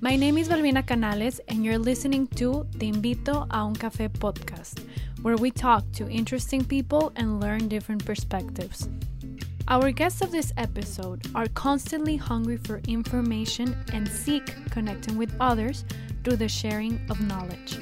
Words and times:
My 0.00 0.16
name 0.16 0.36
is 0.36 0.48
Balbina 0.48 0.86
Canales, 0.86 1.40
and 1.48 1.64
you're 1.64 1.78
listening 1.78 2.26
to 2.34 2.66
Te 2.78 2.90
Invito 2.90 3.46
a 3.50 3.58
un 3.58 3.74
Café 3.74 4.08
podcast, 4.08 4.84
where 5.22 5.36
we 5.36 5.50
talk 5.50 5.84
to 5.92 6.08
interesting 6.10 6.64
people 6.64 7.12
and 7.14 7.40
learn 7.40 7.68
different 7.68 8.04
perspectives. 8.04 8.88
Our 9.68 9.92
guests 9.92 10.22
of 10.22 10.32
this 10.32 10.52
episode 10.56 11.26
are 11.34 11.46
constantly 11.54 12.16
hungry 12.16 12.56
for 12.56 12.80
information 12.88 13.76
and 13.92 14.08
seek 14.08 14.54
connecting 14.70 15.16
with 15.16 15.32
others 15.38 15.84
through 16.24 16.36
the 16.36 16.48
sharing 16.48 17.00
of 17.08 17.20
knowledge. 17.20 17.78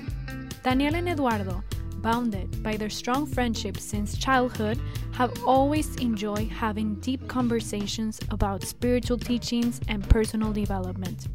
Daniel 0.62 0.94
and 0.94 1.08
Eduardo, 1.08 1.64
bounded 2.02 2.62
by 2.62 2.76
their 2.76 2.90
strong 2.90 3.26
friendship 3.26 3.78
since 3.78 4.16
childhood, 4.16 4.80
have 5.12 5.32
always 5.44 5.94
enjoyed 5.96 6.48
having 6.48 6.94
deep 6.96 7.26
conversations 7.28 8.20
about 8.30 8.64
spiritual 8.64 9.18
teachings 9.18 9.80
and 9.88 10.08
personal 10.08 10.52
development. 10.52 11.28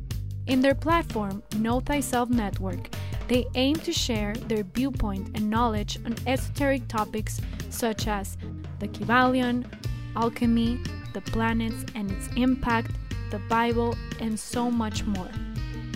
In 0.47 0.61
their 0.61 0.75
platform, 0.75 1.41
Know 1.57 1.79
Thyself 1.79 2.29
Network, 2.29 2.89
they 3.27 3.45
aim 3.55 3.75
to 3.77 3.91
share 3.91 4.35
their 4.47 4.63
viewpoint 4.63 5.31
and 5.35 5.49
knowledge 5.49 5.97
on 6.05 6.15
esoteric 6.27 6.87
topics 6.87 7.41
such 7.69 8.07
as 8.07 8.37
the 8.79 8.87
Kybalion, 8.87 9.65
alchemy, 10.15 10.79
the 11.13 11.21
planets 11.21 11.85
and 11.95 12.11
its 12.11 12.27
impact, 12.35 12.91
the 13.31 13.39
Bible, 13.49 13.95
and 14.19 14.39
so 14.39 14.69
much 14.69 15.03
more. 15.05 15.29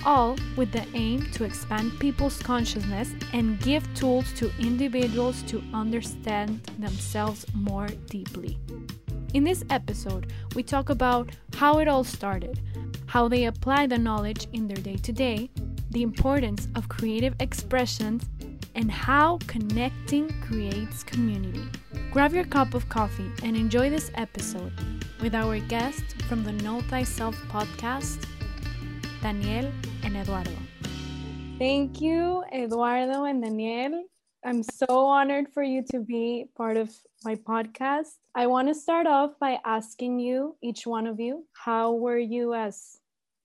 All 0.06 0.38
with 0.56 0.72
the 0.72 0.86
aim 0.94 1.30
to 1.32 1.44
expand 1.44 2.00
people's 2.00 2.42
consciousness 2.42 3.14
and 3.34 3.60
give 3.60 3.94
tools 3.94 4.32
to 4.34 4.52
individuals 4.60 5.42
to 5.44 5.62
understand 5.74 6.64
themselves 6.80 7.46
more 7.54 7.88
deeply. 8.08 8.58
In 9.34 9.44
this 9.44 9.64
episode, 9.70 10.32
we 10.56 10.64
talk 10.64 10.90
about 10.90 11.30
how 11.56 11.80
it 11.80 11.88
all 11.88 12.04
started, 12.04 12.60
how 13.08 13.28
they 13.28 13.46
apply 13.46 13.88
the 13.88 13.98
knowledge 13.98 14.48
in 14.54 14.68
their 14.68 14.78
day 14.78 14.96
to 14.98 15.12
day, 15.12 15.50
the 15.92 16.02
importance 16.02 16.68
of 16.76 16.90
creative 16.90 17.36
expressions, 17.40 18.24
and 18.76 18.92
how 18.92 19.40
connecting 19.48 20.30
creates 20.42 21.04
community. 21.04 21.68
Grab 22.12 22.34
your 22.34 22.46
cup 22.46 22.74
of 22.74 22.88
coffee 22.90 23.32
and 23.44 23.56
enjoy 23.56 23.90
this 23.90 24.10
episode 24.16 24.72
with 25.22 25.36
our 25.36 25.60
guest 25.60 26.04
from 26.28 26.44
the 26.44 26.54
Know 26.54 26.82
Thyself 26.82 27.36
podcast, 27.50 28.26
Daniel 29.22 29.70
and 30.04 30.16
Eduardo. 30.16 30.52
Thank 31.58 32.00
you, 32.00 32.44
Eduardo 32.54 33.26
and 33.26 33.44
Daniel. 33.44 34.06
I'm 34.46 34.64
so 34.64 35.06
honored 35.08 35.48
for 35.54 35.62
you 35.62 35.84
to 35.92 36.00
be 36.00 36.46
part 36.56 36.78
of 36.78 36.90
my 37.26 37.36
podcast. 37.36 38.16
I 38.34 38.48
want 38.48 38.70
to 38.70 38.74
start 38.74 39.08
off 39.08 39.32
by 39.38 39.60
asking 39.66 40.20
you, 40.20 40.56
each 40.64 40.88
one 40.88 41.06
of 41.06 41.20
you, 41.20 41.46
how 41.52 41.92
were 41.92 42.18
you 42.18 42.54
as 42.54 43.00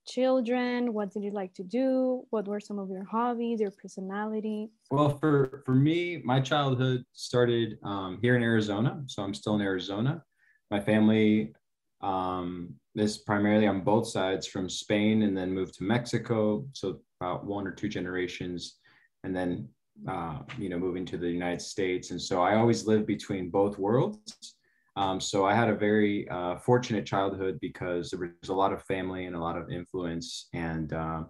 children? 0.06 0.92
What 0.92 1.12
did 1.12 1.24
you 1.24 1.32
like 1.32 1.52
to 1.54 1.64
do? 1.64 2.24
What 2.30 2.46
were 2.46 2.60
some 2.60 2.78
of 2.78 2.88
your 2.88 3.04
hobbies, 3.04 3.60
your 3.60 3.72
personality? 3.72 4.70
Well, 4.92 5.18
for 5.18 5.62
for 5.66 5.74
me, 5.74 6.22
my 6.24 6.40
childhood 6.40 7.04
started 7.14 7.78
um, 7.82 8.20
here 8.22 8.36
in 8.36 8.44
Arizona, 8.44 9.02
so 9.06 9.24
I'm 9.24 9.34
still 9.34 9.56
in 9.56 9.60
Arizona. 9.60 10.22
My 10.70 10.78
family 10.78 11.52
um, 12.00 12.74
is 12.96 13.18
primarily 13.18 13.66
on 13.66 13.80
both 13.80 14.06
sides 14.06 14.46
from 14.46 14.68
Spain, 14.68 15.22
and 15.22 15.36
then 15.36 15.52
moved 15.52 15.74
to 15.74 15.84
Mexico. 15.84 16.66
So 16.72 17.00
about 17.20 17.44
one 17.44 17.66
or 17.66 17.72
two 17.72 17.88
generations, 17.88 18.76
and 19.24 19.34
then 19.34 19.68
uh, 20.08 20.38
you 20.58 20.68
know 20.68 20.78
moving 20.78 21.04
to 21.06 21.16
the 21.16 21.30
United 21.30 21.62
States. 21.62 22.10
And 22.10 22.20
so 22.20 22.42
I 22.42 22.56
always 22.56 22.86
lived 22.86 23.06
between 23.06 23.50
both 23.50 23.78
worlds. 23.78 24.56
Um, 24.96 25.20
so 25.20 25.44
I 25.44 25.54
had 25.54 25.68
a 25.68 25.74
very 25.74 26.28
uh, 26.28 26.56
fortunate 26.56 27.04
childhood 27.04 27.58
because 27.60 28.10
there 28.10 28.20
was 28.20 28.48
a 28.48 28.54
lot 28.54 28.72
of 28.72 28.82
family 28.84 29.26
and 29.26 29.34
a 29.34 29.40
lot 29.40 29.58
of 29.58 29.70
influence, 29.70 30.48
and 30.52 30.92
uh, 30.92 31.24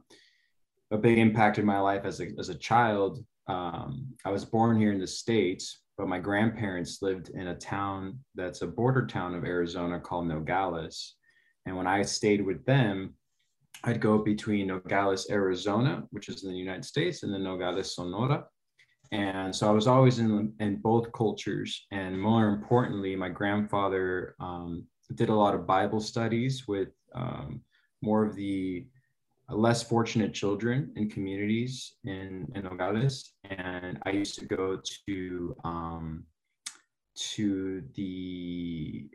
a 0.90 0.98
big 0.98 1.18
impact 1.18 1.58
in 1.58 1.64
my 1.64 1.80
life 1.80 2.04
as 2.04 2.20
a, 2.20 2.28
as 2.38 2.50
a 2.50 2.54
child. 2.54 3.24
Um, 3.46 4.06
I 4.24 4.30
was 4.30 4.44
born 4.44 4.78
here 4.78 4.92
in 4.92 5.00
the 5.00 5.06
States, 5.06 5.80
but 5.96 6.08
my 6.08 6.18
grandparents 6.18 7.02
lived 7.02 7.30
in 7.30 7.48
a 7.48 7.54
town 7.54 8.18
that's 8.34 8.62
a 8.62 8.66
border 8.66 9.06
town 9.06 9.34
of 9.34 9.44
Arizona 9.44 9.98
called 9.98 10.26
Nogales. 10.26 11.14
And 11.66 11.76
when 11.76 11.86
I 11.86 12.02
stayed 12.02 12.44
with 12.44 12.64
them, 12.66 13.14
I'd 13.84 14.00
go 14.00 14.18
between 14.18 14.68
Nogales, 14.68 15.30
Arizona, 15.30 16.04
which 16.10 16.28
is 16.28 16.44
in 16.44 16.50
the 16.50 16.56
United 16.56 16.84
States, 16.84 17.22
and 17.22 17.32
then 17.32 17.44
Nogales, 17.44 17.94
Sonora. 17.94 18.46
And 19.12 19.54
so 19.54 19.68
I 19.68 19.72
was 19.72 19.86
always 19.86 20.18
in, 20.18 20.52
in 20.60 20.76
both 20.76 21.12
cultures. 21.12 21.86
And 21.92 22.20
more 22.20 22.48
importantly, 22.48 23.14
my 23.14 23.28
grandfather 23.28 24.34
um, 24.40 24.84
did 25.14 25.28
a 25.28 25.34
lot 25.34 25.54
of 25.54 25.66
Bible 25.66 26.00
studies 26.00 26.66
with 26.66 26.88
um, 27.14 27.60
more 28.02 28.24
of 28.24 28.34
the 28.34 28.86
less 29.50 29.82
fortunate 29.82 30.32
children 30.32 30.90
in 30.96 31.10
communities 31.10 31.94
in, 32.04 32.50
in 32.54 32.64
Nogales. 32.64 33.32
And 33.44 33.98
I 34.04 34.10
used 34.10 34.38
to 34.38 34.46
go 34.46 34.80
to 35.06 35.56
um, 35.64 36.24
to 37.16 37.82
the 37.94 39.08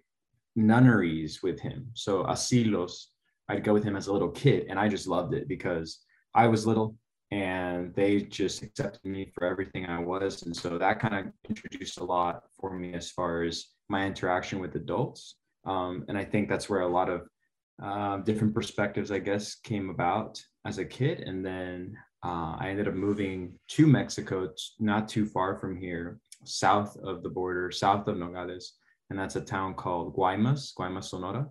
nunneries 0.55 1.41
with 1.43 1.59
him. 1.59 1.87
So 1.93 2.23
asilos, 2.23 3.05
I'd 3.47 3.63
go 3.63 3.73
with 3.73 3.83
him 3.83 3.95
as 3.95 4.07
a 4.07 4.13
little 4.13 4.29
kid, 4.29 4.67
and 4.69 4.79
I 4.79 4.87
just 4.87 5.07
loved 5.07 5.33
it 5.33 5.47
because 5.47 5.99
I 6.33 6.47
was 6.47 6.67
little 6.67 6.95
and 7.31 7.93
they 7.93 8.21
just 8.21 8.63
accepted 8.63 9.05
me 9.05 9.31
for 9.33 9.45
everything 9.45 9.85
I 9.85 9.99
was. 9.99 10.43
And 10.43 10.55
so 10.55 10.77
that 10.77 10.99
kind 10.99 11.15
of 11.15 11.33
introduced 11.47 11.99
a 11.99 12.03
lot 12.03 12.43
for 12.59 12.73
me 12.73 12.93
as 12.93 13.11
far 13.11 13.43
as 13.43 13.67
my 13.87 14.05
interaction 14.05 14.59
with 14.59 14.75
adults. 14.75 15.35
Um, 15.65 16.05
and 16.07 16.17
I 16.17 16.25
think 16.25 16.49
that's 16.49 16.69
where 16.69 16.81
a 16.81 16.87
lot 16.87 17.09
of 17.09 17.27
uh, 17.81 18.17
different 18.17 18.53
perspectives, 18.53 19.11
I 19.11 19.19
guess, 19.19 19.55
came 19.55 19.89
about 19.89 20.41
as 20.65 20.79
a 20.79 20.85
kid. 20.85 21.19
And 21.19 21.45
then 21.45 21.95
uh, 22.25 22.55
I 22.59 22.69
ended 22.69 22.87
up 22.87 22.95
moving 22.95 23.53
to 23.69 23.85
Mexico, 23.85 24.49
not 24.79 25.07
too 25.07 25.25
far 25.25 25.59
from 25.59 25.77
here, 25.77 26.19
south 26.45 26.97
of 27.03 27.21
the 27.21 27.29
border, 27.29 27.69
south 27.71 28.07
of 28.07 28.17
Nogales. 28.17 28.73
And 29.09 29.17
that's 29.17 29.35
a 29.35 29.41
town 29.41 29.73
called 29.73 30.15
Guaymas, 30.15 30.73
Guaymas, 30.77 31.05
Sonora, 31.05 31.47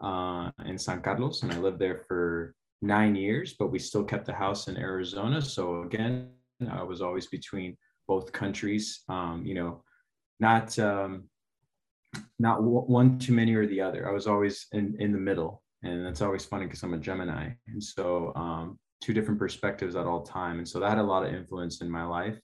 uh, 0.00 0.50
in 0.64 0.78
San 0.78 1.02
Carlos. 1.02 1.42
And 1.42 1.52
I 1.52 1.58
lived 1.58 1.78
there 1.78 2.04
for 2.08 2.54
nine 2.80 3.14
years, 3.14 3.54
but 3.58 3.70
we 3.70 3.78
still 3.78 4.04
kept 4.04 4.26
the 4.26 4.32
house 4.32 4.68
in 4.68 4.76
Arizona. 4.76 5.40
So 5.42 5.82
again, 5.82 6.30
I 6.70 6.82
was 6.82 7.02
always 7.02 7.26
between 7.26 7.76
both 8.06 8.32
countries. 8.32 9.02
Um, 9.08 9.44
you 9.44 9.54
know, 9.54 9.82
not 10.40 10.78
um, 10.78 11.24
not 12.38 12.62
one 12.62 13.18
too 13.18 13.32
many 13.32 13.54
or 13.54 13.66
the 13.66 13.80
other. 13.80 14.08
I 14.08 14.12
was 14.12 14.26
always 14.26 14.66
in 14.72 14.96
in 14.98 15.12
the 15.12 15.18
middle, 15.18 15.62
and 15.82 16.04
that's 16.04 16.22
always 16.22 16.44
funny 16.44 16.66
because 16.66 16.82
I'm 16.82 16.94
a 16.94 16.98
Gemini, 16.98 17.50
and 17.66 17.82
so 17.82 18.32
um, 18.34 18.78
two 19.00 19.12
different 19.12 19.38
perspectives 19.38 19.96
at 19.96 20.06
all 20.06 20.22
time, 20.22 20.58
and 20.58 20.68
so 20.68 20.80
that 20.80 20.90
had 20.90 20.98
a 20.98 21.02
lot 21.02 21.24
of 21.26 21.34
influence 21.34 21.80
in 21.80 21.90
my 21.90 22.04
life. 22.04 22.38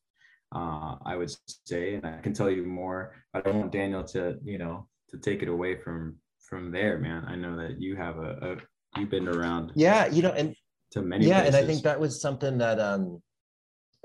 Uh, 0.54 0.96
I 1.04 1.16
would 1.16 1.30
say, 1.64 1.94
and 1.94 2.06
I 2.06 2.20
can 2.20 2.32
tell 2.32 2.50
you 2.50 2.64
more, 2.64 3.14
but 3.32 3.46
I 3.46 3.50
want 3.50 3.72
Daniel 3.72 4.02
to 4.04 4.38
you 4.44 4.58
know 4.58 4.86
to 5.10 5.18
take 5.18 5.42
it 5.42 5.48
away 5.48 5.76
from 5.76 6.16
from 6.40 6.70
there, 6.72 6.98
man. 6.98 7.24
I 7.26 7.36
know 7.36 7.56
that 7.56 7.80
you 7.80 7.96
have 7.96 8.18
a, 8.18 8.56
a 8.96 8.98
you've 8.98 9.10
been 9.10 9.28
around. 9.28 9.72
Yeah, 9.74 10.06
you 10.06 10.22
know, 10.22 10.32
and 10.32 10.54
to 10.92 11.02
many. 11.02 11.26
Yeah, 11.26 11.42
places. 11.42 11.54
and 11.54 11.64
I 11.64 11.66
think 11.66 11.82
that 11.84 12.00
was 12.00 12.20
something 12.20 12.58
that 12.58 12.80
um, 12.80 13.22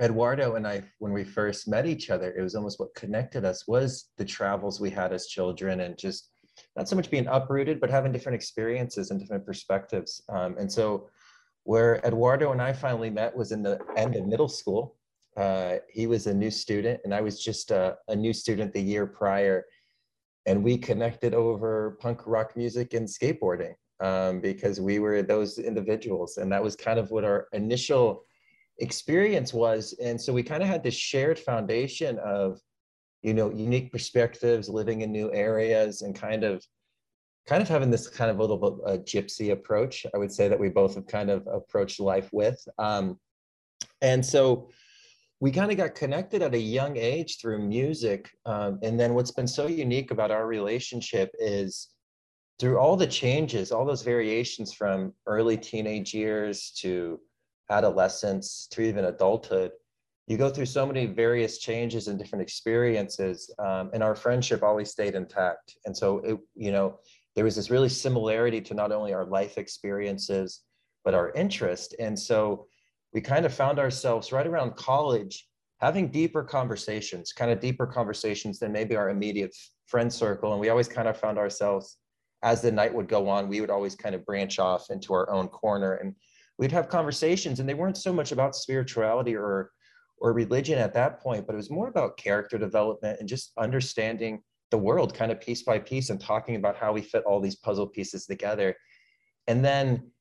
Eduardo 0.02 0.56
and 0.56 0.68
I, 0.68 0.84
when 1.00 1.14
we 1.14 1.24
first 1.24 1.68
met 1.68 1.86
each 1.86 2.10
other, 2.10 2.34
it 2.38 2.42
was 2.42 2.56
almost 2.56 2.80
what 2.80 2.94
connected 2.96 3.46
us 3.46 3.68
was 3.68 4.10
the 4.18 4.26
travels 4.26 4.80
we 4.80 4.90
had 4.90 5.14
as 5.14 5.28
children 5.28 5.82
and 5.82 5.98
just 5.98 6.30
not 6.76 6.88
so 6.88 6.96
much 6.96 7.10
being 7.10 7.28
uprooted, 7.28 7.80
but 7.80 7.90
having 7.90 8.12
different 8.12 8.36
experiences 8.36 9.12
and 9.12 9.20
different 9.20 9.46
perspectives. 9.46 10.22
Um, 10.30 10.56
and 10.58 10.72
so, 10.72 11.10
where 11.64 11.96
Eduardo 12.06 12.52
and 12.52 12.62
I 12.62 12.74
finally 12.74 13.10
met 13.10 13.36
was 13.36 13.52
in 13.52 13.64
the 13.64 13.80
end 13.98 14.16
of 14.16 14.28
middle 14.28 14.48
school. 14.48 14.96
Uh, 15.36 15.76
he 15.90 16.08
was 16.08 16.28
a 16.28 16.34
new 16.34 16.52
student, 16.52 17.02
and 17.04 17.14
I 17.14 17.22
was 17.22 17.42
just 17.42 17.72
a, 17.72 17.98
a 18.08 18.16
new 18.16 18.34
student 18.34 18.74
the 18.74 18.82
year 18.82 19.06
prior. 19.06 19.66
And 20.46 20.64
we 20.64 20.78
connected 20.78 21.34
over 21.34 21.98
punk 22.00 22.22
rock 22.26 22.56
music 22.56 22.94
and 22.94 23.08
skateboarding 23.08 23.74
um, 24.00 24.40
because 24.40 24.80
we 24.80 25.00
were 25.00 25.22
those 25.22 25.58
individuals. 25.58 26.38
And 26.38 26.52
that 26.52 26.64
was 26.64 26.76
kind 26.76 27.00
of 27.00 27.12
what 27.12 27.24
our 27.24 27.48
initial 27.52 28.24
experience 28.80 29.54
was. 29.54 29.94
And 30.02 30.20
so 30.20 30.32
we 30.32 30.44
kind 30.44 30.62
of 30.62 30.70
had 30.70 30.84
this 30.84 30.94
shared 30.94 31.40
foundation 31.40 32.20
of, 32.20 32.60
you 33.24 33.34
know, 33.34 33.50
unique 33.52 33.92
perspectives, 33.92 34.70
living 34.70 35.02
in 35.02 35.12
new 35.12 35.34
areas, 35.34 36.02
and 36.02 36.16
kind 36.16 36.44
of 36.44 36.64
kind 37.48 37.62
of 37.62 37.70
having 37.70 37.92
this 37.92 38.08
kind 38.08 38.32
of 38.32 38.40
little 38.40 38.84
a 38.86 38.98
gypsy 38.98 39.52
approach 39.52 40.06
i 40.14 40.18
would 40.18 40.32
say 40.32 40.48
that 40.48 40.60
we 40.60 40.70
both 40.70 40.96
have 40.96 41.06
kind 41.06 41.30
of 41.30 41.46
approached 41.48 42.00
life 42.00 42.30
with 42.34 42.60
um, 42.80 43.20
and 44.02 44.26
so 44.26 44.70
we 45.46 45.52
kind 45.52 45.70
of 45.70 45.78
got 45.78 45.94
connected 45.94 46.42
at 46.42 46.56
a 46.56 46.60
young 46.60 46.98
age 46.98 47.38
through 47.40 47.60
music 47.60 48.32
um, 48.48 48.80
and 48.82 49.00
then 49.00 49.14
what's 49.14 49.30
been 49.30 49.48
so 49.48 49.68
unique 49.68 50.10
about 50.10 50.32
our 50.32 50.48
relationship 50.48 51.30
is 51.38 51.90
through 52.60 52.80
all 52.80 52.96
the 52.98 53.06
changes 53.06 53.72
all 53.72 53.86
those 53.86 54.02
variations 54.02 54.74
from 54.74 55.14
early 55.28 55.56
teenage 55.56 56.16
years 56.16 56.72
to 56.72 57.20
adolescence 57.70 58.68
to 58.72 58.82
even 58.82 59.06
adulthood 59.06 59.72
you 60.28 60.36
go 60.36 60.50
through 60.50 60.66
so 60.66 60.86
many 60.86 61.06
various 61.06 61.60
changes 61.60 62.08
and 62.08 62.18
different 62.18 62.42
experiences 62.42 63.54
um, 63.60 63.92
and 63.94 64.02
our 64.02 64.16
friendship 64.16 64.64
always 64.64 64.90
stayed 64.90 65.14
intact. 65.14 65.78
And 65.86 65.96
so 65.96 66.18
it 66.20 66.40
you 66.56 66.72
know 66.72 67.00
there 67.36 67.44
was 67.44 67.56
this 67.56 67.70
really 67.70 67.90
similarity 67.90 68.62
to 68.62 68.74
not 68.74 68.92
only 68.92 69.14
our 69.14 69.26
life 69.26 69.58
experiences 69.58 70.62
but 71.04 71.14
our 71.14 71.32
interest. 71.34 71.94
And 72.00 72.18
so 72.18 72.66
we 73.16 73.22
kind 73.22 73.46
of 73.46 73.54
found 73.54 73.80
ourselves 73.80 74.34
right 74.34 74.46
around 74.46 74.76
college 74.76 75.48
having 75.80 76.10
deeper 76.10 76.44
conversations 76.44 77.32
kind 77.32 77.50
of 77.50 77.62
deeper 77.62 77.88
conversations 77.88 78.60
than 78.60 78.74
maybe 78.74 78.96
our 78.98 79.10
immediate 79.10 79.56
friend 79.88 80.12
circle. 80.12 80.52
And 80.52 80.60
we 80.60 80.68
always 80.68 80.90
kind 80.90 81.08
of 81.08 81.18
found 81.18 81.38
ourselves 81.38 81.98
as 82.44 82.62
the 82.62 82.72
night 82.72 82.94
would 82.94 83.08
go 83.08 83.30
on 83.30 83.48
we 83.48 83.62
would 83.62 83.70
always 83.70 83.96
kind 83.96 84.16
of 84.16 84.26
branch 84.26 84.60
off 84.60 84.90
into 84.90 85.14
our 85.14 85.30
own 85.32 85.48
corner 85.48 85.94
and 85.94 86.14
we'd 86.58 86.74
have 86.74 86.90
conversations. 86.90 87.62
And 87.62 87.70
they 87.70 87.74
weren't 87.74 87.98
so 87.98 88.12
much 88.12 88.34
about 88.34 88.54
spirituality 88.54 89.34
or 89.34 89.72
or 90.18 90.34
religion 90.34 90.78
at 90.78 90.94
that 90.94 91.20
point 91.22 91.46
but 91.48 91.54
it 91.54 91.58
was 91.58 91.70
more 91.70 91.88
about 91.88 92.18
character 92.18 92.58
development 92.58 93.20
and 93.20 93.28
just 93.30 93.52
understanding 93.58 94.42
the 94.72 94.78
world 94.78 95.14
kind 95.14 95.32
of 95.32 95.40
piece 95.40 95.64
by 95.64 95.80
piece 95.80 96.10
and 96.10 96.20
talking 96.20 96.58
about 96.58 96.76
how 96.76 96.92
we 96.92 97.02
fit 97.02 97.24
all 97.24 97.40
these 97.40 97.56
puzzle 97.56 97.88
pieces 97.88 98.26
together. 98.26 98.76
And 99.48 99.64
then 99.64 100.12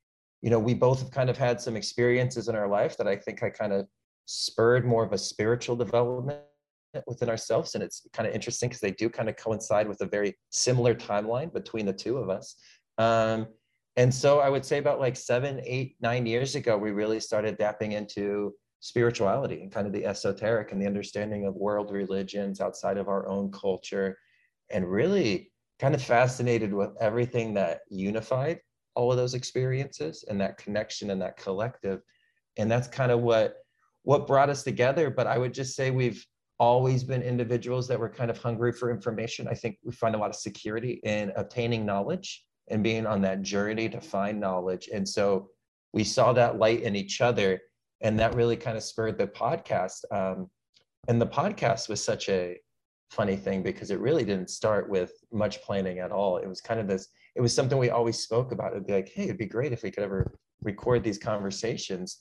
you 0.44 0.50
know 0.50 0.58
we 0.58 0.74
both 0.74 1.00
have 1.00 1.10
kind 1.10 1.30
of 1.30 1.36
had 1.36 1.60
some 1.60 1.74
experiences 1.74 2.48
in 2.48 2.54
our 2.54 2.68
life 2.68 2.96
that 2.98 3.08
i 3.08 3.16
think 3.16 3.42
i 3.42 3.50
kind 3.50 3.72
of 3.72 3.86
spurred 4.26 4.86
more 4.86 5.04
of 5.04 5.12
a 5.12 5.18
spiritual 5.18 5.76
development 5.76 6.40
within 7.06 7.28
ourselves. 7.28 7.74
And 7.74 7.82
it's 7.82 8.06
kind 8.12 8.28
of 8.28 8.34
interesting 8.34 8.68
because 8.68 8.80
they 8.80 8.92
do 8.92 9.08
kind 9.08 9.28
of 9.28 9.36
coincide 9.36 9.88
with 9.88 10.00
a 10.00 10.06
very 10.06 10.34
similar 10.50 10.94
timeline 10.94 11.52
between 11.52 11.86
the 11.86 11.92
two 11.92 12.18
of 12.18 12.30
us. 12.30 12.56
Um, 12.98 13.48
and 13.96 14.12
so 14.12 14.40
I 14.40 14.48
would 14.48 14.64
say 14.64 14.78
about 14.78 15.00
like 15.00 15.16
seven, 15.16 15.60
eight, 15.64 15.96
nine 16.00 16.26
years 16.26 16.54
ago, 16.54 16.76
we 16.76 16.90
really 16.90 17.20
started 17.20 17.58
dapping 17.58 17.92
into 17.92 18.52
spirituality 18.80 19.62
and 19.62 19.72
kind 19.72 19.86
of 19.86 19.92
the 19.92 20.04
esoteric 20.04 20.72
and 20.72 20.80
the 20.82 20.86
understanding 20.86 21.46
of 21.46 21.54
world 21.54 21.90
religions 21.90 22.60
outside 22.60 22.98
of 22.98 23.08
our 23.08 23.28
own 23.28 23.50
culture, 23.50 24.18
and 24.70 24.90
really 24.90 25.52
kind 25.78 25.94
of 25.94 26.02
fascinated 26.02 26.72
with 26.72 26.90
everything 27.00 27.54
that 27.54 27.80
unified 27.88 28.58
all 28.94 29.10
of 29.10 29.16
those 29.16 29.34
experiences 29.34 30.24
and 30.28 30.40
that 30.40 30.58
connection 30.58 31.10
and 31.10 31.20
that 31.22 31.36
collective. 31.36 32.02
And 32.56 32.70
that's 32.70 32.88
kind 32.88 33.10
of 33.10 33.20
what 33.20 33.56
what 34.02 34.26
brought 34.26 34.50
us 34.50 34.62
together. 34.62 35.10
But 35.10 35.26
I 35.26 35.38
would 35.38 35.54
just 35.54 35.74
say 35.74 35.90
we've 35.90 36.24
always 36.58 37.02
been 37.02 37.22
individuals 37.22 37.88
that 37.88 37.98
were 37.98 38.08
kind 38.08 38.30
of 38.30 38.38
hungry 38.38 38.72
for 38.72 38.90
information. 38.90 39.48
I 39.48 39.54
think 39.54 39.78
we 39.82 39.92
find 39.92 40.14
a 40.14 40.18
lot 40.18 40.30
of 40.30 40.36
security 40.36 41.00
in 41.04 41.32
obtaining 41.36 41.84
knowledge 41.84 42.44
and 42.68 42.82
being 42.82 43.06
on 43.06 43.20
that 43.22 43.42
journey 43.42 43.88
to 43.88 44.00
find 44.00 44.38
knowledge. 44.40 44.88
And 44.92 45.08
so 45.08 45.48
we 45.92 46.04
saw 46.04 46.32
that 46.32 46.58
light 46.58 46.82
in 46.82 46.96
each 46.96 47.20
other, 47.20 47.60
and 48.00 48.18
that 48.18 48.34
really 48.34 48.56
kind 48.56 48.76
of 48.76 48.82
spurred 48.82 49.18
the 49.18 49.26
podcast. 49.26 50.04
Um, 50.10 50.50
and 51.08 51.20
the 51.20 51.26
podcast 51.26 51.88
was 51.88 52.02
such 52.02 52.28
a 52.28 52.58
funny 53.10 53.36
thing 53.36 53.62
because 53.62 53.90
it 53.90 54.00
really 54.00 54.24
didn't 54.24 54.50
start 54.50 54.88
with 54.88 55.12
much 55.32 55.62
planning 55.62 55.98
at 55.98 56.10
all. 56.10 56.38
It 56.38 56.48
was 56.48 56.60
kind 56.60 56.80
of 56.80 56.88
this, 56.88 57.08
it 57.34 57.40
was 57.40 57.54
something 57.54 57.78
we 57.78 57.90
always 57.90 58.18
spoke 58.18 58.52
about. 58.52 58.72
It'd 58.72 58.86
be 58.86 58.92
like, 58.92 59.08
hey, 59.08 59.24
it'd 59.24 59.38
be 59.38 59.46
great 59.46 59.72
if 59.72 59.82
we 59.82 59.90
could 59.90 60.04
ever 60.04 60.32
record 60.62 61.02
these 61.02 61.18
conversations. 61.18 62.18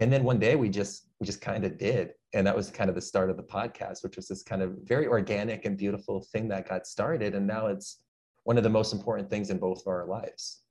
And 0.00 0.12
then 0.12 0.24
one 0.24 0.40
day 0.40 0.56
we 0.56 0.68
just 0.68 1.08
we 1.20 1.26
just 1.26 1.40
kind 1.40 1.64
of 1.64 1.78
did. 1.78 2.10
And 2.32 2.46
that 2.46 2.56
was 2.56 2.70
kind 2.70 2.90
of 2.90 2.96
the 2.96 3.02
start 3.02 3.30
of 3.30 3.36
the 3.36 3.44
podcast, 3.44 4.02
which 4.02 4.16
was 4.16 4.26
this 4.26 4.42
kind 4.42 4.62
of 4.62 4.74
very 4.82 5.06
organic 5.06 5.64
and 5.64 5.78
beautiful 5.78 6.26
thing 6.32 6.48
that 6.48 6.68
got 6.68 6.86
started. 6.86 7.34
And 7.34 7.46
now 7.46 7.68
it's 7.68 8.00
one 8.42 8.56
of 8.56 8.64
the 8.64 8.70
most 8.70 8.92
important 8.92 9.30
things 9.30 9.50
in 9.50 9.58
both 9.58 9.80
of 9.82 9.86
our 9.86 10.06
lives. 10.06 10.62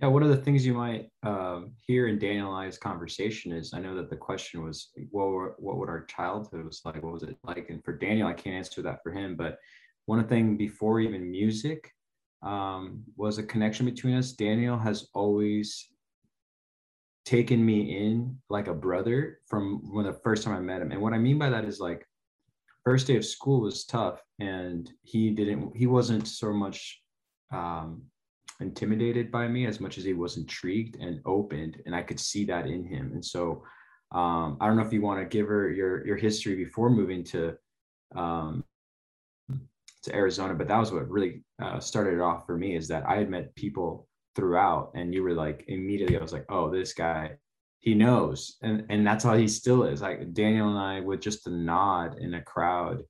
Yeah, 0.00 0.08
one 0.08 0.24
of 0.24 0.30
the 0.30 0.36
things 0.36 0.66
you 0.66 0.74
might 0.74 1.08
um, 1.22 1.70
hear 1.86 2.08
in 2.08 2.18
Daniel 2.18 2.56
and 2.56 2.66
I's 2.66 2.76
conversation 2.76 3.52
is 3.52 3.72
I 3.72 3.78
know 3.78 3.94
that 3.94 4.10
the 4.10 4.16
question 4.16 4.64
was, 4.64 4.88
what, 5.10 5.28
were, 5.28 5.54
what 5.58 5.76
would 5.76 5.88
our 5.88 6.04
childhood 6.06 6.64
was 6.64 6.80
like? 6.84 7.00
What 7.04 7.12
was 7.12 7.22
it 7.22 7.36
like? 7.44 7.70
And 7.70 7.84
for 7.84 7.96
Daniel, 7.96 8.26
I 8.26 8.32
can't 8.32 8.56
answer 8.56 8.82
that 8.82 8.98
for 9.04 9.12
him. 9.12 9.36
But 9.36 9.58
one 10.06 10.26
thing 10.26 10.56
before 10.56 10.98
even 10.98 11.30
music 11.30 11.92
um, 12.42 13.04
was 13.16 13.38
a 13.38 13.42
connection 13.42 13.86
between 13.86 14.14
us. 14.14 14.32
Daniel 14.32 14.78
has 14.78 15.08
always 15.14 15.88
taken 17.24 17.64
me 17.64 17.96
in 18.04 18.36
like 18.50 18.66
a 18.68 18.74
brother 18.74 19.38
from 19.46 19.80
when 19.92 20.06
the 20.06 20.12
first 20.12 20.42
time 20.42 20.54
I 20.54 20.60
met 20.60 20.82
him. 20.82 20.90
And 20.90 21.00
what 21.00 21.12
I 21.12 21.18
mean 21.18 21.38
by 21.38 21.50
that 21.50 21.64
is 21.64 21.78
like 21.78 22.06
first 22.84 23.06
day 23.06 23.16
of 23.16 23.24
school 23.24 23.60
was 23.60 23.84
tough 23.84 24.20
and 24.40 24.90
he 25.02 25.30
didn't 25.30 25.76
he 25.76 25.86
wasn't 25.86 26.26
so 26.26 26.52
much 26.52 27.00
um, 27.52 28.02
intimidated 28.62 29.30
by 29.30 29.48
me 29.48 29.66
as 29.66 29.80
much 29.80 29.98
as 29.98 30.04
he 30.04 30.14
was 30.14 30.36
intrigued 30.36 30.96
and 30.96 31.20
opened, 31.26 31.82
and 31.84 31.94
I 31.94 32.02
could 32.02 32.18
see 32.18 32.44
that 32.46 32.66
in 32.66 32.84
him. 32.84 33.12
And 33.12 33.24
so, 33.24 33.62
um, 34.12 34.56
I 34.60 34.66
don't 34.66 34.76
know 34.76 34.84
if 34.84 34.92
you 34.92 35.02
want 35.02 35.20
to 35.20 35.26
give 35.26 35.46
her 35.48 35.70
your 35.70 36.06
your 36.06 36.16
history 36.16 36.54
before 36.56 36.90
moving 36.90 37.24
to 37.24 37.56
um, 38.14 38.64
to 40.04 40.14
Arizona, 40.14 40.54
but 40.54 40.68
that 40.68 40.78
was 40.78 40.92
what 40.92 41.08
really 41.08 41.42
uh, 41.62 41.80
started 41.80 42.14
it 42.14 42.20
off 42.20 42.46
for 42.46 42.56
me. 42.56 42.76
Is 42.76 42.88
that 42.88 43.04
I 43.08 43.16
had 43.16 43.30
met 43.30 43.54
people 43.54 44.08
throughout, 44.34 44.92
and 44.94 45.14
you 45.14 45.22
were 45.22 45.34
like 45.34 45.64
immediately, 45.68 46.16
I 46.16 46.22
was 46.22 46.32
like, 46.32 46.46
oh, 46.48 46.70
this 46.70 46.92
guy, 46.92 47.32
he 47.80 47.94
knows, 47.94 48.56
and 48.62 48.84
and 48.90 49.06
that's 49.06 49.24
how 49.24 49.36
he 49.36 49.48
still 49.48 49.84
is. 49.84 50.02
Like 50.02 50.32
Daniel 50.32 50.68
and 50.68 50.78
I, 50.78 51.00
with 51.00 51.20
just 51.20 51.46
a 51.46 51.50
nod 51.50 52.18
in 52.18 52.34
a 52.34 52.42
crowd, 52.42 53.02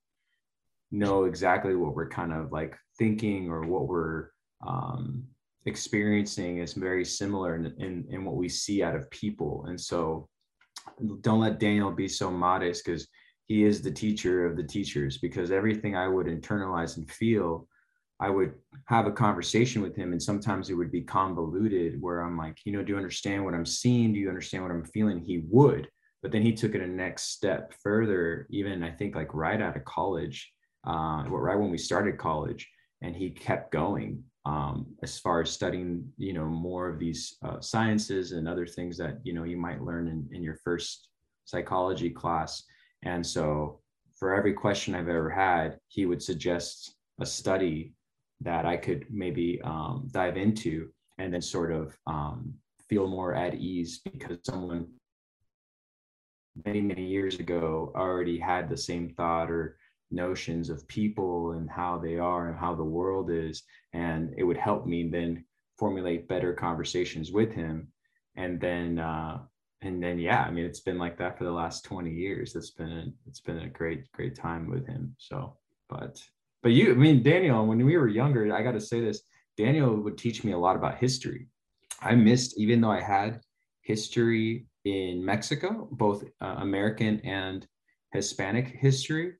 know 0.91 1.25
exactly 1.25 1.75
what 1.75 1.95
we're 1.95 2.09
kind 2.09 2.31
of 2.31 2.51
like 2.51 2.77
thinking 2.97 3.49
or 3.49 3.61
what 3.61 3.87
we're 3.87 4.29
um, 4.65 5.23
experiencing 5.65 6.59
is 6.59 6.73
very 6.73 7.03
similar 7.03 7.55
in, 7.55 7.65
in, 7.79 8.05
in 8.09 8.25
what 8.25 8.35
we 8.35 8.47
see 8.47 8.83
out 8.83 8.95
of 8.95 9.09
people. 9.09 9.65
And 9.67 9.79
so 9.79 10.29
don't 11.21 11.39
let 11.39 11.59
Daniel 11.59 11.91
be 11.91 12.07
so 12.07 12.29
modest 12.29 12.85
because 12.85 13.07
he 13.45 13.63
is 13.63 13.81
the 13.81 13.91
teacher 13.91 14.45
of 14.45 14.55
the 14.55 14.63
teachers 14.63 15.17
because 15.17 15.51
everything 15.51 15.95
I 15.95 16.07
would 16.07 16.27
internalize 16.27 16.97
and 16.97 17.09
feel, 17.09 17.67
I 18.19 18.29
would 18.29 18.53
have 18.85 19.05
a 19.05 19.11
conversation 19.11 19.81
with 19.81 19.95
him 19.95 20.11
and 20.11 20.21
sometimes 20.21 20.69
it 20.69 20.75
would 20.75 20.91
be 20.91 21.01
convoluted 21.01 22.01
where 22.01 22.21
I'm 22.21 22.37
like, 22.37 22.57
you 22.65 22.71
know, 22.71 22.83
do 22.83 22.93
you 22.93 22.97
understand 22.97 23.43
what 23.43 23.53
I'm 23.53 23.65
seeing? 23.65 24.13
Do 24.13 24.19
you 24.19 24.29
understand 24.29 24.63
what 24.63 24.71
I'm 24.71 24.85
feeling? 24.85 25.19
He 25.19 25.43
would, 25.49 25.89
but 26.21 26.31
then 26.31 26.41
he 26.41 26.53
took 26.53 26.75
it 26.75 26.81
a 26.81 26.87
next 26.87 27.33
step 27.33 27.73
further, 27.83 28.47
even 28.49 28.83
I 28.83 28.91
think 28.91 29.15
like 29.15 29.33
right 29.33 29.61
out 29.61 29.75
of 29.75 29.83
college, 29.83 30.51
uh, 30.87 31.23
right 31.27 31.59
when 31.59 31.71
we 31.71 31.77
started 31.77 32.17
college 32.17 32.69
and 33.01 33.15
he 33.15 33.29
kept 33.29 33.71
going 33.71 34.23
um, 34.45 34.87
as 35.03 35.19
far 35.19 35.41
as 35.41 35.51
studying 35.51 36.11
you 36.17 36.33
know 36.33 36.45
more 36.45 36.89
of 36.89 36.99
these 36.99 37.37
uh, 37.45 37.59
sciences 37.61 38.31
and 38.31 38.47
other 38.47 38.65
things 38.65 38.97
that 38.97 39.19
you 39.23 39.33
know 39.33 39.43
you 39.43 39.57
might 39.57 39.81
learn 39.81 40.07
in, 40.07 40.27
in 40.35 40.43
your 40.43 40.57
first 40.63 41.09
psychology 41.45 42.09
class 42.09 42.63
and 43.03 43.25
so 43.25 43.79
for 44.15 44.35
every 44.35 44.53
question 44.53 44.95
i've 44.95 45.09
ever 45.09 45.29
had 45.29 45.77
he 45.87 46.05
would 46.05 46.21
suggest 46.21 46.95
a 47.19 47.25
study 47.25 47.93
that 48.41 48.65
i 48.65 48.75
could 48.75 49.05
maybe 49.09 49.61
um, 49.63 50.07
dive 50.11 50.37
into 50.37 50.89
and 51.17 51.33
then 51.33 51.41
sort 51.41 51.71
of 51.71 51.97
um, 52.07 52.53
feel 52.89 53.07
more 53.07 53.33
at 53.33 53.55
ease 53.55 54.01
because 54.03 54.37
someone 54.43 54.87
many 56.65 56.81
many 56.81 57.05
years 57.05 57.39
ago 57.39 57.91
already 57.95 58.37
had 58.37 58.69
the 58.69 58.77
same 58.77 59.09
thought 59.09 59.49
or 59.49 59.77
notions 60.13 60.69
of 60.69 60.87
people 60.87 61.51
and 61.51 61.69
how 61.69 61.97
they 61.97 62.17
are 62.17 62.49
and 62.49 62.57
how 62.57 62.75
the 62.75 62.83
world 62.83 63.29
is. 63.31 63.63
And 63.93 64.33
it 64.37 64.43
would 64.43 64.57
help 64.57 64.85
me 64.85 65.09
then 65.09 65.43
formulate 65.77 66.27
better 66.27 66.53
conversations 66.53 67.31
with 67.31 67.51
him. 67.51 67.87
And 68.35 68.59
then 68.59 68.99
uh 68.99 69.39
and 69.83 70.01
then 70.01 70.17
yeah 70.19 70.43
i 70.43 70.51
mean 70.51 70.65
it's 70.65 70.79
been 70.79 70.97
like 70.97 71.17
that 71.17 71.37
for 71.37 71.43
the 71.43 71.51
last 71.51 71.83
20 71.85 72.11
years 72.11 72.55
it's 72.55 72.71
been 72.71 72.91
a, 72.91 73.05
it's 73.27 73.39
been 73.39 73.59
a 73.59 73.69
great 73.69 74.11
great 74.11 74.35
time 74.35 74.69
with 74.69 74.85
him 74.87 75.15
so 75.17 75.55
but 75.89 76.21
but 76.63 76.71
you, 76.71 76.91
I 76.91 76.95
mean, 76.95 77.21
Daniel, 77.21 77.67
when 77.67 77.85
we 77.85 77.97
were 77.97 78.07
younger, 78.07 78.55
I 78.55 78.63
got 78.63 78.71
to 78.71 78.79
say 78.79 79.01
this, 79.01 79.21
Daniel 79.57 79.95
would 79.97 80.17
teach 80.17 80.45
me 80.45 80.53
a 80.53 80.57
lot 80.57 80.77
about 80.77 80.97
history. 80.97 81.47
I 82.01 82.15
missed, 82.15 82.57
even 82.57 82.79
though 82.79 82.91
I 82.91 83.01
had 83.01 83.41
history 83.81 84.65
in 84.85 85.23
Mexico, 85.23 85.89
both 85.91 86.23
uh, 86.41 86.55
American 86.59 87.19
and 87.19 87.67
Hispanic 88.13 88.67
history. 88.67 89.33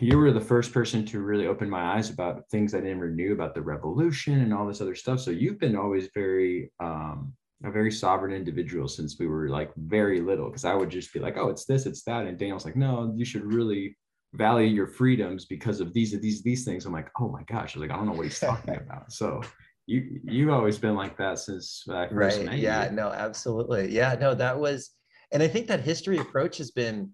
You 0.00 0.18
were 0.18 0.32
the 0.32 0.40
first 0.40 0.72
person 0.72 1.04
to 1.06 1.20
really 1.20 1.46
open 1.46 1.68
my 1.68 1.96
eyes 1.96 2.08
about 2.08 2.48
things 2.50 2.72
I 2.72 2.80
never 2.80 3.10
knew 3.10 3.32
about 3.32 3.54
the 3.54 3.62
revolution 3.62 4.40
and 4.40 4.54
all 4.54 4.66
this 4.66 4.80
other 4.80 4.94
stuff. 4.94 5.20
So 5.20 5.32
you've 5.32 5.58
been 5.58 5.76
always 5.76 6.08
very, 6.14 6.72
um, 6.80 7.34
a 7.64 7.70
very 7.70 7.90
sovereign 7.90 8.32
individual 8.32 8.88
since 8.88 9.18
we 9.18 9.26
were 9.26 9.48
like 9.48 9.70
very 9.76 10.20
little. 10.20 10.50
Cause 10.50 10.64
I 10.64 10.74
would 10.74 10.90
just 10.90 11.12
be 11.12 11.20
like, 11.20 11.36
oh, 11.36 11.48
it's 11.48 11.64
this, 11.64 11.86
it's 11.86 12.02
that. 12.02 12.26
And 12.26 12.38
Daniel's 12.38 12.64
like, 12.64 12.76
no, 12.76 13.12
you 13.16 13.24
should 13.24 13.44
really 13.44 13.96
value 14.34 14.68
your 14.68 14.86
freedoms 14.86 15.46
because 15.46 15.80
of 15.80 15.92
these, 15.94 16.18
these, 16.20 16.42
these 16.42 16.64
things. 16.64 16.84
I'm 16.84 16.92
like, 16.92 17.10
oh 17.18 17.28
my 17.28 17.42
gosh, 17.44 17.76
like, 17.76 17.90
I 17.90 17.96
don't 17.96 18.06
know 18.06 18.12
what 18.12 18.26
he's 18.26 18.40
talking 18.40 18.76
about. 18.86 19.10
So 19.10 19.40
you 19.86 20.20
you've 20.24 20.50
always 20.50 20.78
been 20.78 20.96
like 20.96 21.16
that 21.16 21.38
since 21.38 21.84
I 21.88 22.08
first 22.08 22.44
right. 22.44 22.58
yeah, 22.58 22.90
no, 22.92 23.10
absolutely. 23.10 23.92
Yeah, 23.92 24.16
no, 24.20 24.34
that 24.34 24.58
was, 24.58 24.90
and 25.32 25.42
I 25.42 25.48
think 25.48 25.68
that 25.68 25.80
history 25.80 26.18
approach 26.18 26.58
has 26.58 26.72
been 26.72 27.10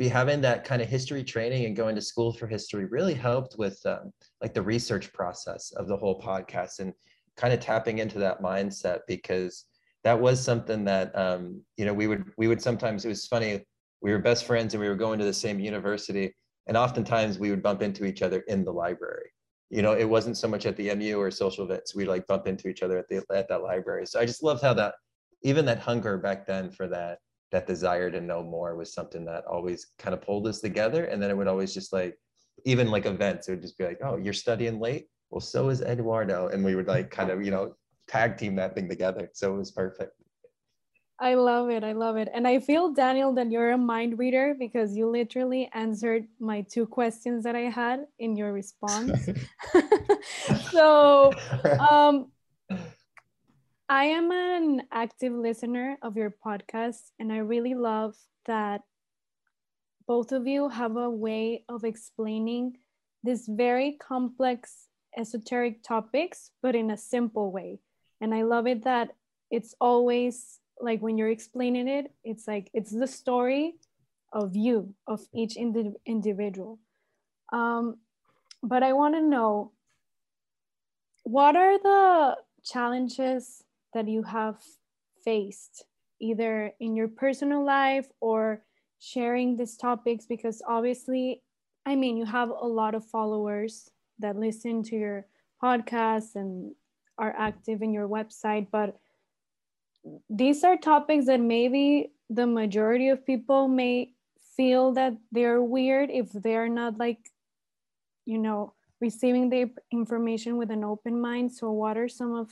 be 0.00 0.08
having 0.08 0.40
that 0.40 0.64
kind 0.64 0.80
of 0.80 0.88
history 0.88 1.22
training 1.22 1.66
and 1.66 1.76
going 1.76 1.94
to 1.94 2.00
school 2.00 2.32
for 2.32 2.46
history 2.46 2.86
really 2.86 3.12
helped 3.12 3.56
with 3.58 3.78
um, 3.84 4.10
like 4.40 4.54
the 4.54 4.62
research 4.62 5.12
process 5.12 5.72
of 5.72 5.88
the 5.88 5.96
whole 5.96 6.18
podcast 6.18 6.78
and 6.78 6.94
kind 7.36 7.52
of 7.52 7.60
tapping 7.60 7.98
into 7.98 8.18
that 8.18 8.40
mindset 8.40 9.00
because 9.06 9.66
that 10.04 10.18
was 10.18 10.42
something 10.42 10.84
that 10.84 11.16
um, 11.16 11.62
you 11.76 11.84
know 11.84 11.94
we 11.94 12.06
would 12.06 12.24
we 12.36 12.48
would 12.48 12.62
sometimes 12.62 13.04
it 13.04 13.08
was 13.08 13.26
funny 13.26 13.64
we 14.02 14.12
were 14.12 14.18
best 14.18 14.44
friends 14.44 14.74
and 14.74 14.80
we 14.80 14.88
were 14.88 14.94
going 14.94 15.18
to 15.18 15.24
the 15.24 15.32
same 15.32 15.60
university 15.60 16.34
and 16.66 16.76
oftentimes 16.76 17.38
we 17.38 17.50
would 17.50 17.62
bump 17.62 17.82
into 17.82 18.04
each 18.04 18.22
other 18.22 18.40
in 18.48 18.64
the 18.64 18.72
library 18.72 19.30
you 19.70 19.82
know, 19.82 19.92
it 19.92 20.04
wasn't 20.04 20.36
so 20.36 20.48
much 20.48 20.66
at 20.66 20.76
the 20.76 20.92
MU 20.94 21.16
or 21.16 21.30
social 21.30 21.64
events. 21.64 21.94
We 21.94 22.04
like 22.04 22.26
bump 22.26 22.48
into 22.48 22.68
each 22.68 22.82
other 22.82 22.98
at 22.98 23.08
the 23.08 23.24
at 23.32 23.48
that 23.48 23.62
library. 23.62 24.04
So 24.06 24.20
I 24.20 24.26
just 24.26 24.42
loved 24.42 24.62
how 24.62 24.74
that 24.74 24.94
even 25.42 25.64
that 25.66 25.78
hunger 25.78 26.18
back 26.18 26.44
then 26.44 26.70
for 26.70 26.88
that 26.88 27.18
that 27.52 27.66
desire 27.66 28.10
to 28.10 28.20
know 28.20 28.42
more 28.42 28.76
was 28.76 28.92
something 28.92 29.24
that 29.24 29.44
always 29.46 29.86
kind 29.98 30.14
of 30.14 30.22
pulled 30.22 30.46
us 30.46 30.60
together. 30.60 31.04
And 31.04 31.22
then 31.22 31.30
it 31.30 31.36
would 31.36 31.48
always 31.48 31.72
just 31.72 31.92
like 31.92 32.16
even 32.64 32.90
like 32.90 33.06
events, 33.06 33.48
it 33.48 33.52
would 33.52 33.62
just 33.62 33.78
be 33.78 33.84
like, 33.84 33.98
oh, 34.04 34.16
you're 34.16 34.32
studying 34.32 34.80
late. 34.80 35.06
Well, 35.30 35.40
so 35.40 35.68
is 35.68 35.82
Eduardo. 35.82 36.48
And 36.48 36.64
we 36.64 36.74
would 36.74 36.88
like 36.88 37.10
kind 37.10 37.30
of, 37.30 37.44
you 37.44 37.50
know, 37.50 37.74
tag 38.10 38.36
team 38.36 38.56
that 38.56 38.74
thing 38.74 38.88
together. 38.88 39.30
So 39.32 39.54
it 39.54 39.58
was 39.58 39.70
perfect. 39.70 40.12
I 41.20 41.34
love 41.34 41.68
it. 41.68 41.84
I 41.84 41.92
love 41.92 42.16
it. 42.16 42.28
And 42.32 42.48
I 42.48 42.58
feel, 42.60 42.92
Daniel, 42.92 43.34
that 43.34 43.50
you're 43.50 43.72
a 43.72 43.78
mind 43.78 44.18
reader 44.18 44.56
because 44.58 44.96
you 44.96 45.06
literally 45.06 45.70
answered 45.74 46.26
my 46.38 46.62
two 46.62 46.86
questions 46.86 47.44
that 47.44 47.54
I 47.54 47.68
had 47.68 48.06
in 48.18 48.36
your 48.36 48.54
response. 48.54 49.28
so, 50.72 51.30
um, 51.90 52.32
I 53.88 54.04
am 54.04 54.30
an 54.32 54.82
active 54.90 55.34
listener 55.34 55.98
of 56.00 56.16
your 56.16 56.34
podcast, 56.44 57.10
and 57.18 57.30
I 57.30 57.38
really 57.38 57.74
love 57.74 58.16
that 58.46 58.80
both 60.06 60.32
of 60.32 60.46
you 60.46 60.70
have 60.70 60.96
a 60.96 61.10
way 61.10 61.64
of 61.68 61.84
explaining 61.84 62.78
these 63.22 63.46
very 63.46 63.98
complex 64.00 64.86
esoteric 65.18 65.82
topics, 65.82 66.52
but 66.62 66.74
in 66.74 66.90
a 66.90 66.96
simple 66.96 67.52
way. 67.52 67.78
And 68.20 68.34
I 68.34 68.42
love 68.42 68.66
it 68.66 68.84
that 68.84 69.14
it's 69.50 69.74
always 69.80 70.60
like 70.80 71.00
when 71.00 71.18
you're 71.18 71.30
explaining 71.30 71.88
it 71.88 72.10
it's 72.24 72.48
like 72.48 72.70
it's 72.72 72.90
the 72.90 73.06
story 73.06 73.74
of 74.32 74.56
you 74.56 74.94
of 75.06 75.20
each 75.34 75.56
indi- 75.56 75.92
individual. 76.06 76.78
Um, 77.52 77.98
but 78.62 78.82
i 78.82 78.92
want 78.92 79.14
to 79.14 79.22
know 79.22 79.72
what 81.24 81.56
are 81.56 81.78
the 81.78 82.36
challenges 82.64 83.64
that 83.94 84.08
you 84.08 84.22
have 84.22 84.62
faced 85.24 85.84
either 86.20 86.72
in 86.80 86.94
your 86.94 87.08
personal 87.08 87.64
life 87.64 88.06
or 88.20 88.62
sharing 88.98 89.56
these 89.56 89.76
topics? 89.76 90.26
Because 90.26 90.62
obviously 90.66 91.42
i 91.86 91.94
mean 91.94 92.16
you 92.16 92.26
have 92.26 92.50
a 92.50 92.66
lot 92.66 92.94
of 92.94 93.04
followers 93.04 93.90
that 94.18 94.36
listen 94.36 94.82
to 94.82 94.96
your 94.96 95.26
podcast 95.62 96.36
and 96.36 96.74
are 97.20 97.34
active 97.36 97.82
in 97.82 97.92
your 97.92 98.08
website 98.08 98.66
but 98.72 98.96
these 100.28 100.64
are 100.64 100.76
topics 100.76 101.26
that 101.26 101.40
maybe 101.40 102.12
the 102.30 102.46
majority 102.46 103.08
of 103.08 103.26
people 103.26 103.68
may 103.68 104.12
feel 104.56 104.92
that 104.92 105.14
they're 105.32 105.62
weird 105.62 106.10
if 106.10 106.30
they're 106.32 106.68
not 106.68 106.98
like 106.98 107.18
you 108.24 108.38
know 108.38 108.72
receiving 109.00 109.48
the 109.48 109.70
information 109.90 110.56
with 110.56 110.70
an 110.70 110.84
open 110.84 111.20
mind. 111.20 111.52
So 111.52 111.70
what 111.70 111.96
are 111.96 112.08
some 112.08 112.34
of 112.34 112.50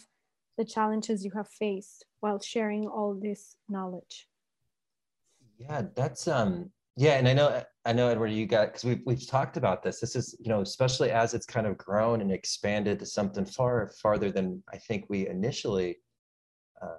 the 0.56 0.64
challenges 0.64 1.24
you 1.24 1.30
have 1.32 1.48
faced 1.48 2.06
while 2.20 2.40
sharing 2.40 2.86
all 2.88 3.14
this 3.14 3.56
knowledge? 3.68 4.26
Yeah 5.58 5.82
that's 5.94 6.26
um 6.28 6.70
yeah 6.98 7.12
and 7.12 7.26
i 7.26 7.32
know 7.32 7.62
i 7.86 7.92
know 7.92 8.10
Eduardo 8.10 8.34
you 8.34 8.46
got 8.46 8.66
because 8.66 8.84
we've, 8.84 9.00
we've 9.06 9.26
talked 9.26 9.56
about 9.56 9.82
this 9.82 10.00
this 10.00 10.14
is 10.14 10.36
you 10.38 10.48
know 10.48 10.60
especially 10.60 11.10
as 11.10 11.32
it's 11.32 11.46
kind 11.46 11.66
of 11.66 11.78
grown 11.78 12.20
and 12.20 12.30
expanded 12.30 12.98
to 12.98 13.06
something 13.06 13.46
far 13.46 13.90
farther 14.02 14.30
than 14.30 14.62
i 14.72 14.76
think 14.76 15.06
we 15.08 15.26
initially 15.28 15.96
uh, 16.82 16.98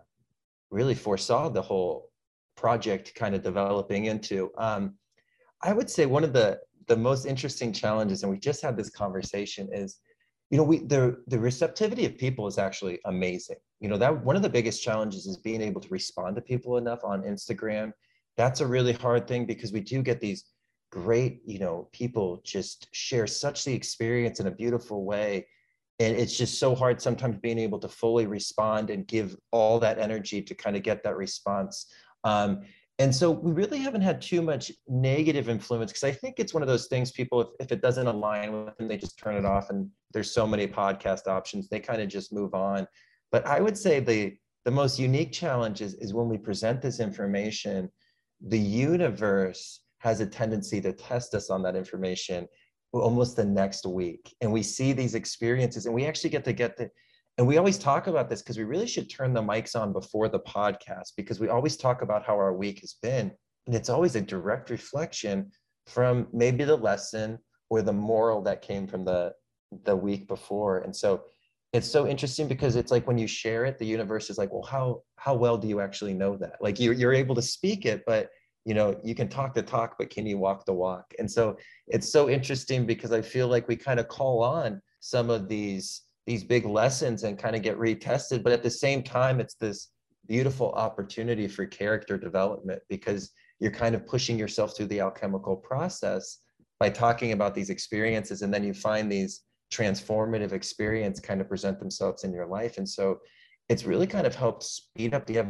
really 0.72 0.96
foresaw 0.96 1.50
the 1.50 1.62
whole 1.62 2.10
project 2.60 3.16
kind 3.16 3.34
of 3.34 3.42
developing 3.42 4.06
into. 4.06 4.52
Um, 4.58 4.96
I 5.64 5.72
would 5.74 5.90
say 5.90 6.06
one 6.06 6.24
of 6.24 6.34
the 6.34 6.60
the 6.88 6.98
most 6.98 7.26
interesting 7.26 7.72
challenges, 7.72 8.24
and 8.24 8.32
we 8.32 8.40
just 8.40 8.62
had 8.62 8.76
this 8.76 8.90
conversation, 8.90 9.70
is 9.72 10.00
you 10.50 10.58
know 10.58 10.64
we 10.64 10.80
the 10.80 11.24
the 11.28 11.40
receptivity 11.40 12.06
of 12.06 12.18
people 12.18 12.48
is 12.48 12.58
actually 12.58 13.00
amazing. 13.06 13.58
You 13.80 13.90
know 13.90 13.98
that 13.98 14.26
one 14.26 14.36
of 14.36 14.42
the 14.42 14.50
biggest 14.50 14.84
challenges 14.84 15.26
is 15.26 15.38
being 15.38 15.62
able 15.62 15.82
to 15.82 15.90
respond 15.90 16.36
to 16.36 16.42
people 16.42 16.78
enough 16.78 17.04
on 17.04 17.24
Instagram. 17.24 17.92
That's 18.40 18.62
a 18.62 18.66
really 18.66 18.94
hard 18.94 19.28
thing 19.28 19.46
because 19.46 19.74
we 19.74 19.82
do 19.82 20.02
get 20.02 20.22
these 20.22 20.46
great 20.92 21.42
you 21.46 21.60
know 21.60 21.88
people 21.92 22.42
just 22.44 22.88
share 22.94 23.28
such 23.28 23.66
the 23.66 23.74
experience 23.74 24.40
in 24.40 24.48
a 24.48 24.52
beautiful 24.52 25.04
way. 25.04 25.46
And 26.00 26.16
it's 26.16 26.38
just 26.38 26.58
so 26.58 26.74
hard 26.74 27.02
sometimes 27.02 27.36
being 27.42 27.60
able 27.60 27.80
to 27.80 27.90
fully 27.90 28.28
respond 28.28 28.90
and 28.90 29.06
give 29.06 29.36
all 29.52 29.78
that 29.82 30.00
energy 30.00 30.42
to 30.42 30.56
kind 30.56 30.78
of 30.78 30.84
get 30.84 31.04
that 31.04 31.18
response. 31.18 31.92
Um, 32.24 32.62
and 33.00 33.14
so 33.14 33.30
we 33.30 33.52
really 33.52 33.80
haven't 33.80 34.04
had 34.04 34.22
too 34.22 34.42
much 34.42 34.72
negative 34.88 35.48
influence 35.50 35.92
because 35.92 36.04
i 36.04 36.12
think 36.12 36.36
it's 36.38 36.54
one 36.54 36.62
of 36.62 36.68
those 36.68 36.88
things 36.88 37.12
people 37.12 37.40
if, 37.42 37.48
if 37.62 37.72
it 37.72 37.82
doesn't 37.82 38.08
align 38.08 38.52
with 38.52 38.78
them 38.78 38.90
they 38.90 38.98
just 38.98 39.18
turn 39.18 39.38
it 39.38 39.46
off 39.46 39.70
and 39.70 39.90
there's 40.12 40.32
so 40.32 40.46
many 40.46 40.68
podcast 40.68 41.28
options 41.28 41.70
they 41.70 41.80
kind 41.80 42.02
of 42.02 42.08
just 42.08 42.34
move 42.34 42.54
on. 42.54 42.88
But 43.32 43.46
i 43.46 43.60
would 43.60 43.78
say 43.78 44.00
the 44.00 44.36
the 44.66 44.72
most 44.72 45.00
unique 45.00 45.32
challenge 45.32 45.82
is, 45.82 45.94
is 45.96 46.14
when 46.14 46.30
we 46.30 46.38
present 46.38 46.82
this 46.82 47.00
information 47.00 47.90
the 48.46 48.60
universe 48.60 49.82
has 50.00 50.22
a 50.22 50.26
tendency 50.26 50.80
to 50.82 50.94
test 50.94 51.34
us 51.34 51.50
on 51.50 51.62
that 51.64 51.76
information 51.76 52.48
almost 52.94 53.36
the 53.36 53.46
next 53.46 53.86
week. 53.86 54.36
And 54.42 54.52
we 54.52 54.64
see 54.64 54.94
these 54.94 55.14
experiences 55.14 55.86
and 55.86 55.94
we 55.94 56.06
actually 56.06 56.32
get 56.32 56.46
to 56.46 56.54
get 56.54 56.78
the 56.78 56.90
and 57.38 57.48
we 57.48 57.58
always 57.58 57.78
talk 57.78 58.08
about 58.08 58.30
this 58.30 58.42
because 58.42 58.58
we 58.58 58.66
really 58.66 58.86
should 58.88 59.10
turn 59.10 59.34
the 59.34 59.42
mics 59.42 59.74
on 59.74 59.94
before 59.94 60.28
the 60.28 60.42
podcast 60.42 61.14
because 61.16 61.40
we 61.40 61.48
always 61.48 61.78
talk 61.78 62.02
about 62.02 62.26
how 62.26 62.34
our 62.34 62.54
week 62.54 62.82
has 62.82 62.96
been. 63.02 63.32
And 63.66 63.74
it's 63.74 63.88
always 63.88 64.18
a 64.18 64.22
direct 64.22 64.70
reflection 64.70 65.50
from 65.88 66.28
maybe 66.34 66.66
the 66.66 66.76
lesson 66.76 67.40
or 67.70 67.82
the 67.82 67.94
moral 67.94 68.42
that 68.42 68.62
came 68.62 68.88
from 68.88 69.06
the 69.06 69.32
the 69.86 69.96
week 69.96 70.28
before. 70.28 70.80
And 70.80 70.94
so 70.94 71.22
it's 71.72 71.90
so 71.90 72.08
interesting 72.08 72.48
because 72.48 72.76
it's 72.76 72.92
like 72.92 73.06
when 73.08 73.18
you 73.18 73.28
share 73.28 73.66
it 73.66 73.78
the 73.78 73.86
universe 73.86 74.30
is 74.30 74.38
like 74.38 74.52
well 74.52 74.64
how 74.64 75.02
how 75.18 75.36
well 75.36 75.58
do 75.58 75.68
you 75.68 75.82
actually 75.82 76.14
know 76.14 76.38
that? 76.38 76.56
Like 76.62 76.80
you're, 76.80 76.94
you're 76.94 77.14
able 77.14 77.36
to 77.36 77.42
speak 77.42 77.86
it 77.86 78.04
but 78.08 78.30
you 78.66 78.74
know 78.74 79.00
you 79.04 79.16
can 79.16 79.30
talk 79.30 79.54
the 79.54 79.62
talk 79.62 79.96
but 79.98 80.10
can 80.10 80.26
you 80.26 80.38
walk 80.38 80.66
the 80.66 80.74
walk? 80.74 81.14
And 81.20 81.30
so 81.30 81.58
it's 81.88 82.12
so 82.12 82.30
interesting 82.30 82.86
because 82.86 83.12
i 83.12 83.22
feel 83.22 83.48
like 83.48 83.68
we 83.68 83.76
kind 83.76 84.00
of 84.00 84.08
call 84.08 84.44
on 84.44 84.82
some 85.00 85.30
of 85.30 85.48
these 85.48 86.04
these 86.26 86.44
big 86.44 86.66
lessons 86.66 87.24
and 87.24 87.40
kind 87.40 87.56
of 87.56 87.62
get 87.62 87.78
retested 87.78 88.44
but 88.44 88.54
at 88.54 88.64
the 88.64 88.70
same 88.70 89.02
time 89.02 89.40
it's 89.40 89.56
this 89.56 89.90
beautiful 90.28 90.72
opportunity 90.74 91.48
for 91.48 91.66
character 91.66 92.18
development 92.18 92.80
because 92.88 93.32
you're 93.60 93.72
kind 93.72 93.96
of 93.96 94.06
pushing 94.06 94.38
yourself 94.38 94.78
through 94.78 94.86
the 94.86 95.00
alchemical 95.00 95.56
process 95.56 96.40
by 96.80 96.90
talking 96.90 97.32
about 97.32 97.56
these 97.56 97.72
experiences 97.72 98.44
and 98.44 98.54
then 98.54 98.64
you 98.64 98.74
find 98.74 99.12
these 99.12 99.42
transformative 99.72 100.52
experience 100.52 101.20
kind 101.20 101.42
of 101.42 101.48
present 101.48 101.80
themselves 101.80 102.24
in 102.24 102.34
your 102.34 102.48
life. 102.48 102.78
And 102.78 102.88
so 102.88 103.20
it's 103.68 103.86
really 103.86 104.08
kind 104.08 104.26
of 104.26 104.36
helped 104.36 104.64
speed 104.64 105.14
up 105.14 105.26
the 105.26 105.46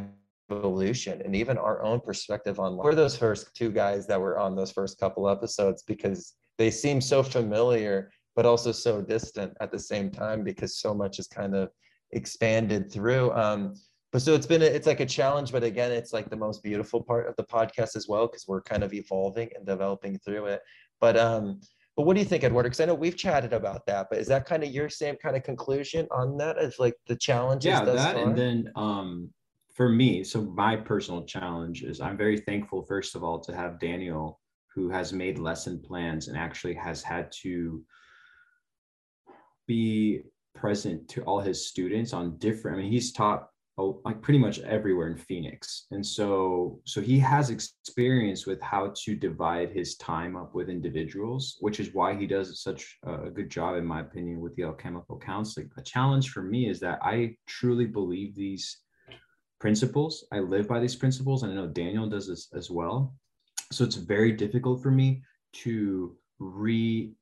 evolution 0.51 1.21
and 1.23 1.35
even 1.35 1.57
our 1.57 1.83
own 1.83 1.99
perspective 1.99 2.59
on 2.59 2.75
we're 2.75 2.95
those 2.95 3.15
first 3.15 3.55
two 3.55 3.71
guys 3.71 4.07
that 4.07 4.19
were 4.19 4.39
on 4.39 4.55
those 4.55 4.71
first 4.71 4.99
couple 4.99 5.29
episodes 5.29 5.83
because 5.83 6.33
they 6.57 6.71
seem 6.71 6.99
so 6.99 7.21
familiar 7.21 8.11
but 8.35 8.47
also 8.47 8.71
so 8.71 8.99
distant 8.99 9.53
at 9.61 9.71
the 9.71 9.77
same 9.77 10.09
time 10.09 10.43
because 10.43 10.79
so 10.79 10.91
much 10.91 11.19
is 11.19 11.27
kind 11.27 11.55
of 11.55 11.69
expanded 12.13 12.91
through 12.91 13.31
um 13.33 13.75
but 14.11 14.21
so 14.21 14.33
it's 14.33 14.47
been 14.47 14.61
a, 14.61 14.65
it's 14.65 14.87
like 14.87 14.99
a 14.99 15.05
challenge 15.05 15.51
but 15.51 15.63
again 15.63 15.91
it's 15.91 16.13
like 16.13 16.29
the 16.29 16.35
most 16.35 16.63
beautiful 16.63 17.01
part 17.01 17.27
of 17.27 17.35
the 17.35 17.43
podcast 17.43 17.95
as 17.95 18.07
well 18.07 18.27
because 18.27 18.47
we're 18.47 18.61
kind 18.61 18.83
of 18.83 18.93
evolving 18.93 19.49
and 19.55 19.65
developing 19.65 20.17
through 20.19 20.45
it. 20.45 20.61
But 20.99 21.17
um 21.17 21.61
but 21.99 22.05
what 22.05 22.13
do 22.13 22.21
you 22.21 22.25
think, 22.25 22.45
Eduardo? 22.45 22.69
Because 22.69 22.79
I 22.79 22.85
know 22.85 22.95
we've 22.95 23.17
chatted 23.17 23.51
about 23.51 23.85
that, 23.87 24.07
but 24.09 24.19
is 24.19 24.27
that 24.27 24.45
kind 24.45 24.63
of 24.63 24.69
your 24.69 24.87
same 24.87 25.17
kind 25.17 25.35
of 25.35 25.43
conclusion 25.43 26.07
on 26.11 26.37
that 26.37 26.57
as 26.57 26.79
like 26.79 26.93
the 27.07 27.15
challenges? 27.17 27.65
Yeah, 27.65 27.83
that 27.83 28.15
far? 28.15 28.23
and 28.23 28.37
then 28.37 28.71
um, 28.77 29.29
for 29.75 29.89
me, 29.89 30.23
so 30.23 30.43
my 30.43 30.77
personal 30.77 31.25
challenge 31.25 31.83
is 31.83 31.99
I'm 31.99 32.15
very 32.15 32.37
thankful, 32.37 32.83
first 32.83 33.17
of 33.17 33.23
all, 33.25 33.37
to 33.41 33.53
have 33.53 33.81
Daniel, 33.81 34.39
who 34.73 34.89
has 34.89 35.11
made 35.11 35.39
lesson 35.39 35.77
plans 35.77 36.29
and 36.29 36.37
actually 36.37 36.73
has 36.75 37.03
had 37.03 37.33
to 37.41 37.83
be 39.67 40.21
present 40.55 41.05
to 41.09 41.21
all 41.23 41.41
his 41.41 41.67
students 41.67 42.13
on 42.13 42.37
different. 42.37 42.77
I 42.77 42.81
mean, 42.83 42.93
he's 42.93 43.11
taught 43.11 43.49
like 44.05 44.21
pretty 44.21 44.39
much 44.39 44.59
everywhere 44.59 45.07
in 45.07 45.17
Phoenix. 45.17 45.85
And 45.91 46.05
so 46.05 46.81
so 46.85 47.01
he 47.01 47.19
has 47.19 47.49
experience 47.49 48.45
with 48.45 48.61
how 48.61 48.93
to 49.03 49.15
divide 49.15 49.71
his 49.71 49.95
time 49.97 50.35
up 50.35 50.53
with 50.53 50.69
individuals, 50.69 51.57
which 51.59 51.79
is 51.79 51.93
why 51.93 52.15
he 52.15 52.27
does 52.27 52.61
such 52.61 52.97
a 53.03 53.29
good 53.29 53.49
job 53.49 53.75
in 53.77 53.85
my 53.85 54.01
opinion 54.01 54.41
with 54.41 54.55
the 54.55 54.63
alchemical 54.63 55.19
counseling. 55.19 55.69
A 55.77 55.81
challenge 55.81 56.29
for 56.29 56.43
me 56.43 56.69
is 56.69 56.79
that 56.79 56.99
I 57.01 57.35
truly 57.47 57.85
believe 57.85 58.35
these 58.35 58.77
principles. 59.59 60.25
I 60.31 60.39
live 60.39 60.67
by 60.67 60.79
these 60.79 60.95
principles 60.95 61.43
and 61.43 61.51
I 61.51 61.55
know 61.55 61.67
Daniel 61.67 62.09
does 62.09 62.27
this 62.27 62.47
as 62.53 62.69
well. 62.71 63.13
So 63.71 63.83
it's 63.83 63.95
very 63.95 64.31
difficult 64.31 64.81
for 64.81 64.91
me 64.91 65.21
to 65.63 66.15
reconnect 66.41 67.13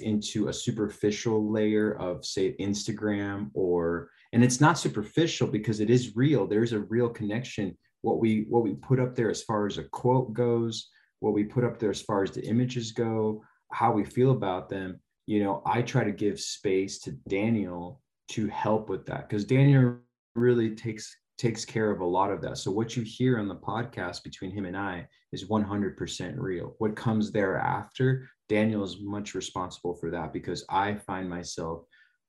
into 0.00 0.48
a 0.48 0.52
superficial 0.52 1.50
layer 1.50 1.94
of 1.98 2.24
say 2.24 2.54
Instagram 2.60 3.50
or 3.54 4.10
and 4.32 4.44
it's 4.44 4.60
not 4.60 4.78
superficial 4.78 5.46
because 5.46 5.80
it 5.80 5.90
is 5.90 6.16
real. 6.16 6.46
There's 6.46 6.72
a 6.72 6.80
real 6.80 7.08
connection. 7.08 7.76
What 8.02 8.20
we 8.20 8.46
what 8.48 8.62
we 8.62 8.74
put 8.74 9.00
up 9.00 9.14
there 9.14 9.30
as 9.30 9.42
far 9.42 9.66
as 9.66 9.78
a 9.78 9.84
quote 9.84 10.32
goes 10.32 10.88
what 11.20 11.34
we 11.34 11.44
put 11.44 11.64
up 11.64 11.78
there 11.78 11.90
as 11.90 12.02
far 12.02 12.22
as 12.22 12.30
the 12.30 12.44
images 12.46 12.92
go 12.92 13.42
how 13.72 13.92
we 13.92 14.04
feel 14.04 14.30
about 14.30 14.68
them 14.68 15.00
you 15.26 15.42
know 15.42 15.62
i 15.66 15.82
try 15.82 16.04
to 16.04 16.12
give 16.12 16.40
space 16.40 16.98
to 17.00 17.12
daniel 17.28 18.00
to 18.28 18.46
help 18.48 18.88
with 18.88 19.04
that 19.06 19.28
because 19.28 19.44
daniel 19.44 19.96
really 20.34 20.74
takes 20.74 21.14
takes 21.38 21.64
care 21.64 21.92
of 21.92 22.00
a 22.00 22.04
lot 22.04 22.32
of 22.32 22.40
that. 22.42 22.58
So 22.58 22.72
what 22.72 22.96
you 22.96 23.04
hear 23.04 23.38
on 23.38 23.46
the 23.46 23.54
podcast 23.54 24.24
between 24.24 24.50
him 24.50 24.64
and 24.64 24.76
i 24.76 25.06
is 25.30 25.44
100% 25.44 26.34
real. 26.36 26.74
What 26.78 26.96
comes 26.96 27.30
thereafter 27.30 28.28
daniel 28.48 28.82
is 28.82 28.96
much 29.00 29.34
responsible 29.34 29.94
for 29.94 30.10
that 30.10 30.32
because 30.32 30.64
i 30.70 30.94
find 30.94 31.28
myself 31.28 31.82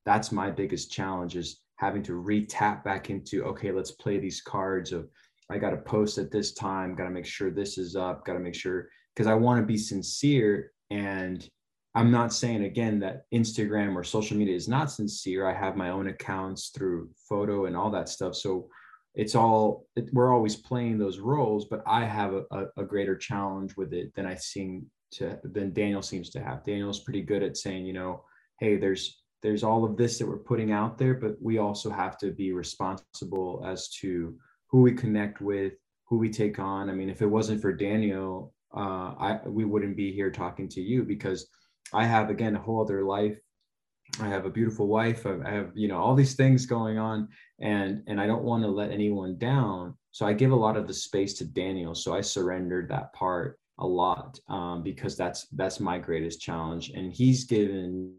that's 0.06 0.32
my 0.32 0.52
biggest 0.52 0.92
challenge 0.92 1.36
is 1.36 1.62
having 1.80 2.04
to 2.04 2.16
re-tap 2.16 2.84
back 2.84 3.10
into 3.10 3.44
okay 3.44 3.72
let's 3.72 3.92
play 3.92 4.20
these 4.20 4.42
cards 4.42 4.92
of 4.92 5.10
i 5.50 5.58
got 5.58 5.70
to 5.70 5.78
post 5.78 6.18
at 6.18 6.30
this 6.30 6.54
time 6.54 6.94
got 6.94 7.06
to 7.06 7.10
make 7.10 7.26
sure 7.26 7.50
this 7.50 7.78
is 7.78 7.96
up 7.96 8.26
got 8.26 8.34
to 8.34 8.40
make 8.40 8.56
sure 8.56 8.90
because 9.16 9.28
i 9.28 9.34
want 9.34 9.60
to 9.60 9.66
be 9.66 9.78
sincere 9.78 10.72
and 10.90 11.50
i'm 11.96 12.12
not 12.12 12.34
saying 12.34 12.66
again 12.66 13.00
that 13.00 13.24
instagram 13.34 13.96
or 13.96 14.04
social 14.04 14.38
media 14.38 14.56
is 14.56 14.68
not 14.68 14.92
sincere. 14.92 15.48
I 15.48 15.54
have 15.54 15.76
my 15.76 15.90
own 15.90 16.08
accounts 16.08 16.70
through 16.70 17.10
photo 17.28 17.66
and 17.66 17.76
all 17.76 17.90
that 17.92 18.10
stuff. 18.10 18.36
So 18.36 18.70
it's 19.16 19.34
all 19.34 19.86
it, 19.96 20.10
we're 20.14 20.34
always 20.34 20.56
playing 20.56 20.98
those 20.98 21.18
roles 21.18 21.66
but 21.66 21.82
i 21.88 22.06
have 22.06 22.34
a, 22.34 22.44
a, 22.52 22.66
a 22.78 22.84
greater 22.84 23.16
challenge 23.18 23.76
with 23.76 23.92
it 23.92 24.14
than 24.16 24.26
i 24.26 24.36
seem 24.36 24.86
to 25.12 25.40
than 25.44 25.74
daniel 25.74 26.04
seems 26.04 26.30
to 26.30 26.40
have. 26.40 26.64
Daniel's 26.64 27.00
pretty 27.00 27.22
good 27.22 27.42
at 27.42 27.58
saying 27.58 27.86
you 27.86 27.94
know 27.94 28.24
hey 28.60 28.78
there's 28.78 29.20
there's 29.42 29.64
all 29.64 29.86
of 29.86 29.98
this 29.98 30.20
that 30.20 30.28
we're 30.28 30.38
putting 30.38 30.72
out 30.72 30.98
there, 30.98 31.14
but 31.14 31.42
we 31.42 31.58
also 31.58 31.90
have 31.90 32.18
to 32.20 32.32
be 32.32 32.52
responsible 32.52 33.64
as 33.66 33.90
to 34.02 34.38
who 34.68 34.82
we 34.82 34.94
connect 34.94 35.42
with, 35.42 35.74
who 36.06 36.18
we 36.18 36.30
take 36.30 36.60
on. 36.60 36.90
I 36.90 36.94
mean, 36.94 37.10
if 37.10 37.22
it 37.22 37.28
wasn't 37.28 37.62
for 37.62 37.74
Daniel, 37.74 38.54
uh, 38.76 39.14
I 39.20 39.40
we 39.46 39.66
wouldn't 39.66 39.98
be 39.98 40.12
here 40.12 40.32
talking 40.32 40.68
to 40.70 40.82
you 40.82 41.04
because 41.04 41.48
I 41.94 42.06
have 42.06 42.30
again 42.30 42.56
a 42.56 42.62
whole 42.62 42.82
other 42.82 43.04
life. 43.04 43.40
I 44.20 44.28
have 44.28 44.46
a 44.46 44.50
beautiful 44.50 44.88
wife. 44.88 45.26
I 45.26 45.50
have 45.50 45.72
you 45.76 45.88
know 45.88 45.98
all 45.98 46.16
these 46.16 46.36
things 46.36 46.66
going 46.66 46.98
on, 46.98 47.30
and 47.60 48.04
and 48.08 48.20
I 48.20 48.28
don't 48.28 48.44
want 48.44 48.64
to 48.64 48.70
let 48.70 48.92
anyone 48.92 49.38
down. 49.38 49.96
So 50.12 50.26
I 50.26 50.34
give 50.34 50.52
a 50.52 50.56
lot 50.56 50.78
of 50.78 50.88
the 50.88 50.94
space 50.94 51.34
to 51.36 51.46
Daniel. 51.46 51.96
So 51.96 52.14
I 52.14 52.22
surrendered 52.22 52.90
that 52.90 53.14
part 53.14 53.60
a 53.80 53.88
lot 53.88 54.40
um, 54.50 54.84
because 54.84 55.16
that's 55.16 55.48
that's 55.54 55.80
my 55.80 55.98
greatest 55.98 56.42
challenge, 56.42 56.92
and 56.92 57.14
he's 57.14 57.46
given 57.46 58.14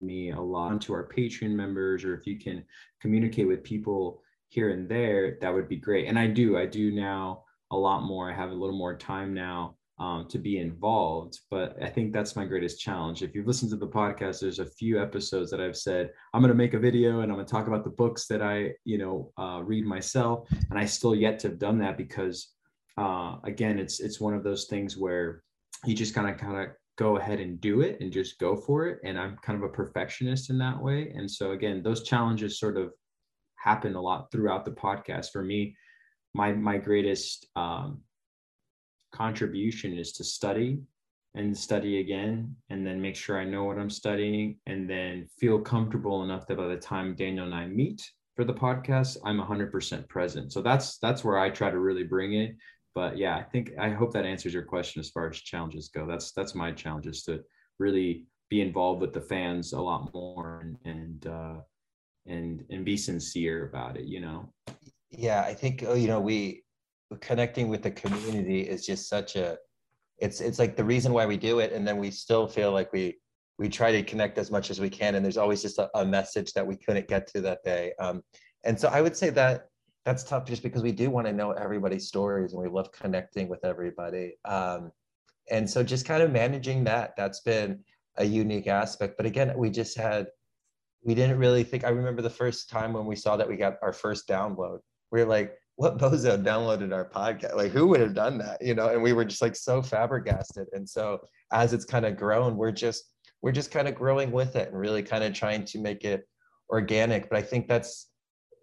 me 0.00 0.30
a 0.30 0.40
lot 0.40 0.80
to 0.82 0.92
our 0.92 1.08
Patreon 1.08 1.50
members, 1.50 2.04
or 2.04 2.14
if 2.14 2.26
you 2.26 2.38
can 2.38 2.64
communicate 3.00 3.48
with 3.48 3.64
people 3.64 4.22
here 4.48 4.70
and 4.70 4.88
there, 4.88 5.38
that 5.40 5.52
would 5.52 5.68
be 5.68 5.76
great. 5.76 6.06
And 6.06 6.18
I 6.18 6.26
do, 6.26 6.56
I 6.56 6.66
do 6.66 6.90
now 6.90 7.44
a 7.70 7.76
lot 7.76 8.02
more. 8.02 8.30
I 8.30 8.34
have 8.34 8.50
a 8.50 8.54
little 8.54 8.76
more 8.76 8.96
time 8.96 9.34
now 9.34 9.76
um, 9.98 10.26
to 10.28 10.38
be 10.38 10.58
involved. 10.58 11.40
But 11.50 11.76
I 11.82 11.88
think 11.88 12.12
that's 12.12 12.36
my 12.36 12.44
greatest 12.44 12.80
challenge. 12.80 13.22
If 13.22 13.34
you've 13.34 13.46
listened 13.46 13.70
to 13.72 13.76
the 13.76 13.86
podcast, 13.86 14.40
there's 14.40 14.58
a 14.58 14.66
few 14.66 15.02
episodes 15.02 15.50
that 15.50 15.60
I've 15.60 15.76
said 15.76 16.10
I'm 16.32 16.40
going 16.40 16.50
to 16.50 16.54
make 16.56 16.74
a 16.74 16.78
video 16.78 17.20
and 17.20 17.30
I'm 17.30 17.36
going 17.36 17.46
to 17.46 17.50
talk 17.50 17.66
about 17.66 17.84
the 17.84 17.90
books 17.90 18.26
that 18.28 18.42
I, 18.42 18.72
you 18.84 18.98
know, 18.98 19.32
uh, 19.36 19.60
read 19.62 19.84
myself, 19.84 20.48
and 20.70 20.78
I 20.78 20.84
still 20.84 21.14
yet 21.14 21.38
to 21.40 21.48
have 21.48 21.58
done 21.58 21.78
that 21.78 21.96
because, 21.96 22.52
uh, 22.96 23.36
again, 23.44 23.78
it's 23.78 24.00
it's 24.00 24.20
one 24.20 24.34
of 24.34 24.44
those 24.44 24.66
things 24.66 24.96
where 24.96 25.42
you 25.84 25.94
just 25.94 26.14
kind 26.14 26.28
of 26.28 26.38
kind 26.38 26.56
of 26.56 26.68
go 26.98 27.16
ahead 27.16 27.40
and 27.40 27.60
do 27.60 27.80
it 27.80 27.98
and 28.00 28.12
just 28.12 28.38
go 28.38 28.56
for 28.56 28.86
it. 28.86 28.98
And 29.04 29.18
I'm 29.18 29.36
kind 29.42 29.56
of 29.56 29.68
a 29.68 29.72
perfectionist 29.72 30.50
in 30.50 30.58
that 30.58 30.80
way. 30.80 31.12
And 31.14 31.30
so 31.30 31.52
again, 31.52 31.82
those 31.82 32.02
challenges 32.02 32.58
sort 32.58 32.76
of 32.76 32.92
happen 33.56 33.94
a 33.94 34.00
lot 34.00 34.30
throughout 34.30 34.64
the 34.64 34.72
podcast. 34.72 35.28
For 35.32 35.42
me, 35.42 35.76
my 36.34 36.52
my 36.52 36.76
greatest 36.76 37.46
um, 37.56 38.02
contribution 39.12 39.96
is 39.96 40.12
to 40.12 40.24
study 40.24 40.80
and 41.34 41.56
study 41.56 42.00
again 42.00 42.56
and 42.70 42.86
then 42.86 43.00
make 43.00 43.14
sure 43.14 43.38
I 43.38 43.44
know 43.44 43.64
what 43.64 43.78
I'm 43.78 43.90
studying 43.90 44.58
and 44.66 44.90
then 44.90 45.28
feel 45.38 45.60
comfortable 45.60 46.24
enough 46.24 46.46
that 46.46 46.56
by 46.56 46.66
the 46.66 46.76
time 46.76 47.14
Daniel 47.14 47.44
and 47.44 47.54
I 47.54 47.66
meet 47.66 48.10
for 48.34 48.44
the 48.44 48.54
podcast, 48.54 49.18
I'm 49.24 49.40
100% 49.40 50.08
present. 50.08 50.52
So 50.52 50.62
that's 50.62 50.98
that's 50.98 51.24
where 51.24 51.38
I 51.38 51.50
try 51.50 51.70
to 51.70 51.78
really 51.78 52.04
bring 52.04 52.34
it 52.34 52.56
but 52.98 53.16
yeah, 53.16 53.36
I 53.36 53.44
think 53.44 53.70
I 53.78 53.90
hope 53.90 54.12
that 54.14 54.26
answers 54.26 54.52
your 54.52 54.64
question 54.64 54.98
as 54.98 55.08
far 55.08 55.28
as 55.28 55.38
challenges 55.38 55.88
go. 55.88 56.04
That's 56.04 56.32
that's 56.32 56.56
my 56.56 56.72
challenge 56.72 57.06
is 57.06 57.22
to 57.26 57.44
really 57.78 58.26
be 58.50 58.60
involved 58.60 59.00
with 59.00 59.12
the 59.12 59.20
fans 59.20 59.72
a 59.72 59.80
lot 59.80 60.12
more 60.12 60.58
and 60.64 60.76
and 60.84 61.26
uh, 61.28 61.60
and 62.26 62.64
and 62.70 62.84
be 62.84 62.96
sincere 62.96 63.68
about 63.68 63.96
it. 63.96 64.06
You 64.06 64.18
know. 64.18 64.52
Yeah, 65.12 65.42
I 65.42 65.54
think 65.54 65.84
oh, 65.86 65.94
you 65.94 66.08
know 66.08 66.18
we 66.18 66.64
connecting 67.20 67.68
with 67.68 67.82
the 67.84 67.92
community 67.92 68.62
is 68.62 68.84
just 68.84 69.08
such 69.08 69.36
a 69.36 69.58
it's 70.18 70.40
it's 70.40 70.58
like 70.58 70.74
the 70.74 70.82
reason 70.82 71.12
why 71.12 71.24
we 71.24 71.36
do 71.36 71.60
it 71.60 71.72
and 71.72 71.86
then 71.86 71.98
we 71.98 72.10
still 72.10 72.48
feel 72.48 72.72
like 72.72 72.92
we 72.92 73.16
we 73.60 73.68
try 73.68 73.92
to 73.92 74.02
connect 74.02 74.38
as 74.38 74.50
much 74.50 74.72
as 74.72 74.80
we 74.80 74.90
can 74.90 75.14
and 75.14 75.24
there's 75.24 75.38
always 75.38 75.62
just 75.62 75.78
a, 75.78 75.88
a 75.94 76.04
message 76.04 76.52
that 76.52 76.66
we 76.66 76.76
couldn't 76.76 77.06
get 77.06 77.28
to 77.28 77.40
that 77.40 77.60
day 77.64 77.92
um, 77.98 78.22
and 78.64 78.78
so 78.78 78.88
i 78.88 79.00
would 79.00 79.16
say 79.16 79.30
that 79.30 79.67
that's 80.08 80.24
tough 80.24 80.46
just 80.46 80.62
because 80.62 80.82
we 80.82 80.90
do 80.90 81.10
want 81.10 81.26
to 81.26 81.34
know 81.34 81.50
everybody's 81.52 82.08
stories 82.08 82.54
and 82.54 82.62
we 82.62 82.68
love 82.68 82.90
connecting 82.92 83.46
with 83.46 83.62
everybody. 83.62 84.38
Um, 84.46 84.90
and 85.50 85.68
so 85.68 85.82
just 85.82 86.06
kind 86.06 86.22
of 86.22 86.32
managing 86.32 86.82
that, 86.84 87.12
that's 87.14 87.40
been 87.40 87.80
a 88.16 88.24
unique 88.24 88.68
aspect. 88.68 89.18
But 89.18 89.26
again, 89.26 89.52
we 89.54 89.68
just 89.68 89.98
had, 89.98 90.28
we 91.02 91.14
didn't 91.14 91.36
really 91.36 91.62
think, 91.62 91.84
I 91.84 91.90
remember 91.90 92.22
the 92.22 92.30
first 92.30 92.70
time 92.70 92.94
when 92.94 93.04
we 93.04 93.16
saw 93.16 93.36
that 93.36 93.46
we 93.46 93.56
got 93.56 93.74
our 93.82 93.92
first 93.92 94.26
download, 94.26 94.78
we 95.12 95.20
were 95.20 95.28
like, 95.28 95.52
what 95.76 95.98
bozo 95.98 96.42
downloaded 96.42 96.94
our 96.94 97.10
podcast? 97.10 97.54
Like 97.54 97.72
who 97.72 97.86
would 97.88 98.00
have 98.00 98.14
done 98.14 98.38
that? 98.38 98.62
You 98.62 98.74
know, 98.74 98.88
and 98.88 99.02
we 99.02 99.12
were 99.12 99.26
just 99.26 99.42
like 99.42 99.56
so 99.56 99.82
flabbergasted. 99.82 100.68
And 100.72 100.88
so 100.88 101.18
as 101.52 101.74
it's 101.74 101.84
kind 101.84 102.06
of 102.06 102.16
grown, 102.16 102.56
we're 102.56 102.72
just, 102.72 103.04
we're 103.42 103.52
just 103.52 103.70
kind 103.70 103.86
of 103.86 103.94
growing 103.94 104.30
with 104.32 104.56
it 104.56 104.68
and 104.68 104.78
really 104.78 105.02
kind 105.02 105.22
of 105.22 105.34
trying 105.34 105.66
to 105.66 105.78
make 105.78 106.02
it 106.04 106.26
organic. 106.70 107.28
But 107.28 107.36
I 107.36 107.42
think 107.42 107.68
that's 107.68 108.08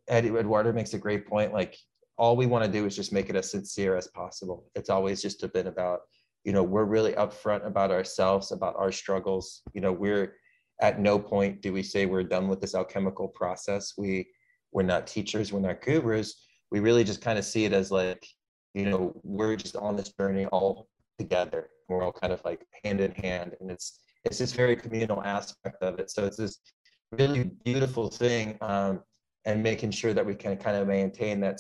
Ed, 0.08 0.26
Eduardo 0.26 0.72
makes 0.72 0.94
a 0.94 1.00
great 1.00 1.28
point. 1.28 1.54
Like 1.54 1.78
all 2.18 2.36
we 2.36 2.46
want 2.46 2.66
to 2.66 2.72
do 2.72 2.86
is 2.86 2.96
just 2.96 3.14
make 3.14 3.30
it 3.30 3.36
as 3.36 3.52
sincere 3.52 3.96
as 3.96 4.08
possible. 4.08 4.70
It's 4.76 4.90
always 4.90 5.22
just 5.22 5.42
been 5.54 5.68
about, 5.68 6.02
you 6.44 6.54
know, 6.54 6.64
we're 6.64 6.86
really 6.86 7.14
upfront 7.14 7.66
about 7.66 7.92
ourselves, 7.92 8.52
about 8.52 8.76
our 8.78 8.92
struggles. 8.92 9.62
You 9.74 9.82
know, 9.82 9.92
we're 9.92 10.36
at 10.82 11.00
no 11.00 11.18
point 11.18 11.62
do 11.62 11.72
we 11.72 11.84
say 11.84 12.06
we're 12.06 12.24
done 12.24 12.48
with 12.48 12.62
this 12.62 12.76
alchemical 12.76 13.28
process. 13.30 13.94
We 13.98 14.28
we're 14.72 14.84
not 14.84 15.08
teachers, 15.08 15.52
we're 15.54 15.62
not 15.62 15.82
gurus. 15.82 16.46
We 16.72 16.80
really 16.80 17.04
just 17.04 17.22
kind 17.22 17.40
of 17.40 17.46
see 17.46 17.66
it 17.66 17.74
as 17.74 17.92
like, 17.92 18.26
you 18.74 18.86
know, 18.86 19.20
we're 19.24 19.56
just 19.56 19.78
on 19.78 19.96
this 19.96 20.10
journey 20.10 20.46
all 20.48 20.90
together. 21.18 21.70
We're 21.88 22.04
all 22.04 22.12
kind 22.12 22.34
of 22.34 22.44
like 22.44 22.66
hand 22.84 23.00
in 23.00 23.12
hand, 23.12 23.56
and 23.60 23.72
it's 23.72 24.00
it's 24.26 24.40
this 24.40 24.54
very 24.54 24.76
communal 24.76 25.24
aspect 25.24 25.82
of 25.82 26.00
it. 26.00 26.10
So 26.10 26.26
it's 26.26 26.38
this 26.38 26.60
really 27.12 27.52
beautiful 27.64 28.10
thing. 28.10 28.58
Um, 28.62 29.02
and 29.46 29.62
making 29.62 29.92
sure 29.92 30.14
that 30.14 30.26
we 30.26 30.36
can 30.36 30.58
kind 30.58 30.76
of 30.78 30.88
maintain 30.88 31.40
that 31.42 31.60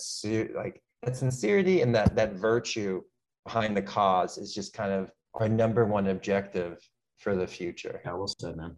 like 0.55 0.81
that 1.03 1.15
sincerity 1.15 1.81
and 1.81 1.93
that 1.95 2.15
that 2.15 2.33
virtue 2.33 3.01
behind 3.45 3.77
the 3.77 3.81
cause 3.81 4.37
is 4.37 4.53
just 4.53 4.73
kind 4.73 4.91
of 4.91 5.11
our 5.35 5.47
number 5.47 5.85
one 5.85 6.07
objective 6.07 6.79
for 7.19 7.35
the 7.35 7.47
future. 7.47 8.01
Yeah, 8.03 8.13
well 8.13 8.27
said, 8.27 8.57
man. 8.57 8.77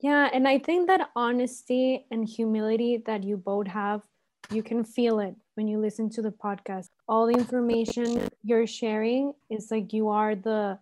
Yeah, 0.00 0.28
and 0.32 0.46
I 0.46 0.58
think 0.58 0.88
that 0.88 1.10
honesty 1.16 2.06
and 2.10 2.28
humility 2.28 3.02
that 3.06 3.24
you 3.24 3.38
both 3.38 3.66
have, 3.68 4.02
you 4.50 4.62
can 4.62 4.84
feel 4.84 5.20
it 5.20 5.34
when 5.54 5.66
you 5.66 5.78
listen 5.80 6.10
to 6.10 6.22
the 6.22 6.30
podcast. 6.30 6.88
All 7.08 7.26
the 7.26 7.32
information 7.32 8.28
you're 8.42 8.66
sharing 8.66 9.32
is 9.48 9.68
like 9.70 9.94
you 9.94 10.10
are 10.10 10.34
the 10.34 10.78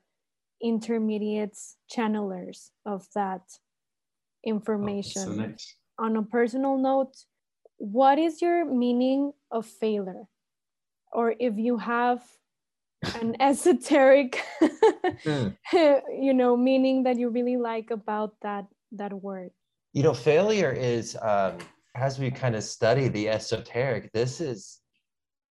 intermediates 0.60 1.76
channelers 1.88 2.70
of 2.84 3.06
that 3.14 3.42
oh, 3.46 3.58
information 4.44 5.22
Oh, 5.22 5.24
so 5.26 5.32
nice. 5.32 5.76
on 5.98 6.16
a 6.16 6.22
personal 6.22 6.76
note 6.78 7.14
what 7.78 8.18
is 8.18 8.40
your 8.42 8.64
meaning 8.64 9.32
of 9.50 9.66
failure? 9.66 10.24
Or 11.12 11.34
if 11.38 11.56
you 11.58 11.76
have 11.78 12.22
an 13.20 13.36
esoteric 13.40 14.42
Mm. 15.24 15.56
you 15.72 16.34
know 16.34 16.56
meaning 16.56 17.02
that 17.04 17.18
you 17.18 17.28
really 17.28 17.56
like 17.56 17.90
about 17.90 18.34
that 18.42 18.66
that 18.92 19.12
word. 19.12 19.50
You 19.92 20.02
know 20.02 20.14
failure 20.14 20.72
is 20.72 21.16
um, 21.22 21.58
as 21.94 22.18
we 22.18 22.30
kind 22.30 22.54
of 22.54 22.64
study 22.64 23.08
the 23.08 23.28
esoteric 23.28 24.10
this 24.12 24.40
is 24.40 24.80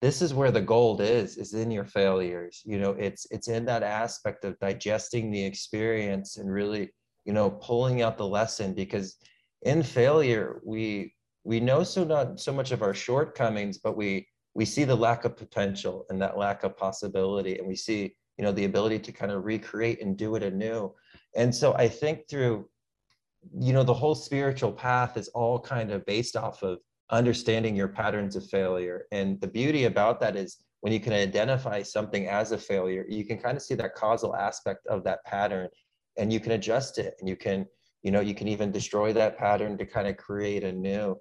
this 0.03 0.23
is 0.23 0.33
where 0.33 0.51
the 0.51 0.61
gold 0.61 1.01
is 1.01 1.37
is 1.37 1.55
in 1.55 1.71
your 1.71 1.85
failures. 1.85 2.63
You 2.65 2.79
know 2.79 2.91
it's 2.93 3.27
it's 3.31 3.49
in 3.49 3.65
that 3.67 3.83
aspect 3.83 4.45
of 4.45 4.59
digesting 4.59 5.31
the 5.31 5.45
experience 5.45 6.37
and 6.37 6.51
really 6.51 6.91
you 7.25 7.33
know 7.33 7.51
pulling 7.51 8.03
out 8.03 8.19
the 8.19 8.27
lesson 8.27 8.75
because 8.75 9.17
in 9.63 9.83
failure 9.83 10.61
we 10.65 11.15
we 11.45 11.61
know 11.61 11.83
so 11.83 12.05
not 12.05 12.41
so 12.41 12.53
much 12.53 12.73
of 12.73 12.83
our 12.83 12.95
shortcomings 12.95 13.79
but 13.79 13.97
we 13.97 14.27
we 14.55 14.65
see 14.65 14.85
the 14.85 14.95
lack 14.95 15.25
of 15.25 15.37
potential 15.37 16.05
and 16.11 16.21
that 16.21 16.37
lack 16.37 16.65
of 16.65 16.77
possibility 16.77 17.59
and 17.59 17.67
we 17.67 17.77
see 17.77 18.15
you 18.37 18.45
know 18.45 18.53
the 18.53 18.65
ability 18.65 18.99
to 18.99 19.13
kind 19.13 19.33
of 19.33 19.45
recreate 19.45 20.01
and 20.01 20.17
do 20.17 20.35
it 20.35 20.43
anew. 20.43 20.93
And 21.37 21.55
so 21.55 21.75
i 21.75 21.89
think 21.89 22.29
through 22.29 22.69
you 23.59 23.73
know 23.73 23.83
the 23.83 23.95
whole 23.95 24.15
spiritual 24.15 24.73
path 24.73 25.17
is 25.17 25.29
all 25.29 25.59
kind 25.59 25.91
of 25.91 26.05
based 26.07 26.37
off 26.37 26.63
of 26.63 26.79
understanding 27.11 27.75
your 27.75 27.89
patterns 27.89 28.37
of 28.37 28.47
failure. 28.47 29.07
And 29.11 29.41
the 29.41 29.49
beauty 29.49 29.85
about 29.85 30.21
that 30.21 30.37
is 30.37 30.59
when 30.81 30.93
you 30.93 31.01
can 31.01 31.13
identify 31.13 31.83
something 31.83 32.29
as 32.29 32.53
a 32.53 32.59
failure 32.59 33.05
you 33.09 33.25
can 33.25 33.39
kind 33.39 33.57
of 33.57 33.63
see 33.63 33.75
that 33.75 33.95
causal 33.95 34.35
aspect 34.35 34.87
of 34.87 35.05
that 35.05 35.25
pattern 35.25 35.69
and 36.17 36.33
you 36.33 36.41
can 36.41 36.53
adjust 36.53 36.99
it 36.99 37.15
and 37.21 37.29
you 37.29 37.37
can 37.37 37.67
you 38.03 38.11
know 38.11 38.21
you 38.21 38.35
can 38.35 38.49
even 38.49 38.71
destroy 38.71 39.13
that 39.13 39.39
pattern 39.39 39.77
to 39.79 39.87
kind 39.87 40.09
of 40.09 40.17
create 40.17 40.65
a 40.65 40.73
new. 40.73 41.17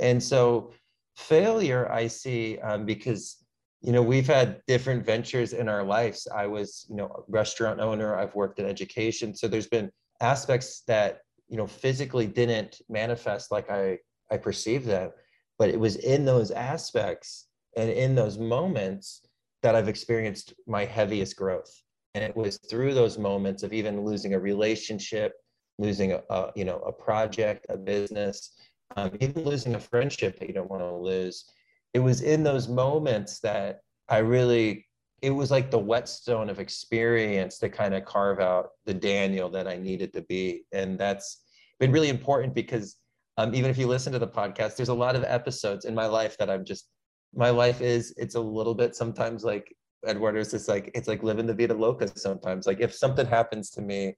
And 0.00 0.22
so 0.22 0.72
failure 1.16 1.90
i 1.92 2.06
see 2.08 2.58
um, 2.58 2.84
because 2.84 3.44
you 3.80 3.92
know 3.92 4.02
we've 4.02 4.26
had 4.26 4.60
different 4.66 5.04
ventures 5.04 5.52
in 5.52 5.68
our 5.68 5.84
lives. 5.84 6.26
I 6.34 6.46
was 6.46 6.86
you 6.88 6.96
know 6.96 7.06
a 7.06 7.20
restaurant 7.28 7.80
owner 7.80 8.16
i've 8.16 8.34
worked 8.34 8.58
in 8.58 8.66
education. 8.66 9.34
So 9.34 9.46
there's 9.46 9.68
been 9.68 9.90
aspects 10.20 10.82
that 10.86 11.20
you 11.48 11.56
know 11.56 11.66
physically 11.66 12.26
didn't 12.26 12.80
manifest 12.88 13.52
like 13.52 13.70
i 13.70 13.98
i 14.30 14.36
perceived 14.36 14.86
them. 14.86 15.10
But 15.58 15.68
it 15.68 15.78
was 15.78 15.96
in 15.96 16.24
those 16.24 16.50
aspects 16.50 17.46
and 17.76 17.90
in 17.90 18.14
those 18.14 18.38
moments 18.38 19.22
that 19.62 19.74
i've 19.74 19.88
experienced 19.88 20.54
my 20.66 20.84
heaviest 20.84 21.36
growth. 21.36 21.70
And 22.14 22.24
it 22.24 22.36
was 22.36 22.58
through 22.70 22.94
those 22.94 23.18
moments 23.18 23.62
of 23.62 23.72
even 23.72 24.04
losing 24.04 24.34
a 24.34 24.38
relationship 24.38 25.32
losing 25.78 26.12
a, 26.12 26.22
a 26.30 26.52
you 26.54 26.64
know 26.64 26.78
a 26.80 26.92
project 26.92 27.66
a 27.68 27.76
business 27.76 28.52
um, 28.96 29.10
even 29.20 29.44
losing 29.44 29.74
a 29.74 29.80
friendship 29.80 30.38
that 30.38 30.46
you 30.46 30.54
don't 30.54 30.70
want 30.70 30.82
to 30.82 30.94
lose. 30.94 31.46
It 31.94 31.98
was 31.98 32.20
in 32.20 32.42
those 32.42 32.68
moments 32.68 33.40
that 33.40 33.80
i 34.08 34.18
really 34.18 34.86
it 35.22 35.30
was 35.30 35.50
like 35.50 35.70
the 35.70 35.78
whetstone 35.78 36.50
of 36.50 36.60
experience 36.60 37.58
to 37.58 37.68
kind 37.70 37.94
of 37.94 38.04
carve 38.04 38.40
out 38.40 38.70
the 38.84 38.92
daniel 38.92 39.48
that 39.48 39.66
i 39.66 39.76
needed 39.76 40.12
to 40.12 40.22
be. 40.22 40.64
And 40.72 40.98
that's 40.98 41.44
been 41.80 41.92
really 41.92 42.10
important 42.10 42.54
because 42.54 42.96
um, 43.36 43.54
even 43.54 43.70
if 43.70 43.78
you 43.78 43.86
listen 43.86 44.12
to 44.12 44.18
the 44.18 44.28
podcast 44.28 44.76
there's 44.76 44.90
a 44.90 44.94
lot 44.94 45.16
of 45.16 45.24
episodes 45.24 45.86
in 45.86 45.94
my 45.94 46.06
life 46.06 46.36
that 46.38 46.50
i'm 46.50 46.64
just 46.64 46.88
my 47.34 47.50
life 47.50 47.80
is 47.80 48.14
it's 48.16 48.34
a 48.34 48.40
little 48.40 48.74
bit 48.74 48.94
sometimes 48.94 49.42
like 49.42 49.74
eduardo 50.06 50.40
is 50.40 50.50
just 50.50 50.68
like 50.68 50.90
it's 50.94 51.08
like 51.08 51.22
living 51.22 51.46
the 51.46 51.54
vida 51.54 51.74
loca 51.74 52.08
sometimes. 52.16 52.66
Like 52.66 52.80
if 52.80 52.94
something 52.94 53.26
happens 53.26 53.70
to 53.70 53.82
me 53.82 54.14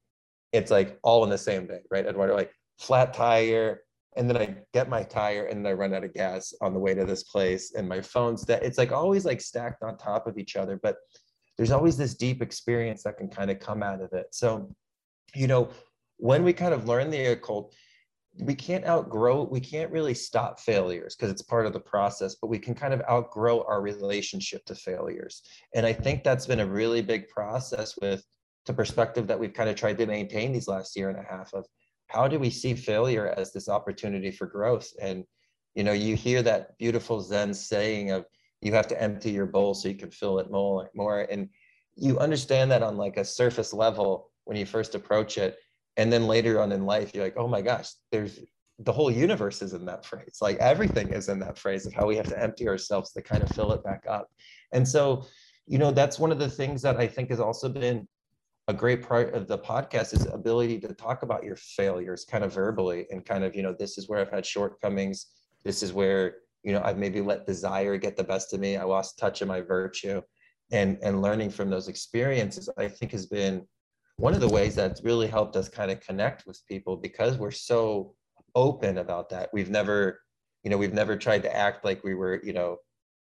it's 0.56 0.70
like 0.70 0.98
all 1.02 1.24
in 1.24 1.30
the 1.30 1.38
same 1.38 1.66
day 1.66 1.80
right? 1.90 2.06
Eduardo 2.06 2.34
like 2.34 2.52
flat 2.78 3.14
tire 3.14 3.82
and 4.16 4.28
then 4.28 4.36
I 4.36 4.56
get 4.72 4.88
my 4.88 5.02
tire 5.02 5.46
and 5.46 5.64
then 5.64 5.70
I 5.70 5.74
run 5.74 5.94
out 5.94 6.04
of 6.04 6.14
gas 6.14 6.54
on 6.60 6.72
the 6.72 6.80
way 6.80 6.94
to 6.94 7.04
this 7.04 7.24
place 7.24 7.74
and 7.74 7.88
my 7.88 8.00
phone's 8.00 8.44
that 8.44 8.62
it's 8.62 8.78
like 8.78 8.92
always 8.92 9.24
like 9.24 9.40
stacked 9.40 9.82
on 9.82 9.96
top 9.96 10.26
of 10.26 10.38
each 10.38 10.56
other 10.56 10.78
but 10.82 10.96
there's 11.56 11.70
always 11.70 11.96
this 11.96 12.14
deep 12.14 12.42
experience 12.42 13.02
that 13.02 13.16
can 13.16 13.28
kind 13.28 13.50
of 13.50 13.60
come 13.60 13.82
out 13.82 14.02
of 14.02 14.12
it. 14.12 14.26
So 14.30 14.74
you 15.34 15.46
know 15.46 15.68
when 16.18 16.44
we 16.44 16.52
kind 16.52 16.72
of 16.72 16.88
learn 16.88 17.10
the 17.10 17.32
occult 17.32 17.74
we 18.38 18.54
can't 18.54 18.86
outgrow 18.86 19.42
we 19.44 19.60
can't 19.60 19.90
really 19.90 20.14
stop 20.14 20.60
failures 20.60 21.16
because 21.16 21.30
it's 21.30 21.42
part 21.42 21.66
of 21.66 21.72
the 21.72 21.80
process 21.80 22.36
but 22.40 22.48
we 22.48 22.58
can 22.58 22.74
kind 22.74 22.92
of 22.92 23.02
outgrow 23.08 23.64
our 23.66 23.80
relationship 23.80 24.64
to 24.66 24.74
failures. 24.74 25.42
And 25.74 25.86
i 25.86 25.92
think 25.92 26.22
that's 26.22 26.46
been 26.46 26.60
a 26.60 26.66
really 26.66 27.02
big 27.02 27.28
process 27.28 27.94
with 28.00 28.24
the 28.66 28.74
perspective 28.74 29.26
that 29.28 29.38
we've 29.38 29.54
kind 29.54 29.70
of 29.70 29.76
tried 29.76 29.98
to 29.98 30.06
maintain 30.06 30.52
these 30.52 30.68
last 30.68 30.96
year 30.96 31.08
and 31.08 31.18
a 31.18 31.22
half 31.22 31.54
of 31.54 31.64
how 32.08 32.28
do 32.28 32.38
we 32.38 32.50
see 32.50 32.74
failure 32.74 33.34
as 33.36 33.52
this 33.52 33.68
opportunity 33.68 34.30
for 34.30 34.46
growth? 34.46 34.92
And 35.00 35.24
you 35.74 35.84
know 35.84 35.92
you 35.92 36.16
hear 36.16 36.42
that 36.42 36.76
beautiful 36.78 37.20
zen 37.20 37.54
saying 37.54 38.10
of 38.10 38.24
you 38.60 38.72
have 38.72 38.88
to 38.88 39.00
empty 39.00 39.30
your 39.30 39.46
bowl 39.46 39.74
so 39.74 39.88
you 39.88 39.94
can 39.94 40.10
fill 40.10 40.38
it 40.38 40.50
more 40.50 40.90
more. 40.94 41.22
And 41.30 41.48
you 41.96 42.18
understand 42.18 42.70
that 42.70 42.82
on 42.82 42.96
like 42.96 43.16
a 43.16 43.24
surface 43.24 43.72
level 43.72 44.30
when 44.44 44.56
you 44.56 44.66
first 44.66 44.94
approach 44.94 45.38
it. 45.38 45.56
And 45.96 46.12
then 46.12 46.26
later 46.26 46.60
on 46.60 46.72
in 46.72 46.84
life 46.84 47.14
you're 47.14 47.24
like 47.24 47.36
oh 47.36 47.48
my 47.48 47.62
gosh 47.62 47.90
there's 48.10 48.40
the 48.80 48.92
whole 48.92 49.10
universe 49.10 49.62
is 49.62 49.72
in 49.72 49.86
that 49.86 50.04
phrase. 50.04 50.38
Like 50.40 50.58
everything 50.58 51.08
is 51.08 51.28
in 51.28 51.38
that 51.40 51.58
phrase 51.58 51.86
of 51.86 51.94
how 51.94 52.06
we 52.06 52.16
have 52.16 52.28
to 52.28 52.42
empty 52.42 52.68
ourselves 52.68 53.12
to 53.12 53.22
kind 53.22 53.42
of 53.42 53.48
fill 53.50 53.72
it 53.72 53.82
back 53.82 54.04
up. 54.08 54.28
And 54.72 54.86
so 54.86 55.24
you 55.66 55.78
know 55.78 55.90
that's 55.90 56.18
one 56.18 56.32
of 56.32 56.38
the 56.38 56.48
things 56.48 56.80
that 56.82 56.96
i 56.96 57.06
think 57.06 57.28
has 57.28 57.40
also 57.40 57.68
been 57.68 58.06
a 58.68 58.74
great 58.74 59.02
part 59.02 59.32
of 59.34 59.46
the 59.46 59.58
podcast 59.58 60.12
is 60.12 60.26
ability 60.26 60.80
to 60.80 60.92
talk 60.94 61.22
about 61.22 61.44
your 61.44 61.56
failures 61.56 62.24
kind 62.24 62.42
of 62.42 62.52
verbally 62.52 63.06
and 63.10 63.24
kind 63.24 63.44
of 63.44 63.54
you 63.54 63.62
know 63.62 63.74
this 63.78 63.96
is 63.96 64.08
where 64.08 64.20
i've 64.20 64.30
had 64.30 64.44
shortcomings. 64.44 65.26
This 65.64 65.82
is 65.82 65.92
where 65.92 66.36
you 66.62 66.72
know 66.72 66.82
i've 66.84 66.98
maybe 66.98 67.20
let 67.20 67.46
desire 67.46 67.96
get 67.96 68.16
the 68.16 68.24
best 68.24 68.52
of 68.52 68.60
me. 68.60 68.76
I 68.76 68.84
lost 68.84 69.18
touch 69.18 69.42
of 69.42 69.48
my 69.48 69.60
virtue. 69.60 70.20
And 70.72 70.98
and 71.02 71.22
learning 71.22 71.50
from 71.50 71.70
those 71.70 71.86
experiences 71.86 72.68
i 72.76 72.88
think 72.88 73.12
has 73.12 73.26
been 73.26 73.64
one 74.16 74.34
of 74.34 74.40
the 74.40 74.48
ways 74.48 74.74
that's 74.74 75.04
really 75.04 75.28
helped 75.28 75.56
us 75.56 75.68
kind 75.68 75.90
of 75.90 76.00
connect 76.00 76.46
with 76.46 76.60
people 76.66 76.96
because 76.96 77.36
we're 77.36 77.50
so 77.50 78.14
open 78.54 78.98
about 78.98 79.28
that. 79.28 79.50
We've 79.52 79.70
never 79.70 80.20
you 80.64 80.70
know 80.70 80.78
we've 80.78 80.94
never 80.94 81.16
tried 81.16 81.42
to 81.44 81.56
act 81.56 81.84
like 81.84 82.02
we 82.02 82.14
were 82.14 82.40
you 82.42 82.52
know 82.52 82.78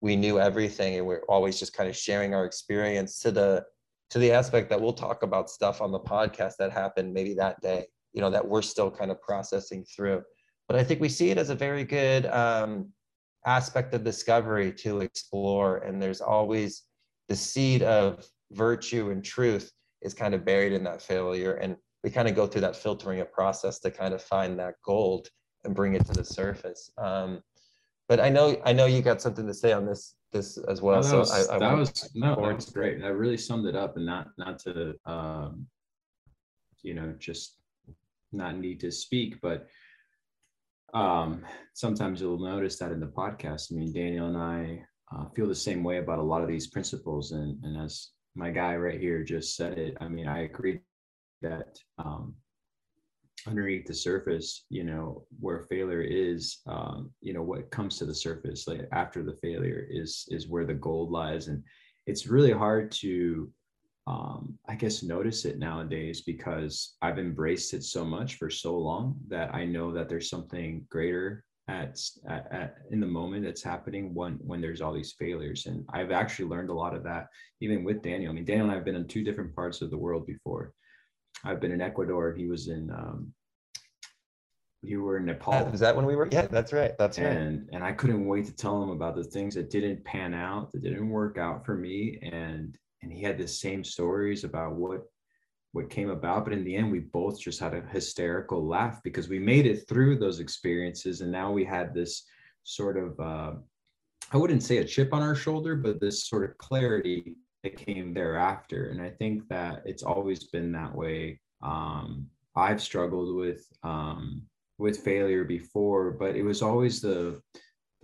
we 0.00 0.14
knew 0.14 0.38
everything 0.38 0.96
and 0.96 1.06
we're 1.06 1.24
always 1.28 1.58
just 1.58 1.72
kind 1.72 1.88
of 1.88 1.96
sharing 1.96 2.34
our 2.34 2.44
experience 2.44 3.18
to 3.20 3.32
the 3.32 3.64
to 4.10 4.18
the 4.18 4.32
aspect 4.32 4.70
that 4.70 4.80
we'll 4.80 4.92
talk 4.92 5.22
about 5.22 5.50
stuff 5.50 5.80
on 5.80 5.92
the 5.92 6.00
podcast 6.00 6.56
that 6.58 6.72
happened 6.72 7.12
maybe 7.12 7.34
that 7.34 7.60
day, 7.60 7.86
you 8.12 8.20
know, 8.20 8.30
that 8.30 8.46
we're 8.46 8.62
still 8.62 8.90
kind 8.90 9.10
of 9.10 9.20
processing 9.20 9.84
through. 9.84 10.22
But 10.68 10.78
I 10.78 10.84
think 10.84 11.00
we 11.00 11.08
see 11.08 11.30
it 11.30 11.38
as 11.38 11.50
a 11.50 11.54
very 11.54 11.84
good 11.84 12.26
um, 12.26 12.90
aspect 13.46 13.94
of 13.94 14.04
discovery 14.04 14.72
to 14.72 15.00
explore. 15.00 15.78
And 15.78 16.00
there's 16.00 16.20
always 16.20 16.84
the 17.28 17.36
seed 17.36 17.82
of 17.82 18.26
virtue 18.52 19.10
and 19.10 19.24
truth 19.24 19.70
is 20.02 20.14
kind 20.14 20.34
of 20.34 20.44
buried 20.44 20.72
in 20.72 20.84
that 20.84 21.02
failure. 21.02 21.54
And 21.54 21.76
we 22.02 22.10
kind 22.10 22.28
of 22.28 22.34
go 22.34 22.46
through 22.46 22.60
that 22.62 22.76
filtering 22.76 23.20
of 23.20 23.32
process 23.32 23.78
to 23.80 23.90
kind 23.90 24.14
of 24.14 24.22
find 24.22 24.58
that 24.58 24.74
gold 24.84 25.28
and 25.64 25.74
bring 25.74 25.94
it 25.94 26.04
to 26.06 26.12
the 26.12 26.24
surface. 26.24 26.90
Um, 26.98 27.42
but 28.08 28.20
I 28.20 28.28
know 28.28 28.60
I 28.64 28.72
know 28.72 28.86
you 28.86 29.02
got 29.02 29.22
something 29.22 29.46
to 29.46 29.54
say 29.54 29.72
on 29.72 29.86
this 29.86 30.14
this 30.32 30.58
as 30.58 30.82
well. 30.82 30.98
Oh, 30.98 31.02
that 31.02 31.08
so 31.08 31.18
was, 31.20 31.48
I, 31.48 31.54
I 31.54 31.58
that 31.58 31.76
was 31.76 32.10
no, 32.14 32.36
that 32.36 32.56
was 32.56 32.70
great. 32.70 33.00
That 33.00 33.14
really 33.14 33.36
summed 33.36 33.66
it 33.66 33.76
up, 33.76 33.96
and 33.96 34.06
not 34.06 34.28
not 34.36 34.58
to 34.60 34.94
um, 35.06 35.66
you 36.82 36.94
know 36.94 37.14
just 37.18 37.58
not 38.32 38.58
need 38.58 38.80
to 38.80 38.90
speak, 38.90 39.40
but 39.40 39.66
um, 40.92 41.44
sometimes 41.72 42.20
you'll 42.20 42.38
notice 42.38 42.78
that 42.78 42.92
in 42.92 43.00
the 43.00 43.06
podcast. 43.06 43.72
I 43.72 43.76
mean, 43.76 43.92
Daniel 43.92 44.28
and 44.28 44.36
I 44.36 44.84
uh, 45.14 45.28
feel 45.30 45.46
the 45.46 45.54
same 45.54 45.82
way 45.82 45.98
about 45.98 46.18
a 46.18 46.22
lot 46.22 46.42
of 46.42 46.48
these 46.48 46.66
principles, 46.66 47.32
and 47.32 47.62
and 47.64 47.80
as 47.80 48.10
my 48.34 48.50
guy 48.50 48.76
right 48.76 49.00
here 49.00 49.22
just 49.22 49.56
said 49.56 49.78
it, 49.78 49.96
I 50.00 50.08
mean, 50.08 50.28
I 50.28 50.40
agree 50.40 50.80
that 51.40 51.78
um, 51.98 52.34
underneath 53.46 53.86
the 53.86 53.94
surface, 53.94 54.64
you 54.70 54.84
know, 54.84 55.24
where 55.40 55.60
failure 55.60 56.02
is, 56.02 56.58
um, 56.66 57.10
you 57.20 57.32
know, 57.32 57.42
what 57.42 57.70
comes 57.70 57.98
to 57.98 58.06
the 58.06 58.14
surface, 58.14 58.66
like 58.66 58.88
after 58.92 59.22
the 59.22 59.36
failure 59.42 59.86
is 59.90 60.26
is 60.30 60.48
where 60.48 60.64
the 60.64 60.74
gold 60.74 61.10
lies, 61.10 61.48
and 61.48 61.62
it's 62.06 62.26
really 62.26 62.52
hard 62.52 62.90
to, 62.92 63.50
um, 64.06 64.58
I 64.68 64.74
guess, 64.74 65.02
notice 65.02 65.44
it 65.44 65.58
nowadays 65.58 66.22
because 66.22 66.96
I've 67.02 67.18
embraced 67.18 67.74
it 67.74 67.84
so 67.84 68.04
much 68.04 68.36
for 68.36 68.50
so 68.50 68.76
long 68.78 69.16
that 69.28 69.54
I 69.54 69.64
know 69.64 69.92
that 69.92 70.08
there's 70.08 70.28
something 70.28 70.86
greater 70.90 71.44
at, 71.68 71.98
at, 72.28 72.52
at 72.52 72.74
in 72.90 73.00
the 73.00 73.06
moment 73.06 73.44
that's 73.44 73.62
happening 73.62 74.14
when 74.14 74.34
when 74.34 74.60
there's 74.60 74.80
all 74.80 74.92
these 74.92 75.14
failures, 75.18 75.66
and 75.66 75.84
I've 75.92 76.12
actually 76.12 76.48
learned 76.48 76.70
a 76.70 76.74
lot 76.74 76.94
of 76.94 77.04
that 77.04 77.26
even 77.60 77.84
with 77.84 78.02
Daniel. 78.02 78.30
I 78.30 78.34
mean, 78.34 78.44
Daniel 78.44 78.66
and 78.66 78.72
I 78.72 78.76
have 78.76 78.84
been 78.84 78.96
in 78.96 79.06
two 79.06 79.24
different 79.24 79.54
parts 79.54 79.80
of 79.82 79.90
the 79.90 79.98
world 79.98 80.26
before. 80.26 80.72
I've 81.44 81.60
been 81.60 81.72
in 81.72 81.80
Ecuador. 81.80 82.32
He 82.32 82.46
was 82.46 82.68
in 82.68 82.90
um, 82.90 83.32
you 84.82 85.02
were 85.02 85.16
in 85.16 85.26
Nepal. 85.26 85.68
Is 85.68 85.80
that 85.80 85.96
when 85.96 86.06
we 86.06 86.16
were? 86.16 86.28
Yeah, 86.30 86.46
that's 86.46 86.72
right. 86.72 86.92
That's 86.98 87.18
right. 87.18 87.36
and 87.36 87.68
and 87.72 87.84
I 87.84 87.92
couldn't 87.92 88.26
wait 88.26 88.46
to 88.46 88.52
tell 88.54 88.82
him 88.82 88.90
about 88.90 89.16
the 89.16 89.24
things 89.24 89.54
that 89.54 89.70
didn't 89.70 90.04
pan 90.04 90.34
out, 90.34 90.72
that 90.72 90.82
didn't 90.82 91.08
work 91.08 91.38
out 91.38 91.64
for 91.64 91.74
me, 91.76 92.18
and 92.22 92.76
and 93.02 93.12
he 93.12 93.22
had 93.22 93.38
the 93.38 93.46
same 93.46 93.84
stories 93.84 94.44
about 94.44 94.74
what 94.74 95.02
what 95.72 95.90
came 95.90 96.08
about 96.08 96.44
but 96.44 96.52
in 96.52 96.64
the 96.64 96.74
end 96.74 96.90
we 96.90 97.00
both 97.00 97.38
just 97.40 97.58
had 97.58 97.74
a 97.74 97.80
hysterical 97.80 98.64
laugh 98.64 99.02
because 99.02 99.28
we 99.28 99.40
made 99.40 99.66
it 99.66 99.88
through 99.88 100.16
those 100.16 100.38
experiences 100.38 101.20
and 101.20 101.32
now 101.32 101.50
we 101.50 101.64
had 101.64 101.92
this 101.92 102.22
sort 102.62 102.96
of 102.96 103.18
uh, 103.18 103.52
i 104.32 104.36
wouldn't 104.36 104.62
say 104.62 104.78
a 104.78 104.84
chip 104.84 105.12
on 105.12 105.20
our 105.20 105.34
shoulder 105.34 105.74
but 105.74 106.00
this 106.00 106.28
sort 106.28 106.48
of 106.48 106.56
clarity 106.58 107.34
that 107.64 107.76
came 107.76 108.14
thereafter. 108.14 108.90
And 108.90 109.02
i 109.02 109.10
think 109.10 109.48
that 109.48 109.82
it's 109.84 110.04
always 110.04 110.44
been 110.44 110.70
that 110.72 110.94
way. 110.94 111.40
Um, 111.62 112.28
i've 112.56 112.80
struggled 112.80 113.34
with 113.34 113.66
um, 113.82 114.42
with 114.78 114.98
failure 114.98 115.44
before 115.44 116.12
but 116.12 116.36
it 116.36 116.42
was 116.42 116.62
always 116.62 117.00
the 117.00 117.40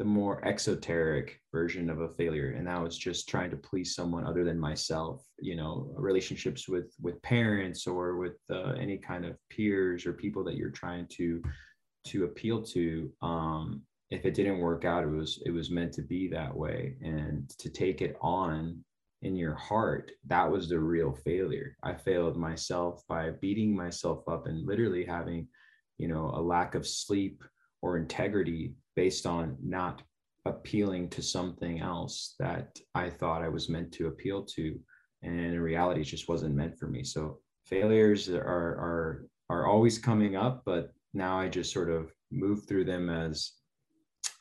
the 0.00 0.04
more 0.04 0.42
exoteric 0.48 1.38
version 1.52 1.90
of 1.90 2.00
a 2.00 2.08
failure. 2.08 2.54
And 2.56 2.66
that 2.66 2.82
was 2.82 2.96
just 2.96 3.28
trying 3.28 3.50
to 3.50 3.56
please 3.58 3.94
someone 3.94 4.24
other 4.24 4.44
than 4.44 4.58
myself 4.58 5.22
you 5.38 5.56
know 5.56 5.92
relationships 5.94 6.66
with 6.66 6.94
with 7.02 7.20
parents 7.20 7.86
or 7.86 8.16
with 8.16 8.38
uh, 8.50 8.72
any 8.84 8.96
kind 8.96 9.26
of 9.26 9.36
peers 9.50 10.06
or 10.06 10.14
people 10.14 10.42
that 10.44 10.56
you're 10.56 10.70
trying 10.70 11.06
to 11.18 11.42
to 12.06 12.24
appeal 12.24 12.62
to. 12.74 13.12
Um 13.20 13.82
if 14.08 14.24
it 14.24 14.34
didn't 14.34 14.58
work 14.58 14.84
out 14.86 15.04
it 15.04 15.10
was 15.10 15.42
it 15.44 15.50
was 15.50 15.70
meant 15.70 15.92
to 15.94 16.02
be 16.02 16.28
that 16.28 16.56
way. 16.56 16.96
And 17.02 17.50
to 17.58 17.68
take 17.68 18.00
it 18.00 18.16
on 18.22 18.82
in 19.22 19.36
your 19.36 19.54
heart 19.54 20.10
that 20.26 20.50
was 20.50 20.68
the 20.68 20.78
real 20.78 21.12
failure 21.12 21.76
i 21.82 21.92
failed 21.92 22.36
myself 22.36 23.02
by 23.08 23.30
beating 23.40 23.74
myself 23.76 24.26
up 24.28 24.46
and 24.46 24.66
literally 24.66 25.04
having 25.04 25.46
you 25.98 26.08
know 26.08 26.32
a 26.34 26.40
lack 26.40 26.74
of 26.74 26.86
sleep 26.86 27.42
or 27.82 27.96
integrity 27.96 28.74
based 28.96 29.26
on 29.26 29.56
not 29.62 30.02
appealing 30.46 31.08
to 31.10 31.22
something 31.22 31.80
else 31.80 32.34
that 32.38 32.78
I 32.94 33.10
thought 33.10 33.42
I 33.42 33.48
was 33.48 33.68
meant 33.68 33.92
to 33.92 34.06
appeal 34.08 34.42
to. 34.56 34.78
And 35.22 35.38
in 35.38 35.60
reality, 35.60 36.00
it 36.00 36.04
just 36.04 36.28
wasn't 36.28 36.54
meant 36.54 36.78
for 36.78 36.86
me. 36.86 37.04
So 37.04 37.40
failures 37.66 38.28
are 38.28 38.40
are 38.40 39.26
are 39.50 39.66
always 39.66 39.98
coming 39.98 40.36
up, 40.36 40.62
but 40.64 40.92
now 41.12 41.38
I 41.38 41.48
just 41.48 41.72
sort 41.72 41.90
of 41.90 42.12
move 42.30 42.66
through 42.66 42.84
them 42.84 43.10
as 43.10 43.52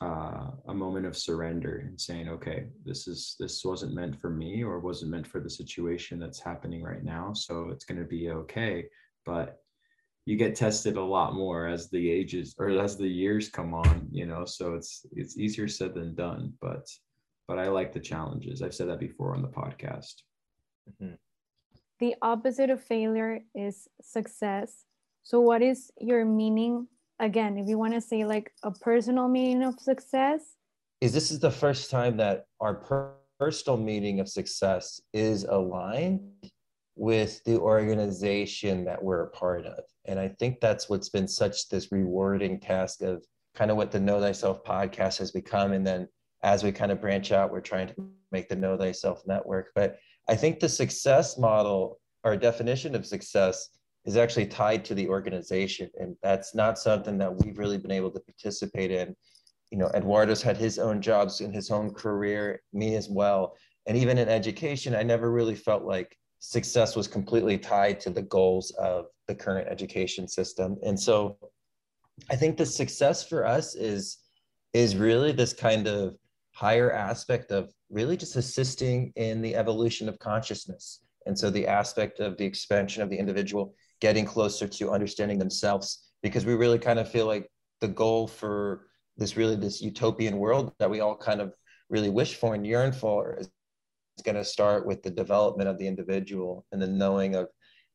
uh, 0.00 0.50
a 0.68 0.74
moment 0.74 1.06
of 1.06 1.16
surrender 1.16 1.84
and 1.86 2.00
saying, 2.00 2.28
okay, 2.28 2.66
this 2.84 3.06
is 3.06 3.36
this 3.38 3.64
wasn't 3.64 3.94
meant 3.94 4.20
for 4.20 4.30
me 4.30 4.62
or 4.62 4.80
wasn't 4.80 5.10
meant 5.10 5.26
for 5.26 5.40
the 5.40 5.50
situation 5.50 6.18
that's 6.18 6.40
happening 6.40 6.82
right 6.82 7.04
now. 7.04 7.32
So 7.32 7.68
it's 7.70 7.84
going 7.84 7.98
to 7.98 8.06
be 8.06 8.30
okay. 8.30 8.86
But 9.26 9.60
you 10.26 10.36
get 10.36 10.54
tested 10.54 10.96
a 10.96 11.02
lot 11.02 11.34
more 11.34 11.66
as 11.66 11.90
the 11.90 12.10
ages 12.10 12.54
or 12.58 12.68
as 12.68 12.96
the 12.96 13.08
years 13.08 13.48
come 13.48 13.74
on 13.74 14.06
you 14.12 14.26
know 14.26 14.44
so 14.44 14.74
it's 14.74 15.06
it's 15.12 15.38
easier 15.38 15.66
said 15.66 15.94
than 15.94 16.14
done 16.14 16.52
but 16.60 16.86
but 17.48 17.58
i 17.58 17.68
like 17.68 17.92
the 17.92 18.00
challenges 18.00 18.62
i've 18.62 18.74
said 18.74 18.88
that 18.88 19.00
before 19.00 19.34
on 19.34 19.42
the 19.42 19.48
podcast 19.48 20.22
mm-hmm. 20.88 21.14
the 21.98 22.14
opposite 22.22 22.70
of 22.70 22.82
failure 22.82 23.40
is 23.54 23.88
success 24.00 24.84
so 25.22 25.40
what 25.40 25.62
is 25.62 25.90
your 25.98 26.24
meaning 26.24 26.86
again 27.20 27.56
if 27.58 27.68
you 27.68 27.78
want 27.78 27.92
to 27.92 28.00
say 28.00 28.24
like 28.24 28.52
a 28.62 28.70
personal 28.70 29.28
meaning 29.28 29.62
of 29.62 29.78
success 29.78 30.40
is 31.00 31.12
this 31.12 31.30
is 31.30 31.38
the 31.38 31.50
first 31.50 31.90
time 31.90 32.16
that 32.16 32.44
our 32.60 32.74
personal 33.38 33.78
meaning 33.78 34.20
of 34.20 34.28
success 34.28 35.00
is 35.14 35.44
aligned 35.44 36.20
with 36.96 37.42
the 37.44 37.58
organization 37.58 38.84
that 38.84 39.02
we're 39.02 39.22
a 39.22 39.30
part 39.30 39.64
of. 39.64 39.82
And 40.04 40.18
I 40.18 40.28
think 40.28 40.60
that's 40.60 40.90
what's 40.90 41.08
been 41.08 41.26
such 41.26 41.68
this 41.70 41.90
rewarding 41.90 42.60
task 42.60 43.00
of 43.00 43.24
kind 43.54 43.70
of 43.70 43.78
what 43.78 43.90
the 43.90 43.98
Know 43.98 44.20
Thyself 44.20 44.62
podcast 44.62 45.16
has 45.18 45.30
become. 45.30 45.72
And 45.72 45.86
then 45.86 46.06
as 46.42 46.62
we 46.62 46.72
kind 46.72 46.92
of 46.92 47.00
branch 47.00 47.32
out, 47.32 47.50
we're 47.50 47.62
trying 47.62 47.88
to 47.88 47.94
make 48.30 48.50
the 48.50 48.56
Know 48.56 48.76
Thyself 48.76 49.22
network. 49.26 49.70
But 49.74 49.96
I 50.28 50.36
think 50.36 50.60
the 50.60 50.68
success 50.68 51.38
model, 51.38 51.98
our 52.24 52.36
definition 52.36 52.94
of 52.94 53.06
success, 53.06 53.70
is 54.04 54.16
actually 54.16 54.46
tied 54.46 54.84
to 54.86 54.94
the 54.94 55.08
organization. 55.08 55.90
And 55.98 56.16
that's 56.22 56.54
not 56.54 56.78
something 56.78 57.18
that 57.18 57.34
we've 57.34 57.58
really 57.58 57.78
been 57.78 57.90
able 57.90 58.10
to 58.10 58.20
participate 58.20 58.90
in. 58.90 59.14
You 59.70 59.78
know, 59.78 59.90
Eduardo's 59.94 60.42
had 60.42 60.56
his 60.56 60.78
own 60.78 61.00
jobs 61.00 61.40
in 61.40 61.52
his 61.52 61.70
own 61.70 61.92
career, 61.92 62.62
me 62.72 62.96
as 62.96 63.08
well. 63.08 63.56
And 63.86 63.96
even 63.96 64.18
in 64.18 64.28
education, 64.28 64.94
I 64.94 65.02
never 65.02 65.30
really 65.30 65.54
felt 65.54 65.84
like 65.84 66.16
success 66.40 66.96
was 66.96 67.06
completely 67.06 67.58
tied 67.58 68.00
to 68.00 68.10
the 68.10 68.22
goals 68.22 68.70
of 68.72 69.06
the 69.28 69.34
current 69.34 69.68
education 69.68 70.26
system. 70.26 70.76
And 70.82 70.98
so 70.98 71.36
I 72.30 72.36
think 72.36 72.56
the 72.56 72.66
success 72.66 73.26
for 73.26 73.46
us 73.46 73.74
is 73.74 74.18
is 74.72 74.96
really 74.96 75.32
this 75.32 75.52
kind 75.52 75.86
of 75.88 76.16
higher 76.52 76.92
aspect 76.92 77.50
of 77.50 77.72
really 77.90 78.16
just 78.16 78.36
assisting 78.36 79.12
in 79.16 79.42
the 79.42 79.56
evolution 79.56 80.08
of 80.08 80.18
consciousness. 80.18 81.00
And 81.26 81.36
so 81.36 81.50
the 81.50 81.66
aspect 81.66 82.20
of 82.20 82.36
the 82.36 82.44
expansion 82.44 83.02
of 83.02 83.10
the 83.10 83.18
individual 83.18 83.74
getting 84.00 84.24
closer 84.24 84.66
to 84.66 84.90
understanding 84.90 85.38
themselves 85.38 86.10
because 86.22 86.44
we 86.44 86.54
really 86.54 86.78
kind 86.78 86.98
of 86.98 87.10
feel 87.10 87.26
like 87.26 87.50
the 87.80 87.88
goal 87.88 88.26
for 88.26 88.86
this 89.16 89.36
really 89.36 89.56
this 89.56 89.80
utopian 89.82 90.38
world 90.38 90.72
that 90.78 90.90
we 90.90 91.00
all 91.00 91.16
kind 91.16 91.40
of 91.40 91.54
really 91.88 92.08
wish 92.08 92.36
for 92.36 92.54
and 92.54 92.66
yearn 92.66 92.92
for 92.92 93.36
is 93.38 93.50
going 94.24 94.36
to 94.36 94.44
start 94.44 94.86
with 94.86 95.02
the 95.02 95.10
development 95.10 95.68
of 95.68 95.78
the 95.78 95.86
individual 95.86 96.64
and 96.72 96.80
the 96.80 96.86
knowing 96.86 97.34
of 97.34 97.48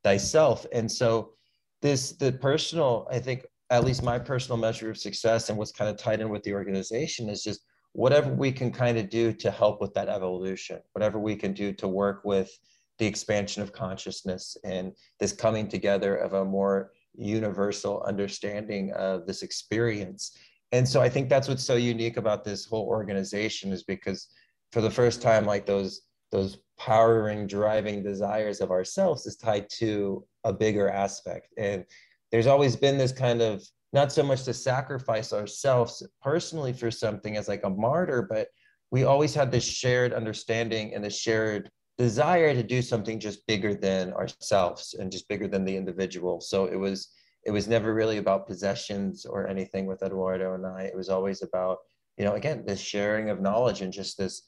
thyself. 0.03 0.65
And 0.73 0.91
so 0.91 1.33
this 1.81 2.11
the 2.13 2.31
personal, 2.31 3.07
I 3.11 3.19
think 3.19 3.45
at 3.69 3.83
least 3.83 4.03
my 4.03 4.19
personal 4.19 4.57
measure 4.57 4.89
of 4.89 4.97
success 4.97 5.49
and 5.49 5.57
what's 5.57 5.71
kind 5.71 5.89
of 5.89 5.97
tied 5.97 6.21
in 6.21 6.29
with 6.29 6.43
the 6.43 6.53
organization 6.53 7.29
is 7.29 7.43
just 7.43 7.61
whatever 7.93 8.31
we 8.33 8.51
can 8.51 8.71
kind 8.71 8.97
of 8.97 9.09
do 9.09 9.31
to 9.31 9.49
help 9.49 9.81
with 9.81 9.93
that 9.93 10.09
evolution, 10.09 10.79
whatever 10.93 11.17
we 11.17 11.35
can 11.35 11.53
do 11.53 11.73
to 11.73 11.87
work 11.87 12.21
with 12.23 12.51
the 12.99 13.05
expansion 13.05 13.61
of 13.61 13.73
consciousness 13.73 14.57
and 14.63 14.93
this 15.19 15.33
coming 15.33 15.67
together 15.67 16.15
of 16.15 16.33
a 16.33 16.45
more 16.45 16.91
universal 17.13 18.01
understanding 18.03 18.91
of 18.93 19.25
this 19.25 19.41
experience. 19.41 20.37
And 20.71 20.87
so 20.87 21.01
I 21.01 21.09
think 21.09 21.29
that's 21.29 21.47
what's 21.47 21.63
so 21.63 21.75
unique 21.75 22.17
about 22.17 22.43
this 22.43 22.65
whole 22.65 22.85
organization 22.85 23.71
is 23.71 23.83
because 23.83 24.27
for 24.71 24.81
the 24.81 24.91
first 24.91 25.21
time, 25.21 25.45
like 25.45 25.65
those 25.65 26.01
those 26.31 26.57
powering 26.77 27.47
driving 27.47 28.03
desires 28.03 28.59
of 28.59 28.71
ourselves 28.71 29.25
is 29.25 29.37
tied 29.37 29.69
to 29.69 30.25
a 30.43 30.51
bigger 30.51 30.89
aspect 30.89 31.53
and 31.57 31.85
there's 32.31 32.47
always 32.47 32.75
been 32.75 32.97
this 32.97 33.13
kind 33.13 33.41
of 33.41 33.63
not 33.93 34.11
so 34.11 34.21
much 34.21 34.43
to 34.43 34.53
sacrifice 34.53 35.31
ourselves 35.31 36.05
personally 36.21 36.73
for 36.73 36.91
something 36.91 37.37
as 37.37 37.47
like 37.47 37.63
a 37.63 37.69
martyr 37.69 38.27
but 38.29 38.49
we 38.91 39.03
always 39.05 39.33
had 39.33 39.51
this 39.51 39.63
shared 39.63 40.13
understanding 40.13 40.93
and 40.93 41.03
this 41.03 41.17
shared 41.17 41.69
desire 41.97 42.53
to 42.53 42.63
do 42.63 42.81
something 42.81 43.19
just 43.19 43.45
bigger 43.47 43.73
than 43.73 44.13
ourselves 44.13 44.95
and 44.99 45.11
just 45.11 45.27
bigger 45.27 45.47
than 45.47 45.63
the 45.63 45.75
individual 45.75 46.41
so 46.41 46.65
it 46.65 46.75
was 46.75 47.09
it 47.45 47.51
was 47.51 47.67
never 47.67 47.93
really 47.93 48.17
about 48.17 48.47
possessions 48.47 49.25
or 49.25 49.47
anything 49.47 49.85
with 49.85 50.03
eduardo 50.03 50.55
and 50.55 50.65
i 50.65 50.81
it 50.81 50.95
was 50.95 51.09
always 51.09 51.41
about 51.41 51.77
you 52.17 52.25
know 52.25 52.33
again 52.33 52.63
this 52.65 52.81
sharing 52.81 53.29
of 53.29 53.41
knowledge 53.41 53.81
and 53.81 53.93
just 53.93 54.17
this 54.17 54.43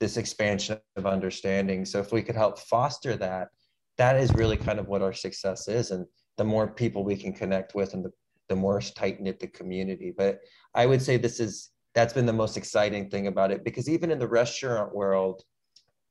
this 0.00 0.16
expansion 0.16 0.78
of 0.96 1.06
understanding. 1.06 1.84
So 1.84 2.00
if 2.00 2.10
we 2.10 2.22
could 2.22 2.34
help 2.34 2.58
foster 2.58 3.16
that, 3.16 3.48
that 3.98 4.16
is 4.16 4.32
really 4.32 4.56
kind 4.56 4.80
of 4.80 4.88
what 4.88 5.02
our 5.02 5.12
success 5.12 5.68
is. 5.68 5.90
And 5.90 6.06
the 6.38 6.44
more 6.44 6.66
people 6.66 7.04
we 7.04 7.16
can 7.16 7.34
connect 7.34 7.74
with 7.74 7.92
and 7.92 8.04
the, 8.04 8.10
the 8.48 8.56
more 8.56 8.80
tight 8.80 9.20
knit 9.20 9.38
the 9.38 9.46
community. 9.46 10.12
But 10.16 10.40
I 10.74 10.86
would 10.86 11.02
say 11.02 11.18
this 11.18 11.38
is, 11.38 11.70
that's 11.94 12.14
been 12.14 12.26
the 12.26 12.32
most 12.32 12.56
exciting 12.56 13.10
thing 13.10 13.26
about 13.26 13.52
it 13.52 13.62
because 13.62 13.88
even 13.88 14.10
in 14.10 14.18
the 14.18 14.26
restaurant 14.26 14.94
world, 14.94 15.42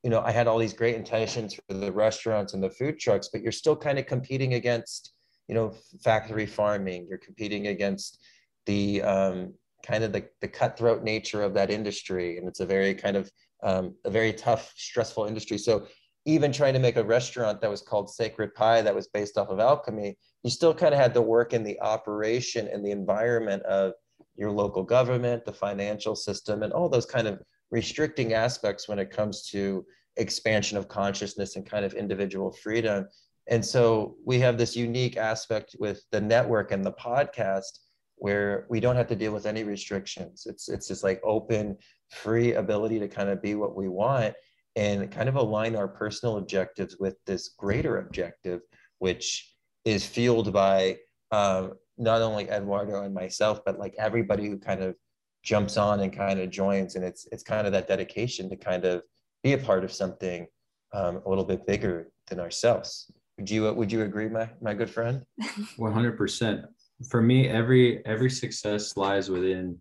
you 0.03 0.09
know, 0.09 0.21
I 0.21 0.31
had 0.31 0.47
all 0.47 0.57
these 0.57 0.73
great 0.73 0.95
intentions 0.95 1.53
for 1.53 1.73
the 1.73 1.91
restaurants 1.91 2.53
and 2.53 2.63
the 2.63 2.69
food 2.69 2.99
trucks, 2.99 3.29
but 3.31 3.41
you're 3.41 3.51
still 3.51 3.75
kind 3.75 3.99
of 3.99 4.05
competing 4.05 4.53
against, 4.53 5.13
you 5.47 5.55
know, 5.55 5.73
factory 6.03 6.45
farming. 6.45 7.07
You're 7.09 7.17
competing 7.17 7.67
against 7.67 8.19
the 8.65 9.01
um, 9.01 9.53
kind 9.85 10.03
of 10.03 10.13
the, 10.13 10.25
the 10.41 10.47
cutthroat 10.47 11.03
nature 11.03 11.41
of 11.41 11.53
that 11.55 11.69
industry. 11.69 12.37
And 12.37 12.47
it's 12.47 12.61
a 12.61 12.65
very 12.65 12.93
kind 12.95 13.17
of 13.17 13.29
um, 13.61 13.95
a 14.05 14.09
very 14.09 14.31
tough, 14.31 14.73
stressful 14.77 15.25
industry. 15.25 15.57
So 15.57 15.87
even 16.25 16.51
trying 16.51 16.73
to 16.73 16.79
make 16.79 16.95
a 16.95 17.03
restaurant 17.03 17.59
that 17.59 17.69
was 17.69 17.81
called 17.81 18.09
Sacred 18.09 18.53
Pie 18.53 18.81
that 18.81 18.95
was 18.95 19.07
based 19.07 19.37
off 19.37 19.49
of 19.49 19.59
alchemy, 19.59 20.17
you 20.43 20.49
still 20.49 20.73
kind 20.73 20.93
of 20.93 20.99
had 20.99 21.13
to 21.13 21.21
work 21.21 21.53
in 21.53 21.63
the 21.63 21.79
operation 21.81 22.69
and 22.71 22.85
the 22.85 22.91
environment 22.91 23.63
of 23.63 23.93
your 24.35 24.51
local 24.51 24.83
government, 24.83 25.43
the 25.43 25.51
financial 25.51 26.15
system, 26.15 26.63
and 26.63 26.71
all 26.71 26.87
those 26.87 27.05
kind 27.05 27.27
of 27.27 27.41
restricting 27.71 28.33
aspects 28.33 28.87
when 28.87 28.99
it 28.99 29.11
comes 29.11 29.47
to 29.49 29.85
expansion 30.17 30.77
of 30.77 30.87
consciousness 30.87 31.55
and 31.55 31.65
kind 31.65 31.85
of 31.85 31.93
individual 31.93 32.51
freedom. 32.51 33.07
And 33.47 33.65
so 33.65 34.15
we 34.25 34.39
have 34.39 34.57
this 34.57 34.75
unique 34.75 35.17
aspect 35.17 35.75
with 35.79 36.03
the 36.11 36.21
network 36.21 36.71
and 36.71 36.85
the 36.85 36.93
podcast 36.93 37.79
where 38.15 38.67
we 38.69 38.79
don't 38.79 38.95
have 38.97 39.07
to 39.07 39.15
deal 39.15 39.31
with 39.31 39.45
any 39.45 39.63
restrictions. 39.63 40.43
It's 40.45 40.69
it's 40.69 40.87
just 40.87 41.03
like 41.03 41.21
open, 41.23 41.77
free 42.11 42.53
ability 42.53 42.99
to 42.99 43.07
kind 43.07 43.29
of 43.29 43.41
be 43.41 43.55
what 43.55 43.75
we 43.75 43.87
want 43.87 44.35
and 44.75 45.11
kind 45.11 45.29
of 45.29 45.35
align 45.35 45.75
our 45.75 45.87
personal 45.87 46.37
objectives 46.37 46.97
with 46.99 47.15
this 47.25 47.49
greater 47.57 47.99
objective, 47.99 48.61
which 48.99 49.55
is 49.85 50.05
fueled 50.05 50.53
by 50.53 50.97
uh, 51.31 51.69
not 51.97 52.21
only 52.21 52.49
Eduardo 52.49 53.03
and 53.03 53.13
myself, 53.13 53.61
but 53.65 53.79
like 53.79 53.95
everybody 53.97 54.47
who 54.47 54.57
kind 54.57 54.81
of 54.81 54.95
jumps 55.43 55.77
on 55.77 56.01
and 56.01 56.11
kind 56.11 56.39
of 56.39 56.49
joins. 56.49 56.95
And 56.95 57.03
it's 57.03 57.27
it's 57.31 57.43
kind 57.43 57.65
of 57.65 57.73
that 57.73 57.87
dedication 57.87 58.49
to 58.49 58.55
kind 58.55 58.85
of 58.85 59.03
be 59.43 59.53
a 59.53 59.57
part 59.57 59.83
of 59.83 59.91
something 59.91 60.47
um, 60.93 61.21
a 61.25 61.29
little 61.29 61.45
bit 61.45 61.65
bigger 61.65 62.11
than 62.27 62.39
ourselves. 62.39 63.11
Would 63.37 63.49
you 63.49 63.73
would 63.73 63.91
you 63.91 64.03
agree, 64.03 64.29
my 64.29 64.49
my 64.61 64.73
good 64.73 64.89
friend? 64.89 65.23
One 65.77 65.93
hundred 65.93 66.17
percent. 66.17 66.65
For 67.09 67.21
me, 67.21 67.47
every 67.47 68.05
every 68.05 68.29
success 68.29 68.97
lies 68.97 69.29
within 69.29 69.77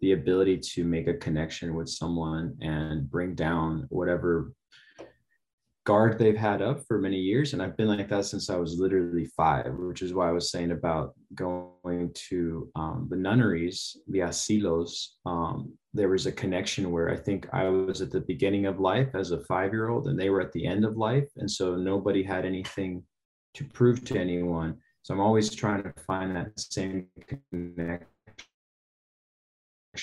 the 0.00 0.12
ability 0.12 0.58
to 0.58 0.84
make 0.84 1.06
a 1.06 1.14
connection 1.14 1.74
with 1.74 1.88
someone 1.88 2.56
and 2.60 3.08
bring 3.08 3.34
down 3.34 3.86
whatever 3.88 4.52
guard 5.84 6.16
they've 6.16 6.36
had 6.36 6.62
up 6.62 6.80
for 6.86 6.98
many 6.98 7.16
years 7.16 7.52
and 7.52 7.62
i've 7.62 7.76
been 7.76 7.88
like 7.88 8.08
that 8.08 8.24
since 8.24 8.48
i 8.48 8.56
was 8.56 8.78
literally 8.78 9.24
five 9.36 9.72
which 9.74 10.00
is 10.00 10.14
why 10.14 10.28
i 10.28 10.32
was 10.32 10.50
saying 10.50 10.70
about 10.70 11.12
going 11.34 12.10
to 12.14 12.70
um, 12.76 13.08
the 13.10 13.16
nunneries 13.16 13.96
the 14.08 14.20
asilos. 14.20 15.08
Um, 15.26 15.72
there 15.92 16.08
was 16.08 16.26
a 16.26 16.32
connection 16.32 16.92
where 16.92 17.10
i 17.10 17.16
think 17.16 17.48
i 17.52 17.68
was 17.68 18.00
at 18.00 18.12
the 18.12 18.20
beginning 18.20 18.66
of 18.66 18.78
life 18.78 19.08
as 19.14 19.32
a 19.32 19.40
five 19.44 19.72
year 19.72 19.88
old 19.88 20.06
and 20.06 20.18
they 20.18 20.30
were 20.30 20.40
at 20.40 20.52
the 20.52 20.66
end 20.66 20.84
of 20.84 20.96
life 20.96 21.28
and 21.36 21.50
so 21.50 21.74
nobody 21.74 22.22
had 22.22 22.44
anything 22.44 23.02
to 23.54 23.64
prove 23.64 24.04
to 24.04 24.18
anyone. 24.18 24.76
So 25.02 25.14
i'm 25.14 25.20
always 25.20 25.52
trying 25.54 25.82
to 25.82 25.92
find 26.06 26.34
that 26.36 26.58
same 26.58 27.08
connection 27.50 28.06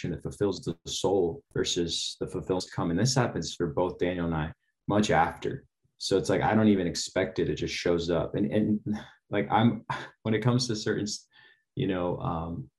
that 0.04 0.22
fulfills 0.22 0.60
the 0.62 0.78
soul 0.86 1.42
versus 1.54 2.18
the 2.20 2.28
fulfills 2.28 2.70
come 2.70 2.92
and 2.92 3.00
this 3.00 3.16
happens 3.16 3.56
for 3.56 3.68
both 3.68 3.98
daniel 3.98 4.28
and 4.28 4.36
i 4.36 4.52
much 4.88 5.10
after 5.10 5.66
so 6.00 6.18
it's 6.18 6.30
like 6.30 6.42
i 6.42 6.56
don't 6.56 6.70
even 6.70 6.88
expect 6.88 7.38
it 7.38 7.50
it 7.50 7.56
just 7.56 7.74
shows 7.74 8.10
up. 8.10 8.34
And 8.34 8.52
and 8.52 8.80
like 9.30 9.48
i'm 9.52 9.86
when 10.24 10.34
it 10.34 10.42
comes 10.42 10.68
to 10.68 10.76
certain 10.76 11.06
you 11.76 11.88
know 11.88 12.18
um 12.18 12.70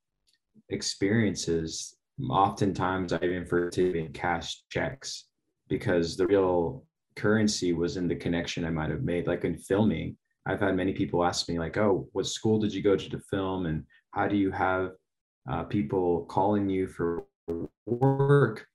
experiences 0.69 1.97
oftentimes 2.29 3.13
i 3.13 3.21
even 3.23 3.47
for 3.47 3.71
to 3.71 3.89
even 3.89 4.13
cash 4.13 4.63
checks 4.71 5.27
because 5.69 6.17
the 6.17 6.27
real 6.27 6.85
currency 7.17 7.73
was 7.73 7.97
in 7.97 8.09
the 8.09 8.17
connection 8.17 8.65
i 8.65 8.71
might 8.71 8.91
have 8.91 9.03
made. 9.03 9.27
Like 9.27 9.45
in 9.45 9.57
filming 9.57 10.17
i've 10.47 10.61
had 10.61 10.75
many 10.75 10.93
people 10.93 11.25
ask 11.25 11.49
me 11.49 11.59
like 11.59 11.77
oh 11.77 12.09
what 12.13 12.27
school 12.27 12.59
did 12.59 12.75
you 12.75 12.83
go 12.83 12.97
to 12.97 13.09
to 13.09 13.21
film? 13.31 13.67
And 13.67 13.85
how 14.13 14.27
do 14.27 14.37
you 14.37 14.51
have 14.51 14.91
uh, 15.51 15.65
people 15.65 16.25
calling 16.27 16.69
you 16.69 16.87
for 16.87 17.25
work 17.87 18.67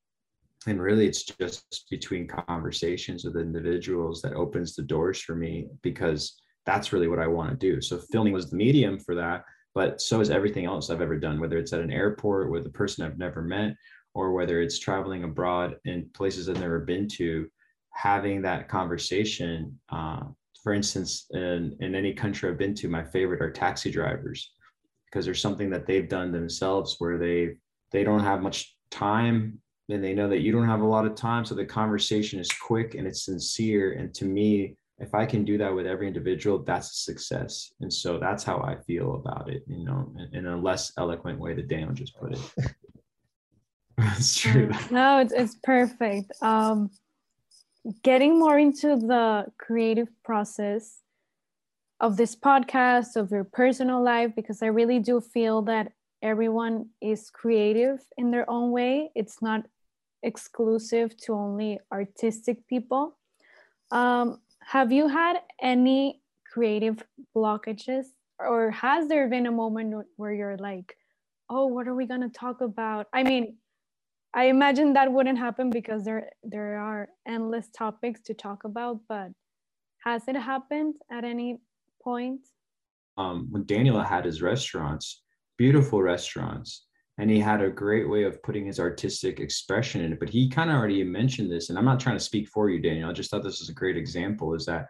and 0.68 0.82
really 0.82 1.08
it's 1.08 1.24
just 1.24 1.86
between 1.90 2.28
conversations 2.28 3.24
with 3.24 3.38
individuals 3.38 4.22
that 4.22 4.34
opens 4.34 4.76
the 4.76 4.84
doors 4.84 5.20
for 5.22 5.36
me 5.36 5.68
because 5.82 6.42
that's 6.66 6.92
really 6.92 7.08
what 7.08 7.20
i 7.20 7.28
want 7.28 7.50
to 7.50 7.56
do. 7.56 7.82
So 7.82 8.00
filming 8.12 8.34
was 8.34 8.50
the 8.50 8.58
medium 8.58 9.00
for 9.00 9.16
that 9.16 9.44
but 9.76 10.02
so 10.02 10.22
is 10.22 10.32
everything 10.32 10.66
else 10.66 10.90
i've 10.90 11.02
ever 11.02 11.20
done 11.20 11.40
whether 11.40 11.58
it's 11.58 11.74
at 11.74 11.82
an 11.82 11.92
airport 11.92 12.50
with 12.50 12.66
a 12.66 12.70
person 12.70 13.06
i've 13.06 13.20
never 13.20 13.42
met 13.42 13.76
or 14.16 14.32
whether 14.32 14.62
it's 14.62 14.80
traveling 14.80 15.24
abroad 15.24 15.76
in 15.86 16.10
places 16.14 16.50
i've 16.50 16.60
never 16.60 16.80
been 16.80 17.08
to 17.08 17.48
having 17.92 18.42
that 18.42 18.68
conversation 18.68 19.78
uh, 19.90 20.22
for 20.64 20.74
instance 20.74 21.28
in, 21.32 21.76
in 21.82 21.94
any 21.94 22.14
country 22.14 22.50
i've 22.50 22.58
been 22.58 22.74
to 22.74 22.88
my 22.88 23.04
favorite 23.04 23.42
are 23.42 23.52
taxi 23.52 23.92
drivers 23.92 24.54
because 25.06 25.26
there's 25.26 25.42
something 25.42 25.70
that 25.70 25.86
they've 25.86 26.10
done 26.10 26.32
themselves 26.32 26.96
where 26.98 27.18
they 27.18 27.56
they 27.92 28.04
don't 28.04 28.24
have 28.24 28.42
much 28.42 28.76
time 28.90 29.60
and 29.90 30.04
they 30.04 30.14
know 30.14 30.28
that 30.30 30.42
you 30.42 30.52
don't 30.52 30.68
have 30.68 30.82
a 30.82 30.86
lot 30.86 31.06
of 31.06 31.16
time 31.16 31.46
so 31.46 31.54
the 31.56 31.66
conversation 31.66 32.40
is 32.40 32.52
quick 32.52 32.96
and 32.96 33.08
it's 33.08 33.26
sincere. 33.26 33.94
And 33.94 34.14
to 34.16 34.26
me 34.26 34.78
if 34.98 35.14
i 35.14 35.26
can 35.26 35.44
do 35.44 35.58
that 35.58 35.76
with 35.76 35.86
every 35.86 36.08
individual 36.08 36.60
that's 36.60 36.90
a 36.92 36.96
success. 36.96 37.74
And 37.82 37.92
so 37.92 38.18
that's 38.18 38.44
how 38.44 38.60
i 38.60 38.76
feel 38.88 39.16
about 39.16 39.50
it 39.50 39.64
you 39.68 39.86
know 39.86 40.12
in, 40.34 40.46
a 40.46 40.58
less 40.58 40.94
eloquent 40.98 41.40
way 41.40 41.54
that 41.54 41.68
daniel 41.68 41.94
just 41.94 42.18
put 42.18 42.34
it. 42.34 42.52
That's 43.98 44.38
true. 44.38 44.72
No 44.92 45.20
it's, 45.20 45.32
it's 45.32 45.56
perfect. 45.64 46.32
Um 46.42 46.90
getting 48.04 48.38
more 48.40 48.58
into 48.60 48.98
the 48.98 49.46
creative 49.58 50.10
process 50.24 51.00
of 52.02 52.18
this 52.18 52.36
podcast 52.36 53.16
of 53.16 53.32
your 53.32 53.46
personal 53.46 54.04
life 54.04 54.32
because 54.36 54.62
i 54.62 54.66
really 54.66 55.00
do 55.00 55.22
feel 55.22 55.62
that 55.62 55.94
everyone 56.22 56.90
is 57.02 57.30
creative 57.30 58.00
in 58.18 58.32
their 58.32 58.50
own 58.50 58.72
way. 58.72 59.12
It's 59.16 59.42
not 59.42 59.66
exclusive 60.26 61.16
to 61.18 61.34
only 61.34 61.80
artistic 61.92 62.68
people. 62.68 63.18
Um, 63.92 64.42
have 64.62 64.92
you 64.92 65.08
had 65.08 65.38
any 65.62 66.22
creative 66.52 67.04
blockages, 67.36 68.06
or 68.40 68.72
has 68.72 69.08
there 69.08 69.30
been 69.30 69.46
a 69.46 69.52
moment 69.52 70.06
where 70.18 70.34
you're 70.34 70.58
like, 70.58 70.98
oh, 71.50 71.68
what 71.68 71.88
are 71.88 71.96
we 71.96 72.06
going 72.06 72.22
to 72.22 72.30
talk 72.30 72.62
about? 72.62 73.08
I 73.14 73.24
mean, 73.24 73.58
I 74.34 74.46
imagine 74.46 74.94
that 74.94 75.12
wouldn't 75.12 75.38
happen 75.38 75.70
because 75.70 76.04
there 76.04 76.30
there 76.44 76.78
are 76.80 77.08
endless 77.28 77.70
topics 77.70 78.20
to 78.22 78.34
talk 78.34 78.66
about, 78.66 79.00
but 79.08 79.30
has 80.04 80.28
it 80.28 80.36
happened 80.36 80.96
at 81.12 81.24
any 81.24 81.60
point? 82.04 82.42
Um, 83.18 83.48
when 83.52 83.66
Daniel 83.66 84.02
had 84.02 84.26
his 84.26 84.42
restaurants, 84.42 85.24
beautiful 85.58 86.02
restaurants, 86.02 86.85
and 87.18 87.30
he 87.30 87.40
had 87.40 87.62
a 87.62 87.70
great 87.70 88.10
way 88.10 88.24
of 88.24 88.42
putting 88.44 88.66
his 88.66 88.80
artistic 88.80 89.40
expression 89.40 90.02
in 90.02 90.14
it. 90.14 90.20
But 90.20 90.30
he 90.30 90.50
kind 90.50 90.70
of 90.70 90.76
already 90.76 91.04
mentioned 91.04 91.52
this 91.52 91.70
and 91.70 91.78
i'm 91.78 91.86
not 91.86 92.00
trying 92.00 92.18
to 92.18 92.24
speak 92.24 92.48
for 92.50 92.70
you 92.70 92.82
daniel. 92.82 93.10
I 93.10 93.14
just 93.14 93.30
thought 93.32 93.44
this 93.44 93.60
was 93.60 93.70
a 93.70 93.74
great 93.74 93.98
example 93.98 94.54
is 94.54 94.66
that 94.66 94.88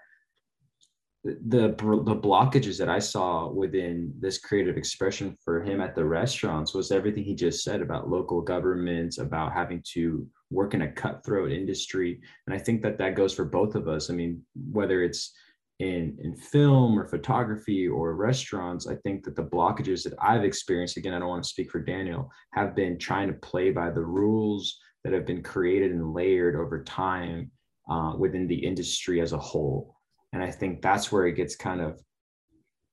the 1.24 1.70
the 1.70 2.16
blockages 2.16 2.78
that 2.78 2.88
i 2.88 3.00
saw 3.00 3.50
within 3.50 4.14
this 4.20 4.38
creative 4.38 4.78
expression 4.78 5.36
for 5.44 5.64
him 5.64 5.82
at 5.82 5.96
the 5.96 6.06
restaurants 6.06 6.76
was 6.76 6.92
everything 6.92 7.24
he 7.24 7.34
just 7.34 7.64
said 7.64 7.82
about 7.82 8.10
local 8.10 8.42
governments 8.42 9.18
about 9.18 9.52
having 9.52 9.82
to 9.94 10.28
work 10.52 10.76
in 10.76 10.84
a 10.84 10.92
cutthroat 10.92 11.52
industry. 11.52 12.22
And 12.46 12.56
i 12.56 12.60
think 12.60 12.82
that 12.84 12.98
that 13.00 13.16
goes 13.16 13.34
for 13.34 13.46
both 13.46 13.76
of 13.76 13.88
us. 13.88 14.10
I 14.10 14.14
mean 14.14 14.42
whether 14.72 15.04
it's 15.04 15.34
in 15.80 16.18
in 16.22 16.34
film 16.36 16.98
or 16.98 17.06
photography 17.06 17.86
or 17.88 18.16
restaurants 18.16 18.88
i 18.88 18.96
think 18.96 19.26
that 19.26 19.36
the 19.36 19.44
blockages 19.44 20.04
that 20.04 20.14
i've 20.22 20.46
experienced 20.46 20.96
again 20.96 21.14
i 21.14 21.20
don't 21.20 21.28
want 21.28 21.44
to 21.44 21.50
speak 21.50 21.70
for 21.70 21.82
daniel 21.82 22.32
have 22.54 22.74
been 22.76 22.98
trying 22.98 23.28
to 23.28 23.34
play 23.40 23.72
by 23.72 23.90
the 23.90 24.02
rules 24.02 24.80
that 25.04 25.12
have 25.12 25.26
been 25.26 25.44
created 25.44 25.92
and 25.92 26.14
layered 26.14 26.56
over 26.56 26.84
time 26.84 27.52
uh, 27.90 28.14
within 28.18 28.48
the 28.48 28.56
industry 28.56 29.22
as 29.22 29.34
a 29.34 29.38
whole. 29.38 29.96
And 30.34 30.42
i 30.42 30.50
think 30.50 30.82
that's 30.82 31.12
where 31.12 31.28
it 31.28 31.34
gets 31.34 31.56
kind 31.56 31.82
of 31.82 32.02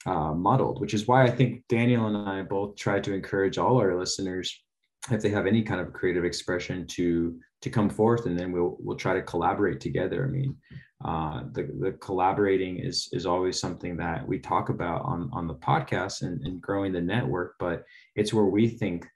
uh, 0.04 0.34
muddled 0.34 0.80
which 0.80 0.94
is 0.94 1.06
why 1.06 1.22
i 1.22 1.30
think 1.30 1.62
daniel 1.68 2.08
and 2.08 2.28
i 2.28 2.42
both 2.42 2.74
try 2.74 2.98
to 2.98 3.14
encourage 3.14 3.58
all 3.58 3.78
our 3.78 3.96
listeners 3.96 4.62
if 5.10 5.22
they 5.22 5.30
have 5.30 5.46
any 5.46 5.62
kind 5.62 5.80
of 5.80 5.92
creative 5.92 6.24
expression 6.24 6.86
to 6.86 7.38
to 7.60 7.70
come 7.70 7.88
forth 7.88 8.26
and 8.26 8.38
then 8.38 8.52
we'll 8.52 8.76
we'll 8.80 8.96
try 8.96 9.14
to 9.14 9.22
collaborate 9.22 9.80
together. 9.80 10.24
I 10.24 10.28
mean 10.28 10.56
uh, 11.04 11.42
the, 11.52 11.64
the 11.80 11.92
collaborating 12.00 12.78
is 12.78 13.08
is 13.12 13.26
always 13.26 13.58
something 13.58 13.96
that 13.96 14.26
we 14.26 14.38
talk 14.38 14.68
about 14.68 15.04
on 15.04 15.30
on 15.32 15.46
the 15.46 15.54
podcast 15.54 16.22
and, 16.22 16.40
and 16.46 16.60
growing 16.60 16.92
the 16.92 17.00
network 17.00 17.54
but 17.58 17.84
it's 18.14 18.32
where 18.32 18.46
we 18.46 18.68
think 18.68 19.06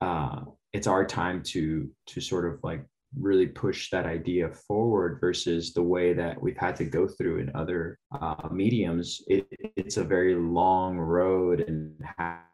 uh, 0.00 0.40
it's 0.72 0.86
our 0.86 1.04
time 1.04 1.42
to 1.42 1.88
to 2.06 2.20
sort 2.20 2.46
of 2.46 2.58
like 2.62 2.84
really 3.18 3.46
push 3.46 3.90
that 3.90 4.06
idea 4.06 4.48
forward 4.48 5.18
versus 5.20 5.72
the 5.72 5.82
way 5.82 6.12
that 6.12 6.40
we've 6.40 6.56
had 6.56 6.76
to 6.76 6.84
go 6.84 7.08
through 7.08 7.38
in 7.40 7.50
other 7.54 7.98
uh, 8.12 8.48
mediums. 8.50 9.22
It, 9.26 9.46
it's 9.76 9.96
a 9.96 10.04
very 10.04 10.34
long 10.34 10.96
road 10.96 11.60
and 11.60 11.92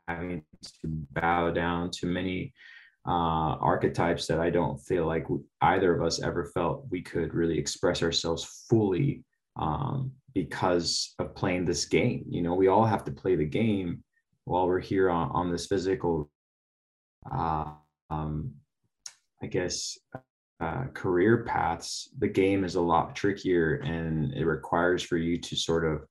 having 0.09 0.43
to 0.63 0.89
bow 1.13 1.51
down 1.51 1.91
to 1.93 2.07
many 2.07 2.55
uh, 3.07 3.57
archetypes 3.61 4.27
that 4.27 4.41
I 4.41 4.51
don't 4.51 4.79
feel 4.79 5.07
like 5.07 5.27
either 5.63 5.95
of 5.95 6.03
us 6.03 6.21
ever 6.21 6.47
felt 6.47 6.87
we 6.91 7.03
could 7.03 7.35
really 7.35 7.59
express 7.59 8.03
ourselves 8.03 8.65
fully 8.69 9.23
um, 9.57 10.11
because 10.35 11.15
of 11.19 11.35
playing 11.35 11.65
this 11.65 11.85
game. 11.85 12.25
You 12.29 12.43
know, 12.43 12.55
we 12.55 12.69
all 12.69 12.85
have 12.85 13.05
to 13.05 13.13
play 13.13 13.37
the 13.37 13.45
game 13.45 14.03
while 14.45 14.67
we're 14.67 14.81
here 14.81 15.09
on, 15.09 15.31
on 15.31 15.53
this 15.53 15.67
physical, 15.67 16.31
uh, 17.33 17.73
um, 18.11 18.53
I 19.43 19.47
guess, 19.47 19.97
uh, 20.61 20.85
career 20.93 21.45
paths. 21.45 22.11
The 22.19 22.29
game 22.29 22.65
is 22.65 22.75
a 22.75 22.81
lot 22.81 23.15
trickier 23.15 23.77
and 23.85 24.33
it 24.35 24.45
requires 24.45 25.03
for 25.03 25.17
you 25.17 25.39
to 25.39 25.57
sort 25.57 25.85
of 25.85 26.05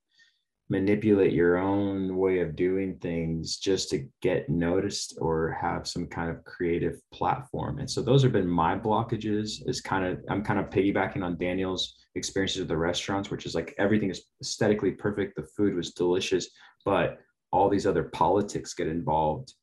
manipulate 0.69 1.34
your 1.34 1.58
own 1.58 2.17
way 2.17 2.39
of 2.39 2.56
doing 2.56 2.97
things 2.97 3.58
just 3.58 3.90
to 3.90 4.08
get 4.21 4.50
noticed 4.50 5.15
or 5.21 5.52
have 5.62 5.87
some 5.87 6.08
kind 6.08 6.29
of 6.29 6.44
creative 6.44 7.00
platform. 7.13 7.77
And 7.79 7.90
so 7.90 8.02
those 8.02 8.23
have 8.23 8.31
been 8.31 8.48
my 8.48 8.75
blockages 8.75 9.67
is 9.67 9.81
kind 9.81 10.06
of 10.06 10.19
i'm 10.29 10.44
kind 10.44 10.60
of 10.60 10.69
piggybacking 10.69 11.23
on 11.23 11.37
daniel's 11.37 11.96
experiences 12.15 12.60
with 12.60 12.67
the 12.67 12.77
restaurants 12.77 13.29
which 13.29 13.46
is 13.46 13.56
like 13.56 13.73
everything 13.77 14.10
is 14.10 14.23
aesthetically 14.42 14.92
perfect 14.92 15.35
the 15.35 15.48
food 15.56 15.75
was 15.75 15.92
delicious 15.92 16.50
but 16.83 17.19
all 17.52 17.69
these 17.69 17.87
other 17.87 18.04
politics 18.04 18.73
get 18.73 18.87
involved 18.87 19.54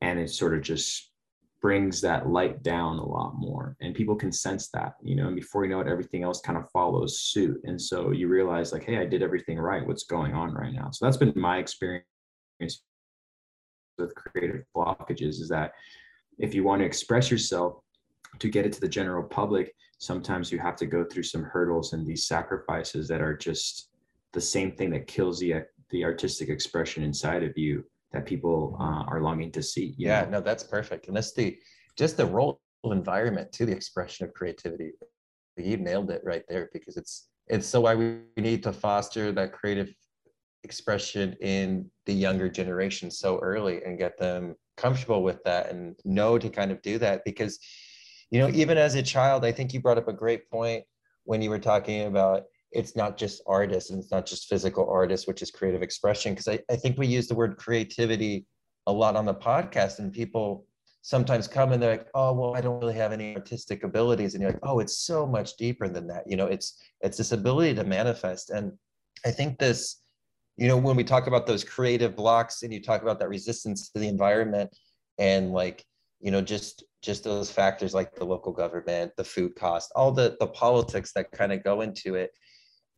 and 0.00 0.18
it 0.18 0.30
sort 0.30 0.54
of 0.54 0.62
just 0.62 1.11
brings 1.62 2.00
that 2.00 2.28
light 2.28 2.62
down 2.64 2.98
a 2.98 3.04
lot 3.04 3.34
more 3.36 3.76
and 3.80 3.94
people 3.94 4.16
can 4.16 4.32
sense 4.32 4.68
that 4.68 4.94
you 5.00 5.14
know 5.14 5.28
and 5.28 5.36
before 5.36 5.64
you 5.64 5.70
know 5.70 5.80
it 5.80 5.86
everything 5.86 6.24
else 6.24 6.40
kind 6.40 6.58
of 6.58 6.68
follows 6.70 7.20
suit 7.20 7.58
and 7.64 7.80
so 7.80 8.10
you 8.10 8.26
realize 8.26 8.72
like 8.72 8.84
hey 8.84 8.98
i 8.98 9.06
did 9.06 9.22
everything 9.22 9.58
right 9.58 9.86
what's 9.86 10.04
going 10.04 10.34
on 10.34 10.52
right 10.54 10.72
now? 10.72 10.90
So 10.90 11.04
that's 11.04 11.16
been 11.16 11.32
my 11.36 11.58
experience 11.58 12.04
with 13.98 14.14
creative 14.14 14.64
blockages 14.74 15.40
is 15.40 15.48
that 15.48 15.72
if 16.38 16.54
you 16.54 16.64
want 16.64 16.80
to 16.80 16.86
express 16.86 17.30
yourself 17.30 17.76
to 18.38 18.48
get 18.48 18.66
it 18.66 18.72
to 18.72 18.80
the 18.80 18.88
general 18.88 19.22
public 19.22 19.74
sometimes 19.98 20.50
you 20.50 20.58
have 20.58 20.76
to 20.76 20.86
go 20.86 21.04
through 21.04 21.22
some 21.22 21.44
hurdles 21.44 21.92
and 21.92 22.04
these 22.04 22.26
sacrifices 22.26 23.06
that 23.06 23.20
are 23.20 23.36
just 23.36 23.90
the 24.32 24.40
same 24.40 24.72
thing 24.72 24.90
that 24.90 25.06
kills 25.06 25.38
the 25.38 25.54
the 25.90 26.04
artistic 26.04 26.48
expression 26.48 27.02
inside 27.02 27.42
of 27.42 27.56
you 27.56 27.84
that 28.12 28.26
people 28.26 28.76
uh, 28.80 29.04
are 29.10 29.22
longing 29.22 29.50
to 29.52 29.62
see. 29.62 29.94
Yeah, 29.96 30.22
know? 30.24 30.30
no, 30.30 30.40
that's 30.40 30.64
perfect. 30.64 31.08
And 31.08 31.16
that's 31.16 31.32
the 31.32 31.58
just 31.96 32.16
the 32.16 32.26
role 32.26 32.60
environment 32.84 33.52
to 33.52 33.66
the 33.66 33.72
expression 33.72 34.26
of 34.26 34.34
creativity. 34.34 34.92
You 35.56 35.76
nailed 35.76 36.10
it 36.10 36.22
right 36.24 36.42
there 36.48 36.70
because 36.72 36.96
it's 36.96 37.28
it's 37.48 37.66
so 37.66 37.82
why 37.82 37.94
we 37.94 38.20
need 38.36 38.62
to 38.62 38.72
foster 38.72 39.32
that 39.32 39.52
creative 39.52 39.92
expression 40.64 41.36
in 41.40 41.90
the 42.06 42.12
younger 42.12 42.48
generation 42.48 43.10
so 43.10 43.38
early 43.40 43.82
and 43.84 43.98
get 43.98 44.16
them 44.16 44.54
comfortable 44.76 45.22
with 45.22 45.42
that 45.44 45.70
and 45.70 45.96
know 46.04 46.38
to 46.38 46.48
kind 46.48 46.70
of 46.70 46.80
do 46.82 46.98
that 46.98 47.24
because 47.24 47.58
you 48.30 48.38
know 48.38 48.48
even 48.50 48.78
as 48.78 48.94
a 48.94 49.02
child 49.02 49.44
i 49.44 49.50
think 49.50 49.74
you 49.74 49.80
brought 49.80 49.98
up 49.98 50.08
a 50.08 50.12
great 50.12 50.48
point 50.50 50.84
when 51.24 51.42
you 51.42 51.50
were 51.50 51.58
talking 51.58 52.06
about 52.06 52.44
it's 52.72 52.96
not 52.96 53.16
just 53.16 53.42
artists 53.46 53.90
and 53.90 53.98
it's 53.98 54.10
not 54.10 54.26
just 54.26 54.48
physical 54.48 54.88
artists, 54.88 55.26
which 55.26 55.42
is 55.42 55.50
creative 55.50 55.82
expression. 55.82 56.32
Because 56.32 56.48
I, 56.48 56.58
I 56.70 56.76
think 56.76 56.98
we 56.98 57.06
use 57.06 57.28
the 57.28 57.34
word 57.34 57.56
creativity 57.56 58.46
a 58.86 58.92
lot 58.92 59.16
on 59.16 59.26
the 59.26 59.34
podcast, 59.34 59.98
and 59.98 60.12
people 60.12 60.66
sometimes 61.02 61.48
come 61.48 61.72
and 61.72 61.82
they're 61.82 61.98
like, 61.98 62.06
oh, 62.14 62.32
well, 62.32 62.56
I 62.56 62.60
don't 62.60 62.80
really 62.80 62.94
have 62.94 63.12
any 63.12 63.34
artistic 63.34 63.82
abilities. 63.82 64.34
And 64.34 64.42
you're 64.42 64.52
like, 64.52 64.60
oh, 64.62 64.78
it's 64.78 64.98
so 64.98 65.26
much 65.26 65.56
deeper 65.56 65.88
than 65.88 66.06
that. 66.08 66.24
You 66.26 66.36
know, 66.36 66.46
it's 66.46 66.80
it's 67.00 67.18
this 67.18 67.32
ability 67.32 67.74
to 67.74 67.84
manifest. 67.84 68.50
And 68.50 68.72
I 69.26 69.30
think 69.30 69.58
this, 69.58 70.02
you 70.56 70.68
know, 70.68 70.76
when 70.76 70.96
we 70.96 71.04
talk 71.04 71.26
about 71.26 71.46
those 71.46 71.64
creative 71.64 72.16
blocks 72.16 72.62
and 72.62 72.72
you 72.72 72.80
talk 72.80 73.02
about 73.02 73.18
that 73.18 73.28
resistance 73.28 73.90
to 73.90 73.98
the 73.98 74.08
environment 74.08 74.70
and 75.18 75.52
like, 75.52 75.84
you 76.20 76.30
know, 76.30 76.40
just 76.40 76.84
just 77.02 77.24
those 77.24 77.50
factors 77.50 77.94
like 77.94 78.14
the 78.14 78.24
local 78.24 78.52
government, 78.52 79.12
the 79.16 79.24
food 79.24 79.54
cost, 79.56 79.92
all 79.96 80.12
the 80.12 80.36
the 80.38 80.46
politics 80.46 81.12
that 81.14 81.32
kind 81.32 81.52
of 81.52 81.64
go 81.64 81.80
into 81.80 82.14
it 82.14 82.30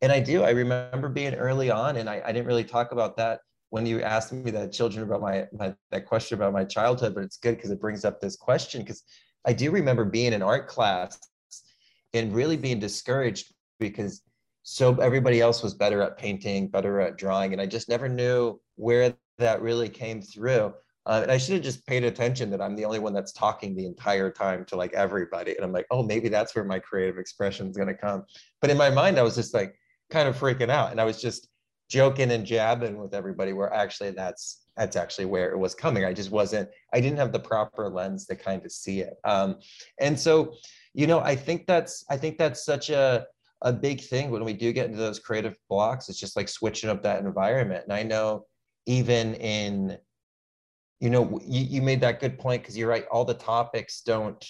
and 0.05 0.13
I 0.13 0.19
do. 0.19 0.43
I 0.43 0.51
remember 0.51 1.09
being 1.09 1.33
early 1.33 1.71
on, 1.71 1.95
and 1.95 2.07
I, 2.07 2.21
I 2.23 2.31
didn't 2.31 2.45
really 2.45 2.63
talk 2.63 2.91
about 2.91 3.17
that 3.17 3.39
when 3.71 3.87
you 3.87 4.03
asked 4.03 4.31
me 4.31 4.51
that 4.51 4.71
children 4.71 5.03
about 5.03 5.19
my, 5.19 5.47
my 5.51 5.73
that 5.89 6.05
question 6.05 6.37
about 6.37 6.53
my 6.53 6.63
childhood, 6.63 7.15
but 7.15 7.23
it's 7.23 7.37
good 7.37 7.55
because 7.55 7.71
it 7.71 7.81
brings 7.81 8.05
up 8.05 8.21
this 8.21 8.35
question 8.35 8.83
because 8.83 9.01
I 9.45 9.53
do 9.53 9.71
remember 9.71 10.05
being 10.05 10.33
in 10.33 10.43
art 10.43 10.67
class 10.67 11.19
and 12.13 12.35
really 12.35 12.55
being 12.55 12.79
discouraged 12.79 13.51
because 13.79 14.21
so 14.61 14.95
everybody 14.97 15.41
else 15.41 15.63
was 15.63 15.73
better 15.73 16.03
at 16.03 16.19
painting, 16.19 16.67
better 16.67 17.01
at 17.01 17.17
drawing, 17.17 17.53
and 17.53 17.59
I 17.59 17.65
just 17.65 17.89
never 17.89 18.07
knew 18.07 18.61
where 18.75 19.17
that 19.39 19.59
really 19.63 19.89
came 19.89 20.21
through. 20.21 20.71
Uh, 21.07 21.21
and 21.23 21.31
I 21.31 21.39
should 21.39 21.55
have 21.55 21.63
just 21.63 21.85
paid 21.87 22.03
attention 22.03 22.51
that 22.51 22.61
I'm 22.61 22.75
the 22.75 22.85
only 22.85 22.99
one 22.99 23.13
that's 23.13 23.31
talking 23.31 23.75
the 23.75 23.87
entire 23.87 24.29
time 24.29 24.65
to 24.65 24.75
like 24.75 24.93
everybody. 24.93 25.55
And 25.55 25.65
I'm 25.65 25.71
like, 25.71 25.87
oh, 25.89 26.03
maybe 26.03 26.29
that's 26.29 26.55
where 26.55 26.63
my 26.63 26.77
creative 26.77 27.17
expression 27.17 27.67
is 27.67 27.75
going 27.75 27.89
to 27.89 27.95
come. 27.95 28.23
But 28.61 28.69
in 28.69 28.77
my 28.77 28.91
mind, 28.91 29.17
I 29.17 29.23
was 29.23 29.33
just 29.33 29.55
like, 29.55 29.75
kind 30.09 30.27
of 30.27 30.37
freaking 30.37 30.69
out. 30.69 30.91
And 30.91 31.01
I 31.01 31.05
was 31.05 31.21
just 31.21 31.47
joking 31.89 32.31
and 32.31 32.45
jabbing 32.45 32.97
with 32.97 33.13
everybody 33.13 33.53
where 33.53 33.73
actually 33.73 34.11
that's 34.11 34.61
that's 34.77 34.97
actually 34.97 35.25
where 35.25 35.51
it 35.51 35.57
was 35.57 35.73
coming. 35.73 36.03
I 36.03 36.11
just 36.11 36.31
wasn't, 36.31 36.69
I 36.93 36.99
didn't 36.99 37.17
have 37.17 37.31
the 37.31 37.39
proper 37.39 37.87
lens 37.89 38.25
to 38.25 38.35
kind 38.35 38.65
of 38.65 38.71
see 38.73 38.99
it. 38.99 39.13
Um, 39.23 39.55
and 40.01 40.19
so, 40.19 40.55
you 40.93 41.07
know, 41.07 41.21
I 41.21 41.33
think 41.33 41.65
that's, 41.65 42.03
I 42.09 42.17
think 42.17 42.37
that's 42.37 42.65
such 42.65 42.89
a, 42.89 43.25
a 43.61 43.71
big 43.71 44.01
thing 44.01 44.31
when 44.31 44.43
we 44.43 44.51
do 44.51 44.73
get 44.73 44.87
into 44.87 44.97
those 44.97 45.19
creative 45.19 45.55
blocks. 45.69 46.09
It's 46.09 46.19
just 46.19 46.35
like 46.35 46.49
switching 46.49 46.89
up 46.89 47.03
that 47.03 47.23
environment. 47.23 47.85
And 47.85 47.93
I 47.93 48.03
know 48.03 48.47
even 48.85 49.35
in, 49.35 49.97
you 50.99 51.09
know, 51.09 51.39
you, 51.45 51.61
you 51.61 51.81
made 51.81 52.01
that 52.01 52.19
good 52.19 52.37
point 52.37 52.61
because 52.61 52.77
you're 52.77 52.89
right. 52.89 53.05
All 53.09 53.23
the 53.23 53.33
topics 53.33 54.01
don't, 54.01 54.43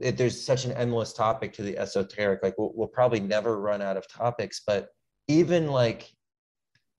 it, 0.00 0.16
there's 0.16 0.40
such 0.40 0.64
an 0.64 0.72
endless 0.72 1.12
topic 1.12 1.52
to 1.54 1.62
the 1.62 1.76
esoteric. 1.78 2.42
Like 2.42 2.56
we'll, 2.58 2.72
we'll 2.74 2.88
probably 2.88 3.20
never 3.20 3.60
run 3.60 3.82
out 3.82 3.96
of 3.96 4.08
topics, 4.08 4.62
but 4.66 4.88
even 5.28 5.68
like 5.68 6.10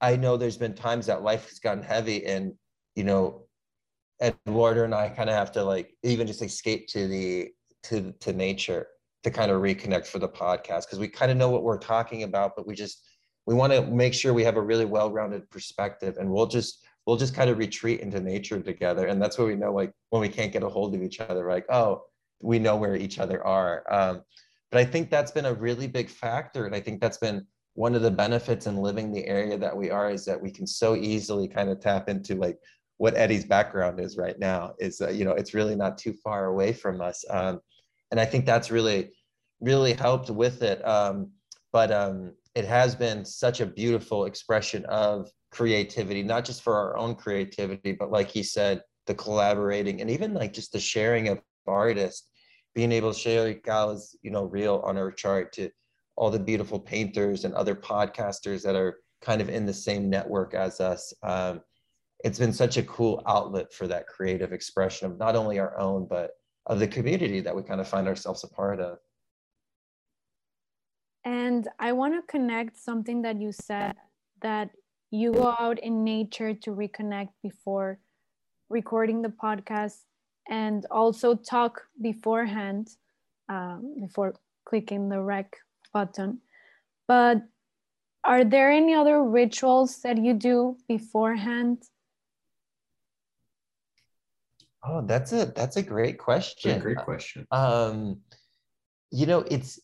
I 0.02 0.16
know 0.16 0.38
there's 0.38 0.58
been 0.58 0.74
times 0.74 1.08
that 1.08 1.24
life 1.24 1.50
has 1.50 1.60
gotten 1.60 1.84
heavy 1.84 2.26
and 2.26 2.54
you 2.96 3.04
know 3.04 3.46
Eduardo 4.22 4.84
and 4.84 4.96
I 4.96 5.10
kind 5.10 5.30
of 5.30 5.36
have 5.36 5.52
to 5.54 5.64
like 5.64 5.96
even 6.04 6.28
just 6.28 6.42
escape 6.42 6.88
to 6.90 7.08
the 7.08 7.50
to 7.84 8.14
to 8.20 8.34
nature 8.34 8.88
to 9.24 9.32
kind 9.32 9.52
of 9.52 9.62
reconnect 9.62 10.08
for 10.08 10.20
the 10.20 10.30
podcast 10.30 10.86
because 10.86 11.00
we 11.00 11.08
kind 11.08 11.32
of 11.32 11.38
know 11.38 11.50
what 11.50 11.64
we're 11.64 11.78
talking 11.78 12.24
about 12.24 12.54
but 12.56 12.68
we 12.68 12.76
just 12.76 13.06
we 13.46 13.56
want 13.56 13.74
to 13.74 13.82
make 13.82 14.14
sure 14.14 14.34
we 14.34 14.44
have 14.44 14.58
a 14.58 14.62
really 14.62 14.86
well-rounded 14.86 15.50
perspective 15.50 16.18
and 16.20 16.30
we'll 16.30 16.46
just 16.46 16.86
we'll 17.06 17.18
just 17.18 17.34
kind 17.34 17.50
of 17.50 17.58
retreat 17.58 18.02
into 18.02 18.20
nature 18.20 18.62
together 18.62 19.08
and 19.08 19.22
that's 19.22 19.38
where 19.38 19.48
we 19.48 19.56
know 19.56 19.74
like 19.74 19.92
when 20.10 20.22
we 20.22 20.30
can't 20.30 20.54
get 20.54 20.64
a 20.64 20.70
hold 20.70 20.94
of 20.94 21.02
each 21.02 21.20
other 21.20 21.50
like 21.50 21.66
oh 21.70 22.04
we 22.42 22.60
know 22.60 22.76
where 22.76 22.96
each 22.96 23.20
other 23.20 23.46
are. 23.46 23.84
Um, 23.92 24.24
but 24.72 24.80
i 24.80 24.86
think 24.86 25.10
that's 25.10 25.32
been 25.32 25.48
a 25.48 25.54
really 25.54 25.88
big 25.88 26.12
factor 26.12 26.68
and 26.68 26.76
i 26.76 26.80
think 26.80 27.02
that's 27.02 27.18
been 27.18 27.44
one 27.80 27.96
of 27.96 28.02
the 28.02 28.12
benefits 28.12 28.68
in 28.68 28.76
living 28.76 29.10
the 29.10 29.26
area 29.26 29.58
that 29.58 29.76
we 29.76 29.90
are 29.90 30.12
is 30.12 30.26
that 30.26 30.42
we 30.42 30.52
can 30.52 30.68
so 30.68 30.96
easily 30.96 31.48
kind 31.48 31.70
of 31.70 31.80
tap 31.80 32.10
into 32.10 32.36
like 32.36 32.58
what 32.98 33.16
Eddie's 33.16 33.46
background 33.46 34.02
is 34.02 34.18
right 34.18 34.38
now 34.38 34.74
is 34.80 35.00
uh, 35.00 35.10
you 35.10 35.24
know 35.24 35.32
it's 35.32 35.54
really 35.54 35.76
not 35.76 35.98
too 35.98 36.12
far 36.12 36.48
away 36.48 36.74
from 36.74 37.00
us. 37.00 37.24
Um, 37.30 37.62
and 38.12 38.20
I 38.20 38.26
think 38.26 38.46
that's 38.46 38.70
really 38.70 39.12
really 39.62 39.94
helped 39.94 40.30
with 40.30 40.62
it. 40.62 40.86
Um, 40.86 41.32
but 41.72 41.92
um, 41.92 42.34
it 42.56 42.66
has 42.66 42.96
been 42.96 43.24
such 43.24 43.62
a 43.62 43.66
beautiful 43.66 44.26
expression 44.26 44.84
of 44.86 45.30
creativity 45.52 46.22
not 46.22 46.44
just 46.44 46.62
for 46.62 46.76
our 46.76 46.98
own 46.98 47.16
creativity 47.16 47.92
but 47.94 48.12
like 48.12 48.30
he 48.30 48.44
said 48.44 48.84
the 49.08 49.16
collaborating 49.16 50.00
and 50.00 50.10
even 50.12 50.34
like 50.34 50.54
just 50.54 50.72
the 50.74 50.80
sharing 50.80 51.28
of 51.28 51.40
artists 51.66 52.29
being 52.76 52.92
able 52.92 53.14
to 53.14 53.20
share 53.20 53.54
Gala's 53.54 54.16
you 54.22 54.32
know 54.32 54.46
reel 54.46 54.82
on 54.84 54.98
our 54.98 55.12
chart 55.12 55.54
to 55.54 55.70
all 56.16 56.30
the 56.30 56.40
beautiful 56.40 56.80
painters 56.80 57.46
and 57.46 57.54
other 57.54 57.76
podcasters 57.76 58.62
that 58.64 58.76
are 58.76 58.98
kind 59.22 59.42
of 59.42 59.50
in 59.50 59.66
the 59.66 59.74
same 59.74 60.10
network 60.10 60.54
as 60.54 60.80
us. 60.82 61.14
Um, 61.24 61.62
it's 62.24 62.40
been 62.40 62.52
such 62.52 62.76
a 62.78 62.84
cool 62.84 63.24
outlet 63.26 63.74
for 63.74 63.88
that 63.88 64.08
creative 64.08 64.52
expression 64.52 65.10
of 65.10 65.18
not 65.18 65.38
only 65.38 65.60
our 65.60 65.80
own, 65.80 66.08
but 66.10 66.32
of 66.66 66.80
the 66.80 66.88
community 66.88 67.40
that 67.40 67.56
we 67.56 67.64
kind 67.64 67.80
of 67.80 67.88
find 67.88 68.08
ourselves 68.08 68.44
a 68.44 68.48
part 68.48 68.82
of. 68.82 68.98
And 71.24 71.68
I 71.80 71.94
want 71.94 72.14
to 72.16 72.32
connect 72.32 72.78
something 72.78 73.22
that 73.24 73.40
you 73.42 73.52
said 73.52 73.96
that 74.42 74.70
you 75.12 75.34
go 75.34 75.56
out 75.60 75.80
in 75.80 76.04
nature 76.04 76.54
to 76.54 76.72
reconnect 76.72 77.30
before 77.42 78.00
recording 78.70 79.22
the 79.22 79.30
podcast 79.30 80.00
and 80.48 80.86
also 80.92 81.36
talk 81.36 81.82
beforehand 82.02 82.90
um, 83.50 83.96
before 84.00 84.36
clicking 84.66 85.10
the 85.10 85.22
rec 85.22 85.56
button. 85.94 86.40
But 87.08 87.42
are 88.24 88.44
there 88.44 88.72
any 88.72 88.94
other 88.94 89.24
rituals 89.24 90.02
that 90.02 90.18
you 90.18 90.34
do 90.34 90.78
beforehand? 90.88 91.84
Oh, 94.84 95.02
that's 95.06 95.34
a 95.34 95.48
that's 95.48 95.78
a 95.78 95.82
great 95.82 96.18
question. 96.18 96.78
A 96.78 96.80
great 96.80 96.98
question. 96.98 97.46
Um, 97.52 98.22
you 99.12 99.26
know, 99.26 99.40
it's 99.50 99.80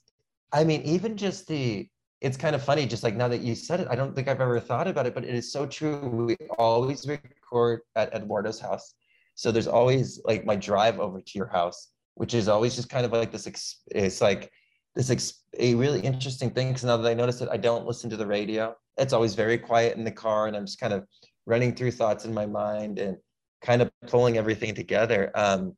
I 0.54 0.64
mean, 0.64 0.82
even 0.84 1.18
just 1.18 1.48
the 1.48 1.90
it's 2.22 2.38
kind 2.38 2.56
of 2.56 2.64
funny, 2.64 2.86
just 2.86 3.04
like 3.04 3.16
now 3.16 3.28
that 3.28 3.42
you 3.42 3.56
said 3.56 3.82
it, 3.82 3.88
I 3.90 3.96
don't 3.96 4.16
think 4.16 4.28
I've 4.28 4.42
ever 4.42 4.60
thought 4.60 4.88
about 4.88 5.06
it, 5.06 5.14
but 5.14 5.26
it 5.26 5.36
is 5.36 5.52
so 5.52 5.66
true. 5.66 6.00
We 6.00 6.38
always 6.58 7.08
record 7.08 7.82
at 7.96 8.14
Eduardo's 8.14 8.60
house. 8.60 8.96
So 9.36 9.52
there's 9.52 9.68
always 9.68 10.20
like 10.26 10.46
my 10.46 10.56
drive 10.56 11.00
over 11.00 11.22
to 11.22 11.32
your 11.38 11.48
house, 11.48 11.90
which 12.16 12.34
is 12.34 12.48
always 12.48 12.76
just 12.76 12.90
kind 12.90 13.06
of 13.06 13.12
like 13.12 13.32
this, 13.32 13.76
it's 13.92 14.22
like 14.22 14.52
this 14.96 15.10
ex- 15.10 15.44
a 15.60 15.76
really 15.76 16.00
interesting 16.00 16.50
thing 16.50 16.70
because 16.70 16.86
now 16.86 16.98
that 16.98 17.10
I 17.10 17.14
notice 17.14 17.42
it, 17.42 17.50
I 17.52 17.58
don't 17.58 17.86
listen 17.86 18.10
to 18.10 18.18
the 18.18 18.26
radio. 18.26 18.74
It's 18.98 19.14
always 19.14 19.36
very 19.36 19.58
quiet 19.58 19.98
in 19.98 20.06
the 20.06 20.12
car, 20.12 20.48
and 20.48 20.56
I'm 20.56 20.66
just 20.66 20.80
kind 20.80 20.94
of 20.94 21.06
running 21.46 21.76
through 21.76 21.92
thoughts 21.92 22.26
in 22.26 22.34
my 22.34 22.46
mind 22.46 22.98
and 22.98 23.18
kind 23.62 23.82
of 23.82 23.92
pulling 24.08 24.38
everything 24.38 24.74
together. 24.74 25.32
Um, 25.36 25.76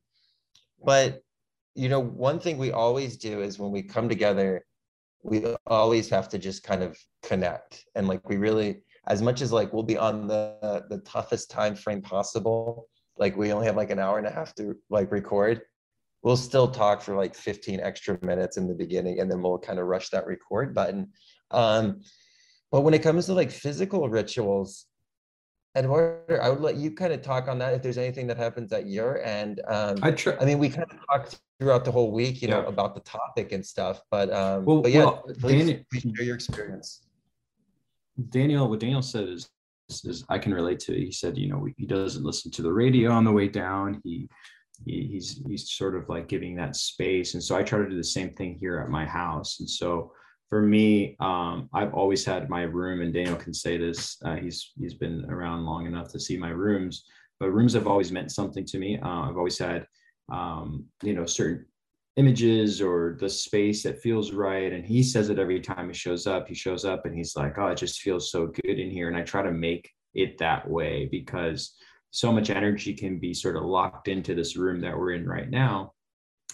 but 0.84 1.22
you 1.74 1.90
know, 1.90 2.00
one 2.00 2.40
thing 2.40 2.58
we 2.58 2.72
always 2.72 3.18
do 3.18 3.42
is 3.42 3.60
when 3.60 3.72
we 3.72 3.84
come 3.84 4.08
together, 4.08 4.66
we 5.24 5.44
always 5.66 6.10
have 6.10 6.30
to 6.30 6.38
just 6.38 6.64
kind 6.64 6.84
of 6.84 6.98
connect 7.24 7.86
and 7.96 8.08
like 8.08 8.28
we 8.30 8.38
really, 8.38 8.82
as 9.08 9.22
much 9.22 9.42
as 9.42 9.52
like 9.52 9.74
we'll 9.74 9.84
be 9.84 9.98
on 9.98 10.28
the 10.28 10.84
the 10.90 11.00
toughest 11.00 11.50
time 11.50 11.76
frame 11.76 12.02
possible. 12.02 12.88
Like 13.20 13.36
we 13.36 13.52
only 13.52 13.68
have 13.68 13.76
like 13.76 13.92
an 13.92 14.00
hour 14.00 14.18
and 14.18 14.28
a 14.28 14.32
half 14.32 14.54
to 14.56 14.76
like 14.90 15.12
record 15.12 15.62
we'll 16.24 16.36
still 16.36 16.68
talk 16.68 17.02
for 17.02 17.16
like 17.16 17.36
15 17.36 17.80
extra 17.80 18.18
minutes 18.22 18.58
in 18.58 18.68
the 18.68 18.74
beginning 18.74 19.20
and 19.20 19.32
then 19.32 19.42
we'll 19.42 19.58
kind 19.58 19.80
of 19.80 19.86
rush 19.86 20.10
that 20.10 20.26
record 20.26 20.74
button 20.74 21.10
um, 21.52 22.02
but 22.72 22.82
when 22.82 22.94
it 22.94 23.02
comes 23.02 23.28
to 23.28 23.34
like 23.34 23.52
physical 23.52 24.10
rituals 24.10 24.88
Eduardo, 25.78 26.38
I 26.38 26.50
would 26.50 26.62
let 26.62 26.76
you 26.76 26.92
kind 26.92 27.14
of 27.14 27.22
talk 27.22 27.48
on 27.48 27.60
that 27.60 27.74
if 27.74 27.84
there's 27.84 28.00
anything 28.00 28.26
that 28.28 28.38
happens 28.38 28.74
at 28.74 28.88
your 28.88 29.22
end. 29.24 29.62
Um, 29.68 29.98
I, 30.02 30.10
try- 30.10 30.36
I 30.42 30.46
mean, 30.46 30.58
we 30.58 30.70
kind 30.70 30.92
of 30.92 30.98
talked 31.06 31.40
throughout 31.60 31.86
the 31.86 31.92
whole 31.92 32.12
week, 32.12 32.42
you 32.42 32.48
know, 32.48 32.62
yeah. 32.62 32.68
about 32.68 32.96
the 32.96 33.02
topic 33.02 33.52
and 33.52 33.64
stuff. 33.64 34.02
But 34.10 34.34
um, 34.34 34.66
well, 34.66 34.82
but 34.82 34.92
yeah, 34.92 35.06
well, 35.06 35.24
please, 35.40 35.66
Daniel, 35.66 35.80
please 35.92 36.06
share 36.16 36.26
your 36.26 36.36
experience. 36.36 37.04
Daniel, 38.30 38.68
what 38.68 38.80
Daniel 38.80 39.04
said 39.04 39.30
is, 39.30 39.50
is 39.90 40.26
I 40.30 40.38
can 40.38 40.54
relate 40.54 40.80
to. 40.82 40.94
He 40.94 41.12
said, 41.12 41.38
you 41.38 41.48
know, 41.48 41.68
he 41.78 41.86
doesn't 41.86 42.26
listen 42.26 42.52
to 42.52 42.62
the 42.62 42.74
radio 42.74 43.12
on 43.12 43.24
the 43.24 43.32
way 43.32 43.48
down. 43.48 44.02
He 44.04 44.30
he, 44.86 45.08
he's 45.12 45.42
he's 45.48 45.72
sort 45.72 45.96
of 45.96 46.08
like 46.08 46.28
giving 46.28 46.56
that 46.56 46.76
space 46.76 47.34
and 47.34 47.42
so 47.42 47.56
i 47.56 47.64
try 47.64 47.80
to 47.80 47.90
do 47.90 47.98
the 47.98 48.04
same 48.04 48.30
thing 48.36 48.54
here 48.54 48.78
at 48.78 48.92
my 48.92 49.04
house 49.04 49.60
and 49.60 49.68
so 49.68 50.12
for 50.50 50.62
me, 50.62 51.16
um, 51.20 51.70
I've 51.74 51.94
always 51.94 52.24
had 52.24 52.50
my 52.50 52.64
room, 52.64 53.02
and 53.02 53.14
Daniel 53.14 53.36
can 53.36 53.54
say 53.54 53.78
this. 53.78 54.18
Uh, 54.24 54.36
he's 54.36 54.72
he's 54.80 54.94
been 54.94 55.26
around 55.30 55.66
long 55.66 55.86
enough 55.86 56.10
to 56.14 56.20
see 56.20 56.38
my 56.38 56.50
rooms, 56.50 57.04
but 57.40 57.52
rooms 57.52 57.74
have 57.74 57.88
always 57.88 58.12
meant 58.12 58.32
something 58.32 58.66
to 58.66 58.80
me. 58.80 58.98
Uh, 59.00 59.30
I've 59.30 59.38
always 59.38 59.58
had, 59.58 59.86
um, 60.32 60.86
you 61.04 61.14
know, 61.14 61.26
certain 61.26 61.66
images 62.18 62.82
or 62.82 63.16
the 63.20 63.30
space 63.30 63.84
that 63.84 64.02
feels 64.02 64.32
right. 64.32 64.74
And 64.74 64.86
he 64.86 65.04
says 65.04 65.30
it 65.30 65.40
every 65.40 65.62
time 65.62 65.88
he 65.88 65.94
shows 65.94 66.28
up. 66.28 66.48
He 66.48 66.56
shows 66.56 66.84
up 66.84 67.06
and 67.06 67.16
he's 67.16 67.36
like, 67.36 67.58
"Oh, 67.58 67.68
it 67.68 67.78
just 67.78 68.02
feels 68.02 68.32
so 68.32 68.48
good 68.48 68.80
in 68.80 68.90
here." 68.92 69.08
And 69.08 69.16
I 69.16 69.22
try 69.22 69.44
to 69.44 69.52
make 69.52 69.90
it 70.14 70.38
that 70.40 70.68
way 70.70 71.08
because 71.12 71.76
so 72.12 72.32
much 72.32 72.50
energy 72.50 72.94
can 72.94 73.20
be 73.20 73.34
sort 73.34 73.56
of 73.56 73.64
locked 73.64 74.08
into 74.08 74.34
this 74.34 74.58
room 74.58 74.82
that 74.82 74.98
we're 74.98 75.12
in 75.12 75.28
right 75.28 75.50
now. 75.50 75.94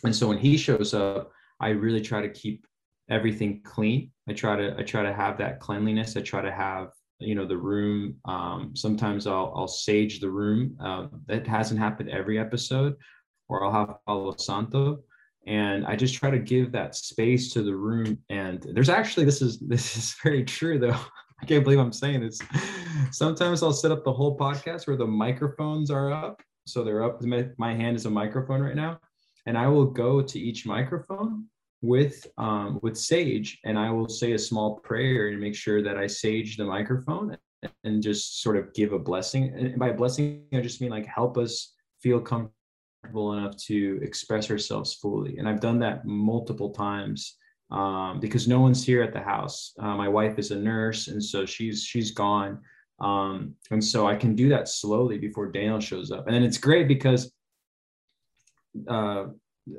And 0.04 0.16
so 0.16 0.28
when 0.28 0.38
he 0.38 0.58
shows 0.58 0.94
up, 0.94 1.32
I 1.60 1.70
really 1.70 2.02
try 2.02 2.22
to 2.22 2.30
keep 2.30 2.68
everything 3.10 3.62
clean. 3.64 4.12
I 4.28 4.34
try 4.34 4.56
to 4.58 4.76
I 4.78 4.84
try 4.84 5.04
to 5.04 5.14
have 5.14 5.38
that 5.38 5.60
cleanliness. 5.60 6.18
I 6.18 6.22
try 6.22 6.42
to 6.42 6.52
have 6.52 6.90
you 7.20 7.36
know 7.36 7.46
the 7.46 7.58
room. 7.58 8.16
Um, 8.26 8.72
sometimes 8.76 9.28
I'll 9.28 9.54
I'll 9.56 9.68
sage 9.68 10.20
the 10.20 10.30
room. 10.30 10.78
Uh, 10.80 11.08
that 11.28 11.48
hasn't 11.48 11.80
happened 11.80 12.10
every 12.10 12.38
episode, 12.40 12.96
or 13.48 13.64
I'll 13.64 13.72
have 13.72 13.96
Palo 14.06 14.36
Santo, 14.38 15.00
and 15.46 15.86
I 15.86 15.96
just 15.96 16.16
try 16.16 16.30
to 16.30 16.40
give 16.40 16.72
that 16.72 16.96
space 16.96 17.52
to 17.54 17.64
the 17.64 17.76
room. 17.76 18.18
And 18.30 18.66
there's 18.74 18.90
actually 18.90 19.26
this 19.26 19.42
is 19.42 19.60
this 19.68 19.98
is 19.98 20.16
very 20.24 20.44
true 20.44 20.80
though. 20.80 21.00
I 21.42 21.46
can't 21.46 21.64
believe 21.64 21.80
I'm 21.80 21.92
saying 21.92 22.22
this. 22.22 22.40
Sometimes 23.12 23.64
I'll 23.64 23.74
set 23.74 23.92
up 23.92 24.06
the 24.06 24.14
whole 24.14 24.38
podcast 24.38 24.88
where 24.88 24.96
the 24.96 25.06
microphones 25.06 25.92
are 25.92 26.10
up. 26.10 26.42
So 26.66 26.86
they're 26.86 27.04
up. 27.04 27.22
My 27.58 27.74
hand 27.74 27.98
is 27.98 28.06
a 28.06 28.10
microphone 28.10 28.62
right 28.62 28.78
now. 28.78 28.98
And 29.46 29.58
I 29.58 29.68
will 29.68 29.86
go 29.86 30.22
to 30.22 30.40
each 30.40 30.66
microphone 30.66 31.48
with 31.84 32.26
um, 32.38 32.80
with 32.82 32.98
sage 32.98 33.60
and 33.66 33.78
i 33.78 33.92
will 33.92 34.08
say 34.08 34.32
a 34.32 34.40
small 34.40 34.80
prayer 34.80 35.28
and 35.28 35.40
make 35.40 35.54
sure 35.54 35.84
that 35.84 35.98
i 35.98 36.08
sage 36.08 36.56
the 36.56 36.64
microphone 36.64 37.38
and 37.84 38.02
just 38.02 38.42
sort 38.42 38.56
of 38.56 38.74
give 38.74 38.94
a 38.94 39.00
blessing 39.00 39.54
and 39.56 39.78
by 39.78 39.92
blessing 39.92 40.46
i 40.54 40.62
just 40.62 40.80
mean 40.80 40.90
like 40.90 41.06
help 41.06 41.38
us 41.38 41.74
feel 42.02 42.22
comfortable 42.22 42.56
enough 43.34 43.58
to 43.58 44.00
express 44.02 44.50
ourselves 44.50 44.94
fully. 44.94 45.38
And 45.38 45.48
i've 45.48 45.60
done 45.60 45.80
that 45.80 46.06
multiple 46.06 46.72
times 46.72 47.38
um, 47.72 48.20
because 48.20 48.48
no 48.48 48.60
one's 48.60 48.86
here 48.86 49.02
at 49.02 49.14
the 49.14 49.22
house. 49.22 49.74
Uh, 49.80 49.96
my 49.96 50.08
wife 50.08 50.38
is 50.38 50.52
a 50.52 50.56
nurse 50.56 51.08
and 51.08 51.24
so 51.24 51.46
she's 51.46 51.84
she's 51.84 52.12
gone. 52.12 52.60
Um, 53.00 53.56
and 53.72 53.84
so 53.84 54.08
i 54.08 54.16
can 54.16 54.36
do 54.36 54.50
that 54.50 54.68
slowly 54.68 55.18
before 55.18 55.52
daniel 55.52 55.80
shows 55.80 56.12
up. 56.12 56.28
And 56.28 56.36
then 56.36 56.44
it's 56.44 56.58
great 56.58 56.88
because 56.88 57.32
uh, 58.88 59.26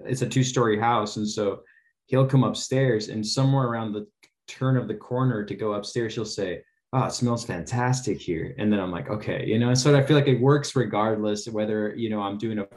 it's 0.05 0.23
a 0.23 0.29
two-story 0.29 0.79
house 0.79 1.17
and 1.17 1.29
so 1.29 1.61
he'll 2.07 2.27
come 2.27 2.45
upstairs 2.45 3.09
and 3.09 3.27
somewhere 3.27 3.67
around 3.67 3.93
the 3.93 4.07
turn 4.47 4.77
of 4.77 4.89
the 4.89 4.95
corner 4.95 5.45
to 5.45 5.55
go 5.55 5.75
upstairs, 5.75 6.15
he'll 6.15 6.25
say, 6.25 6.63
Oh, 6.93 7.05
it 7.05 7.13
smells 7.13 7.45
fantastic 7.45 8.21
here. 8.21 8.55
And 8.57 8.73
then 8.73 8.79
I'm 8.79 8.93
like, 8.93 9.11
okay, 9.11 9.45
you 9.45 9.59
know, 9.59 9.69
and 9.69 9.79
so 9.79 9.97
I 9.97 10.03
feel 10.03 10.17
like 10.17 10.29
it 10.29 10.41
works 10.41 10.77
regardless 10.77 11.49
whether, 11.49 11.93
you 11.97 12.09
know, 12.09 12.21
I'm 12.21 12.39
doing 12.39 12.61
a 12.61 12.69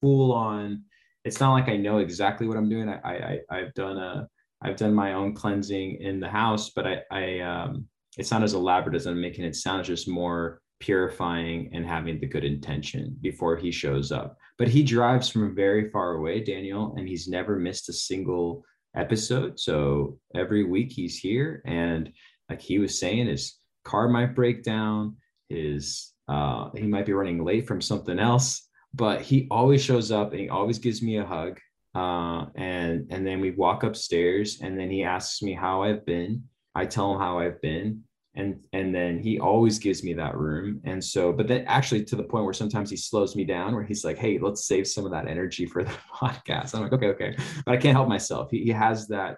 full 0.00 0.32
on, 0.32 0.84
it's 1.24 1.40
not 1.40 1.52
like 1.52 1.68
I 1.68 1.76
know 1.76 1.98
exactly 1.98 2.46
what 2.46 2.56
I'm 2.56 2.68
doing. 2.68 2.88
I, 2.88 2.98
I, 3.04 3.38
I've 3.50 3.74
done 3.74 3.98
a, 3.98 4.28
I've 4.62 4.76
done 4.76 4.94
my 4.94 5.14
own 5.14 5.34
cleansing 5.34 6.00
in 6.00 6.20
the 6.20 6.28
house, 6.28 6.70
but 6.70 6.86
I, 6.86 7.02
I, 7.10 7.40
um, 7.40 7.86
it's 8.16 8.30
not 8.30 8.42
as 8.42 8.54
elaborate 8.54 8.96
as 8.96 9.06
I'm 9.06 9.20
making 9.20 9.44
it 9.44 9.56
sound. 9.56 9.80
It's 9.80 9.88
just 9.88 10.08
more 10.08 10.60
purifying 10.80 11.70
and 11.72 11.86
having 11.86 12.20
the 12.20 12.26
good 12.26 12.44
intention 12.44 13.16
before 13.20 13.56
he 13.56 13.70
shows 13.70 14.12
up 14.12 14.36
but 14.60 14.68
he 14.68 14.82
drives 14.82 15.30
from 15.30 15.54
very 15.54 15.88
far 15.88 16.16
away, 16.16 16.44
Daniel, 16.44 16.94
and 16.98 17.08
he's 17.08 17.26
never 17.26 17.58
missed 17.58 17.88
a 17.88 17.94
single 17.94 18.62
episode. 18.94 19.58
So 19.58 20.18
every 20.34 20.64
week 20.64 20.92
he's 20.92 21.16
here, 21.16 21.62
and 21.64 22.12
like 22.50 22.60
he 22.60 22.78
was 22.78 23.00
saying, 23.00 23.28
his 23.28 23.56
car 23.86 24.06
might 24.06 24.34
break 24.34 24.62
down, 24.62 25.16
his 25.48 26.12
uh, 26.28 26.68
he 26.76 26.86
might 26.86 27.06
be 27.06 27.14
running 27.14 27.42
late 27.42 27.66
from 27.66 27.80
something 27.80 28.18
else, 28.18 28.68
but 28.94 29.20
he 29.20 29.46
always 29.50 29.82
shows 29.82 30.10
up 30.10 30.32
and 30.32 30.40
he 30.40 30.48
always 30.48 30.78
gives 30.78 31.02
me 31.02 31.18
a 31.18 31.24
hug. 31.24 31.58
Uh, 31.94 32.46
and 32.54 33.06
and 33.10 33.26
then 33.26 33.40
we 33.40 33.50
walk 33.50 33.82
upstairs, 33.82 34.60
and 34.62 34.78
then 34.78 34.88
he 34.90 35.02
asks 35.02 35.42
me 35.42 35.54
how 35.54 35.82
I've 35.82 36.06
been. 36.06 36.44
I 36.74 36.86
tell 36.86 37.12
him 37.12 37.18
how 37.18 37.40
I've 37.40 37.60
been, 37.60 38.04
and 38.36 38.60
and 38.72 38.94
then 38.94 39.18
he 39.18 39.40
always 39.40 39.78
gives 39.78 40.04
me 40.04 40.14
that 40.14 40.36
room 40.36 40.80
and 40.84 41.02
so 41.02 41.32
but 41.32 41.48
then 41.48 41.64
actually 41.66 42.04
to 42.04 42.14
the 42.14 42.22
point 42.22 42.44
where 42.44 42.54
sometimes 42.54 42.88
he 42.88 42.96
slows 42.96 43.34
me 43.34 43.44
down 43.44 43.74
where 43.74 43.82
he's 43.82 44.04
like 44.04 44.18
hey 44.18 44.38
let's 44.38 44.66
save 44.66 44.86
some 44.86 45.04
of 45.04 45.10
that 45.10 45.26
energy 45.26 45.66
for 45.66 45.82
the 45.82 45.90
podcast 46.14 46.74
i'm 46.74 46.82
like 46.82 46.92
okay 46.92 47.08
okay 47.08 47.36
but 47.66 47.72
i 47.72 47.76
can't 47.76 47.96
help 47.96 48.08
myself 48.08 48.48
he, 48.50 48.62
he 48.62 48.70
has 48.70 49.08
that 49.08 49.36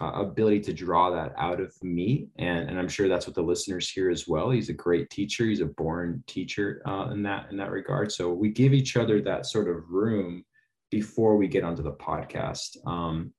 uh, 0.00 0.12
ability 0.14 0.60
to 0.60 0.72
draw 0.72 1.10
that 1.10 1.32
out 1.38 1.60
of 1.60 1.72
me 1.82 2.26
and 2.36 2.68
and 2.68 2.78
i'm 2.78 2.88
sure 2.88 3.08
that's 3.08 3.26
what 3.26 3.34
the 3.34 3.42
listeners 3.42 3.88
hear 3.88 4.10
as 4.10 4.26
well 4.26 4.50
he's 4.50 4.68
a 4.68 4.72
great 4.72 5.08
teacher 5.10 5.44
he's 5.44 5.60
a 5.60 5.66
born 5.66 6.22
teacher 6.26 6.82
uh, 6.86 7.08
in 7.12 7.22
that 7.22 7.48
in 7.50 7.56
that 7.56 7.70
regard 7.70 8.10
so 8.10 8.32
we 8.32 8.48
give 8.48 8.72
each 8.72 8.96
other 8.96 9.20
that 9.20 9.46
sort 9.46 9.68
of 9.68 9.88
room 9.88 10.44
before 10.90 11.36
we 11.36 11.46
get 11.46 11.64
onto 11.64 11.82
the 11.82 11.92
podcast 11.92 12.76
um 12.86 13.32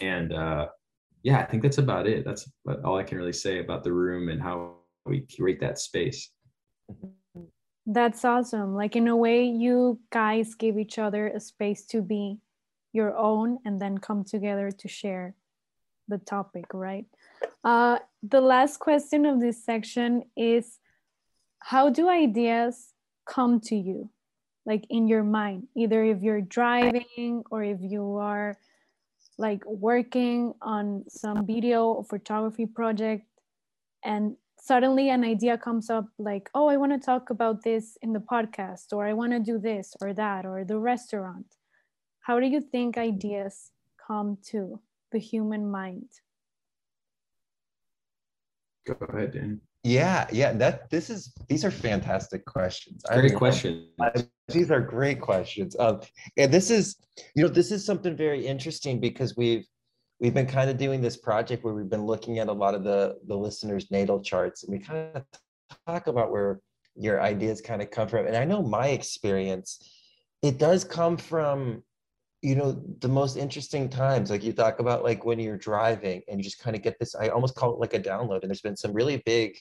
and 0.00 0.32
uh 0.32 0.66
yeah, 1.26 1.40
I 1.40 1.44
think 1.44 1.64
that's 1.64 1.78
about 1.78 2.06
it. 2.06 2.24
That's 2.24 2.48
all 2.84 2.96
I 2.96 3.02
can 3.02 3.18
really 3.18 3.32
say 3.32 3.58
about 3.58 3.82
the 3.82 3.92
room 3.92 4.28
and 4.28 4.40
how 4.40 4.76
we 5.04 5.22
curate 5.22 5.58
that 5.58 5.80
space. 5.80 6.30
That's 7.84 8.24
awesome. 8.24 8.76
Like 8.76 8.94
in 8.94 9.08
a 9.08 9.16
way, 9.16 9.44
you 9.44 9.98
guys 10.12 10.54
give 10.54 10.78
each 10.78 11.00
other 11.00 11.26
a 11.26 11.40
space 11.40 11.84
to 11.86 12.00
be 12.00 12.38
your 12.92 13.16
own 13.16 13.58
and 13.64 13.82
then 13.82 13.98
come 13.98 14.22
together 14.22 14.70
to 14.70 14.86
share 14.86 15.34
the 16.08 16.18
topic, 16.18 16.66
right? 16.72 17.06
Uh, 17.64 17.98
the 18.22 18.40
last 18.40 18.78
question 18.78 19.26
of 19.26 19.40
this 19.40 19.64
section 19.64 20.22
is 20.36 20.78
how 21.58 21.90
do 21.90 22.08
ideas 22.08 22.92
come 23.24 23.60
to 23.60 23.76
you? 23.76 24.10
Like 24.64 24.84
in 24.90 25.08
your 25.08 25.22
mind, 25.22 25.68
either 25.76 26.04
if 26.04 26.22
you're 26.22 26.40
driving 26.40 27.44
or 27.50 27.62
if 27.62 27.78
you 27.80 28.16
are 28.16 28.58
like 29.38 29.64
working 29.66 30.54
on 30.62 31.04
some 31.08 31.46
video 31.46 31.86
or 31.86 32.04
photography 32.04 32.66
project 32.66 33.24
and 34.04 34.36
suddenly 34.58 35.10
an 35.10 35.24
idea 35.24 35.58
comes 35.58 35.90
up 35.90 36.06
like 36.18 36.48
oh 36.54 36.68
i 36.68 36.76
want 36.76 36.92
to 36.92 36.98
talk 36.98 37.30
about 37.30 37.62
this 37.62 37.98
in 38.02 38.12
the 38.12 38.18
podcast 38.18 38.92
or 38.92 39.06
i 39.06 39.12
want 39.12 39.32
to 39.32 39.38
do 39.38 39.58
this 39.58 39.94
or 40.00 40.12
that 40.14 40.46
or 40.46 40.64
the 40.64 40.78
restaurant 40.78 41.46
how 42.20 42.40
do 42.40 42.46
you 42.46 42.60
think 42.60 42.96
ideas 42.96 43.72
come 44.06 44.38
to 44.42 44.80
the 45.12 45.18
human 45.18 45.70
mind. 45.70 46.08
Go 48.86 48.96
ahead 49.08 49.32
dan. 49.32 49.60
Yeah 49.82 50.26
yeah 50.32 50.52
that 50.54 50.90
this 50.90 51.10
is 51.10 51.32
these 51.48 51.64
are 51.64 51.70
fantastic 51.70 52.44
questions. 52.44 53.02
Great 53.08 53.34
questions. 53.34 53.88
These 54.48 54.70
are 54.70 54.80
great 54.80 55.20
questions. 55.20 55.76
Um, 55.78 56.00
and 56.36 56.52
this 56.52 56.70
is 56.70 56.96
you 57.34 57.42
know 57.42 57.48
this 57.48 57.70
is 57.70 57.84
something 57.84 58.16
very 58.16 58.46
interesting 58.46 59.00
because 59.00 59.36
we've 59.36 59.66
we've 60.20 60.34
been 60.34 60.46
kind 60.46 60.70
of 60.70 60.76
doing 60.76 61.00
this 61.00 61.16
project 61.16 61.64
where 61.64 61.74
we've 61.74 61.90
been 61.90 62.06
looking 62.06 62.38
at 62.38 62.48
a 62.48 62.52
lot 62.52 62.74
of 62.74 62.84
the 62.84 63.16
the 63.26 63.36
listeners 63.36 63.90
natal 63.90 64.20
charts 64.20 64.64
and 64.64 64.72
we 64.72 64.84
kind 64.84 65.08
of 65.14 65.22
talk 65.86 66.06
about 66.06 66.30
where 66.30 66.60
your 66.94 67.20
ideas 67.20 67.60
kind 67.60 67.82
of 67.82 67.90
come 67.90 68.08
from. 68.08 68.26
And 68.26 68.36
i 68.36 68.44
know 68.44 68.62
my 68.62 68.88
experience 68.88 69.78
it 70.42 70.58
does 70.58 70.84
come 70.84 71.16
from 71.16 71.82
you 72.42 72.54
know 72.54 72.82
the 73.00 73.08
most 73.08 73.36
interesting 73.36 73.88
times 73.88 74.30
like 74.30 74.44
you 74.44 74.52
talk 74.52 74.78
about 74.78 75.02
like 75.02 75.24
when 75.24 75.38
you're 75.38 75.56
driving 75.56 76.22
and 76.28 76.38
you 76.38 76.44
just 76.44 76.58
kind 76.58 76.76
of 76.76 76.82
get 76.82 76.98
this 76.98 77.14
i 77.14 77.28
almost 77.28 77.54
call 77.54 77.72
it 77.72 77.80
like 77.80 77.94
a 77.94 77.98
download 77.98 78.42
and 78.42 78.50
there's 78.50 78.60
been 78.60 78.76
some 78.76 78.92
really 78.92 79.22
big 79.24 79.56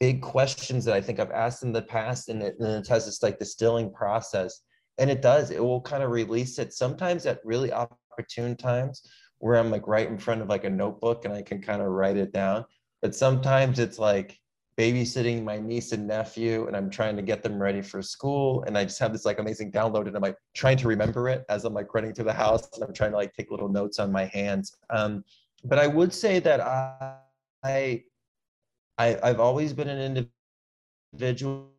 big 0.00 0.22
questions 0.22 0.86
that 0.86 0.96
I 0.96 1.00
think 1.00 1.20
I've 1.20 1.30
asked 1.30 1.62
in 1.62 1.72
the 1.72 1.82
past, 1.82 2.30
and 2.30 2.42
it, 2.42 2.56
and 2.58 2.68
it 2.68 2.88
has 2.88 3.04
this 3.04 3.22
like 3.22 3.38
distilling 3.38 3.92
process. 3.92 4.62
And 4.98 5.10
it 5.10 5.22
does, 5.22 5.50
it 5.50 5.62
will 5.62 5.80
kind 5.82 6.02
of 6.02 6.10
release 6.10 6.58
it 6.58 6.72
sometimes 6.72 7.26
at 7.26 7.40
really 7.44 7.72
opportune 7.72 8.56
times 8.56 9.02
where 9.38 9.56
I'm 9.56 9.70
like 9.70 9.86
right 9.86 10.08
in 10.08 10.18
front 10.18 10.42
of 10.42 10.48
like 10.48 10.64
a 10.64 10.70
notebook 10.70 11.24
and 11.24 11.32
I 11.32 11.42
can 11.42 11.62
kind 11.62 11.80
of 11.80 11.88
write 11.88 12.16
it 12.16 12.32
down. 12.32 12.64
But 13.00 13.14
sometimes 13.14 13.78
it's 13.78 13.98
like 13.98 14.38
babysitting 14.78 15.44
my 15.44 15.58
niece 15.58 15.92
and 15.92 16.06
nephew 16.06 16.66
and 16.66 16.76
I'm 16.76 16.90
trying 16.90 17.16
to 17.16 17.22
get 17.22 17.42
them 17.42 17.60
ready 17.60 17.82
for 17.82 18.00
school. 18.00 18.62
And 18.64 18.78
I 18.78 18.84
just 18.84 18.98
have 18.98 19.12
this 19.12 19.24
like 19.24 19.38
amazing 19.38 19.72
download 19.72 20.06
and 20.06 20.16
I'm 20.16 20.22
like 20.22 20.36
trying 20.54 20.78
to 20.78 20.88
remember 20.88 21.28
it 21.28 21.44
as 21.48 21.64
I'm 21.64 21.74
like 21.74 21.92
running 21.94 22.14
through 22.14 22.26
the 22.26 22.32
house 22.32 22.68
and 22.74 22.84
I'm 22.84 22.94
trying 22.94 23.10
to 23.10 23.16
like 23.16 23.34
take 23.34 23.50
little 23.50 23.68
notes 23.68 23.98
on 23.98 24.10
my 24.10 24.26
hands. 24.26 24.76
Um, 24.90 25.24
but 25.64 25.78
I 25.78 25.86
would 25.86 26.14
say 26.14 26.38
that 26.38 26.60
I, 26.60 27.16
I 27.62 28.04
I, 29.00 29.18
I've 29.22 29.40
always 29.40 29.72
been 29.72 29.88
an 29.88 30.28
individual 31.14 31.70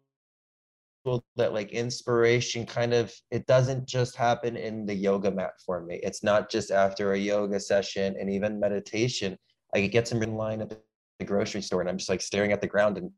that 1.36 1.54
like 1.54 1.72
inspiration 1.72 2.66
kind 2.66 2.94
of 2.96 3.14
it 3.30 3.46
doesn't 3.46 3.88
just 3.88 4.16
happen 4.16 4.58
in 4.58 4.88
the 4.88 4.94
yoga 4.94 5.32
mat 5.32 5.54
for 5.66 5.82
me 5.82 6.00
it's 6.04 6.24
not 6.24 6.50
just 6.50 6.70
after 6.72 7.14
a 7.14 7.18
yoga 7.18 7.60
session 7.60 8.16
and 8.20 8.30
even 8.30 8.60
meditation 8.60 9.36
i 9.74 9.82
get 9.82 10.08
some 10.08 10.22
in 10.22 10.36
line 10.36 10.62
at 10.62 10.80
the 11.22 11.26
grocery 11.26 11.62
store 11.62 11.82
and 11.82 11.90
i'm 11.90 11.98
just 11.98 12.10
like 12.10 12.22
staring 12.22 12.52
at 12.52 12.62
the 12.62 12.68
ground 12.68 12.98
and 12.98 13.12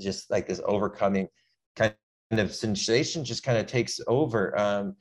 just 0.00 0.30
like 0.30 0.46
this 0.46 0.60
overcoming 0.64 1.28
kind 1.76 1.94
of 2.30 2.54
sensation 2.54 3.24
just 3.24 3.42
kind 3.42 3.58
of 3.58 3.66
takes 3.66 4.00
over 4.06 4.56
um 4.58 4.94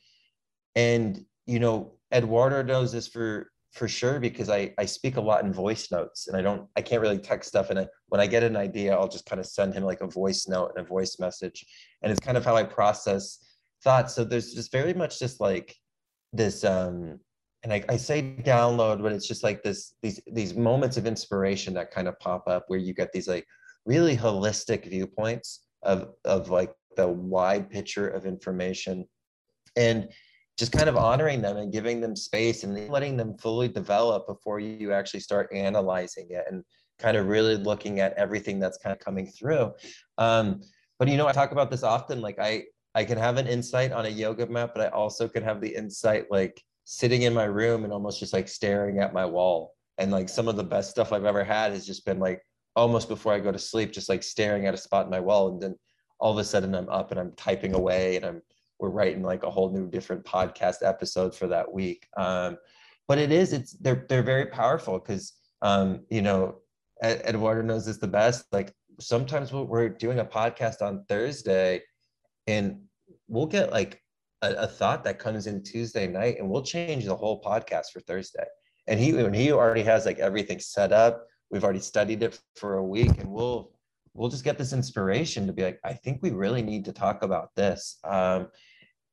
and 0.75 1.25
you 1.45 1.59
know 1.59 1.93
eduardo 2.11 2.61
knows 2.63 2.91
this 2.91 3.07
for 3.07 3.47
for 3.73 3.87
sure 3.87 4.19
because 4.19 4.49
I 4.49 4.71
I 4.77 4.85
speak 4.85 5.17
a 5.17 5.21
lot 5.21 5.43
in 5.43 5.51
voice 5.51 5.91
notes 5.91 6.27
and 6.27 6.37
I 6.37 6.41
don't 6.41 6.67
I 6.75 6.81
can't 6.81 7.01
really 7.01 7.17
text 7.17 7.49
stuff 7.49 7.71
and 7.71 7.79
I, 7.79 7.87
when 8.07 8.21
I 8.21 8.27
get 8.27 8.43
an 8.43 8.55
idea 8.55 8.95
I'll 8.95 9.07
just 9.07 9.25
kind 9.25 9.39
of 9.39 9.47
send 9.47 9.73
him 9.73 9.83
like 9.83 10.01
a 10.01 10.07
voice 10.07 10.47
note 10.47 10.71
and 10.75 10.85
a 10.85 10.87
voice 10.87 11.17
message 11.19 11.65
and 12.01 12.11
it's 12.11 12.21
kind 12.21 12.37
of 12.37 12.45
how 12.45 12.55
I 12.55 12.63
process 12.63 13.39
thoughts. 13.83 14.13
So 14.13 14.23
there's 14.23 14.53
just 14.53 14.71
very 14.71 14.93
much 14.93 15.19
just 15.19 15.41
like 15.41 15.75
this 16.31 16.63
um 16.63 17.19
and 17.63 17.73
I, 17.73 17.83
I 17.89 17.97
say 17.97 18.35
download 18.41 19.01
but 19.01 19.11
it's 19.11 19.27
just 19.27 19.43
like 19.43 19.63
this 19.63 19.95
these 20.01 20.19
these 20.31 20.53
moments 20.53 20.97
of 20.97 21.05
inspiration 21.05 21.73
that 21.75 21.91
kind 21.91 22.07
of 22.07 22.19
pop 22.19 22.47
up 22.47 22.65
where 22.67 22.79
you 22.79 22.93
get 22.93 23.11
these 23.11 23.27
like 23.27 23.45
really 23.85 24.15
holistic 24.15 24.89
viewpoints 24.89 25.65
of 25.83 26.13
of 26.25 26.49
like 26.49 26.73
the 26.95 27.07
wide 27.07 27.69
picture 27.69 28.07
of 28.07 28.25
information 28.25 29.05
and 29.75 30.09
just 30.57 30.71
kind 30.71 30.87
of 30.87 30.95
honoring 30.95 31.41
them 31.41 31.57
and 31.57 31.73
giving 31.73 31.99
them 31.99 32.15
space 32.15 32.63
and 32.63 32.89
letting 32.89 33.17
them 33.17 33.35
fully 33.39 33.67
develop 33.67 34.27
before 34.27 34.59
you 34.59 34.93
actually 34.93 35.19
start 35.19 35.49
analyzing 35.51 36.27
it 36.29 36.45
and 36.49 36.63
kind 36.99 37.17
of 37.17 37.27
really 37.27 37.55
looking 37.55 37.99
at 37.99 38.13
everything 38.13 38.59
that's 38.59 38.77
kind 38.77 38.93
of 38.93 38.99
coming 38.99 39.25
through. 39.25 39.71
Um, 40.19 40.61
but 41.03 41.11
you 41.11 41.17
know 41.17 41.27
i 41.27 41.33
talk 41.33 41.51
about 41.51 41.69
this 41.69 41.83
often 41.83 42.21
like 42.21 42.39
i 42.39 42.63
i 42.95 43.03
can 43.03 43.17
have 43.17 43.37
an 43.37 43.45
insight 43.45 43.91
on 43.91 44.05
a 44.05 44.09
yoga 44.09 44.47
mat 44.47 44.71
but 44.73 44.85
i 44.85 44.87
also 44.89 45.27
can 45.27 45.43
have 45.43 45.59
the 45.59 45.75
insight 45.75 46.25
like 46.31 46.63
sitting 46.83 47.23
in 47.23 47.33
my 47.33 47.45
room 47.45 47.83
and 47.83 47.93
almost 47.93 48.19
just 48.19 48.33
like 48.33 48.47
staring 48.47 48.99
at 48.99 49.13
my 49.13 49.25
wall 49.25 49.73
and 49.97 50.11
like 50.11 50.29
some 50.29 50.47
of 50.47 50.55
the 50.55 50.63
best 50.63 50.89
stuff 50.89 51.13
i've 51.13 51.25
ever 51.25 51.43
had 51.43 51.71
has 51.71 51.85
just 51.85 52.05
been 52.05 52.19
like 52.19 52.41
almost 52.75 53.07
before 53.07 53.33
i 53.33 53.39
go 53.39 53.51
to 53.51 53.59
sleep 53.59 53.91
just 53.91 54.09
like 54.09 54.23
staring 54.23 54.65
at 54.65 54.73
a 54.73 54.77
spot 54.77 55.05
in 55.05 55.11
my 55.11 55.19
wall 55.19 55.49
and 55.49 55.61
then 55.61 55.75
all 56.19 56.31
of 56.31 56.37
a 56.37 56.43
sudden 56.43 56.75
i'm 56.75 56.89
up 56.89 57.11
and 57.11 57.19
i'm 57.19 57.31
typing 57.37 57.73
away 57.73 58.15
and 58.17 58.25
i'm 58.25 58.41
we're 58.83 58.89
writing 58.89 59.23
like 59.23 59.43
a 59.43 59.49
whole 59.49 59.71
new 59.71 59.87
different 59.89 60.25
podcast 60.25 60.77
episode 60.83 61.33
for 61.33 61.47
that 61.47 61.71
week. 61.71 62.05
Um, 62.17 62.57
but 63.07 63.17
it 63.17 63.31
is, 63.31 63.53
it's 63.53 63.71
they're 63.79 64.05
they're 64.09 64.23
very 64.23 64.47
powerful 64.47 64.99
because 64.99 65.33
um, 65.61 66.01
you 66.09 66.21
know, 66.21 66.55
Eduardo 67.01 67.61
knows 67.61 67.85
this 67.85 67.97
the 67.97 68.07
best. 68.07 68.45
Like 68.51 68.73
sometimes 68.99 69.53
we're 69.53 69.87
doing 69.87 70.19
a 70.19 70.25
podcast 70.25 70.81
on 70.81 71.05
Thursday, 71.07 71.81
and 72.45 72.81
we'll 73.29 73.45
get 73.45 73.71
like 73.71 74.02
a, 74.43 74.63
a, 74.63 74.67
thought 74.67 75.03
that 75.05 75.19
comes 75.19 75.47
in 75.47 75.63
Tuesday 75.63 76.07
night, 76.07 76.37
and 76.37 76.49
we'll 76.49 76.63
change 76.63 77.05
the 77.05 77.15
whole 77.15 77.41
podcast 77.41 77.87
for 77.91 77.99
Thursday. 78.01 78.45
And 78.87 78.99
he 78.99 79.13
when 79.13 79.33
he 79.33 79.51
already 79.51 79.83
has 79.83 80.05
like 80.05 80.19
everything 80.19 80.59
set 80.59 80.91
up, 80.91 81.25
we've 81.49 81.63
already 81.63 81.79
studied 81.79 82.21
it 82.21 82.39
for 82.55 82.75
a 82.75 82.83
week, 82.83 83.17
and 83.19 83.29
we'll 83.29 83.71
we'll 84.13 84.29
just 84.29 84.43
get 84.43 84.57
this 84.57 84.73
inspiration 84.73 85.47
to 85.47 85.53
be 85.53 85.63
like, 85.63 85.79
I 85.83 85.93
think 85.93 86.19
we 86.21 86.29
really 86.29 86.61
need 86.61 86.85
to 86.85 86.93
talk 86.93 87.23
about 87.23 87.55
this. 87.55 87.97
Um, 88.03 88.49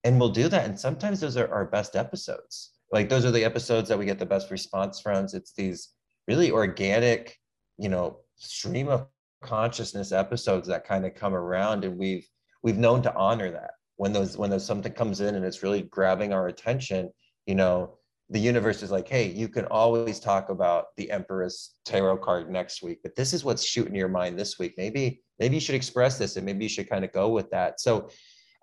and 0.05 0.19
we'll 0.19 0.31
do 0.31 0.49
that 0.49 0.65
and 0.65 0.79
sometimes 0.79 1.21
those 1.21 1.37
are 1.37 1.53
our 1.53 1.67
best 1.67 1.97
episodes 1.97 2.73
like 2.93 3.09
those 3.09 3.25
are 3.25 3.31
the 3.31 3.45
episodes 3.45 3.89
that 3.89 3.99
we 3.99 4.05
get 4.05 4.19
the 4.19 4.27
best 4.27 4.51
response 4.51 5.01
from 5.01 5.27
it's 5.33 5.53
these 5.53 5.91
really 6.29 6.51
organic 6.51 7.39
you 7.79 7.89
know 7.89 8.19
stream 8.37 8.89
of 8.89 9.07
consciousness 9.43 10.13
episodes 10.13 10.69
that 10.69 10.87
kind 10.87 11.05
of 11.05 11.15
come 11.15 11.35
around 11.35 11.85
and 11.85 11.97
we've 11.97 12.27
we've 12.63 12.79
known 12.79 13.03
to 13.03 13.15
honor 13.15 13.51
that 13.51 13.73
when 14.01 14.13
those 14.13 14.37
when 14.37 14.51
there's 14.51 14.65
something 14.65 14.93
comes 14.93 15.21
in 15.21 15.35
and 15.35 15.45
it's 15.45 15.63
really 15.63 15.83
grabbing 15.83 16.33
our 16.33 16.49
attention 16.49 17.11
you 17.47 17.55
know 17.55 17.95
the 18.31 18.41
universe 18.41 18.83
is 18.83 18.91
like 18.91 19.09
hey 19.09 19.29
you 19.31 19.49
can 19.49 19.67
always 19.67 20.19
talk 20.19 20.49
about 20.49 20.87
the 20.97 21.11
empress 21.11 21.75
tarot 21.85 22.17
card 22.17 22.51
next 22.51 22.83
week 22.83 22.99
but 23.03 23.15
this 23.15 23.33
is 23.33 23.45
what's 23.45 23.65
shooting 23.65 23.95
your 23.95 24.09
mind 24.09 24.39
this 24.39 24.59
week 24.59 24.75
maybe 24.79 25.21
maybe 25.39 25.57
you 25.57 25.61
should 25.61 25.75
express 25.75 26.17
this 26.17 26.37
and 26.37 26.47
maybe 26.47 26.65
you 26.65 26.69
should 26.69 26.89
kind 26.89 27.05
of 27.05 27.13
go 27.13 27.29
with 27.29 27.51
that 27.51 27.81
so 27.81 28.09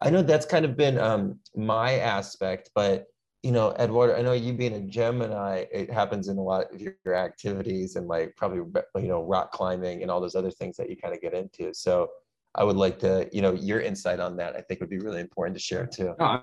I 0.01 0.09
know 0.09 0.21
that's 0.21 0.45
kind 0.45 0.65
of 0.65 0.77
been 0.77 0.99
um, 0.99 1.39
my 1.55 1.99
aspect, 1.99 2.69
but 2.75 3.05
you 3.43 3.51
know, 3.51 3.73
Eduardo, 3.79 4.15
I 4.15 4.21
know 4.21 4.33
you 4.33 4.53
being 4.53 4.73
a 4.73 4.81
Gemini, 4.81 5.65
it 5.71 5.91
happens 5.91 6.27
in 6.27 6.37
a 6.37 6.41
lot 6.41 6.73
of 6.73 6.81
your 6.81 7.15
activities 7.15 7.95
and 7.95 8.07
like 8.07 8.35
probably 8.35 8.59
you 9.01 9.07
know 9.07 9.23
rock 9.23 9.51
climbing 9.51 10.01
and 10.01 10.11
all 10.11 10.19
those 10.19 10.35
other 10.35 10.51
things 10.51 10.75
that 10.77 10.89
you 10.89 10.97
kind 10.97 11.13
of 11.13 11.21
get 11.21 11.33
into. 11.33 11.73
So 11.73 12.09
I 12.57 12.63
would 12.63 12.75
like 12.75 12.99
to, 12.99 13.29
you 13.31 13.41
know, 13.41 13.53
your 13.53 13.81
insight 13.81 14.19
on 14.19 14.35
that. 14.37 14.55
I 14.55 14.61
think 14.61 14.79
would 14.79 14.89
be 14.89 14.99
really 14.99 15.21
important 15.21 15.55
to 15.55 15.61
share 15.61 15.85
too. 15.85 16.15
No, 16.19 16.41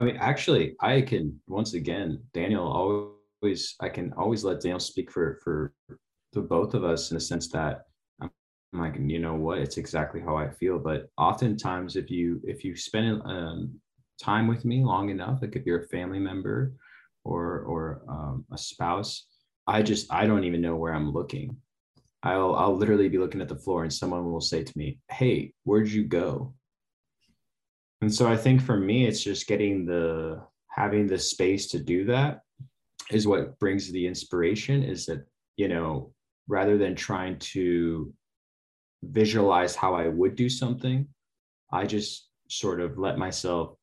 I 0.00 0.04
mean, 0.04 0.16
actually, 0.16 0.74
I 0.80 1.02
can 1.02 1.40
once 1.46 1.74
again, 1.74 2.22
Daniel 2.34 2.66
always, 2.66 3.76
I 3.80 3.88
can 3.88 4.12
always 4.14 4.44
let 4.44 4.60
Daniel 4.60 4.80
speak 4.80 5.10
for 5.10 5.38
for 5.42 5.72
the 6.32 6.40
both 6.40 6.74
of 6.74 6.84
us 6.84 7.10
in 7.10 7.16
the 7.16 7.20
sense 7.20 7.48
that 7.50 7.82
I'm 8.20 8.30
like, 8.72 8.96
you 8.98 9.18
know 9.18 9.34
what? 9.34 9.58
It's 9.58 9.76
exactly 9.76 10.20
how 10.20 10.36
I 10.36 10.50
feel. 10.50 10.78
But 10.78 11.08
oftentimes, 11.16 11.96
if 11.96 12.10
you 12.10 12.40
if 12.44 12.64
you 12.64 12.74
spend 12.74 13.22
um, 13.24 13.80
time 14.20 14.46
with 14.48 14.64
me 14.64 14.84
long 14.84 15.10
enough, 15.10 15.42
like 15.42 15.56
if 15.56 15.66
you're 15.66 15.82
a 15.82 15.88
family 15.88 16.18
member 16.18 16.74
or 17.24 17.60
or 17.60 18.02
um, 18.08 18.44
a 18.52 18.58
spouse, 18.58 19.26
I 19.66 19.82
just 19.82 20.12
I 20.12 20.26
don't 20.26 20.44
even 20.44 20.60
know 20.60 20.76
where 20.76 20.94
I'm 20.94 21.12
looking. 21.12 21.56
I'll 22.22 22.54
I'll 22.54 22.76
literally 22.76 23.08
be 23.08 23.18
looking 23.18 23.40
at 23.40 23.48
the 23.48 23.56
floor, 23.56 23.82
and 23.82 23.92
someone 23.92 24.30
will 24.30 24.40
say 24.40 24.62
to 24.62 24.78
me, 24.78 24.98
"Hey, 25.10 25.54
where'd 25.64 25.88
you 25.88 26.04
go?" 26.04 26.54
And 28.00 28.12
so 28.12 28.28
I 28.28 28.36
think 28.36 28.60
for 28.62 28.76
me, 28.76 29.06
it's 29.06 29.22
just 29.22 29.46
getting 29.46 29.84
the 29.86 30.42
having 30.68 31.06
the 31.06 31.18
space 31.18 31.68
to 31.68 31.78
do 31.78 32.04
that 32.06 32.40
is 33.10 33.26
what 33.26 33.58
brings 33.58 33.90
the 33.90 34.06
inspiration. 34.06 34.82
Is 34.82 35.06
that 35.06 35.26
you 35.56 35.68
know 35.68 36.12
rather 36.48 36.78
than 36.78 36.94
trying 36.94 37.38
to 37.38 38.12
visualize 39.02 39.74
how 39.74 39.94
I 39.94 40.08
would 40.08 40.36
do 40.36 40.48
something, 40.48 41.08
I 41.72 41.86
just 41.86 42.28
sort 42.48 42.80
of 42.80 42.98
let 42.98 43.18
myself 43.18 43.76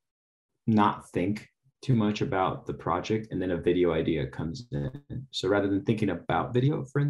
not 0.68 1.10
think 1.10 1.50
too 1.82 1.96
much 1.96 2.22
about 2.22 2.66
the 2.66 2.74
project 2.74 3.28
and 3.32 3.42
then 3.42 3.52
a 3.52 3.58
video 3.58 3.92
idea 3.94 4.28
comes 4.28 4.68
in. 4.72 4.92
So 5.32 5.48
rather 5.48 5.68
than 5.68 5.84
thinking 5.84 6.10
about 6.10 6.54
video, 6.54 6.84
for 6.86 7.02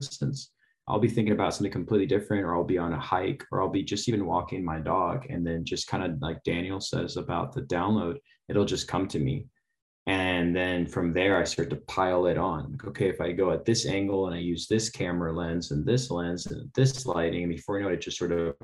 instance, 0.00 0.50
I'll 0.88 0.98
be 0.98 1.08
thinking 1.08 1.34
about 1.34 1.54
something 1.54 1.70
completely 1.70 2.06
different, 2.06 2.44
or 2.44 2.54
I'll 2.54 2.64
be 2.64 2.78
on 2.78 2.94
a 2.94 2.98
hike, 2.98 3.44
or 3.52 3.60
I'll 3.60 3.68
be 3.68 3.82
just 3.82 4.08
even 4.08 4.26
walking 4.26 4.64
my 4.64 4.78
dog. 4.78 5.26
And 5.28 5.46
then 5.46 5.64
just 5.64 5.86
kind 5.86 6.02
of 6.02 6.20
like 6.20 6.42
Daniel 6.44 6.80
says 6.80 7.16
about 7.16 7.52
the 7.52 7.62
download, 7.62 8.16
it'll 8.48 8.64
just 8.64 8.88
come 8.88 9.06
to 9.08 9.18
me. 9.18 9.46
And 10.06 10.56
then 10.56 10.86
from 10.86 11.12
there 11.12 11.36
i 11.36 11.44
start 11.44 11.68
to 11.68 11.76
pile 11.76 12.26
it 12.26 12.38
on. 12.38 12.72
Like 12.72 12.86
okay 12.86 13.08
if 13.10 13.20
i 13.20 13.30
go 13.30 13.50
at 13.52 13.66
this 13.66 13.84
angle 13.84 14.26
and 14.26 14.34
i 14.34 14.38
use 14.38 14.66
this 14.66 14.88
camera 14.88 15.36
lens 15.36 15.70
and 15.70 15.84
this 15.84 16.10
lens 16.10 16.46
and 16.46 16.70
this 16.74 17.04
lighting 17.04 17.42
and 17.42 17.52
before 17.52 17.76
you 17.76 17.84
know 17.84 17.90
it, 17.90 17.94
it 17.96 18.00
just 18.00 18.16
sort 18.16 18.32
of 18.32 18.54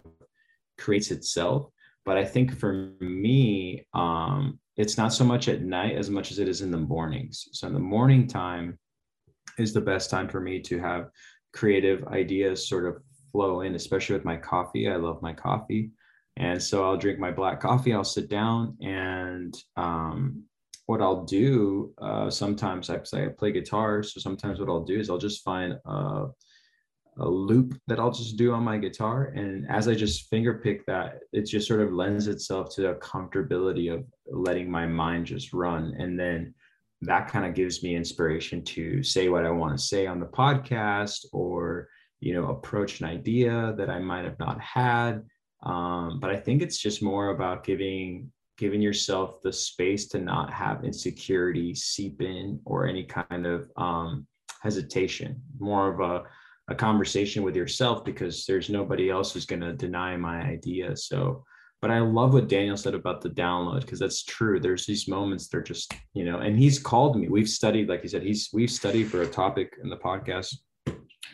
creates 0.78 1.10
itself. 1.10 1.68
But 2.06 2.16
i 2.16 2.24
think 2.24 2.58
for 2.58 2.94
me 2.98 3.86
um, 3.92 4.58
it's 4.78 4.96
not 4.96 5.12
so 5.12 5.24
much 5.24 5.48
at 5.48 5.62
night 5.62 5.96
as 5.96 6.08
much 6.08 6.30
as 6.30 6.38
it 6.38 6.48
is 6.48 6.62
in 6.62 6.70
the 6.70 6.78
mornings. 6.78 7.48
So 7.52 7.66
in 7.66 7.74
the 7.74 7.78
morning 7.78 8.26
time 8.26 8.78
is 9.58 9.72
the 9.72 9.80
best 9.80 10.10
time 10.10 10.28
for 10.28 10.40
me 10.40 10.60
to 10.60 10.80
have 10.80 11.10
creative 11.54 12.06
ideas 12.08 12.68
sort 12.68 12.84
of 12.84 13.02
flow 13.32 13.62
in 13.62 13.74
especially 13.74 14.14
with 14.14 14.24
my 14.24 14.36
coffee 14.36 14.88
i 14.88 14.96
love 14.96 15.22
my 15.22 15.32
coffee 15.32 15.90
and 16.36 16.62
so 16.62 16.84
i'll 16.84 16.96
drink 16.96 17.18
my 17.18 17.30
black 17.30 17.60
coffee 17.60 17.92
i'll 17.92 18.04
sit 18.04 18.28
down 18.28 18.76
and 18.80 19.54
um, 19.76 20.44
what 20.86 21.00
I'll 21.00 21.24
do 21.24 21.92
uh, 21.98 22.28
sometimes 22.28 22.90
I, 22.90 22.98
play 23.38 23.52
guitar. 23.52 24.02
So 24.02 24.20
sometimes 24.20 24.60
what 24.60 24.68
I'll 24.68 24.84
do 24.84 24.98
is 24.98 25.08
I'll 25.08 25.18
just 25.18 25.42
find 25.42 25.78
a, 25.86 26.26
a 27.18 27.28
loop 27.28 27.74
that 27.86 27.98
I'll 27.98 28.10
just 28.10 28.36
do 28.36 28.52
on 28.52 28.64
my 28.64 28.76
guitar. 28.76 29.32
And 29.34 29.66
as 29.70 29.88
I 29.88 29.94
just 29.94 30.28
finger 30.28 30.60
pick 30.62 30.84
that, 30.86 31.20
it 31.32 31.42
just 31.46 31.66
sort 31.66 31.80
of 31.80 31.92
lends 31.92 32.26
itself 32.26 32.74
to 32.74 32.82
the 32.82 32.94
comfortability 32.94 33.92
of 33.92 34.04
letting 34.26 34.70
my 34.70 34.86
mind 34.86 35.26
just 35.26 35.52
run. 35.52 35.94
And 35.98 36.18
then 36.18 36.54
that 37.06 37.28
kind 37.28 37.44
of 37.44 37.54
gives 37.54 37.82
me 37.82 37.96
inspiration 37.96 38.62
to 38.64 39.02
say 39.02 39.28
what 39.28 39.44
I 39.44 39.50
want 39.50 39.76
to 39.76 39.84
say 39.84 40.06
on 40.06 40.20
the 40.20 40.26
podcast 40.26 41.26
or, 41.32 41.88
you 42.20 42.34
know, 42.34 42.48
approach 42.48 43.00
an 43.00 43.06
idea 43.06 43.74
that 43.76 43.90
I 43.90 43.98
might 43.98 44.24
have 44.24 44.38
not 44.38 44.60
had. 44.60 45.22
Um, 45.62 46.20
but 46.20 46.30
I 46.30 46.36
think 46.36 46.62
it's 46.62 46.78
just 46.78 47.02
more 47.02 47.28
about 47.30 47.64
giving 47.64 48.30
giving 48.56 48.80
yourself 48.80 49.42
the 49.42 49.52
space 49.52 50.06
to 50.06 50.18
not 50.18 50.52
have 50.52 50.84
insecurity 50.84 51.74
seep 51.74 52.20
in 52.20 52.60
or 52.64 52.86
any 52.86 53.02
kind 53.04 53.46
of 53.46 53.68
um, 53.76 54.26
hesitation, 54.62 55.42
more 55.58 55.92
of 55.92 56.00
a, 56.00 56.22
a 56.68 56.74
conversation 56.74 57.42
with 57.42 57.56
yourself 57.56 58.04
because 58.04 58.46
there's 58.46 58.70
nobody 58.70 59.10
else 59.10 59.32
who's 59.32 59.46
going 59.46 59.60
to 59.60 59.72
deny 59.72 60.16
my 60.16 60.40
idea. 60.42 60.96
So, 60.96 61.44
but 61.84 61.90
I 61.90 61.98
love 61.98 62.32
what 62.32 62.48
Daniel 62.48 62.78
said 62.78 62.94
about 62.94 63.20
the 63.20 63.28
download 63.28 63.82
because 63.82 63.98
that's 63.98 64.22
true. 64.22 64.58
There's 64.58 64.86
these 64.86 65.06
moments 65.06 65.48
they're 65.48 65.60
just, 65.60 65.92
you 66.14 66.24
know, 66.24 66.38
and 66.38 66.58
he's 66.58 66.78
called 66.78 67.20
me. 67.20 67.28
We've 67.28 67.46
studied, 67.46 67.90
like 67.90 68.00
he 68.00 68.08
said, 68.08 68.22
he's 68.22 68.48
we've 68.54 68.70
studied 68.70 69.10
for 69.10 69.20
a 69.20 69.26
topic 69.26 69.74
in 69.82 69.90
the 69.90 69.98
podcast 69.98 70.54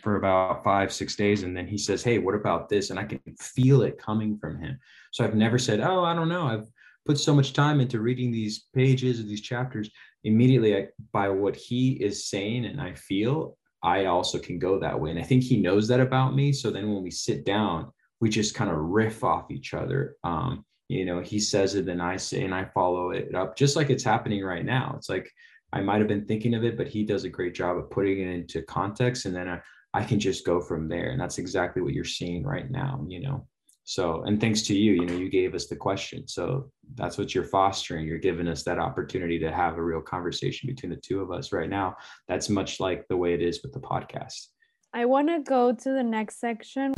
for 0.03 0.17
about 0.17 0.65
five, 0.65 0.93
six 0.93 1.15
days. 1.15 1.45
And 1.45 1.57
then 1.57 1.69
he 1.69 1.79
says, 1.79 2.03
Hey, 2.03 2.19
what 2.19 2.35
about 2.35 2.69
this? 2.69 2.91
And 2.91 2.99
I 2.99 3.05
can 3.05 3.21
feel 3.39 3.83
it 3.83 3.97
coming 3.97 4.39
from 4.39 4.59
him. 4.59 4.77
So 5.13 5.23
I've 5.23 5.37
never 5.37 5.57
said, 5.57 5.79
Oh, 5.79 6.03
I 6.03 6.15
don't 6.15 6.29
know. 6.29 6.49
I've 6.49 6.67
put 7.07 7.21
so 7.21 7.33
much 7.33 7.53
time 7.53 7.79
into 7.79 8.01
reading 8.01 8.33
these 8.33 8.67
pages 8.75 9.21
or 9.21 9.23
these 9.23 9.43
chapters 9.43 9.89
immediately 10.25 10.77
I, 10.77 10.89
by 11.13 11.29
what 11.29 11.55
he 11.55 11.93
is 11.93 12.29
saying 12.29 12.67
and 12.67 12.79
i 12.79 12.93
feel 12.93 13.57
i 13.83 14.05
also 14.05 14.39
can 14.39 14.59
go 14.59 14.79
that 14.81 15.01
way 15.01 15.11
and 15.11 15.19
i 15.19 15.23
think 15.23 15.43
he 15.43 15.57
knows 15.57 15.89
that 15.89 15.99
about 15.99 16.37
me 16.37 16.53
so 16.53 16.71
then 16.71 16.93
when 16.93 17.03
we 17.03 17.11
sit 17.11 17.47
down 17.47 17.91
we 18.21 18.29
just 18.29 18.55
kind 18.55 18.71
of 18.71 18.77
riff 18.77 19.25
off 19.25 19.51
each 19.51 19.75
other 19.75 20.17
um, 20.25 20.65
you 20.89 21.05
know 21.05 21.21
he 21.21 21.39
says 21.39 21.75
it 21.75 21.89
and 21.89 22.03
i 22.03 22.17
say 22.17 22.43
and 22.45 22.55
i 22.55 22.65
follow 22.65 23.11
it 23.11 23.35
up 23.35 23.57
just 23.57 23.77
like 23.77 23.91
it's 23.91 24.05
happening 24.05 24.43
right 24.45 24.65
now 24.65 24.95
it's 24.97 25.09
like 25.09 25.31
I 25.73 25.81
might 25.81 25.99
have 25.99 26.09
been 26.09 26.25
thinking 26.25 26.55
of 26.55 26.65
it, 26.65 26.77
but 26.77 26.89
he 26.89 27.05
does 27.05 27.25
a 27.25 27.29
great 27.29 27.55
job 27.55 27.77
of 27.77 27.91
putting 27.91 28.21
it 28.21 28.33
into 28.33 28.63
context. 28.63 29.27
And 29.27 29.35
then 29.35 29.49
I, 29.49 29.61
I 29.95 30.05
can 30.05 30.19
just 30.19 30.45
go 30.45 30.61
from 30.61 30.89
there. 30.89 31.11
And 31.11 31.21
that's 31.21 31.39
exactly 31.39 31.83
what 31.83 31.93
you're 31.93 32.05
seeing 32.05 32.45
right 32.45 32.71
now, 32.71 33.05
you 33.09 33.21
know. 33.21 33.47
So, 33.85 34.23
and 34.23 34.41
thanks 34.41 34.63
to 34.63 34.75
you, 34.77 34.93
you 34.93 35.07
know, 35.07 35.15
you 35.15 35.29
gave 35.29 35.55
us 35.55 35.67
the 35.67 35.77
question. 35.77 36.29
So 36.29 36.71
that's 36.95 37.19
what 37.19 37.35
you're 37.35 37.45
fostering. 37.45 38.07
You're 38.07 38.19
giving 38.19 38.47
us 38.47 38.63
that 38.65 38.79
opportunity 38.79 39.39
to 39.41 39.51
have 39.51 39.79
a 39.79 39.83
real 39.83 40.01
conversation 40.01 40.69
between 40.69 40.91
the 40.91 40.97
two 40.97 41.21
of 41.21 41.33
us 41.33 41.51
right 41.51 41.69
now. 41.69 41.97
That's 42.29 42.49
much 42.49 42.79
like 42.79 43.07
the 43.09 43.17
way 43.17 43.35
it 43.35 43.43
is 43.43 43.63
with 43.63 43.73
the 43.73 43.81
podcast. 43.81 44.49
I 44.93 45.07
want 45.07 45.29
to 45.29 45.41
go 45.41 45.73
to 45.73 45.93
the 45.93 46.03
next 46.03 46.41
section. 46.41 46.93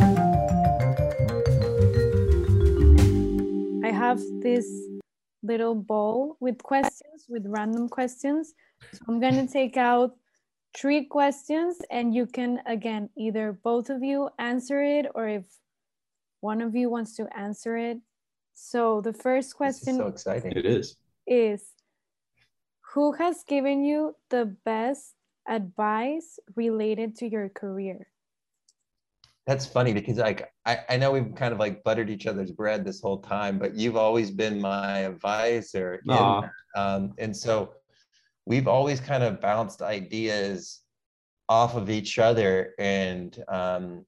I 3.84 3.90
have 3.90 4.20
this 4.40 4.66
little 5.43 5.74
bowl 5.74 6.36
with 6.40 6.62
questions, 6.62 7.26
with 7.28 7.45
random 7.47 7.88
questions. 7.88 8.55
So 8.93 9.01
I'm 9.09 9.20
going 9.20 9.34
to 9.34 9.53
take 9.53 9.76
out 9.76 10.16
three 10.76 11.05
questions 11.05 11.78
and 11.90 12.14
you 12.14 12.26
can, 12.26 12.61
again, 12.66 13.11
either 13.16 13.53
both 13.53 13.90
of 13.90 14.03
you 14.03 14.30
answer 14.38 14.82
it 14.82 15.07
or 15.14 15.28
if 15.28 15.45
one 16.40 16.61
of 16.61 16.74
you 16.74 16.90
wants 16.90 17.16
to 17.16 17.26
answer 17.36 17.76
it. 17.76 17.99
So 18.55 19.01
the 19.01 19.12
first 19.12 19.57
question 19.57 19.97
so 19.97 20.07
exciting. 20.07 20.53
It 20.53 20.66
is. 20.66 20.97
Is 21.26 21.64
who 22.93 23.12
has 23.12 23.45
given 23.49 23.84
you 23.84 24.14
the 24.28 24.57
best 24.64 25.14
advice 25.49 26.38
related 26.55 27.16
to 27.16 27.28
your 27.28 27.49
career? 27.49 28.11
That's 29.47 29.66
funny 29.66 29.93
because 29.93 30.18
like 30.18 30.51
I, 30.64 30.78
I 30.88 30.97
know 30.97 31.11
we've 31.12 31.34
kind 31.34 31.53
of 31.53 31.59
like 31.59 31.82
buttered 31.82 32.11
each 32.11 32.26
other's 32.26 32.53
bread 32.53 32.84
this 32.84 33.01
whole 33.01 33.18
time, 33.18 33.59
but 33.59 33.74
you've 33.74 33.97
always 33.97 34.30
been 34.30 34.61
my 34.61 34.99
advisor. 34.99 36.01
In, 36.07 36.51
um, 36.76 37.12
and 37.18 37.36
so 37.36 37.72
we've 38.47 38.68
always 38.68 39.01
kind 39.01 39.24
of 39.24 39.40
bounced 39.40 39.82
ideas 39.82 40.80
off 41.49 41.74
of 41.74 41.90
each 41.90 42.18
other. 42.18 42.74
And 42.78 43.36
um, 43.49 44.05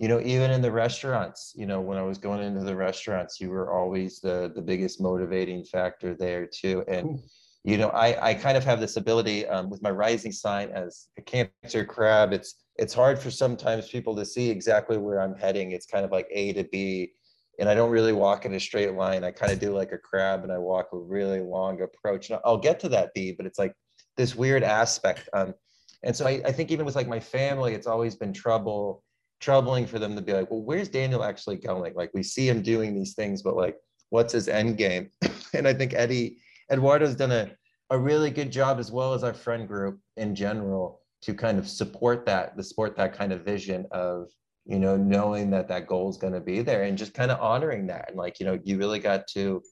you 0.00 0.08
know 0.08 0.20
even 0.22 0.50
in 0.50 0.62
the 0.62 0.72
restaurants 0.72 1.52
you 1.54 1.66
know 1.66 1.80
when 1.80 1.98
i 1.98 2.02
was 2.02 2.18
going 2.18 2.42
into 2.42 2.64
the 2.64 2.74
restaurants 2.74 3.40
you 3.40 3.50
were 3.50 3.70
always 3.70 4.18
the 4.18 4.50
the 4.56 4.62
biggest 4.62 5.00
motivating 5.00 5.62
factor 5.62 6.14
there 6.14 6.46
too 6.46 6.82
and 6.88 7.20
you 7.64 7.76
know 7.76 7.90
i 7.90 8.30
i 8.30 8.34
kind 8.34 8.56
of 8.56 8.64
have 8.64 8.80
this 8.80 8.96
ability 8.96 9.46
um, 9.46 9.68
with 9.70 9.82
my 9.82 9.90
rising 9.90 10.32
sign 10.32 10.70
as 10.70 11.08
a 11.18 11.22
cancer 11.22 11.84
crab 11.84 12.32
it's 12.32 12.64
it's 12.80 12.94
hard 12.94 13.18
for 13.18 13.30
sometimes 13.30 13.88
people 13.88 14.16
to 14.16 14.24
see 14.24 14.50
exactly 14.50 14.96
where 14.96 15.20
i'm 15.20 15.36
heading 15.36 15.72
it's 15.72 15.86
kind 15.86 16.04
of 16.04 16.10
like 16.10 16.26
a 16.30 16.52
to 16.52 16.64
b 16.64 17.12
and 17.58 17.68
i 17.68 17.74
don't 17.74 17.90
really 17.90 18.12
walk 18.12 18.44
in 18.44 18.54
a 18.54 18.60
straight 18.60 18.94
line 18.94 19.22
i 19.22 19.30
kind 19.30 19.52
of 19.52 19.58
do 19.58 19.72
like 19.72 19.92
a 19.92 19.98
crab 19.98 20.42
and 20.42 20.52
i 20.52 20.58
walk 20.58 20.88
a 20.92 20.98
really 20.98 21.40
long 21.40 21.80
approach 21.82 22.30
and 22.30 22.40
i'll 22.44 22.58
get 22.58 22.80
to 22.80 22.88
that 22.88 23.10
b 23.14 23.32
but 23.32 23.46
it's 23.46 23.58
like 23.58 23.74
this 24.16 24.34
weird 24.34 24.62
aspect 24.62 25.28
um, 25.32 25.54
and 26.02 26.16
so 26.16 26.26
I, 26.26 26.40
I 26.46 26.52
think 26.52 26.70
even 26.70 26.86
with 26.86 26.96
like 26.96 27.08
my 27.08 27.20
family 27.20 27.74
it's 27.74 27.86
always 27.86 28.16
been 28.16 28.32
trouble 28.32 29.04
troubling 29.40 29.86
for 29.86 29.98
them 29.98 30.14
to 30.14 30.22
be 30.22 30.32
like, 30.32 30.50
well, 30.50 30.62
where's 30.62 30.88
Daniel 30.88 31.24
actually 31.24 31.56
going? 31.56 31.94
Like 31.94 32.10
we 32.14 32.22
see 32.22 32.48
him 32.48 32.62
doing 32.62 32.94
these 32.94 33.14
things, 33.14 33.42
but 33.42 33.56
like, 33.56 33.76
what's 34.10 34.32
his 34.32 34.48
end 34.48 34.76
game? 34.76 35.10
and 35.54 35.66
I 35.66 35.74
think 35.74 35.94
Eddie 35.94 36.38
Eduardo's 36.70 37.16
done 37.16 37.32
a, 37.32 37.50
a 37.90 37.98
really 37.98 38.30
good 38.30 38.52
job 38.52 38.78
as 38.78 38.92
well 38.92 39.14
as 39.14 39.24
our 39.24 39.34
friend 39.34 39.66
group 39.66 39.98
in 40.16 40.34
general 40.34 40.99
to 41.22 41.34
kind 41.34 41.58
of 41.58 41.68
support 41.68 42.26
that, 42.26 42.56
the 42.56 42.62
support 42.62 42.96
that 42.96 43.12
kind 43.12 43.32
of 43.32 43.44
vision 43.44 43.86
of, 43.90 44.28
you 44.64 44.78
know, 44.78 44.96
knowing 44.96 45.50
that 45.50 45.68
that 45.68 45.86
goal 45.86 46.08
is 46.08 46.16
going 46.16 46.32
to 46.32 46.40
be 46.40 46.62
there 46.62 46.84
and 46.84 46.96
just 46.96 47.14
kind 47.14 47.30
of 47.30 47.40
honoring 47.40 47.86
that. 47.88 48.08
And 48.08 48.16
like, 48.16 48.40
you 48.40 48.46
know, 48.46 48.58
you 48.64 48.78
really 48.78 48.98
got 48.98 49.26
to 49.28 49.62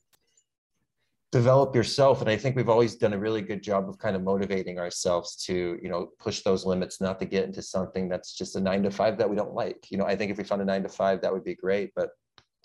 develop 1.31 1.75
yourself. 1.75 2.21
And 2.21 2.31
i 2.31 2.37
think 2.37 2.57
we've 2.57 2.69
always 2.69 2.95
done 2.95 3.13
a 3.13 3.19
really 3.19 3.43
good 3.43 3.63
job 3.63 3.89
of 3.89 3.99
kind 3.99 4.17
of 4.17 4.23
motivating 4.23 4.79
ourselves 4.79 5.37
to 5.45 5.79
you 5.83 5.89
know 5.89 6.09
push 6.19 6.41
those 6.41 6.65
limits 6.65 7.01
not 7.01 7.19
to 7.19 7.27
get 7.27 7.45
into 7.45 7.61
something 7.61 8.09
that's 8.09 8.33
just 8.33 8.57
a 8.57 8.61
nine 8.61 8.83
to 8.83 8.91
five 8.91 9.19
that 9.19 9.29
we 9.29 9.37
don't 9.37 9.53
like. 9.53 9.91
You 9.91 9.99
know 9.99 10.07
i 10.07 10.17
think 10.17 10.31
if 10.31 10.39
we 10.39 10.45
found 10.45 10.63
a 10.63 10.65
nine 10.65 10.83
to 10.83 10.89
five 10.89 11.21
that 11.21 11.33
would 11.33 11.45
be 11.45 11.55
great. 11.55 11.91
But 11.95 12.11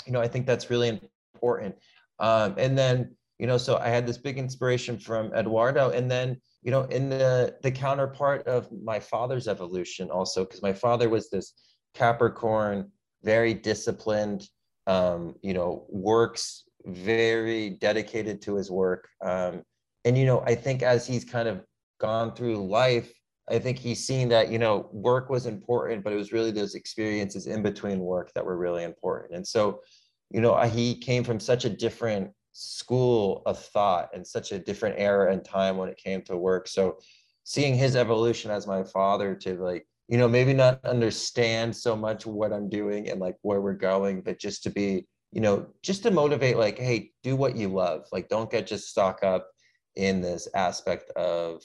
you 0.06 0.14
know 0.14 0.22
i 0.22 0.28
think 0.28 0.46
that's 0.46 0.70
really 0.70 1.02
important. 1.34 1.76
Um, 2.20 2.56
and 2.58 2.78
then 2.78 3.16
you 3.40 3.48
know 3.48 3.58
so 3.58 3.78
i 3.78 3.88
had 3.88 4.06
this 4.06 4.18
big 4.18 4.38
inspiration 4.38 4.98
from 4.98 5.34
eduardo 5.34 5.90
and 5.90 6.10
then 6.10 6.40
you 6.62 6.72
know 6.72 6.84
in 6.84 7.10
the 7.10 7.56
the 7.64 7.72
counterpart 7.72 8.46
of 8.48 8.68
my 8.84 9.00
father's 9.00 9.48
evolution 9.48 10.10
also 10.10 10.44
because 10.44 10.62
my 10.62 10.74
father 10.74 11.10
was 11.10 11.30
this 11.30 11.54
capricorn 11.94 12.90
very 13.24 13.54
disciplined 13.54 14.48
um, 14.88 15.36
you 15.42 15.54
know 15.54 15.86
works 15.90 16.66
very 16.86 17.72
dedicated 17.72 18.42
to 18.44 18.56
his 18.56 18.70
work. 18.70 19.08
Um, 19.24 19.64
and, 20.06 20.18
you 20.18 20.26
know, 20.26 20.42
I 20.42 20.56
think 20.56 20.84
as 20.84 21.08
he's 21.08 21.24
kind 21.24 21.48
of 21.48 21.62
gone 22.00 22.36
through 22.36 22.68
life, 22.68 23.12
I 23.50 23.60
think 23.60 23.78
he's 23.78 24.06
seen 24.06 24.30
that, 24.30 24.50
you 24.50 24.60
know, 24.60 24.90
work 24.92 25.30
was 25.30 25.46
important, 25.46 26.04
but 26.04 26.14
it 26.14 26.18
was 26.18 26.32
really 26.32 26.52
those 26.52 26.76
experiences 26.76 27.48
in 27.48 27.62
between 27.62 28.00
work 28.00 28.32
that 28.36 28.46
were 28.46 28.58
really 28.58 28.84
important. 28.84 29.36
And 29.36 29.48
so, 29.48 29.82
you 30.30 30.42
know, 30.42 30.58
he 30.62 30.96
came 30.98 31.24
from 31.24 31.40
such 31.40 31.66
a 31.66 31.70
different 31.70 32.32
school 32.54 33.42
of 33.46 33.60
thought 33.60 34.10
and 34.14 34.26
such 34.26 34.52
a 34.52 34.60
different 34.60 34.96
era 34.98 35.32
and 35.32 35.44
time 35.44 35.78
when 35.78 35.90
it 35.90 35.98
came 35.98 36.22
to 36.24 36.38
work. 36.38 36.68
So 36.68 37.00
seeing 37.44 37.76
his 37.76 37.96
evolution 37.96 38.52
as 38.52 38.68
my 38.68 38.84
father 38.84 39.36
to 39.36 39.56
like, 39.56 39.86
you 40.08 40.18
know, 40.18 40.28
maybe 40.28 40.54
not 40.54 40.84
understand 40.86 41.76
so 41.76 41.96
much 41.96 42.26
what 42.26 42.54
I'm 42.54 42.70
doing 42.70 43.10
and 43.10 43.20
like 43.20 43.36
where 43.42 43.62
we're 43.62 43.74
going, 43.74 44.22
but 44.22 44.40
just 44.40 44.64
to 44.64 44.70
be 44.70 45.08
you 45.34 45.42
know, 45.42 45.66
just 45.82 46.04
to 46.04 46.12
motivate, 46.12 46.58
like, 46.58 46.78
hey, 46.78 47.12
do 47.24 47.36
what 47.36 47.56
you 47.56 47.68
love. 47.68 48.06
Like, 48.12 48.30
don't 48.30 48.52
get 48.52 48.68
just 48.68 48.90
stuck 48.90 49.24
up 49.24 49.50
in 49.96 50.22
this 50.22 50.48
aspect 50.54 51.10
of 51.12 51.64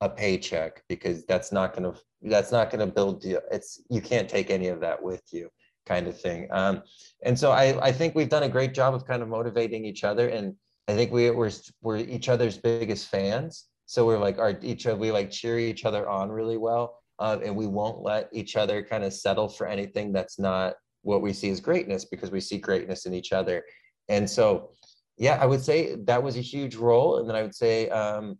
a 0.00 0.08
paycheck 0.08 0.84
because 0.88 1.26
that's 1.26 1.50
not 1.50 1.74
to 1.74 1.94
that's 2.22 2.52
not 2.52 2.70
to 2.70 2.86
build 2.86 3.24
you. 3.24 3.40
It's 3.50 3.82
you 3.90 4.00
can't 4.00 4.28
take 4.28 4.50
any 4.50 4.68
of 4.68 4.80
that 4.80 5.02
with 5.02 5.22
you, 5.32 5.50
kind 5.88 6.06
of 6.06 6.20
thing. 6.20 6.48
Um, 6.50 6.82
and 7.24 7.38
so 7.38 7.50
I 7.50 7.88
I 7.88 7.92
think 7.92 8.14
we've 8.14 8.28
done 8.28 8.44
a 8.44 8.48
great 8.48 8.74
job 8.74 8.94
of 8.94 9.06
kind 9.06 9.22
of 9.22 9.28
motivating 9.28 9.84
each 9.84 10.04
other, 10.04 10.28
and 10.28 10.54
I 10.86 10.94
think 10.94 11.10
we 11.10 11.30
we're 11.30 11.50
we're 11.82 11.96
each 11.96 12.28
other's 12.28 12.58
biggest 12.58 13.08
fans. 13.08 13.66
So 13.86 14.06
we're 14.06 14.18
like 14.18 14.38
our 14.38 14.58
each 14.62 14.86
other 14.86 14.98
we 14.98 15.10
like 15.10 15.30
cheer 15.30 15.58
each 15.58 15.84
other 15.84 16.08
on 16.08 16.30
really 16.30 16.58
well, 16.58 17.00
uh, 17.18 17.38
and 17.44 17.56
we 17.56 17.66
won't 17.66 18.02
let 18.02 18.28
each 18.32 18.56
other 18.56 18.82
kind 18.82 19.04
of 19.04 19.12
settle 19.12 19.48
for 19.48 19.66
anything 19.66 20.12
that's 20.12 20.38
not 20.38 20.74
what 21.02 21.22
we 21.22 21.32
see 21.32 21.50
as 21.50 21.60
greatness 21.60 22.04
because 22.04 22.30
we 22.30 22.40
see 22.40 22.58
greatness 22.58 23.06
in 23.06 23.14
each 23.14 23.32
other. 23.32 23.64
And 24.08 24.28
so, 24.28 24.70
yeah, 25.16 25.38
I 25.40 25.46
would 25.46 25.62
say 25.62 25.96
that 26.04 26.22
was 26.22 26.36
a 26.36 26.40
huge 26.40 26.76
role. 26.76 27.18
And 27.18 27.28
then 27.28 27.36
I 27.36 27.42
would 27.42 27.54
say, 27.54 27.88
um, 27.88 28.38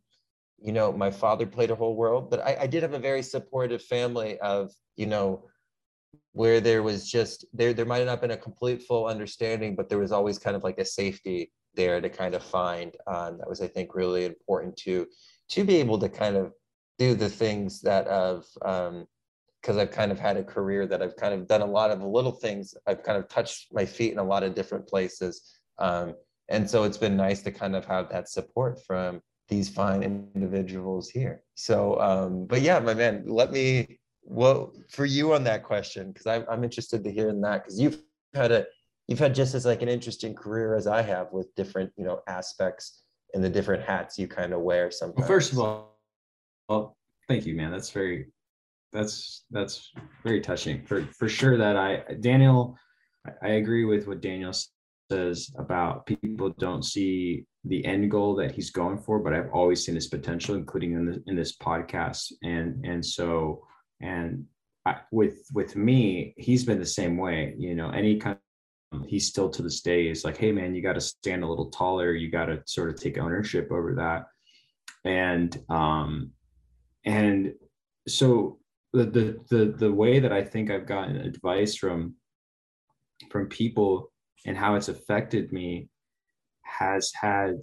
you 0.61 0.73
know, 0.73 0.93
my 0.93 1.11
father 1.11 1.47
played 1.47 1.71
a 1.71 1.75
whole 1.75 1.97
world, 1.97 2.31
but 2.31 2.41
I, 2.41 2.59
I 2.63 2.67
did 2.67 2.83
have 2.83 2.95
a 2.95 2.99
very 2.99 3.23
supportive 3.23 3.83
family 3.83 4.39
of, 4.41 4.73
you 4.97 5.07
know, 5.07 5.45
where 6.33 6.61
there 6.61 6.83
was 6.83 7.11
just 7.11 7.45
there 7.53 7.73
there 7.73 7.85
might 7.85 8.05
not 8.05 8.11
have 8.11 8.21
been 8.21 8.31
a 8.33 8.37
complete 8.37 8.83
full 8.83 9.07
understanding, 9.07 9.75
but 9.75 9.89
there 9.89 9.99
was 9.99 10.13
always 10.13 10.39
kind 10.39 10.57
of 10.57 10.65
like 10.65 10.79
a 10.79 10.85
safety 10.85 11.53
there 11.75 12.01
to 12.01 12.09
kind 12.09 12.35
of 12.35 12.43
find. 12.43 12.97
Um, 13.07 13.39
that 13.39 13.49
was, 13.49 13.61
I 13.61 13.69
think, 13.69 13.95
really 13.95 14.25
important 14.25 14.77
to 14.79 15.07
to 15.51 15.65
be 15.65 15.77
able 15.77 15.99
to 15.99 16.09
kind 16.09 16.37
of 16.37 16.53
do 16.99 17.15
the 17.15 17.29
things 17.29 17.81
that 17.83 18.07
of 18.09 18.45
um, 18.63 19.07
because 19.61 19.77
I've 19.77 19.91
kind 19.91 20.13
of 20.13 20.19
had 20.19 20.37
a 20.37 20.45
career 20.45 20.87
that 20.87 21.03
I've 21.03 21.17
kind 21.17 21.35
of 21.35 21.47
done 21.47 21.63
a 21.63 21.67
lot 21.67 21.91
of 21.91 22.03
little 22.03 22.33
things. 22.33 22.75
I've 22.87 23.03
kind 23.03 23.19
of 23.19 23.29
touched 23.29 23.73
my 23.73 23.85
feet 23.85 24.13
in 24.13 24.19
a 24.19 24.25
lot 24.25 24.43
of 24.43 24.55
different 24.55 24.87
places. 24.87 25.59
Um, 25.79 26.15
and 26.49 26.69
so 26.69 26.85
it's 26.85 26.97
been 26.97 27.17
nice 27.17 27.43
to 27.43 27.51
kind 27.51 27.77
of 27.77 27.85
have 27.85 28.09
that 28.11 28.29
support 28.29 28.81
from 28.87 29.21
these 29.49 29.69
fine 29.69 30.03
individuals 30.03 31.11
here. 31.11 31.43
So, 31.55 32.01
um, 32.01 32.47
but 32.47 32.63
yeah, 32.63 32.79
my 32.79 32.95
man, 32.95 33.25
let 33.27 33.51
me, 33.51 33.99
well, 34.29 34.73
for 34.91 35.07
you 35.07 35.35
on 35.35 35.45
that 35.45 35.63
question, 35.63 36.13
because 36.13 36.27
I'm, 36.27 36.45
I'm 36.51 36.65
interested 36.65 37.03
to 37.05 37.11
hear 37.11 37.29
in 37.29 37.41
that, 37.43 37.65
because 37.65 37.81
you've 37.81 38.03
had 38.35 38.53
a, 38.53 38.67
you've 39.07 39.19
had 39.19 39.35
just 39.35 39.55
as 39.55 39.65
like 39.65 39.83
an 39.83 39.89
interesting 39.89 40.35
career 40.35 40.75
as 40.75 40.87
I 40.87 41.03
have 41.03 41.33
with 41.33 41.55
different, 41.55 41.93
you 41.97 42.05
know, 42.05 42.21
aspects 42.29 43.03
and 43.35 43.43
the 43.43 43.49
different 43.49 43.83
hats 43.85 44.19
you 44.19 44.29
kind 44.29 44.53
of 44.53 44.61
wear 44.61 44.91
sometimes. 44.91 45.19
Well, 45.19 45.29
first 45.29 45.53
of 45.53 45.59
all, 45.59 45.99
well, 46.69 46.97
thank 47.27 47.47
you, 47.47 47.55
man. 47.55 47.71
That's 47.71 47.91
very 47.91 48.27
that's 48.93 49.45
that's 49.51 49.93
very 50.23 50.41
touching 50.41 50.85
for 50.85 51.03
for 51.19 51.29
sure 51.29 51.59
that 51.59 51.77
i 51.77 52.03
daniel 52.21 52.77
i 53.43 53.49
agree 53.49 53.85
with 53.85 54.07
what 54.07 54.23
daniel 54.23 54.53
says 55.11 55.51
about 55.59 56.07
people 56.07 56.51
don't 56.59 56.85
see 56.85 57.45
the 57.65 57.85
end 57.85 58.11
goal 58.11 58.35
that 58.35 58.53
he's 58.53 58.71
going 58.71 58.99
for 58.99 59.19
but 59.19 59.35
i've 59.35 59.51
always 59.53 59.85
seen 59.85 59.95
his 59.95 60.07
potential 60.07 60.55
including 60.55 60.93
in, 60.93 61.05
the, 61.05 61.23
in 61.27 61.37
this 61.37 61.57
podcast 61.57 62.33
and 62.43 62.85
and 62.85 63.05
so 63.05 63.63
and 64.01 64.45
I, 64.87 64.97
with 65.11 65.39
with 65.53 65.77
me 65.77 66.35
he's 66.37 66.65
been 66.65 66.79
the 66.79 66.87
same 66.87 67.17
way 67.17 67.55
you 67.59 67.75
know 67.75 67.91
any 67.91 68.17
kind 68.17 68.39
of, 68.93 69.05
he's 69.07 69.27
still 69.27 69.51
to 69.51 69.63
this 69.63 69.81
day 69.81 70.09
is 70.09 70.25
like 70.25 70.37
hey 70.37 70.53
man 70.53 70.75
you 70.75 70.83
got 70.83 70.95
to 70.95 71.01
stand 71.01 71.45
a 71.45 71.49
little 71.49 71.71
taller. 71.71 72.13
You 72.13 72.31
got 72.31 72.47
to 72.47 72.63
sort 72.67 72.91
of 72.91 73.01
take 73.01 73.19
ownership 73.19 73.71
over 73.71 73.95
that. 73.97 74.27
And 75.05 75.57
um 75.69 76.31
and 77.05 77.53
so 78.07 78.59
the, 78.93 79.05
the 79.05 79.39
the 79.51 79.75
the 79.77 79.93
way 79.93 80.19
that 80.19 80.33
I 80.33 80.43
think 80.43 80.71
I've 80.71 80.87
gotten 80.87 81.17
advice 81.17 81.75
from 81.77 82.15
from 83.31 83.47
people 83.49 84.11
and 84.47 84.57
how 84.57 84.75
it's 84.77 84.89
affected 84.89 85.53
me 85.53 85.89
has 86.63 87.11
had 87.21 87.57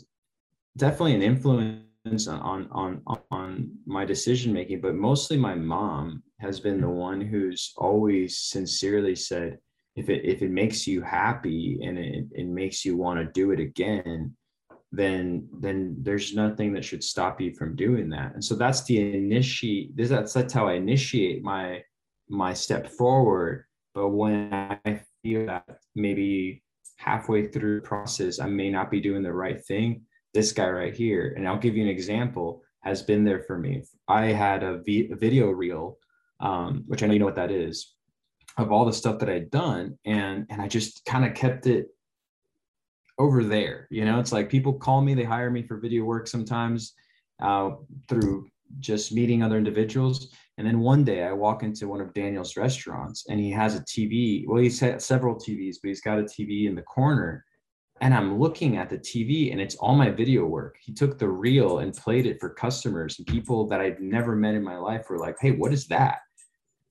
definitely 0.78 1.16
an 1.16 1.22
influence 1.24 2.28
on 2.28 2.68
on 2.72 3.02
on 3.32 3.72
my 3.86 4.06
decision 4.06 4.54
making 4.54 4.82
but 4.82 4.94
mostly 4.94 5.38
my 5.38 5.56
mom 5.56 6.22
has 6.40 6.60
been 6.60 6.82
the 6.82 6.90
one 6.90 7.22
who's 7.22 7.74
always 7.78 8.38
sincerely 8.38 9.16
said 9.16 9.58
if 9.96 10.10
it 10.10 10.26
if 10.26 10.42
it 10.42 10.52
makes 10.52 10.86
you 10.86 11.02
happy 11.02 11.80
and 11.82 11.98
it, 11.98 12.26
it 12.34 12.48
makes 12.48 12.84
you 12.84 12.98
want 12.98 13.20
to 13.20 13.32
do 13.40 13.52
it 13.52 13.60
again 13.60 14.36
then 14.92 15.48
then 15.60 15.96
there's 16.02 16.36
nothing 16.36 16.74
that 16.74 16.86
should 16.86 17.04
stop 17.04 17.42
you 17.42 17.54
from 17.54 17.76
doing 17.76 18.10
that 18.10 18.34
and 18.34 18.44
so 18.44 18.56
that's 18.56 18.84
the 18.84 19.16
initiate 19.16 19.96
that's 19.96 20.34
that's 20.34 20.54
how 20.54 20.68
i 20.68 20.74
initiate 20.74 21.44
my 21.44 21.82
my 22.30 22.54
step 22.54 22.88
forward 22.88 23.66
but 23.94 24.10
when 24.10 24.54
i 24.54 25.02
feel 25.24 25.46
that 25.46 25.80
maybe 25.96 26.62
halfway 26.98 27.48
through 27.48 27.80
the 27.80 27.88
process 27.88 28.40
i 28.40 28.48
may 28.48 28.70
not 28.70 28.92
be 28.92 29.00
doing 29.00 29.24
the 29.24 29.32
right 29.32 29.66
thing 29.66 30.02
this 30.36 30.52
guy 30.52 30.70
right 30.70 30.94
here, 30.94 31.34
and 31.36 31.48
I'll 31.48 31.58
give 31.58 31.76
you 31.76 31.82
an 31.82 31.90
example, 31.90 32.62
has 32.84 33.02
been 33.02 33.24
there 33.24 33.40
for 33.40 33.58
me. 33.58 33.84
I 34.08 34.26
had 34.26 34.62
a 34.64 34.82
video 34.86 35.50
reel, 35.50 35.98
um, 36.40 36.84
which 36.88 37.04
I 37.04 37.08
know 37.08 37.14
you 37.14 37.20
know 37.20 37.26
what 37.26 37.36
that 37.36 37.52
is, 37.52 37.94
of 38.58 38.72
all 38.72 38.86
the 38.86 38.94
stuff 38.94 39.20
that 39.20 39.30
I'd 39.30 39.52
done, 39.52 39.98
and 40.06 40.46
and 40.50 40.62
I 40.62 40.68
just 40.68 41.06
kind 41.06 41.26
of 41.26 41.34
kept 41.34 41.68
it 41.68 41.88
over 43.18 43.44
there. 43.44 43.88
You 43.90 44.06
know, 44.06 44.20
it's 44.20 44.32
like 44.32 44.50
people 44.50 44.74
call 44.74 45.02
me, 45.02 45.14
they 45.14 45.24
hire 45.24 45.50
me 45.50 45.64
for 45.64 45.78
video 45.78 46.04
work 46.04 46.28
sometimes 46.28 46.94
uh, 47.42 47.72
through 48.08 48.48
just 48.80 49.14
meeting 49.14 49.44
other 49.44 49.58
individuals. 49.58 50.30
And 50.58 50.66
then 50.66 50.80
one 50.80 51.04
day 51.04 51.24
I 51.24 51.32
walk 51.32 51.64
into 51.64 51.88
one 51.88 52.02
of 52.02 52.14
Daniel's 52.14 52.58
restaurants 52.58 53.26
and 53.30 53.40
he 53.40 53.52
has 53.52 53.76
a 53.76 53.82
TV. 53.82 54.46
Well, 54.48 54.62
he's 54.62 54.80
had 54.80 55.02
several 55.02 55.36
TVs, 55.36 55.76
but 55.82 55.90
he's 55.90 56.02
got 56.02 56.20
a 56.20 56.24
TV 56.24 56.68
in 56.68 56.76
the 56.76 56.82
corner 56.82 57.46
and 58.02 58.14
I'm 58.14 58.40
looking 58.40 58.78
at 58.78 58.90
the 58.90 58.98
TV 58.98 59.52
and 59.52 59.62
it's 59.62 59.76
all 59.76 59.96
my 59.96 60.10
video 60.10 60.46
work. 60.46 60.78
He 60.82 60.94
took 60.94 61.18
the 61.18 61.30
reel 61.30 61.80
and 61.80 61.94
played 61.94 62.26
it 62.26 62.40
for 62.40 62.50
customers 62.50 63.18
and 63.18 63.28
people 63.28 63.68
that 63.68 63.80
I've 63.80 64.00
never 64.00 64.36
met 64.36 64.56
in 64.56 64.64
my 64.64 64.78
life 64.78 65.10
were 65.10 65.20
like, 65.20 65.38
Hey, 65.40 65.52
what 65.52 65.74
is 65.74 65.88
that? 65.88 66.20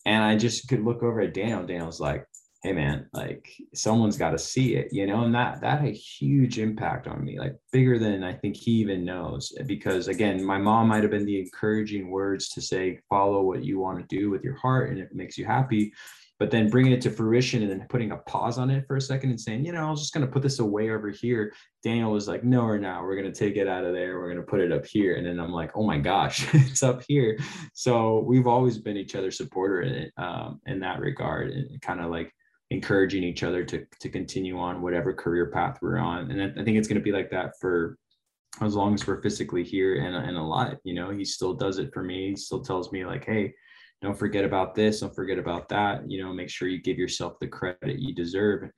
And 0.04 0.22
I 0.22 0.36
just 0.36 0.68
could 0.68 0.84
look 0.84 1.02
over 1.02 1.20
at 1.20 1.34
Daniel. 1.34 1.66
Daniel's 1.66 2.00
like, 2.00 2.26
Hey 2.62 2.72
man, 2.72 3.06
like 3.12 3.46
someone's 3.74 4.16
got 4.16 4.30
to 4.30 4.38
see 4.38 4.76
it, 4.76 4.88
you 4.90 5.06
know, 5.06 5.24
and 5.24 5.34
that 5.34 5.60
that 5.60 5.80
had 5.80 5.90
a 5.90 5.92
huge 5.92 6.58
impact 6.58 7.06
on 7.06 7.22
me, 7.22 7.38
like 7.38 7.54
bigger 7.72 7.98
than 7.98 8.24
I 8.24 8.32
think 8.32 8.56
he 8.56 8.70
even 8.72 9.04
knows. 9.04 9.52
Because 9.66 10.08
again, 10.08 10.42
my 10.42 10.56
mom 10.56 10.88
might 10.88 11.02
have 11.02 11.10
been 11.10 11.26
the 11.26 11.40
encouraging 11.40 12.10
words 12.10 12.48
to 12.50 12.62
say, 12.62 13.00
follow 13.10 13.42
what 13.42 13.64
you 13.64 13.78
want 13.78 13.98
to 13.98 14.16
do 14.16 14.30
with 14.30 14.42
your 14.42 14.56
heart 14.56 14.90
and 14.90 14.98
it 14.98 15.14
makes 15.14 15.36
you 15.36 15.44
happy 15.44 15.92
but 16.38 16.50
then 16.50 16.68
bringing 16.68 16.92
it 16.92 17.00
to 17.00 17.10
fruition 17.10 17.62
and 17.62 17.70
then 17.70 17.86
putting 17.88 18.10
a 18.10 18.16
pause 18.16 18.58
on 18.58 18.68
it 18.68 18.86
for 18.86 18.96
a 18.96 19.00
second 19.00 19.30
and 19.30 19.40
saying, 19.40 19.64
you 19.64 19.72
know, 19.72 19.86
I 19.86 19.90
was 19.90 20.00
just 20.00 20.12
going 20.12 20.26
to 20.26 20.32
put 20.32 20.42
this 20.42 20.58
away 20.58 20.90
over 20.90 21.10
here. 21.10 21.52
Daniel 21.82 22.10
was 22.10 22.26
like, 22.26 22.42
no, 22.42 22.62
or 22.62 22.78
not. 22.78 23.04
we're 23.04 23.20
going 23.20 23.32
to 23.32 23.38
take 23.38 23.56
it 23.56 23.68
out 23.68 23.84
of 23.84 23.92
there. 23.92 24.18
We're 24.18 24.32
going 24.32 24.44
to 24.44 24.50
put 24.50 24.60
it 24.60 24.72
up 24.72 24.84
here. 24.84 25.14
And 25.16 25.24
then 25.24 25.38
I'm 25.38 25.52
like, 25.52 25.70
oh 25.76 25.84
my 25.84 25.98
gosh, 25.98 26.46
it's 26.54 26.82
up 26.82 27.02
here. 27.06 27.38
So 27.72 28.20
we've 28.20 28.48
always 28.48 28.78
been 28.78 28.96
each 28.96 29.14
other's 29.14 29.36
supporter 29.36 29.82
in 29.82 29.94
it, 29.94 30.12
um, 30.16 30.60
in 30.66 30.80
that 30.80 31.00
regard 31.00 31.50
and 31.50 31.80
kind 31.80 32.00
of 32.00 32.10
like 32.10 32.32
encouraging 32.70 33.22
each 33.22 33.44
other 33.44 33.64
to, 33.64 33.86
to 34.00 34.08
continue 34.08 34.58
on 34.58 34.82
whatever 34.82 35.12
career 35.12 35.50
path 35.50 35.78
we're 35.80 35.98
on. 35.98 36.32
And 36.32 36.58
I 36.58 36.64
think 36.64 36.76
it's 36.76 36.88
going 36.88 36.98
to 36.98 37.04
be 37.04 37.12
like 37.12 37.30
that 37.30 37.52
for 37.60 37.96
as 38.60 38.74
long 38.74 38.94
as 38.94 39.06
we're 39.06 39.22
physically 39.22 39.64
here 39.64 40.04
and, 40.04 40.14
and 40.14 40.36
alive, 40.36 40.78
you 40.84 40.94
know, 40.94 41.10
he 41.10 41.24
still 41.24 41.54
does 41.54 41.78
it 41.78 41.92
for 41.92 42.02
me. 42.02 42.30
He 42.30 42.36
still 42.36 42.60
tells 42.60 42.92
me 42.92 43.04
like, 43.04 43.24
Hey, 43.24 43.54
don't 44.04 44.18
forget 44.18 44.44
about 44.44 44.74
this 44.74 45.00
don't 45.00 45.14
forget 45.14 45.38
about 45.38 45.68
that 45.68 46.08
you 46.08 46.22
know 46.22 46.32
make 46.32 46.48
sure 46.48 46.68
you 46.68 46.80
give 46.80 46.98
yourself 46.98 47.38
the 47.40 47.48
credit 47.48 47.98
you 47.98 48.14
deserve. 48.14 48.70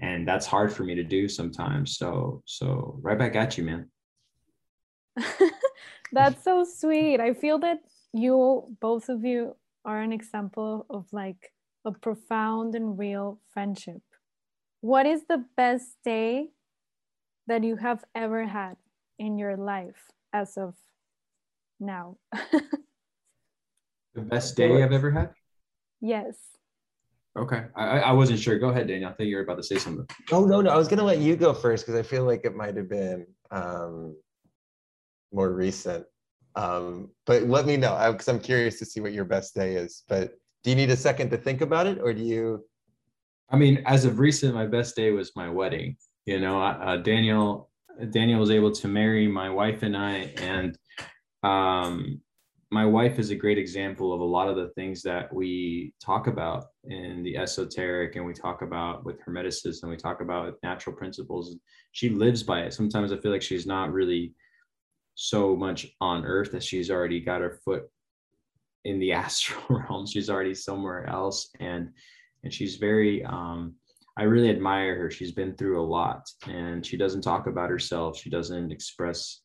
And 0.00 0.26
that's 0.28 0.46
hard 0.46 0.72
for 0.72 0.84
me 0.84 0.94
to 0.94 1.02
do 1.02 1.28
sometimes. 1.28 1.96
So 1.96 2.42
so 2.46 2.98
right 3.02 3.18
back 3.18 3.34
at 3.34 3.58
you 3.58 3.64
man. 3.64 3.90
That's 6.12 6.42
so 6.44 6.64
sweet. 6.64 7.20
I 7.20 7.34
feel 7.34 7.58
that 7.58 7.78
you 8.12 8.76
both 8.80 9.08
of 9.08 9.24
you 9.24 9.56
are 9.84 10.00
an 10.00 10.12
example 10.12 10.86
of 10.88 11.06
like 11.12 11.52
a 11.84 11.92
profound 11.92 12.74
and 12.74 12.98
real 12.98 13.40
friendship. 13.52 14.02
What 14.80 15.06
is 15.06 15.26
the 15.26 15.44
best 15.56 15.96
day 16.04 16.50
that 17.46 17.64
you 17.64 17.76
have 17.76 18.04
ever 18.14 18.46
had 18.46 18.76
in 19.18 19.38
your 19.38 19.56
life 19.56 20.12
as 20.32 20.56
of 20.56 20.74
now 21.80 22.16
The 24.18 24.24
best 24.24 24.56
day 24.56 24.82
I've 24.82 24.92
ever 24.92 25.10
had? 25.10 25.30
Yes. 26.00 26.36
Okay. 27.38 27.64
I, 27.76 28.00
I 28.00 28.12
wasn't 28.12 28.40
sure. 28.40 28.58
Go 28.58 28.70
ahead, 28.70 28.88
Daniel. 28.88 29.10
I 29.10 29.12
think 29.12 29.28
you 29.28 29.36
were 29.36 29.42
about 29.42 29.58
to 29.58 29.62
say 29.62 29.78
something. 29.78 30.06
Oh, 30.32 30.44
no, 30.44 30.60
no. 30.60 30.70
I 30.70 30.76
was 30.76 30.88
going 30.88 30.98
to 30.98 31.04
let 31.04 31.18
you 31.18 31.36
go 31.36 31.54
first 31.54 31.86
because 31.86 31.98
I 31.98 32.02
feel 32.02 32.24
like 32.24 32.44
it 32.44 32.56
might 32.56 32.76
have 32.76 32.88
been 32.88 33.26
um, 33.52 34.16
more 35.32 35.52
recent. 35.52 36.04
Um, 36.56 37.10
but 37.26 37.44
let 37.44 37.64
me 37.64 37.76
know 37.76 37.96
because 38.10 38.26
I'm 38.28 38.40
curious 38.40 38.80
to 38.80 38.84
see 38.84 39.00
what 39.00 39.12
your 39.12 39.24
best 39.24 39.54
day 39.54 39.76
is. 39.76 40.02
But 40.08 40.32
do 40.64 40.70
you 40.70 40.76
need 40.76 40.90
a 40.90 40.96
second 40.96 41.30
to 41.30 41.36
think 41.36 41.60
about 41.60 41.86
it 41.86 42.00
or 42.00 42.12
do 42.12 42.22
you? 42.22 42.64
I 43.50 43.56
mean, 43.56 43.82
as 43.86 44.04
of 44.04 44.18
recent, 44.18 44.54
my 44.54 44.66
best 44.66 44.96
day 44.96 45.12
was 45.12 45.30
my 45.36 45.48
wedding. 45.48 45.96
You 46.26 46.40
know, 46.40 46.60
uh, 46.60 46.96
Daniel, 46.96 47.70
Daniel 48.10 48.40
was 48.40 48.50
able 48.50 48.72
to 48.72 48.88
marry 48.88 49.28
my 49.28 49.48
wife 49.48 49.82
and 49.84 49.96
I, 49.96 50.32
and 50.38 50.76
um, 51.42 52.20
my 52.70 52.84
wife 52.84 53.18
is 53.18 53.30
a 53.30 53.34
great 53.34 53.56
example 53.56 54.12
of 54.12 54.20
a 54.20 54.24
lot 54.24 54.48
of 54.48 54.56
the 54.56 54.68
things 54.70 55.02
that 55.02 55.32
we 55.32 55.94
talk 56.04 56.26
about 56.26 56.66
in 56.84 57.22
the 57.22 57.36
esoteric 57.36 58.16
and 58.16 58.26
we 58.26 58.34
talk 58.34 58.60
about 58.60 59.06
with 59.06 59.20
hermeticism 59.24 59.82
and 59.82 59.90
we 59.90 59.96
talk 59.96 60.20
about 60.20 60.54
natural 60.62 60.94
principles. 60.94 61.56
She 61.92 62.10
lives 62.10 62.42
by 62.42 62.60
it. 62.60 62.74
Sometimes 62.74 63.10
i 63.10 63.16
feel 63.16 63.32
like 63.32 63.42
she's 63.42 63.66
not 63.66 63.92
really 63.92 64.34
so 65.14 65.56
much 65.56 65.86
on 66.00 66.26
earth 66.26 66.52
that 66.52 66.62
she's 66.62 66.90
already 66.90 67.20
got 67.20 67.40
her 67.40 67.58
foot 67.64 67.84
in 68.84 68.98
the 68.98 69.12
astral 69.24 69.62
realm. 69.70 70.06
She's 70.06 70.28
already 70.28 70.54
somewhere 70.54 71.06
else 71.06 71.48
and 71.60 71.90
and 72.44 72.52
she's 72.52 72.76
very 72.76 73.24
um 73.24 73.74
i 74.18 74.24
really 74.24 74.50
admire 74.50 74.94
her. 74.96 75.10
She's 75.10 75.32
been 75.32 75.54
through 75.54 75.80
a 75.80 75.90
lot 75.98 76.28
and 76.46 76.84
she 76.84 76.98
doesn't 76.98 77.22
talk 77.22 77.46
about 77.46 77.70
herself. 77.70 78.18
She 78.18 78.28
doesn't 78.28 78.70
express 78.70 79.40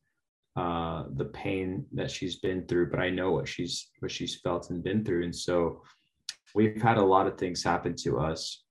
uh, 0.56 1.06
the 1.16 1.26
pain 1.26 1.86
that 1.94 2.12
she's 2.12 2.38
been 2.38 2.66
through, 2.68 2.90
but 2.90 3.00
I 3.00 3.10
know 3.10 3.32
what 3.32 3.48
she's 3.48 3.90
what 4.00 4.12
she's 4.12 4.40
felt 4.42 4.70
and 4.70 4.84
been 4.84 5.04
through, 5.04 5.24
and 5.24 5.36
so 5.36 5.82
we've 6.56 6.82
had 6.82 6.98
a 6.98 7.04
lot 7.04 7.28
of 7.28 7.38
things 7.38 7.64
happen 7.64 7.96
to 8.04 8.20
us 8.20 8.64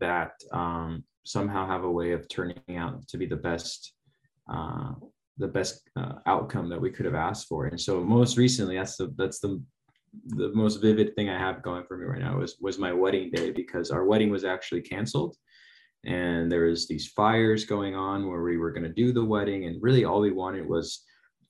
that 0.00 0.32
um, 0.52 1.04
somehow 1.24 1.66
have 1.66 1.84
a 1.84 1.90
way 1.90 2.12
of 2.12 2.28
turning 2.28 2.76
out 2.76 3.06
to 3.08 3.18
be 3.18 3.26
the 3.26 3.36
best 3.36 3.92
uh, 4.50 4.92
the 5.36 5.48
best 5.48 5.88
uh, 5.96 6.14
outcome 6.26 6.68
that 6.68 6.80
we 6.80 6.90
could 6.90 7.06
have 7.06 7.14
asked 7.14 7.46
for. 7.46 7.66
And 7.66 7.80
so 7.80 8.00
most 8.00 8.36
recently, 8.36 8.76
that's 8.76 8.96
the 8.96 9.12
that's 9.16 9.40
the 9.40 9.62
the 10.28 10.50
most 10.54 10.80
vivid 10.80 11.14
thing 11.14 11.28
I 11.28 11.38
have 11.38 11.62
going 11.62 11.84
for 11.84 11.98
me 11.98 12.06
right 12.06 12.20
now 12.20 12.38
was 12.38 12.56
was 12.60 12.78
my 12.78 12.92
wedding 12.92 13.30
day 13.30 13.50
because 13.50 13.90
our 13.90 14.04
wedding 14.04 14.30
was 14.30 14.44
actually 14.44 14.80
canceled 14.80 15.36
and 16.04 16.50
there 16.50 16.64
was 16.66 16.86
these 16.86 17.08
fires 17.08 17.64
going 17.64 17.94
on 17.94 18.28
where 18.28 18.42
we 18.42 18.56
were 18.56 18.72
going 18.72 18.84
to 18.84 18.88
do 18.88 19.12
the 19.12 19.24
wedding 19.24 19.64
and 19.64 19.82
really 19.82 20.04
all 20.04 20.20
we 20.20 20.32
wanted 20.32 20.68
was 20.68 21.04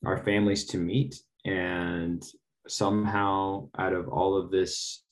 our 0.04 0.18
families 0.18 0.64
to 0.66 0.78
meet. 0.78 1.16
And 1.44 2.22
somehow 2.66 3.68
out 3.78 3.92
of 3.92 4.08
all 4.08 4.36
of 4.36 4.50
this 4.50 5.02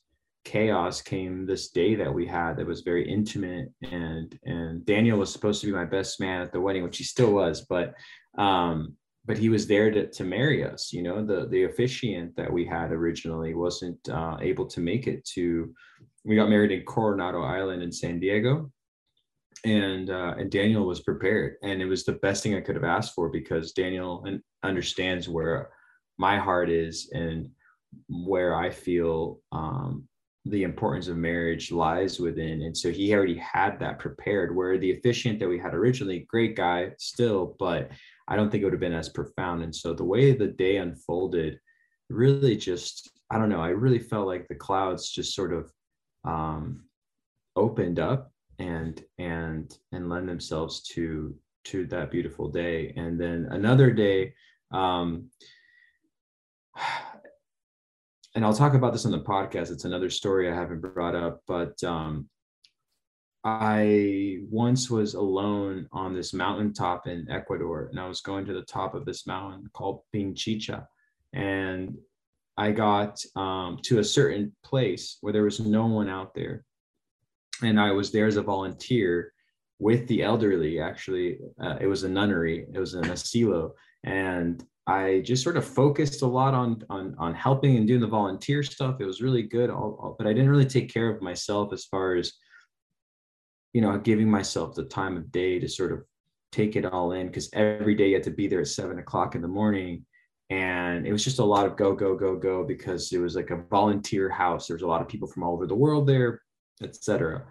chaos 0.45 1.03
came 1.03 1.45
this 1.45 1.70
day 1.70 1.97
that 1.97 2.12
we 2.12 2.26
had 2.26 2.57
that 2.57 2.66
was 2.66 2.82
very 2.82 3.09
intimate. 3.11 3.72
And 3.82 4.39
and 4.45 4.87
Daniel 4.87 5.18
was 5.18 5.32
supposed 5.32 5.61
to 5.61 5.66
be 5.66 5.72
my 5.72 5.84
best 5.84 6.20
man 6.20 6.43
at 6.43 6.53
the 6.53 6.61
wedding 6.61 6.82
which 6.82 6.99
he 6.99 7.05
still 7.05 7.32
was 7.32 7.66
but 7.68 7.95
um 8.39 8.95
but 9.24 9.37
he 9.37 9.49
was 9.49 9.66
there 9.66 9.91
to, 9.91 10.09
to 10.09 10.22
marry 10.22 10.64
us 10.64 10.93
you 10.93 11.03
know? 11.03 11.24
The 11.24 11.49
the 11.49 11.64
officiant 11.64 12.37
that 12.37 12.53
we 12.53 12.64
had 12.64 12.93
originally 12.93 13.55
wasn't 13.55 14.09
uh, 14.09 14.37
able 14.41 14.66
to 14.66 14.80
make 14.80 15.09
it 15.09 15.24
to 15.34 15.74
we 16.24 16.37
got 16.37 16.49
married 16.49 16.70
in 16.70 16.84
coronado 16.84 17.43
island 17.43 17.82
in 17.82 17.91
san 17.91 18.20
diego 18.20 18.70
and 19.67 20.11
uh, 20.11 20.35
and 20.39 20.51
Daniel 20.51 20.87
was 20.87 21.01
prepared, 21.01 21.57
and 21.62 21.83
it 21.83 21.87
was 21.87 22.05
the 22.05 22.12
best 22.12 22.43
thing 22.43 22.55
I 22.55 22.61
could 22.61 22.77
have 22.77 22.85
asked 22.85 23.14
for 23.14 23.29
because 23.29 23.73
Daniel 23.73 24.25
understands 24.62 25.29
where 25.29 25.71
my 26.19 26.39
heart 26.39 26.71
is 26.71 27.11
and 27.12 27.51
where 28.09 28.55
I 28.55 28.71
feel 28.71 29.41
um, 29.51 30.07
the 30.45 30.62
importance 30.62 31.09
of 31.09 31.17
marriage 31.17 31.73
lies 31.73 32.21
within, 32.21 32.62
and 32.62 32.77
so 32.77 32.91
he 32.91 33.12
already 33.12 33.39
had 33.39 33.81
that 33.81 33.99
prepared. 33.99 34.55
Where 34.55 34.79
the 34.79 34.97
officiant 34.97 35.41
that 35.41 35.49
we 35.49 35.59
had 35.59 35.75
originally, 35.75 36.27
great 36.29 36.55
guy 36.55 36.93
still, 36.99 37.57
but 37.59 37.91
I 38.29 38.37
don't 38.37 38.51
think 38.51 38.62
it 38.62 38.67
would 38.67 38.73
have 38.73 38.81
been 38.81 38.93
as 38.93 39.09
profound. 39.09 39.64
And 39.64 39.75
so 39.75 39.95
the 39.95 40.05
way 40.05 40.33
the 40.33 40.47
day 40.47 40.77
unfolded, 40.77 41.59
really 42.09 42.57
just 42.57 43.11
I 43.31 43.39
don't 43.39 43.49
know. 43.49 43.61
I 43.61 43.71
really 43.71 43.99
felt 43.99 44.29
like 44.29 44.47
the 44.47 44.55
clouds 44.55 45.11
just 45.11 45.35
sort 45.35 45.53
of 45.53 45.73
um, 46.25 46.85
opened 47.57 47.99
up 47.99 48.31
and 48.59 49.05
and 49.19 49.79
and 49.93 50.09
lend 50.09 50.29
themselves 50.29 50.83
to 50.83 51.35
to 51.65 51.87
that 51.87 52.11
beautiful 52.11 52.49
day 52.49 52.93
and 52.97 53.21
then 53.21 53.49
another 53.51 53.91
day 53.91 54.33
um 54.73 55.29
and 58.35 58.45
i'll 58.45 58.55
talk 58.55 58.75
about 58.75 58.93
this 58.93 59.07
on 59.07 59.13
the 59.13 59.21
podcast 59.21 59.71
it's 59.71 59.85
another 59.85 60.11
story 60.11 60.51
i 60.51 60.55
haven't 60.55 60.81
brought 60.81 61.15
up 61.15 61.41
but 61.47 61.83
um 61.85 62.29
I 63.49 64.39
once 64.51 64.91
was 64.91 65.15
alone 65.15 65.87
on 65.93 66.13
this 66.13 66.35
mountaintop 66.35 67.07
in 67.07 67.31
Ecuador, 67.31 67.87
and 67.93 68.01
I 68.01 68.09
was 68.09 68.21
going 68.21 68.45
to 68.47 68.53
the 68.53 68.63
top 68.63 68.93
of 68.97 69.05
this 69.05 69.25
mountain 69.25 69.71
called 69.73 70.01
Pinchicha. 70.13 70.85
And 71.33 71.97
I 72.57 72.73
got 72.73 73.21
um, 73.37 73.79
to 73.83 74.01
a 74.01 74.05
certain 74.05 74.53
place 74.65 75.19
where 75.21 75.33
there 75.33 75.45
was 75.45 75.61
no 75.61 75.87
one 75.87 76.09
out 76.09 76.35
there. 76.35 76.65
And 77.63 77.81
I 77.81 77.93
was 77.93 78.13
there 78.13 78.27
as 78.27 78.37
a 78.37 78.43
volunteer 78.43 79.33
with 79.79 80.07
the 80.09 80.23
elderly, 80.23 80.81
actually. 80.81 81.39
Uh, 81.63 81.77
it 81.81 81.87
was 81.87 82.05
a 82.05 82.09
nunnery, 82.09 82.67
it 82.73 82.79
was 82.79 82.95
an 82.95 83.05
asilo. 83.05 83.73
And 84.05 84.65
I 84.87 85.23
just 85.25 85.43
sort 85.43 85.57
of 85.57 85.65
focused 85.65 86.23
a 86.23 86.27
lot 86.27 86.55
on, 86.55 86.85
on, 86.89 87.15
on 87.19 87.35
helping 87.35 87.77
and 87.77 87.89
doing 87.89 88.01
the 88.01 88.07
volunteer 88.07 88.63
stuff. 88.63 89.01
It 89.01 89.05
was 89.05 89.21
really 89.21 89.43
good, 89.43 89.69
all, 89.69 89.99
all, 90.01 90.15
but 90.17 90.27
I 90.27 90.33
didn't 90.33 90.51
really 90.51 90.67
take 90.67 90.93
care 90.93 91.09
of 91.09 91.21
myself 91.21 91.73
as 91.73 91.85
far 91.85 92.15
as, 92.15 92.33
you 93.73 93.81
know, 93.81 93.99
giving 93.99 94.31
myself 94.31 94.75
the 94.75 94.85
time 94.85 95.17
of 95.17 95.33
day 95.33 95.59
to 95.59 95.69
sort 95.69 95.93
of 95.93 96.05
take 96.53 96.77
it 96.77 96.87
all 96.87 97.13
in 97.13 97.27
because 97.27 97.51
every 97.53 97.95
day 97.95 98.09
you 98.09 98.15
had 98.15 98.23
to 98.23 98.31
be 98.31 98.47
there 98.47 98.61
at 98.61 98.69
seven 98.69 98.99
o'clock 98.99 99.35
in 99.35 99.43
the 99.43 99.49
morning 99.49 100.05
and 100.49 101.07
it 101.07 101.13
was 101.13 101.25
just 101.25 101.41
a 101.41 101.45
lot 101.45 101.67
of 101.67 101.77
go 101.77 101.93
go 101.93 102.15
go 102.15 102.37
go 102.37 102.65
because 102.65 103.13
it 103.13 103.19
was 103.19 103.35
like 103.35 103.51
a 103.51 103.63
volunteer 103.69 104.31
house 104.31 104.67
there's 104.67 104.83
a 104.83 104.87
lot 104.87 105.03
of 105.03 105.09
people 105.09 105.29
from 105.29 105.43
all 105.43 105.53
over 105.53 105.67
the 105.67 105.75
world 105.75 106.07
there 106.07 106.41
etc 106.83 107.45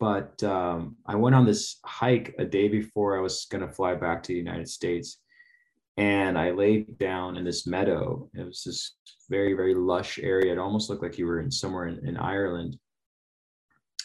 but 0.00 0.42
um, 0.42 0.96
i 1.06 1.14
went 1.14 1.34
on 1.34 1.46
this 1.46 1.78
hike 1.84 2.34
a 2.38 2.44
day 2.44 2.68
before 2.68 3.16
i 3.16 3.20
was 3.20 3.46
going 3.50 3.66
to 3.66 3.72
fly 3.72 3.94
back 3.94 4.22
to 4.22 4.32
the 4.32 4.38
united 4.38 4.68
states 4.68 5.18
and 5.96 6.38
i 6.38 6.50
laid 6.50 6.98
down 6.98 7.36
in 7.36 7.44
this 7.44 7.66
meadow. 7.66 8.28
It 8.34 8.46
was 8.46 8.62
this 8.64 8.96
very 9.28 9.54
very 9.54 9.74
lush 9.74 10.18
area. 10.18 10.52
It 10.52 10.58
almost 10.58 10.88
looked 10.88 11.02
like 11.02 11.18
you 11.18 11.26
were 11.26 11.40
in 11.40 11.50
somewhere 11.50 11.86
in, 11.86 12.06
in 12.06 12.16
ireland. 12.16 12.78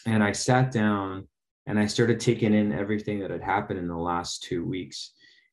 And 0.06 0.22
i 0.22 0.32
sat 0.32 0.70
down 0.70 1.28
and 1.66 1.78
i 1.78 1.86
started 1.86 2.20
taking 2.20 2.54
in 2.54 2.72
everything 2.72 3.20
that 3.20 3.30
had 3.30 3.42
happened 3.42 3.78
in 3.78 3.88
the 3.88 3.96
last 3.96 4.42
two 4.42 4.64
weeks. 4.64 5.12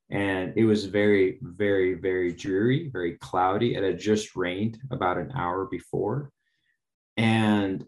And 0.09 0.53
it 0.55 0.65
was 0.65 0.85
very 0.85 1.39
very 1.41 1.93
very 1.93 2.33
dreary 2.33 2.89
very 2.91 3.17
cloudy. 3.17 3.75
It 3.75 3.83
had 3.83 3.99
just 3.99 4.35
rained 4.35 4.77
about 4.91 5.17
an 5.17 5.31
hour 5.35 5.67
before. 5.71 6.31
And 7.17 7.85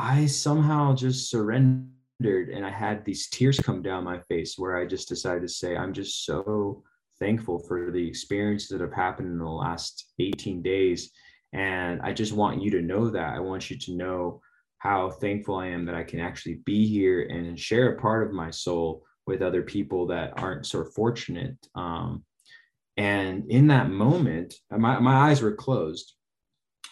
i 0.00 0.26
somehow 0.26 0.94
just 0.94 1.30
surrendered 1.30 2.48
and 2.50 2.64
i 2.64 2.70
had 2.70 3.04
these 3.04 3.28
tears 3.28 3.58
come 3.60 3.82
down 3.82 4.04
my 4.04 4.18
face 4.28 4.58
where 4.58 4.76
i 4.76 4.86
just 4.86 5.08
decided 5.08 5.42
to 5.42 5.48
say 5.48 5.76
i'm 5.76 5.92
just 5.92 6.24
so 6.24 6.82
thankful 7.18 7.58
for 7.58 7.90
the 7.90 8.08
experiences 8.08 8.68
that 8.68 8.80
have 8.80 8.92
happened 8.92 9.28
in 9.28 9.38
the 9.38 9.44
last 9.44 10.12
18 10.18 10.62
days 10.62 11.10
and 11.52 12.00
i 12.02 12.12
just 12.12 12.32
want 12.32 12.62
you 12.62 12.70
to 12.70 12.82
know 12.82 13.10
that 13.10 13.34
i 13.34 13.38
want 13.38 13.70
you 13.70 13.78
to 13.78 13.92
know 13.92 14.40
how 14.78 15.10
thankful 15.10 15.56
i 15.56 15.66
am 15.66 15.84
that 15.84 15.94
i 15.94 16.02
can 16.02 16.20
actually 16.20 16.60
be 16.64 16.86
here 16.86 17.22
and 17.22 17.58
share 17.58 17.92
a 17.92 18.00
part 18.00 18.26
of 18.26 18.32
my 18.32 18.50
soul 18.50 19.04
with 19.30 19.42
other 19.42 19.62
people 19.62 20.08
that 20.08 20.32
aren't 20.36 20.66
so 20.66 20.84
fortunate. 20.84 21.56
Um, 21.76 22.24
and 22.96 23.50
in 23.50 23.68
that 23.68 23.88
moment, 23.88 24.54
my, 24.70 24.98
my 24.98 25.30
eyes 25.30 25.40
were 25.40 25.54
closed. 25.54 26.14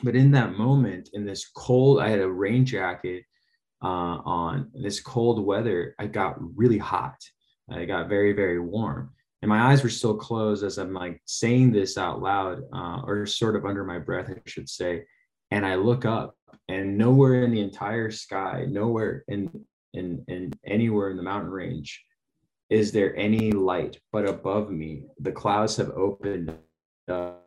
But 0.02 0.16
in 0.16 0.30
that 0.32 0.56
moment, 0.56 1.10
in 1.12 1.24
this 1.24 1.48
cold, 1.54 2.00
I 2.00 2.08
had 2.08 2.20
a 2.20 2.30
rain 2.30 2.64
jacket 2.64 3.24
uh, 3.82 3.86
on, 4.24 4.70
this 4.74 5.00
cold 5.00 5.44
weather, 5.44 5.94
I 5.98 6.06
got 6.06 6.36
really 6.56 6.78
hot. 6.78 7.16
I 7.70 7.84
got 7.84 8.08
very, 8.08 8.32
very 8.32 8.58
warm. 8.58 9.12
And 9.42 9.48
my 9.48 9.70
eyes 9.70 9.82
were 9.82 9.88
still 9.88 10.16
closed 10.16 10.64
as 10.64 10.78
I'm 10.78 10.92
like 10.92 11.20
saying 11.26 11.72
this 11.72 11.96
out 11.96 12.20
loud, 12.20 12.62
uh, 12.72 13.02
or 13.04 13.26
sort 13.26 13.56
of 13.56 13.66
under 13.66 13.84
my 13.84 13.98
breath, 13.98 14.30
I 14.30 14.40
should 14.46 14.68
say. 14.68 15.04
And 15.50 15.64
I 15.64 15.76
look 15.76 16.04
up, 16.04 16.34
and 16.68 16.98
nowhere 16.98 17.44
in 17.44 17.52
the 17.52 17.60
entire 17.60 18.10
sky, 18.10 18.66
nowhere 18.68 19.24
in 19.28 19.64
in, 19.94 20.22
in 20.28 20.52
anywhere 20.66 21.10
in 21.10 21.16
the 21.16 21.22
mountain 21.22 21.50
range 21.50 22.04
is 22.70 22.92
there 22.92 23.16
any 23.16 23.52
light? 23.52 23.98
But 24.12 24.28
above 24.28 24.70
me, 24.70 25.04
the 25.20 25.32
clouds 25.32 25.76
have 25.76 25.90
opened 25.90 26.54
up, 27.08 27.46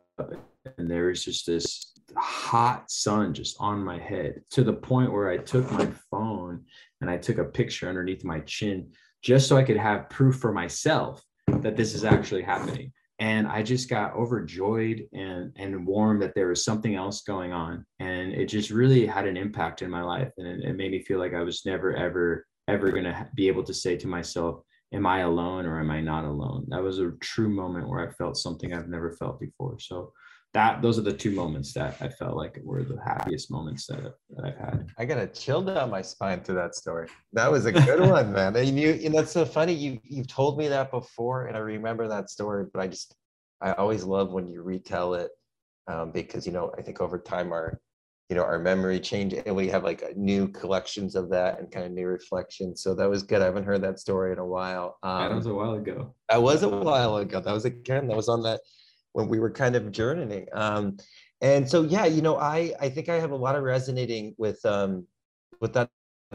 and 0.78 0.90
there 0.90 1.10
is 1.10 1.24
just 1.24 1.46
this 1.46 1.91
hot 2.16 2.90
sun 2.90 3.34
just 3.34 3.56
on 3.60 3.82
my 3.82 3.98
head 3.98 4.42
to 4.50 4.64
the 4.64 4.72
point 4.72 5.12
where 5.12 5.30
I 5.30 5.38
took 5.38 5.70
my 5.70 5.88
phone 6.10 6.64
and 7.00 7.10
I 7.10 7.16
took 7.16 7.38
a 7.38 7.44
picture 7.44 7.88
underneath 7.88 8.24
my 8.24 8.40
chin 8.40 8.92
just 9.22 9.48
so 9.48 9.56
I 9.56 9.62
could 9.62 9.76
have 9.76 10.10
proof 10.10 10.36
for 10.36 10.52
myself 10.52 11.22
that 11.46 11.76
this 11.76 11.94
is 11.94 12.04
actually 12.04 12.42
happening. 12.42 12.92
And 13.18 13.46
I 13.46 13.62
just 13.62 13.88
got 13.88 14.16
overjoyed 14.16 15.06
and 15.12 15.52
and 15.56 15.86
warm 15.86 16.18
that 16.20 16.34
there 16.34 16.48
was 16.48 16.64
something 16.64 16.96
else 16.96 17.22
going 17.22 17.52
on, 17.52 17.86
and 18.00 18.32
it 18.32 18.46
just 18.46 18.70
really 18.70 19.06
had 19.06 19.28
an 19.28 19.36
impact 19.36 19.80
in 19.80 19.90
my 19.90 20.02
life, 20.02 20.32
and 20.38 20.46
it, 20.48 20.64
it 20.64 20.76
made 20.76 20.90
me 20.90 21.02
feel 21.02 21.20
like 21.20 21.32
I 21.32 21.42
was 21.42 21.64
never 21.64 21.94
ever 21.94 22.46
ever 22.68 22.90
going 22.90 23.04
to 23.04 23.28
be 23.36 23.46
able 23.48 23.62
to 23.64 23.74
say 23.74 23.96
to 23.96 24.08
myself, 24.08 24.62
am 24.92 25.06
I 25.06 25.20
alone 25.20 25.66
or 25.66 25.80
am 25.80 25.90
I 25.90 26.00
not 26.00 26.24
alone? 26.24 26.66
That 26.68 26.82
was 26.82 26.98
a 26.98 27.12
true 27.20 27.48
moment 27.48 27.88
where 27.88 28.06
I 28.06 28.12
felt 28.12 28.36
something 28.36 28.72
I've 28.72 28.88
never 28.88 29.12
felt 29.12 29.40
before. 29.40 29.78
So 29.78 30.12
that 30.54 30.82
those 30.82 30.98
are 30.98 31.02
the 31.02 31.12
two 31.12 31.30
moments 31.30 31.72
that 31.72 31.96
I 32.00 32.08
felt 32.08 32.36
like 32.36 32.58
were 32.62 32.84
the 32.84 33.00
happiest 33.02 33.50
moments 33.50 33.86
that, 33.86 34.14
that 34.30 34.44
I've 34.44 34.58
had. 34.58 34.90
I 34.98 35.06
got 35.06 35.18
a 35.18 35.26
chill 35.26 35.62
down 35.62 35.90
my 35.90 36.02
spine 36.02 36.42
through 36.42 36.56
that 36.56 36.74
story. 36.74 37.08
That 37.32 37.50
was 37.50 37.64
a 37.64 37.72
good 37.72 38.00
one, 38.10 38.32
man. 38.32 38.54
And 38.54 38.78
you, 38.78 39.00
and 39.04 39.14
that's 39.14 39.32
so 39.32 39.46
funny. 39.46 39.72
You 39.72 39.98
you've 40.04 40.28
told 40.28 40.58
me 40.58 40.68
that 40.68 40.90
before, 40.90 41.46
and 41.46 41.56
I 41.56 41.60
remember 41.60 42.06
that 42.08 42.28
story. 42.28 42.66
But 42.72 42.80
I 42.80 42.88
just 42.88 43.14
I 43.62 43.72
always 43.72 44.04
love 44.04 44.32
when 44.32 44.46
you 44.46 44.62
retell 44.62 45.14
it 45.14 45.30
um, 45.88 46.12
because 46.12 46.46
you 46.46 46.52
know 46.52 46.72
I 46.76 46.82
think 46.82 47.00
over 47.00 47.18
time 47.18 47.52
our 47.52 47.80
you 48.28 48.36
know 48.36 48.44
our 48.44 48.58
memory 48.58 49.00
change 49.00 49.34
and 49.34 49.54
we 49.54 49.68
have 49.68 49.84
like 49.84 50.16
new 50.16 50.48
collections 50.48 51.14
of 51.16 51.28
that 51.30 51.58
and 51.58 51.70
kind 51.70 51.84
of 51.84 51.92
new 51.92 52.06
reflections 52.06 52.82
so 52.82 52.94
that 52.94 53.10
was 53.10 53.22
good 53.22 53.42
i 53.42 53.44
haven't 53.44 53.64
heard 53.64 53.82
that 53.82 53.98
story 53.98 54.32
in 54.32 54.38
a 54.38 54.46
while 54.46 54.96
um, 55.02 55.28
that 55.28 55.34
was 55.34 55.44
a 55.44 55.52
while 55.52 55.74
ago 55.74 56.14
that 56.30 56.40
was 56.40 56.62
a 56.62 56.68
while 56.68 57.18
ago 57.18 57.40
that 57.40 57.52
was 57.52 57.66
again 57.66 58.06
that 58.06 58.16
was 58.16 58.30
on 58.30 58.42
that 58.42 58.60
when 59.12 59.28
we 59.28 59.38
were 59.38 59.50
kind 59.50 59.76
of 59.76 59.90
journeying 59.92 60.46
um, 60.52 60.96
and 61.40 61.68
so 61.68 61.82
yeah 61.82 62.04
you 62.04 62.22
know 62.22 62.36
i 62.38 62.72
i 62.80 62.88
think 62.88 63.08
i 63.08 63.18
have 63.18 63.30
a 63.30 63.36
lot 63.36 63.56
of 63.56 63.62
resonating 63.62 64.34
with 64.38 64.64
um 64.64 65.06
with 65.60 65.72
that 65.72 65.88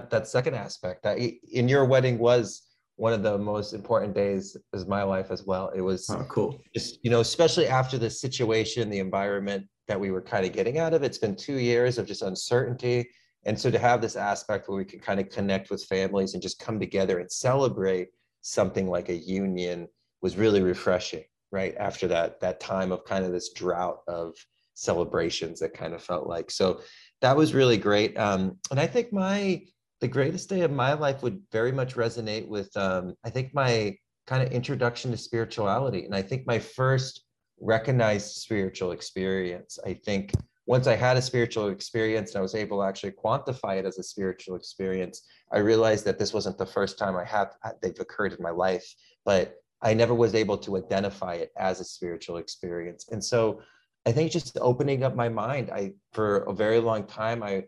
that 0.10 0.28
second 0.28 0.54
aspect 0.54 1.06
I, 1.06 1.40
in 1.52 1.68
your 1.68 1.86
wedding 1.86 2.20
was 2.20 2.64
one 2.98 3.14
of 3.14 3.24
the 3.24 3.38
most 3.38 3.74
important 3.74 4.14
days 4.14 4.56
of 4.74 4.88
my 4.88 5.04
life 5.04 5.32
as 5.32 5.44
well 5.46 5.72
it 5.76 5.82
was 5.82 6.10
oh, 6.10 6.26
cool 6.30 6.60
just 6.74 7.00
you 7.04 7.10
know 7.10 7.20
especially 7.20 7.68
after 7.68 7.98
the 7.98 8.10
situation 8.10 8.90
the 8.90 9.00
environment 9.00 9.68
that 9.88 10.00
we 10.00 10.12
were 10.12 10.22
kind 10.22 10.46
of 10.46 10.52
getting 10.52 10.78
out 10.78 10.94
of. 10.94 11.04
It's 11.04 11.18
been 11.18 11.36
two 11.36 11.58
years 11.58 11.98
of 11.98 12.06
just 12.06 12.22
uncertainty. 12.22 13.10
And 13.46 13.60
so 13.60 13.72
to 13.72 13.80
have 13.80 14.02
this 14.02 14.16
aspect 14.16 14.68
where 14.68 14.78
we 14.78 14.86
can 14.86 15.00
kind 15.00 15.20
of 15.20 15.30
connect 15.30 15.70
with 15.70 15.84
families 15.86 16.34
and 16.34 16.44
just 16.44 16.60
come 16.60 16.80
together 16.80 17.20
and 17.20 17.32
celebrate 17.32 18.10
something 18.42 18.88
like 18.88 19.10
a 19.10 19.16
union 19.16 19.88
was 20.22 20.36
really 20.36 20.62
refreshing, 20.62 21.24
right? 21.52 21.76
After 21.78 22.08
that, 22.10 22.40
that 22.42 22.60
time 22.60 22.92
of 22.92 23.06
kind 23.06 23.26
of 23.26 23.32
this 23.32 23.54
drought 23.54 24.00
of 24.08 24.34
celebrations 24.74 25.60
that 25.60 25.74
kind 25.74 25.94
of 25.94 26.04
felt 26.04 26.28
like. 26.28 26.52
So 26.52 26.82
that 27.22 27.36
was 27.36 27.54
really 27.54 27.78
great. 27.78 28.18
Um, 28.18 28.58
and 28.72 28.80
I 28.80 28.88
think 28.88 29.12
my 29.12 29.64
the 30.00 30.08
greatest 30.08 30.48
day 30.50 30.62
of 30.62 30.72
my 30.72 30.94
life 30.94 31.24
would 31.24 31.42
very 31.52 31.72
much 31.72 31.96
resonate 31.96 32.48
with 32.48 32.76
um, 32.78 33.16
I 33.26 33.32
think 33.32 33.54
my 33.56 33.98
kind 34.28 34.44
of 34.44 34.52
introduction 34.52 35.10
to 35.12 35.18
spirituality. 35.18 36.06
And 36.06 36.14
I 36.14 36.22
think 36.22 36.46
my 36.46 36.60
first 36.60 37.24
recognized 37.60 38.36
spiritual 38.36 38.92
experience. 38.92 39.80
I 39.84 39.94
think 39.94 40.34
once 40.68 40.86
I 40.86 40.96
had 40.96 41.18
a 41.18 41.22
spiritual 41.22 41.70
experience 41.70 42.32
and 42.32 42.40
I 42.40 42.42
was 42.42 42.54
able 42.54 42.82
to 42.82 42.88
actually 42.88 43.14
quantify 43.14 43.80
it 43.80 43.86
as 43.86 43.98
a 43.98 44.04
spiritual 44.04 44.56
experience, 44.58 45.24
I 45.52 45.60
realized 45.60 46.06
that 46.06 46.20
this 46.20 46.34
wasn't 46.34 46.58
the 46.58 46.66
first 46.66 47.00
time 47.00 47.16
I 47.16 47.24
have 47.24 47.56
they've 47.82 48.00
occurred 48.00 48.34
in 48.34 48.44
my 48.44 48.52
life, 48.52 48.86
but 49.26 49.56
I 49.82 49.94
never 49.94 50.14
was 50.14 50.34
able 50.36 50.58
to 50.60 50.78
identify 50.78 51.36
it 51.36 51.52
as 51.58 51.80
a 51.80 51.86
spiritual 51.86 52.38
experience. 52.38 53.08
And 53.12 53.24
so 53.24 53.62
I 54.06 54.12
think 54.12 54.32
just 54.32 54.58
opening 54.60 55.04
up 55.04 55.16
my 55.16 55.30
mind, 55.30 55.70
I 55.70 55.94
for 56.14 56.38
a 56.44 56.54
very 56.54 56.80
long 56.80 57.06
time 57.06 57.44
I 57.44 57.64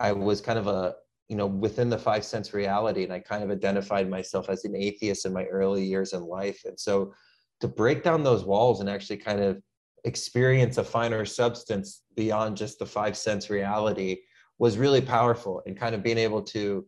I 0.00 0.12
was 0.12 0.40
kind 0.40 0.58
of 0.58 0.66
a 0.66 0.94
you 1.28 1.36
know 1.36 1.46
within 1.46 1.88
the 1.88 1.98
five 1.98 2.24
sense 2.24 2.52
reality 2.52 3.04
and 3.04 3.12
I 3.12 3.20
kind 3.20 3.42
of 3.42 3.50
identified 3.50 4.08
myself 4.10 4.48
as 4.48 4.64
an 4.64 4.76
atheist 4.76 5.26
in 5.26 5.32
my 5.32 5.44
early 5.44 5.84
years 5.84 6.12
in 6.12 6.22
life. 6.22 6.62
And 6.64 6.78
so 6.78 7.14
to 7.60 7.68
break 7.68 8.02
down 8.02 8.22
those 8.22 8.44
walls 8.44 8.80
and 8.80 8.88
actually 8.88 9.16
kind 9.18 9.40
of 9.40 9.60
experience 10.04 10.78
a 10.78 10.84
finer 10.84 11.24
substance 11.24 12.02
beyond 12.16 12.56
just 12.56 12.78
the 12.78 12.86
five 12.86 13.16
sense 13.16 13.50
reality 13.50 14.18
was 14.58 14.78
really 14.78 15.00
powerful 15.00 15.62
and 15.66 15.78
kind 15.78 15.94
of 15.94 16.02
being 16.02 16.18
able 16.18 16.42
to 16.42 16.86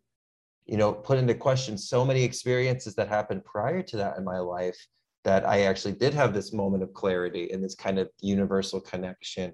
you 0.71 0.77
know 0.77 0.93
put 0.93 1.19
into 1.19 1.35
question 1.35 1.77
so 1.77 2.05
many 2.05 2.23
experiences 2.23 2.95
that 2.95 3.09
happened 3.09 3.45
prior 3.45 3.83
to 3.83 3.97
that 3.97 4.17
in 4.17 4.25
my 4.25 4.39
life 4.39 4.79
that 5.25 5.45
i 5.45 5.63
actually 5.63 5.93
did 5.93 6.15
have 6.15 6.33
this 6.33 6.53
moment 6.53 6.83
of 6.83 6.95
clarity 6.95 7.51
and 7.51 7.63
this 7.63 7.75
kind 7.75 7.99
of 7.99 8.09
universal 8.21 8.81
connection. 8.81 9.53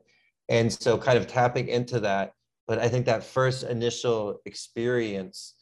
And 0.49 0.73
so 0.73 0.97
kind 0.97 1.19
of 1.19 1.27
tapping 1.27 1.69
into 1.69 1.99
that 2.01 2.33
but 2.69 2.79
i 2.79 2.89
think 2.89 3.07
that 3.07 3.25
first 3.25 3.65
initial 3.65 4.41
experience 4.45 5.55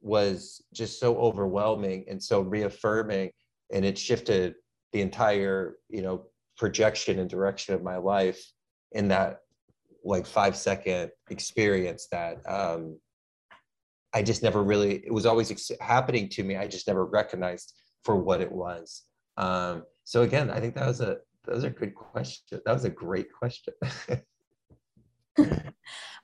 was 0.00 0.64
just 0.72 0.98
so 0.98 1.16
overwhelming 1.16 2.04
and 2.08 2.20
so 2.20 2.40
reaffirming 2.40 3.30
and 3.72 3.84
it 3.84 3.96
shifted 3.98 4.54
the 4.92 5.02
entire 5.02 5.76
you 5.88 6.02
know 6.02 6.24
projection 6.56 7.18
and 7.18 7.28
direction 7.28 7.74
of 7.74 7.82
my 7.82 7.98
life 7.98 8.42
in 8.92 9.08
that 9.08 9.40
like 10.04 10.26
five 10.26 10.56
second 10.56 11.10
experience 11.30 12.08
that 12.10 12.38
um 12.48 12.96
I 14.14 14.22
just 14.22 14.42
never 14.42 14.62
really, 14.62 14.96
it 15.04 15.12
was 15.12 15.26
always 15.26 15.50
ex- 15.50 15.70
happening 15.80 16.28
to 16.30 16.42
me. 16.42 16.56
I 16.56 16.66
just 16.66 16.86
never 16.86 17.04
recognized 17.04 17.74
for 18.04 18.16
what 18.16 18.40
it 18.40 18.50
was. 18.50 19.02
Um, 19.36 19.84
so 20.04 20.22
again, 20.22 20.50
I 20.50 20.60
think 20.60 20.74
that 20.74 20.86
was 20.86 21.00
a, 21.00 21.18
that 21.44 21.54
was 21.54 21.64
a 21.64 21.70
good 21.70 21.94
question. 21.94 22.60
That 22.64 22.72
was 22.72 22.84
a 22.84 22.90
great 22.90 23.32
question. 23.32 23.74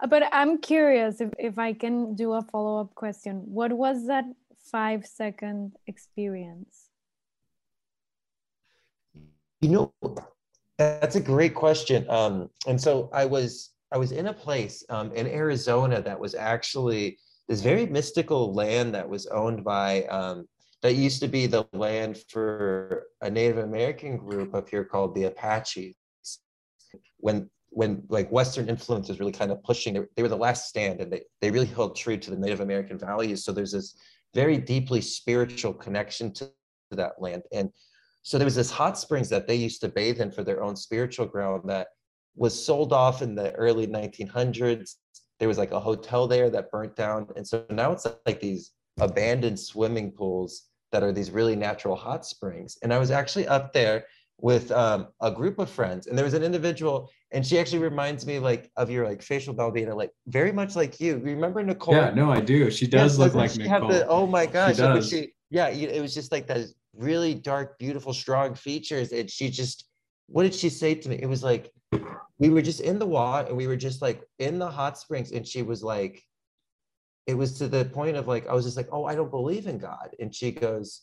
but 0.09 0.22
I'm 0.32 0.59
curious 0.59 1.20
if, 1.20 1.30
if 1.39 1.59
I 1.59 1.72
can 1.72 2.14
do 2.14 2.34
a 2.34 2.43
follow 2.43 2.80
up 2.80 2.95
question. 2.95 3.43
What 3.47 3.72
was 3.72 4.07
that 4.07 4.24
five 4.70 5.07
second 5.07 5.74
experience? 5.86 6.89
You 9.61 9.68
know, 9.70 9.93
that's 10.76 11.16
a 11.16 11.20
great 11.20 11.55
question. 11.55 12.09
Um, 12.09 12.51
and 12.66 12.80
so 12.80 13.11
I 13.12 13.24
was 13.24 13.70
I 13.91 13.99
was 13.99 14.12
in 14.12 14.26
a 14.26 14.32
place 14.32 14.84
um, 14.91 15.11
in 15.12 15.26
Arizona 15.26 16.03
that 16.03 16.20
was 16.20 16.34
actually 16.34 17.18
this 17.49 17.62
very 17.62 17.86
mystical 17.86 18.53
land 18.53 18.94
that 18.94 19.09
was 19.09 19.26
owned 19.26 19.64
by 19.64 20.03
um, 20.05 20.46
that 20.82 20.94
used 20.94 21.20
to 21.20 21.28
be 21.28 21.46
the 21.46 21.66
land 21.72 22.18
for 22.28 23.05
a 23.22 23.30
Native 23.30 23.59
American 23.59 24.16
group 24.16 24.55
up 24.55 24.68
here 24.68 24.84
called 24.84 25.14
the 25.14 25.24
Apaches. 25.24 25.94
When 27.18 27.51
when 27.70 28.03
like 28.09 28.30
Western 28.30 28.68
influence 28.68 29.09
was 29.09 29.20
really 29.20 29.32
kind 29.32 29.51
of 29.51 29.62
pushing, 29.62 30.07
they 30.16 30.22
were 30.22 30.28
the 30.28 30.36
last 30.36 30.68
stand, 30.68 31.01
and 31.01 31.12
they 31.12 31.22
they 31.40 31.51
really 31.51 31.66
held 31.66 31.96
true 31.96 32.16
to 32.16 32.30
the 32.30 32.36
Native 32.36 32.61
American 32.61 32.99
values. 32.99 33.44
So 33.44 33.53
there's 33.53 33.72
this 33.72 33.96
very 34.34 34.59
deeply 34.59 35.01
spiritual 35.01 35.72
connection 35.72 36.32
to 36.34 36.51
that 36.90 37.20
land, 37.20 37.42
and 37.53 37.70
so 38.22 38.36
there 38.36 38.44
was 38.44 38.57
this 38.57 38.70
hot 38.70 38.99
springs 38.99 39.28
that 39.30 39.46
they 39.46 39.55
used 39.55 39.80
to 39.80 39.88
bathe 39.88 40.20
in 40.20 40.30
for 40.30 40.44
their 40.44 40.62
own 40.62 40.76
spiritual 40.76 41.26
ground 41.26 41.62
that 41.66 41.88
was 42.36 42.64
sold 42.64 42.92
off 42.92 43.22
in 43.22 43.34
the 43.34 43.53
early 43.55 43.86
1900s. 43.86 44.96
There 45.39 45.49
was 45.49 45.59
like 45.59 45.70
a 45.70 45.80
hotel 45.80 46.26
there 46.26 46.51
that 46.51 46.70
burnt 46.70 46.97
down. 46.97 47.28
And 47.36 47.47
so 47.47 47.64
now 47.70 47.93
it's 47.93 48.07
like 48.26 48.41
these 48.41 48.72
abandoned 49.01 49.59
swimming 49.59 50.11
pools 50.11 50.64
that 50.93 51.03
are 51.03 51.12
these 51.12 51.30
really 51.30 51.57
natural 51.57 51.95
hot 51.95 52.24
springs. 52.24 52.78
And 52.82 52.93
I 52.93 52.99
was 52.99 53.11
actually 53.11 53.47
up 53.47 53.72
there 53.72 54.05
with 54.41 54.70
um, 54.70 55.09
a 55.20 55.30
group 55.30 55.59
of 55.59 55.68
friends 55.68 56.07
and 56.07 56.16
there 56.16 56.24
was 56.24 56.34
an 56.34 56.45
individual 56.45 57.11
and 57.32 57.45
she 57.45 57.59
actually 57.59 57.80
reminds 57.80 58.24
me 58.24 58.39
like 58.39 58.70
of 58.76 58.89
your 58.89 59.07
like 59.07 59.20
facial 59.20 59.53
Balbina, 59.55 59.95
like 59.95 60.12
very 60.28 60.53
much 60.53 60.76
like 60.76 61.01
you. 61.01 61.18
Remember 61.18 61.62
nicole? 61.62 61.95
Yeah 61.95 62.11
no 62.11 62.30
i 62.30 62.41
do. 62.41 62.70
She 62.70 62.86
does 62.86 63.18
look 63.18 63.34
like 63.34 63.55
nicole. 63.57 63.89
the, 63.89 64.07
oh 64.07 64.26
my 64.26 64.47
gosh 64.47 64.76
she, 64.76 65.03
she 65.03 65.32
yeah 65.51 65.68
it 65.68 66.01
was 66.01 66.14
just 66.14 66.30
like 66.30 66.47
those 66.47 66.74
really 66.95 67.34
dark 67.34 67.78
beautiful 67.78 68.12
strong 68.14 68.55
features. 68.55 69.12
And 69.12 69.28
she 69.28 69.51
just 69.51 69.89
what 70.28 70.45
did 70.45 70.55
she 70.55 70.68
say 70.68 70.95
to 70.95 71.09
me? 71.09 71.18
It 71.20 71.26
was 71.26 71.43
like 71.43 71.72
we 72.39 72.49
were 72.49 72.62
just 72.62 72.80
in 72.80 72.99
the 72.99 73.07
water 73.07 73.49
and 73.49 73.57
we 73.57 73.66
were 73.66 73.76
just 73.76 74.03
like 74.03 74.22
in 74.39 74.59
the 74.59 74.70
hot 74.70 74.99
springs 74.99 75.32
and 75.32 75.47
she 75.47 75.62
was 75.62 75.82
like 75.82 76.22
it 77.26 77.34
was 77.34 77.59
to 77.59 77.68
the 77.68 77.84
point 77.86 78.16
of 78.16 78.26
like 78.26 78.47
i 78.49 78.55
was 78.55 78.64
just 78.64 78.76
like 78.76 78.89
oh 78.93 79.05
i 79.05 79.14
don't 79.14 79.30
believe 79.30 79.66
in 79.66 79.78
god. 79.78 80.11
And 80.20 80.34
she 80.34 80.51
goes 80.51 81.03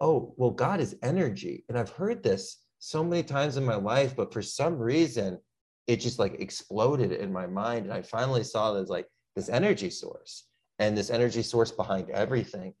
oh 0.00 0.34
well 0.36 0.50
god 0.50 0.80
is 0.80 0.96
energy. 1.02 1.64
And 1.68 1.78
i've 1.78 1.90
heard 1.90 2.22
this 2.22 2.64
so 2.78 3.02
many 3.02 3.22
times 3.22 3.56
in 3.56 3.64
my 3.64 3.74
life 3.74 4.14
but 4.14 4.32
for 4.32 4.42
some 4.42 4.78
reason 4.78 5.38
it 5.86 5.96
just 5.96 6.18
like 6.18 6.40
exploded 6.40 7.12
in 7.12 7.32
my 7.32 7.46
mind 7.46 7.84
and 7.86 7.92
i 7.92 8.02
finally 8.02 8.44
saw 8.44 8.72
there's 8.72 8.88
like 8.88 9.06
this 9.34 9.48
energy 9.48 9.90
source 9.90 10.44
and 10.78 10.96
this 10.96 11.10
energy 11.10 11.42
source 11.42 11.72
behind 11.72 12.08
everything 12.10 12.72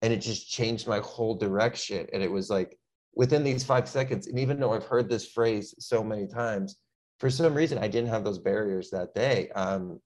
and 0.00 0.12
it 0.12 0.18
just 0.18 0.50
changed 0.50 0.88
my 0.88 1.00
whole 1.00 1.34
direction 1.34 2.06
and 2.12 2.22
it 2.22 2.30
was 2.30 2.48
like 2.48 2.78
within 3.14 3.44
these 3.44 3.62
five 3.64 3.88
seconds 3.88 4.26
and 4.26 4.38
even 4.38 4.58
though 4.58 4.72
i've 4.72 4.86
heard 4.86 5.08
this 5.08 5.28
phrase 5.28 5.74
so 5.78 6.02
many 6.02 6.26
times 6.26 6.76
for 7.22 7.30
some 7.30 7.54
reason 7.54 7.78
I 7.78 7.86
didn't 7.86 8.10
have 8.10 8.24
those 8.24 8.40
barriers 8.40 8.90
that 8.90 9.14
day. 9.14 9.48
Um, 9.54 10.00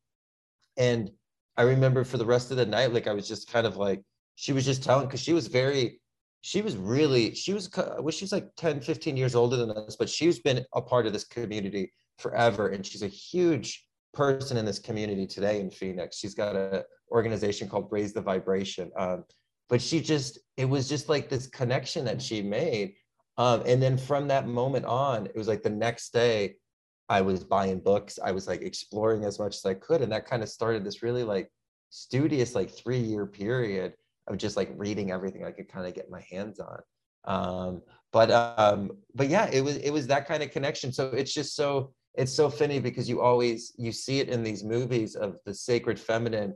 and 0.77 1.11
I 1.57 1.63
remember 1.63 2.05
for 2.05 2.19
the 2.19 2.27
rest 2.27 2.51
of 2.51 2.59
the 2.59 2.67
night, 2.67 2.93
like 2.93 3.07
I 3.07 3.15
was 3.15 3.27
just 3.27 3.51
kind 3.51 3.67
of 3.67 3.79
like, 3.79 4.03
she 4.35 4.53
was 4.53 4.67
just 4.67 4.83
telling, 4.83 5.09
cause 5.09 5.21
she 5.21 5.33
was 5.33 5.47
very, 5.47 5.99
she 6.43 6.61
was 6.61 6.77
really, 6.77 7.35
she 7.35 7.55
was, 7.55 7.71
well, 7.75 8.11
she 8.11 8.25
was 8.25 8.33
like 8.33 8.51
10, 8.59 8.83
15 8.83 9.17
years 9.17 9.35
older 9.35 9.57
than 9.57 9.71
us, 9.71 9.97
but 9.97 10.11
she's 10.11 10.41
been 10.41 10.63
a 10.75 10.83
part 10.83 11.07
of 11.07 11.15
this 11.15 11.25
community 11.25 11.91
forever. 12.19 12.69
And 12.69 12.85
she's 12.85 13.01
a 13.01 13.09
huge 13.09 13.87
person 14.13 14.59
in 14.59 14.67
this 14.67 14.79
community 14.79 15.27
today 15.27 15.59
in 15.59 15.71
Phoenix. 15.71 16.19
She's 16.19 16.35
got 16.35 16.55
an 16.55 16.83
organization 17.11 17.67
called 17.67 17.89
Raise 17.91 18.13
the 18.13 18.21
Vibration. 18.21 18.91
Um, 18.95 19.25
but 19.69 19.81
she 19.83 20.01
just, 20.01 20.39
it 20.57 20.65
was 20.65 20.89
just 20.89 21.09
like 21.09 21.29
this 21.29 21.47
connection 21.47 22.05
that 22.05 22.23
she 22.23 22.43
made. 22.43 22.95
Um, 23.39 23.63
and 23.67 23.83
then 23.83 23.99
from 23.99 24.29
that 24.29 24.47
moment 24.47 24.87
on, 24.87 25.27
it 25.27 25.37
was 25.37 25.49
like 25.49 25.63
the 25.63 25.71
next 25.71 26.13
day, 26.13 26.57
I 27.09 27.21
was 27.21 27.45
buying 27.45 27.81
books. 27.81 28.19
I 28.23 28.33
was 28.33 28.49
like 28.49 28.63
exploring 28.63 29.25
as 29.25 29.39
much 29.39 29.57
as 29.57 29.65
I 29.65 29.75
could. 29.75 30.03
And 30.03 30.11
that 30.13 30.27
kind 30.27 30.43
of 30.43 30.49
started 30.49 30.85
this 30.85 31.03
really 31.03 31.23
like 31.23 31.51
studious, 31.91 32.55
like 32.55 32.71
three 32.71 32.99
year 32.99 33.27
period 33.27 33.95
of 34.27 34.39
just 34.39 34.57
like 34.57 34.73
reading 34.77 35.11
everything 35.11 35.45
I 35.45 35.53
could 35.53 35.69
kind 35.69 35.87
of 35.87 35.95
get 35.95 36.11
my 36.11 36.25
hands 36.31 36.59
on. 36.59 36.81
Um, 37.25 37.83
but 38.13 38.31
um, 38.31 38.91
but 39.15 39.29
yeah, 39.29 39.49
it 39.53 39.63
was 39.63 39.77
it 39.79 39.91
was 39.91 40.07
that 40.07 40.27
kind 40.27 40.43
of 40.43 40.51
connection. 40.51 40.93
So 40.93 41.09
it's 41.09 41.33
just 41.33 41.55
so 41.55 41.93
it's 42.15 42.33
so 42.33 42.49
funny 42.49 42.81
because 42.81 43.09
you 43.09 43.21
always 43.21 43.75
you 43.77 43.93
see 43.93 44.21
it 44.21 44.29
in 44.29 44.43
these 44.43 44.65
movies 44.65 45.17
of 45.17 45.37
the 45.45 45.55
sacred 45.55 45.99
feminine 45.99 46.55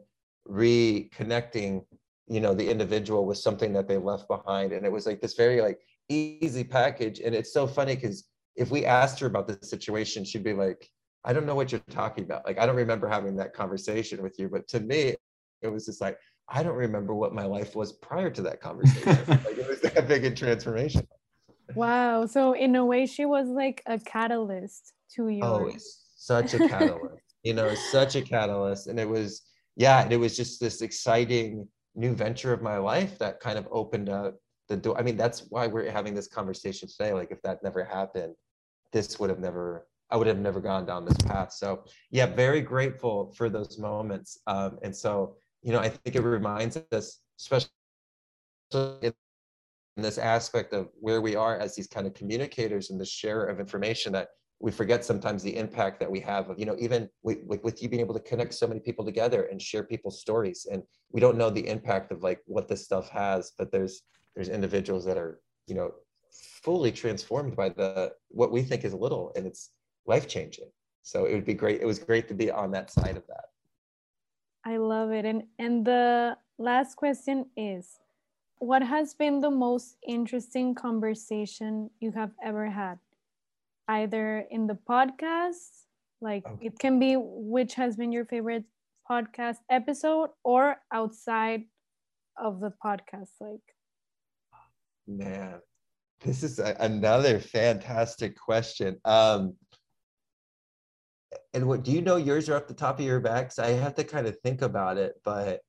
reconnecting, 0.48 1.84
you 2.30 2.40
know, 2.40 2.54
the 2.54 2.70
individual 2.70 3.26
with 3.26 3.38
something 3.38 3.72
that 3.72 3.88
they 3.88 3.98
left 3.98 4.28
behind. 4.28 4.72
And 4.72 4.86
it 4.86 4.92
was 4.92 5.04
like 5.04 5.20
this 5.20 5.34
very 5.34 5.60
like 5.60 5.80
easy 6.08 6.62
package. 6.62 7.18
And 7.18 7.34
it's 7.34 7.52
so 7.52 7.66
funny 7.66 7.96
because 7.96 8.28
if 8.54 8.70
we 8.70 8.86
asked 8.86 9.18
her 9.18 9.26
about 9.26 9.48
the 9.48 9.58
situation, 9.66 10.24
she'd 10.24 10.44
be 10.44 10.52
like, 10.52 10.88
I 11.24 11.32
don't 11.32 11.44
know 11.44 11.56
what 11.56 11.72
you're 11.72 11.80
talking 11.90 12.22
about. 12.22 12.46
Like, 12.46 12.58
I 12.58 12.66
don't 12.66 12.76
remember 12.76 13.08
having 13.08 13.36
that 13.36 13.52
conversation 13.52 14.22
with 14.22 14.38
you. 14.38 14.48
But 14.48 14.68
to 14.68 14.78
me, 14.78 15.16
it 15.60 15.68
was 15.68 15.86
just 15.86 16.00
like, 16.00 16.18
I 16.48 16.62
don't 16.62 16.76
remember 16.76 17.14
what 17.14 17.34
my 17.34 17.44
life 17.44 17.74
was 17.74 17.92
prior 17.94 18.30
to 18.30 18.42
that 18.42 18.60
conversation. 18.60 19.18
like, 19.28 19.58
it 19.58 19.68
was 19.68 19.80
that 19.80 20.06
big 20.06 20.24
a 20.24 20.30
transformation. 20.30 21.06
Wow. 21.74 22.26
So, 22.26 22.52
in 22.52 22.76
a 22.76 22.84
way, 22.84 23.06
she 23.06 23.24
was 23.24 23.48
like 23.48 23.82
a 23.86 23.98
catalyst 23.98 24.92
to 25.16 25.28
you. 25.28 25.42
Oh, 25.42 25.70
such 26.16 26.54
a 26.54 26.68
catalyst. 26.68 27.22
you 27.42 27.54
know, 27.54 27.74
such 27.90 28.14
a 28.14 28.22
catalyst. 28.22 28.86
And 28.86 28.98
it 29.00 29.08
was, 29.08 29.42
yeah, 29.76 30.08
it 30.08 30.16
was 30.16 30.36
just 30.36 30.60
this 30.60 30.80
exciting 30.80 31.68
new 31.94 32.14
venture 32.14 32.52
of 32.52 32.62
my 32.62 32.76
life 32.76 33.18
that 33.18 33.40
kind 33.40 33.58
of 33.58 33.66
opened 33.70 34.08
up 34.08 34.36
the 34.68 34.76
door. 34.76 34.98
I 34.98 35.02
mean, 35.02 35.16
that's 35.16 35.46
why 35.50 35.66
we're 35.66 35.90
having 35.90 36.14
this 36.14 36.28
conversation 36.28 36.88
today. 36.88 37.12
Like, 37.12 37.30
if 37.30 37.42
that 37.42 37.62
never 37.62 37.84
happened, 37.84 38.34
this 38.92 39.18
would 39.18 39.30
have 39.30 39.40
never, 39.40 39.86
I 40.10 40.16
would 40.16 40.26
have 40.26 40.38
never 40.38 40.60
gone 40.60 40.86
down 40.86 41.04
this 41.04 41.18
path. 41.18 41.52
So, 41.52 41.84
yeah, 42.10 42.26
very 42.26 42.60
grateful 42.60 43.32
for 43.36 43.48
those 43.48 43.78
moments. 43.78 44.38
Um, 44.46 44.78
and 44.82 44.94
so, 44.94 45.36
you 45.62 45.72
know, 45.72 45.80
I 45.80 45.88
think 45.88 46.16
it 46.16 46.22
reminds 46.22 46.78
us, 46.92 47.20
especially 47.38 47.70
in 48.72 49.12
this 49.96 50.18
aspect 50.18 50.72
of 50.72 50.88
where 51.00 51.20
we 51.20 51.34
are 51.34 51.58
as 51.58 51.74
these 51.74 51.88
kind 51.88 52.06
of 52.06 52.14
communicators 52.14 52.90
and 52.90 53.00
the 53.00 53.04
share 53.04 53.44
of 53.44 53.60
information 53.60 54.12
that 54.12 54.28
we 54.60 54.70
forget 54.70 55.04
sometimes 55.04 55.42
the 55.42 55.56
impact 55.56 55.98
that 56.00 56.10
we 56.10 56.20
have 56.20 56.50
of 56.50 56.58
you 56.58 56.66
know 56.66 56.76
even 56.78 57.08
with, 57.22 57.38
with, 57.44 57.82
you 57.82 57.88
being 57.88 58.00
able 58.00 58.14
to 58.14 58.20
connect 58.20 58.54
so 58.54 58.66
many 58.66 58.80
people 58.80 59.04
together 59.04 59.44
and 59.44 59.60
share 59.60 59.82
people's 59.82 60.20
stories. 60.20 60.66
And 60.70 60.82
we 61.12 61.20
don't 61.20 61.38
know 61.38 61.50
the 61.50 61.66
impact 61.66 62.12
of 62.12 62.22
like 62.22 62.40
what 62.46 62.68
this 62.68 62.84
stuff 62.84 63.08
has 63.10 63.52
but 63.58 63.72
there's 63.72 64.02
there's 64.34 64.48
individuals 64.48 65.04
that 65.04 65.16
are 65.16 65.40
you 65.66 65.74
know 65.74 65.92
fully 66.62 66.92
transformed 66.92 67.56
by 67.56 67.68
the 67.70 68.12
what 68.28 68.52
we 68.52 68.62
think 68.62 68.84
is 68.84 68.94
little 68.94 69.32
and 69.34 69.46
it's 69.46 69.70
life 70.06 70.28
changing 70.28 70.70
so 71.02 71.24
it 71.24 71.34
would 71.34 71.44
be 71.44 71.54
great 71.54 71.80
it 71.80 71.86
was 71.86 71.98
great 71.98 72.28
to 72.28 72.34
be 72.34 72.50
on 72.50 72.70
that 72.70 72.90
side 72.90 73.16
of 73.16 73.26
that. 73.26 73.46
I 74.64 74.76
love 74.76 75.10
it. 75.10 75.24
And 75.24 75.44
and 75.58 75.84
the 75.84 76.36
last 76.58 76.96
question 76.96 77.46
is 77.56 77.98
what 78.58 78.82
has 78.82 79.14
been 79.14 79.40
the 79.40 79.50
most 79.50 79.96
interesting 80.06 80.74
conversation 80.74 81.90
you 82.00 82.12
have 82.12 82.32
ever 82.44 82.68
had 82.68 82.98
either 83.98 84.46
in 84.50 84.66
the 84.66 84.78
podcast 84.88 85.84
like 86.20 86.46
okay. 86.46 86.66
it 86.66 86.78
can 86.78 86.98
be 86.98 87.16
which 87.18 87.74
has 87.74 87.96
been 87.96 88.12
your 88.12 88.24
favorite 88.24 88.64
podcast 89.10 89.56
episode 89.68 90.30
or 90.44 90.76
outside 90.92 91.62
of 92.38 92.60
the 92.60 92.72
podcast 92.84 93.34
like 93.40 93.66
Man, 95.10 95.60
this 96.20 96.42
is 96.42 96.58
a, 96.58 96.76
another 96.78 97.40
fantastic 97.40 98.38
question. 98.38 99.00
Um, 99.04 99.54
and 101.52 101.66
what 101.66 101.82
do 101.82 101.90
you 101.92 102.00
know 102.00 102.16
yours 102.16 102.48
are 102.48 102.56
off 102.56 102.66
the 102.66 102.74
top 102.74 102.98
of 102.98 103.04
your 103.04 103.20
backs? 103.20 103.58
I 103.58 103.70
have 103.70 103.94
to 103.96 104.04
kind 104.04 104.26
of 104.26 104.38
think 104.40 104.62
about 104.62 104.98
it, 104.98 105.14
but 105.24 105.60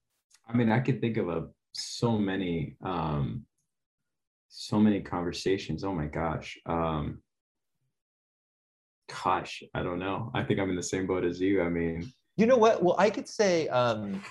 I 0.48 0.56
mean, 0.56 0.72
I 0.72 0.80
could 0.80 1.02
think 1.02 1.18
of 1.18 1.30
a 1.30 1.48
so 1.74 2.18
many, 2.18 2.76
um, 2.84 3.46
so 4.50 4.80
many 4.80 5.02
conversations. 5.02 5.84
Oh 5.84 5.94
my 5.94 6.06
gosh. 6.06 6.60
Um, 6.66 7.22
gosh, 9.24 9.64
I 9.74 9.84
don't 9.84 10.00
know. 10.00 10.32
I 10.34 10.44
think 10.44 10.60
I'm 10.60 10.70
in 10.70 10.76
the 10.76 10.84
same 10.84 11.08
boat 11.08 11.24
as 11.24 11.40
you. 11.40 11.62
I 11.62 11.70
mean, 11.70 12.12
you 12.38 12.46
know 12.46 12.58
what? 12.58 12.84
Well, 12.84 12.96
I 12.98 13.10
could 13.10 13.28
say 13.28 13.68
um, 13.70 14.24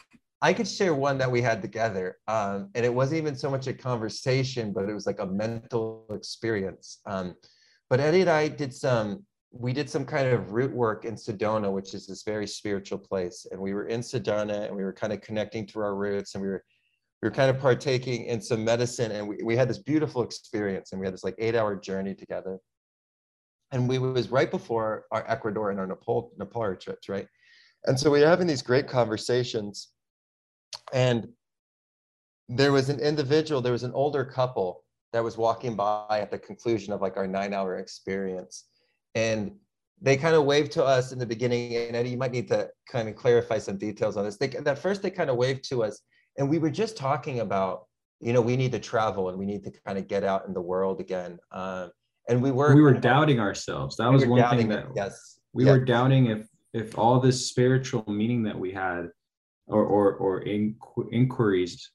I 0.42 0.52
could 0.52 0.68
share 0.68 0.94
one 0.94 1.18
that 1.18 1.30
we 1.30 1.42
had 1.42 1.62
together, 1.62 2.18
um, 2.28 2.70
and 2.74 2.84
it 2.84 2.92
wasn't 2.92 3.18
even 3.18 3.36
so 3.36 3.50
much 3.50 3.66
a 3.66 3.74
conversation, 3.74 4.72
but 4.72 4.88
it 4.88 4.94
was 4.94 5.06
like 5.06 5.20
a 5.20 5.26
mental 5.26 6.06
experience. 6.10 7.00
Um, 7.06 7.34
but 7.88 8.00
Eddie 8.00 8.22
and 8.22 8.30
I 8.30 8.48
did 8.48 8.74
some 8.74 9.24
we 9.52 9.72
did 9.72 9.90
some 9.90 10.04
kind 10.04 10.28
of 10.28 10.52
root 10.52 10.72
work 10.72 11.04
in 11.04 11.14
Sedona, 11.14 11.72
which 11.72 11.92
is 11.92 12.06
this 12.06 12.22
very 12.22 12.46
spiritual 12.46 12.98
place. 12.98 13.46
And 13.50 13.60
we 13.60 13.74
were 13.74 13.86
in 13.86 14.00
Sedona 14.00 14.66
and 14.66 14.76
we 14.76 14.84
were 14.84 14.92
kind 14.92 15.12
of 15.12 15.20
connecting 15.20 15.66
through 15.66 15.84
our 15.84 15.96
roots 15.96 16.34
and 16.34 16.42
we 16.42 16.48
were 16.48 16.64
we 17.22 17.28
were 17.28 17.34
kind 17.34 17.50
of 17.50 17.60
partaking 17.60 18.24
in 18.26 18.40
some 18.40 18.64
medicine 18.64 19.12
and 19.12 19.28
we, 19.28 19.36
we 19.44 19.54
had 19.54 19.68
this 19.68 19.78
beautiful 19.78 20.22
experience 20.22 20.92
and 20.92 21.00
we 21.00 21.06
had 21.06 21.12
this 21.12 21.24
like 21.24 21.34
eight 21.38 21.54
hour 21.54 21.76
journey 21.76 22.14
together. 22.14 22.58
And 23.72 23.88
we 23.88 23.98
was 23.98 24.30
right 24.30 24.50
before 24.50 25.04
our 25.10 25.24
Ecuador 25.28 25.70
and 25.70 25.78
our 25.78 25.86
Nepal 25.86 26.32
Nepal 26.38 26.74
trips, 26.76 27.08
right? 27.08 27.26
And 27.86 27.98
so 27.98 28.10
we 28.10 28.20
were 28.20 28.26
having 28.26 28.46
these 28.46 28.62
great 28.62 28.88
conversations. 28.88 29.88
And 30.92 31.28
there 32.48 32.72
was 32.72 32.88
an 32.88 33.00
individual, 33.00 33.60
there 33.60 33.72
was 33.72 33.84
an 33.84 33.92
older 33.92 34.24
couple 34.24 34.84
that 35.12 35.24
was 35.24 35.36
walking 35.36 35.76
by 35.76 36.20
at 36.20 36.30
the 36.30 36.38
conclusion 36.38 36.92
of 36.92 37.00
like 37.00 37.16
our 37.16 37.26
nine 37.26 37.54
hour 37.54 37.78
experience. 37.78 38.64
And 39.14 39.52
they 40.00 40.16
kind 40.16 40.34
of 40.34 40.44
waved 40.44 40.72
to 40.72 40.84
us 40.84 41.12
in 41.12 41.18
the 41.18 41.26
beginning. 41.26 41.76
And 41.76 41.96
eddie 41.96 42.10
you 42.10 42.16
might 42.16 42.32
need 42.32 42.48
to 42.48 42.70
kind 42.88 43.08
of 43.08 43.16
clarify 43.16 43.58
some 43.58 43.76
details 43.76 44.16
on 44.16 44.24
this. 44.24 44.36
They 44.36 44.48
at 44.50 44.78
first 44.78 45.02
they 45.02 45.10
kind 45.10 45.30
of 45.30 45.36
waved 45.36 45.64
to 45.70 45.84
us. 45.84 46.00
And 46.38 46.48
we 46.48 46.58
were 46.58 46.70
just 46.70 46.96
talking 46.96 47.40
about 47.40 47.86
you 48.20 48.32
know 48.32 48.40
we 48.40 48.56
need 48.56 48.72
to 48.72 48.78
travel 48.78 49.30
and 49.30 49.38
we 49.38 49.46
need 49.46 49.64
to 49.64 49.72
kind 49.86 49.98
of 49.98 50.08
get 50.08 50.24
out 50.24 50.46
in 50.46 50.54
the 50.54 50.60
world 50.60 51.00
again. 51.00 51.38
Um, 51.52 51.90
and 52.28 52.42
we 52.42 52.50
were 52.50 52.74
we 52.74 52.82
were 52.82 52.94
doubting 52.94 53.40
ourselves. 53.40 53.96
That 53.96 54.08
we 54.08 54.16
was 54.16 54.26
one 54.26 54.56
thing 54.56 54.68
that 54.68 54.86
yes. 54.94 55.40
we 55.52 55.64
were 55.64 55.84
doubting 55.84 56.26
if 56.26 56.46
if 56.72 56.98
all 56.98 57.20
this 57.20 57.48
spiritual 57.48 58.04
meaning 58.06 58.42
that 58.44 58.58
we 58.58 58.72
had 58.72 59.08
or 59.66 59.84
or, 59.84 60.14
or 60.14 60.44
inqu- 60.44 61.12
inquiries 61.12 61.90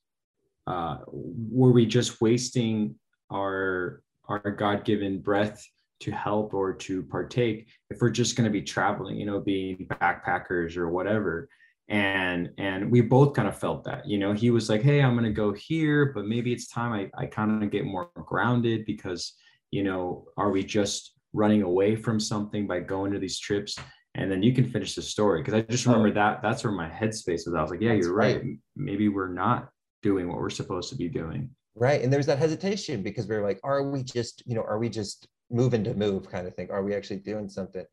uh, 0.67 0.97
were 1.07 1.71
we 1.71 1.85
just 1.85 2.21
wasting 2.21 2.95
our 3.31 4.01
our 4.27 4.39
god-given 4.39 5.19
breath 5.19 5.63
to 5.99 6.11
help 6.11 6.53
or 6.53 6.73
to 6.73 7.03
partake 7.03 7.67
if 7.89 8.01
we're 8.01 8.09
just 8.09 8.35
going 8.35 8.45
to 8.45 8.51
be 8.51 8.61
traveling 8.61 9.15
you 9.15 9.25
know 9.25 9.39
being 9.39 9.87
backpackers 9.87 10.77
or 10.77 10.89
whatever. 10.89 11.47
And 11.87 12.49
and 12.57 12.89
we 12.89 13.01
both 13.01 13.35
kind 13.35 13.47
of 13.47 13.57
felt 13.57 13.83
that 13.83 14.07
you 14.07 14.17
know? 14.17 14.33
He 14.33 14.49
was 14.49 14.69
like 14.69 14.81
hey 14.81 15.03
i'm 15.03 15.13
going 15.13 15.23
to 15.23 15.29
go 15.29 15.53
here 15.53 16.11
but 16.15 16.25
maybe 16.25 16.51
it's 16.51 16.67
time 16.67 16.91
i, 16.93 17.11
I 17.15 17.27
kind 17.27 17.63
of 17.63 17.69
get 17.69 17.85
more 17.85 18.09
grounded 18.15 18.85
because 18.87 19.35
you 19.75 19.83
know 19.83 20.25
are 20.37 20.51
we 20.51 20.63
just 20.63 21.11
running 21.33 21.63
away 21.63 21.97
from 21.97 22.17
something 22.17 22.65
by 22.65 22.79
going 22.79 23.11
to 23.11 23.19
these 23.19 23.39
trips? 23.39 23.77
And 24.17 24.31
then 24.31 24.41
you 24.41 24.53
can 24.53 24.69
finish 24.69 24.95
the 24.95 25.01
story. 25.01 25.41
Because 25.41 25.55
i 25.55 25.61
just 25.61 25.85
remember 25.85 26.11
that 26.11 26.41
that's 26.41 26.63
where 26.63 26.71
my 26.71 26.89
headspace 26.89 27.45
was. 27.45 27.53
I 27.53 27.61
was 27.61 27.71
like 27.71 27.81
yeah 27.81 27.93
that's 27.93 28.05
you're 28.05 28.15
right. 28.15 28.41
right. 28.41 28.57
Maybe 28.75 29.09
we're 29.09 29.33
not 29.33 29.69
doing 30.01 30.29
what 30.29 30.37
we're 30.37 30.49
supposed 30.49 30.89
to 30.91 30.95
be 30.95 31.09
doing. 31.09 31.49
Right. 31.75 32.01
And 32.01 32.11
there's 32.11 32.27
that 32.27 32.39
hesitation 32.39 33.03
because 33.03 33.27
we're 33.27 33.43
like 33.43 33.59
are 33.63 33.83
we 33.83 34.01
just 34.03 34.43
you 34.45 34.55
know 34.55 34.63
are 34.63 34.79
we 34.79 34.89
just 34.89 35.27
moving 35.51 35.83
to 35.83 35.93
move 35.93 36.29
kind 36.29 36.47
of 36.47 36.55
thing. 36.55 36.71
Are 36.71 36.83
we 36.83 36.95
actually 36.95 37.19
doing 37.31 37.49
something? 37.49 37.85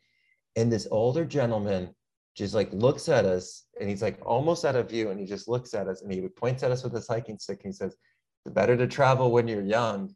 And 0.55 0.71
this 0.71 0.87
older 0.91 1.25
gentleman 1.25 1.95
just 2.37 2.55
like 2.55 2.73
looks 2.73 3.09
at 3.09 3.25
us 3.25 3.65
and 3.79 3.89
he's 3.91 4.03
like 4.03 4.19
almost 4.25 4.65
out 4.65 4.77
of 4.77 4.89
view 4.89 5.11
and 5.11 5.21
he 5.21 5.27
just 5.27 5.49
looks 5.49 5.75
at 5.75 5.89
us 5.89 6.03
and 6.03 6.13
he 6.13 6.21
points 6.29 6.63
at 6.63 6.71
us 6.71 6.83
with 6.83 6.95
his 6.95 7.09
hiking 7.09 7.39
stick 7.39 7.61
and 7.65 7.73
he 7.73 7.77
says 7.77 7.95
it's 8.47 8.55
better 8.55 8.77
to 8.77 8.87
travel 8.87 9.31
when 9.31 9.47
you're 9.47 9.63
young 9.63 10.15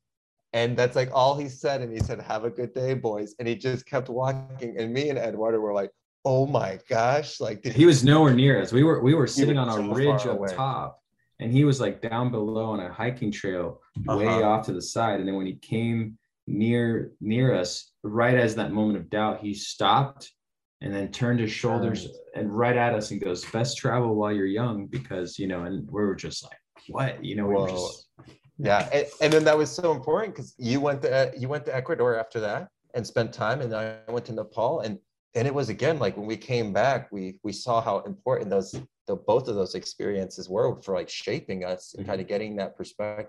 and 0.57 0.75
that's 0.75 0.97
like 0.97 1.11
all 1.13 1.37
he 1.37 1.51
said 1.51 1.83
and 1.83 1.93
he 1.93 2.01
said 2.01 2.19
have 2.23 2.45
a 2.45 2.51
good 2.51 2.73
day 2.73 2.95
boys. 2.95 3.35
And 3.39 3.47
he 3.47 3.55
just 3.55 3.85
kept 3.85 4.09
walking 4.09 4.75
and 4.79 4.93
me 4.93 5.11
and 5.11 5.19
eduardo 5.19 5.59
were 5.59 5.75
like 5.75 5.91
oh 6.25 6.47
my 6.47 6.81
gosh 6.89 7.41
like 7.41 7.65
he 7.65 7.87
was 7.87 8.03
nowhere 8.03 8.35
near 8.35 8.61
us. 8.61 8.73
We 8.73 8.83
were 8.83 9.01
we 9.03 9.15
were 9.15 9.27
sitting 9.27 9.59
on 9.59 9.69
a 9.69 9.95
ridge 9.95 10.27
up 10.27 10.41
top 10.49 11.03
and 11.41 11.53
he 11.53 11.65
was 11.65 11.79
like 11.79 12.01
down 12.01 12.31
below 12.31 12.71
on 12.71 12.81
a 12.81 12.91
hiking 12.91 13.31
trail 13.31 13.83
way 14.07 14.27
uh-huh. 14.27 14.43
off 14.43 14.67
to 14.67 14.73
the 14.73 14.81
side. 14.81 15.21
And 15.21 15.29
then 15.29 15.37
when 15.37 15.47
he 15.47 15.57
came 15.57 16.17
near 16.47 17.13
near 17.21 17.55
us 17.55 17.93
right 18.03 18.39
as 18.39 18.55
that 18.55 18.73
moment 18.73 18.99
of 18.99 19.11
doubt 19.11 19.41
he 19.41 19.53
stopped 19.53 20.33
and 20.81 20.95
then 20.95 21.11
turned 21.11 21.41
his 21.41 21.51
shoulders 21.51 22.09
and 22.35 22.57
right 22.57 22.77
at 22.77 22.95
us 22.95 23.11
and 23.11 23.21
goes 23.21 23.45
best 23.47 23.77
travel 23.77 24.15
while 24.15 24.33
you're 24.33 24.47
young 24.47 24.87
because 24.87 25.39
you 25.39 25.49
know 25.49 25.65
and 25.65 25.87
we 25.91 26.03
were 26.03 26.15
just 26.15 26.43
like 26.45 26.59
what? 26.89 27.23
You 27.23 27.37
know 27.37 27.47
we 27.47 27.55
were 27.55 27.69
just 27.69 28.09
yeah 28.59 28.89
and, 28.93 29.07
and 29.21 29.33
then 29.33 29.45
that 29.45 29.57
was 29.57 29.71
so 29.71 29.93
important 29.93 30.35
because 30.35 30.55
you 30.59 30.81
went 30.81 31.03
to 31.03 31.33
you 31.37 31.49
went 31.49 31.65
to 31.65 31.75
ecuador 31.75 32.19
after 32.19 32.41
that 32.41 32.69
and 32.95 33.07
spent 33.07 33.33
time 33.33 33.61
and 33.61 33.75
i 33.75 33.97
went 34.09 34.25
to 34.25 34.33
nepal 34.33 34.81
and 34.81 34.99
and 35.35 35.47
it 35.47 35.55
was 35.55 35.69
again 35.69 35.99
like 35.99 36.17
when 36.17 36.27
we 36.27 36.37
came 36.37 36.73
back 36.73 37.11
we 37.13 37.39
we 37.43 37.53
saw 37.53 37.81
how 37.81 38.01
important 38.01 38.49
those 38.49 38.75
the 39.07 39.15
both 39.15 39.49
of 39.49 39.55
those 39.55 39.75
experiences 39.75 40.49
were 40.49 40.81
for 40.83 40.95
like 40.95 41.09
shaping 41.09 41.65
us 41.65 41.95
and 41.95 42.03
mm-hmm. 42.03 42.11
kind 42.11 42.21
of 42.21 42.27
getting 42.27 42.57
that 42.57 42.77
perspective 42.77 43.29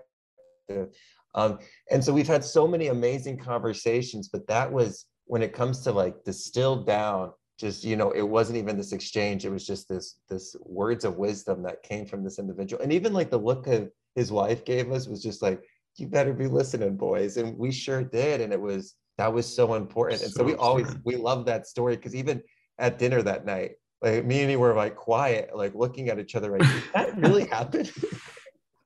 um, 1.34 1.58
and 1.90 2.04
so 2.04 2.12
we've 2.12 2.26
had 2.26 2.44
so 2.44 2.66
many 2.66 2.88
amazing 2.88 3.38
conversations, 3.38 4.28
but 4.28 4.46
that 4.48 4.70
was 4.70 5.06
when 5.26 5.42
it 5.42 5.52
comes 5.52 5.82
to 5.82 5.92
like 5.92 6.24
distilled 6.24 6.86
down, 6.86 7.32
just 7.58 7.84
you 7.84 7.96
know, 7.96 8.10
it 8.12 8.22
wasn't 8.22 8.58
even 8.58 8.76
this 8.76 8.92
exchange. 8.92 9.44
It 9.44 9.50
was 9.50 9.66
just 9.66 9.88
this 9.88 10.16
this 10.28 10.56
words 10.64 11.04
of 11.04 11.16
wisdom 11.16 11.62
that 11.62 11.82
came 11.82 12.06
from 12.06 12.24
this 12.24 12.38
individual. 12.38 12.82
And 12.82 12.92
even 12.92 13.12
like 13.12 13.30
the 13.30 13.38
look 13.38 13.66
of 13.66 13.90
his 14.14 14.32
wife 14.32 14.64
gave 14.64 14.90
us 14.90 15.06
was 15.06 15.22
just 15.22 15.42
like, 15.42 15.62
you 15.96 16.06
better 16.06 16.32
be 16.32 16.46
listening, 16.46 16.96
boys. 16.96 17.36
And 17.36 17.56
we 17.58 17.72
sure 17.72 18.02
did. 18.04 18.40
And 18.40 18.52
it 18.52 18.60
was 18.60 18.94
that 19.16 19.32
was 19.32 19.52
so 19.52 19.74
important. 19.74 20.22
And 20.22 20.30
so, 20.30 20.38
so 20.38 20.44
we 20.44 20.54
always 20.54 20.94
we 21.04 21.16
love 21.16 21.44
that 21.46 21.66
story 21.66 21.96
because 21.96 22.14
even 22.14 22.42
at 22.78 22.98
dinner 22.98 23.22
that 23.22 23.44
night, 23.44 23.72
like 24.00 24.24
me 24.24 24.40
and 24.40 24.50
he 24.50 24.56
were 24.56 24.74
like 24.74 24.94
quiet, 24.94 25.50
like 25.54 25.74
looking 25.74 26.08
at 26.08 26.18
each 26.18 26.34
other, 26.36 26.56
like, 26.56 26.68
that 26.94 27.16
really 27.18 27.46
happened? 27.46 27.90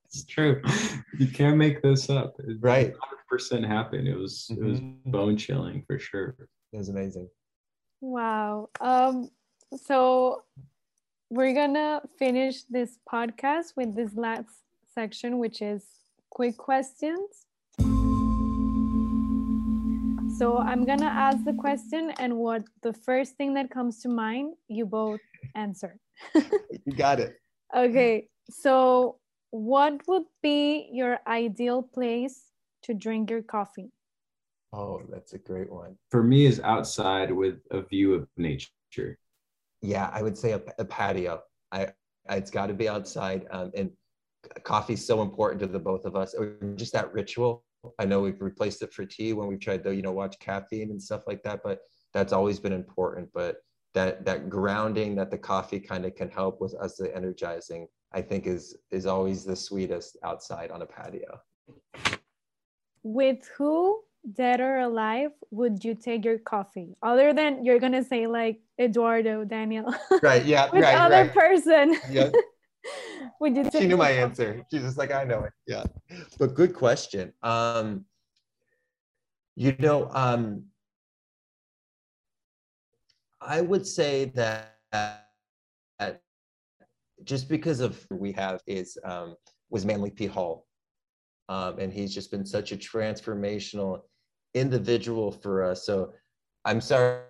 it's 0.06 0.24
true. 0.24 0.62
You 1.18 1.26
can't 1.26 1.56
make 1.56 1.82
this 1.82 2.08
up. 2.08 2.34
It 2.40 2.56
right. 2.60 2.94
100% 3.30 3.66
happened. 3.66 4.08
It 4.08 4.16
was 4.16 4.48
mm-hmm. 4.50 4.64
it 4.64 4.68
was 4.68 4.80
mm-hmm. 4.80 5.10
bone 5.10 5.36
chilling 5.36 5.84
for 5.86 5.98
sure. 5.98 6.36
It 6.72 6.76
was 6.78 6.88
amazing. 6.88 7.28
Wow. 8.00 8.70
Um 8.80 9.30
so 9.84 10.42
we're 11.30 11.54
gonna 11.54 12.02
finish 12.18 12.62
this 12.64 12.98
podcast 13.10 13.74
with 13.76 13.94
this 13.94 14.14
last 14.14 14.48
section, 14.94 15.38
which 15.38 15.62
is 15.62 15.84
quick 16.30 16.56
questions. 16.56 17.46
So 20.38 20.58
I'm 20.58 20.84
gonna 20.84 21.06
ask 21.06 21.44
the 21.44 21.52
question, 21.52 22.12
and 22.18 22.36
what 22.36 22.62
the 22.82 22.92
first 22.92 23.36
thing 23.36 23.54
that 23.54 23.70
comes 23.70 24.00
to 24.02 24.08
mind, 24.08 24.54
you 24.68 24.86
both 24.86 25.20
answer. 25.54 25.98
you 26.34 26.92
got 26.96 27.20
it. 27.20 27.36
Okay, 27.76 28.28
so 28.50 29.18
what 29.50 30.00
would 30.08 30.24
be 30.42 30.88
your 30.92 31.18
ideal 31.26 31.82
place 31.82 32.50
to 32.84 32.94
drink 32.94 33.30
your 33.30 33.42
coffee? 33.42 33.92
Oh, 34.72 35.02
that's 35.10 35.34
a 35.34 35.38
great 35.38 35.70
one. 35.70 35.96
For 36.10 36.22
me, 36.22 36.46
is 36.46 36.58
outside 36.60 37.30
with 37.30 37.60
a 37.70 37.82
view 37.82 38.14
of 38.14 38.26
nature. 38.36 39.18
Yeah, 39.82 40.10
I 40.12 40.22
would 40.22 40.38
say 40.38 40.52
a, 40.52 40.62
a 40.78 40.84
patio. 40.84 41.42
I, 41.70 41.88
I 42.28 42.36
it's 42.36 42.50
got 42.50 42.68
to 42.68 42.74
be 42.74 42.88
outside, 42.88 43.46
um, 43.50 43.70
and 43.76 43.90
coffee 44.64 44.94
is 44.94 45.06
so 45.06 45.22
important 45.22 45.60
to 45.60 45.66
the 45.66 45.78
both 45.78 46.04
of 46.04 46.16
us. 46.16 46.34
Or 46.34 46.56
just 46.74 46.92
that 46.92 47.12
ritual. 47.12 47.64
I 47.98 48.04
know 48.04 48.20
we've 48.20 48.40
replaced 48.40 48.82
it 48.82 48.92
for 48.92 49.04
tea 49.04 49.32
when 49.32 49.48
we've 49.48 49.60
tried 49.60 49.82
to, 49.84 49.94
you 49.94 50.02
know, 50.02 50.12
watch 50.12 50.38
caffeine 50.38 50.90
and 50.90 51.02
stuff 51.02 51.22
like 51.26 51.42
that, 51.42 51.60
but 51.64 51.80
that's 52.14 52.32
always 52.32 52.60
been 52.60 52.72
important. 52.72 53.28
But 53.34 53.56
that 53.94 54.24
that 54.24 54.48
grounding 54.48 55.14
that 55.16 55.30
the 55.30 55.38
coffee 55.38 55.80
kind 55.80 56.04
of 56.06 56.14
can 56.14 56.30
help 56.30 56.60
with 56.60 56.74
us 56.74 56.96
the 56.96 57.14
energizing 57.14 57.86
I 58.12 58.22
think 58.22 58.46
is 58.46 58.76
is 58.90 59.06
always 59.06 59.44
the 59.44 59.56
sweetest 59.56 60.16
outside 60.22 60.70
on 60.70 60.82
a 60.82 60.86
patio. 60.86 61.40
With 63.02 63.48
who, 63.56 64.00
dead 64.32 64.60
or 64.60 64.78
alive, 64.80 65.32
would 65.50 65.84
you 65.84 65.94
take 65.94 66.24
your 66.24 66.38
coffee? 66.38 66.96
Other 67.02 67.32
than 67.32 67.64
you're 67.64 67.80
gonna 67.80 68.04
say 68.04 68.26
like 68.26 68.60
Eduardo, 68.80 69.44
Daniel. 69.44 69.94
Right. 70.22 70.44
Yeah. 70.44 70.70
With 70.72 70.82
right, 70.82 70.96
other 70.96 71.22
right. 71.22 71.34
person. 71.34 71.96
Yeah. 72.10 72.30
would 73.40 73.56
you? 73.56 73.70
she 73.70 73.86
knew 73.86 73.96
my 73.96 74.10
answer. 74.10 74.64
She's 74.70 74.82
just 74.82 74.98
like 74.98 75.12
I 75.12 75.24
know 75.24 75.44
it. 75.44 75.52
Yeah. 75.66 75.84
But 76.38 76.54
good 76.54 76.74
question. 76.74 77.32
Um, 77.42 78.04
you 79.54 79.74
know, 79.78 80.08
um, 80.12 80.64
I 83.40 83.60
would 83.60 83.86
say 83.86 84.26
that 84.36 84.72
just 87.24 87.48
because 87.48 87.80
of 87.80 88.04
we 88.10 88.32
have 88.32 88.60
is 88.66 88.98
um, 89.04 89.36
was 89.70 89.84
Manly 89.84 90.10
P. 90.10 90.26
Hall. 90.26 90.66
Um, 91.48 91.78
and 91.78 91.92
he's 91.92 92.14
just 92.14 92.30
been 92.30 92.46
such 92.46 92.72
a 92.72 92.76
transformational 92.76 94.00
individual 94.54 95.32
for 95.32 95.62
us. 95.62 95.84
So 95.84 96.12
I'm 96.64 96.80
sorry, 96.80 97.20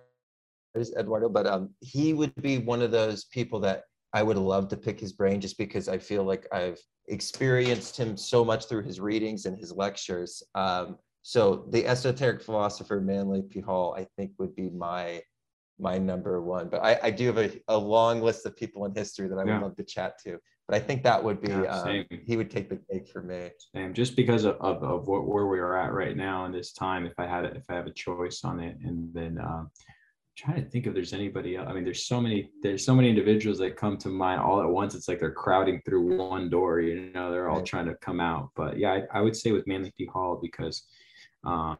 Eduardo, 0.75 1.29
but 1.29 1.47
um, 1.47 1.71
he 1.81 2.13
would 2.13 2.33
be 2.35 2.59
one 2.59 2.81
of 2.81 2.91
those 2.91 3.25
people 3.25 3.59
that 3.61 3.83
I 4.13 4.23
would 4.23 4.37
love 4.37 4.67
to 4.69 4.77
pick 4.77 4.99
his 4.99 5.11
brain 5.11 5.41
just 5.41 5.57
because 5.57 5.89
I 5.89 5.97
feel 5.97 6.23
like 6.23 6.47
I've 6.51 6.79
experienced 7.07 7.97
him 7.97 8.15
so 8.15 8.45
much 8.45 8.65
through 8.65 8.83
his 8.83 8.99
readings 8.99 9.45
and 9.45 9.57
his 9.57 9.71
lectures. 9.71 10.43
Um, 10.55 10.97
so 11.23 11.65
the 11.69 11.85
esoteric 11.87 12.41
philosopher 12.41 13.01
Manly 13.01 13.41
P. 13.41 13.59
Hall, 13.59 13.95
I 13.97 14.07
think, 14.17 14.31
would 14.37 14.55
be 14.55 14.69
my 14.69 15.21
my 15.79 15.97
number 15.97 16.39
one. 16.39 16.69
But 16.69 16.83
I, 16.83 16.99
I 17.01 17.09
do 17.09 17.25
have 17.25 17.39
a, 17.39 17.51
a 17.67 17.77
long 17.77 18.21
list 18.21 18.45
of 18.45 18.55
people 18.55 18.85
in 18.85 18.93
history 18.93 19.27
that 19.27 19.39
I 19.39 19.43
would 19.43 19.49
Yeah. 19.49 19.61
love 19.61 19.75
to 19.77 19.83
chat 19.83 20.19
to. 20.23 20.37
But 20.67 20.75
I 20.77 20.79
think 20.79 21.03
that 21.03 21.21
would 21.21 21.41
be 21.41 21.49
Yeah, 21.49 21.63
um, 21.63 22.05
he 22.25 22.37
would 22.37 22.51
take 22.51 22.69
the 22.69 22.79
cake 22.91 23.07
for 23.09 23.23
me. 23.23 23.49
Same, 23.75 23.93
just 23.93 24.15
because 24.15 24.45
of, 24.45 24.55
of, 24.61 24.83
of 24.83 25.07
what, 25.07 25.27
where 25.27 25.47
we 25.47 25.59
are 25.59 25.75
at 25.75 25.91
right 25.91 26.15
now 26.15 26.45
in 26.45 26.51
this 26.51 26.73
time, 26.73 27.05
if 27.07 27.13
I 27.17 27.25
had, 27.25 27.45
if 27.45 27.63
I 27.69 27.73
have 27.73 27.87
a 27.87 27.91
choice 27.91 28.43
on 28.43 28.59
it 28.59 28.77
and 28.83 29.11
then, 29.13 29.39
um, 29.39 29.71
trying 30.35 30.63
to 30.63 30.69
think 30.69 30.87
if 30.87 30.93
there's 30.93 31.13
anybody 31.13 31.55
else. 31.55 31.67
I 31.69 31.73
mean, 31.73 31.83
there's 31.83 32.05
so 32.05 32.19
many, 32.19 32.49
there's 32.61 32.85
so 32.85 32.95
many 32.95 33.09
individuals 33.09 33.59
that 33.59 33.77
come 33.77 33.97
to 33.97 34.09
mind 34.09 34.41
all 34.41 34.61
at 34.61 34.69
once. 34.69 34.95
It's 34.95 35.07
like 35.07 35.19
they're 35.19 35.31
crowding 35.31 35.81
through 35.85 36.17
one 36.17 36.49
door, 36.49 36.79
you 36.79 37.11
know, 37.13 37.31
they're 37.31 37.49
all 37.49 37.61
trying 37.61 37.85
to 37.85 37.95
come 37.95 38.19
out. 38.19 38.49
But 38.55 38.77
yeah, 38.77 38.91
I, 38.91 39.19
I 39.19 39.21
would 39.21 39.35
say 39.35 39.51
with 39.51 39.67
Manly 39.67 39.93
P 39.97 40.05
Hall 40.05 40.39
because, 40.41 40.83
um, 41.43 41.77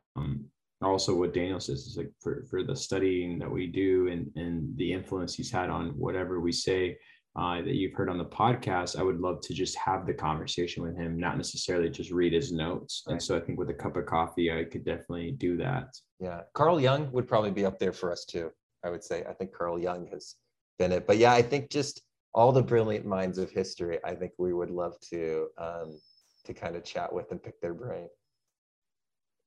also 0.82 1.16
what 1.16 1.34
Daniel 1.34 1.60
says 1.60 1.88
is 1.88 1.98
like 1.98 2.12
for, 2.20 2.46
for 2.50 2.62
the 2.62 2.76
studying 2.76 3.40
that 3.40 3.50
we 3.50 3.68
do 3.68 4.10
and, 4.10 4.30
and 4.36 4.76
the 4.78 4.92
influence 4.92 5.34
he's 5.34 5.52
had 5.52 5.70
on 5.70 5.90
whatever 5.98 6.40
we 6.40 6.52
say, 6.52 6.98
uh, 7.36 7.62
that 7.64 7.74
you've 7.74 7.94
heard 7.94 8.10
on 8.10 8.20
the 8.20 8.26
podcast, 8.26 9.00
I 9.00 9.02
would 9.02 9.20
love 9.20 9.42
to 9.42 9.54
just 9.54 9.76
have 9.78 10.06
the 10.06 10.14
conversation 10.14 10.84
with 10.84 10.96
him, 10.96 11.20
not 11.20 11.38
necessarily 11.38 11.90
just 11.90 12.12
read 12.12 12.32
his 12.34 12.52
notes. 12.52 13.04
And 13.08 13.22
so 13.22 13.36
I 13.36 13.40
think 13.40 13.58
with 13.58 13.72
a 13.72 13.74
cup 13.74 13.96
of 13.96 14.06
coffee, 14.06 14.52
I 14.52 14.66
could 14.66 14.86
definitely 14.86 15.32
do 15.32 15.58
that. 15.58 15.88
Yeah, 16.24 16.44
Carl 16.54 16.80
Jung 16.80 17.12
would 17.12 17.28
probably 17.28 17.52
be 17.52 17.66
up 17.66 17.80
there 17.80 17.92
for 17.92 18.10
us 18.10 18.24
too. 18.24 18.50
I 18.86 18.90
would 18.90 19.04
say. 19.04 19.26
I 19.28 19.34
think 19.34 19.52
Carl 19.52 19.78
Jung 19.78 20.08
has 20.08 20.36
been 20.80 20.94
it. 20.94 21.06
But 21.06 21.18
yeah, 21.18 21.34
I 21.34 21.42
think 21.42 21.70
just 21.70 22.02
all 22.34 22.54
the 22.54 22.64
brilliant 22.64 23.06
minds 23.06 23.38
of 23.38 23.52
history. 23.52 24.00
I 24.06 24.16
think 24.16 24.32
we 24.38 24.54
would 24.54 24.70
love 24.70 24.98
to 25.12 25.50
um, 25.58 26.00
to 26.46 26.54
kind 26.54 26.78
of 26.78 26.86
chat 26.86 27.12
with 27.12 27.30
and 27.32 27.44
pick 27.44 27.60
their 27.60 27.74
brain. 27.74 28.08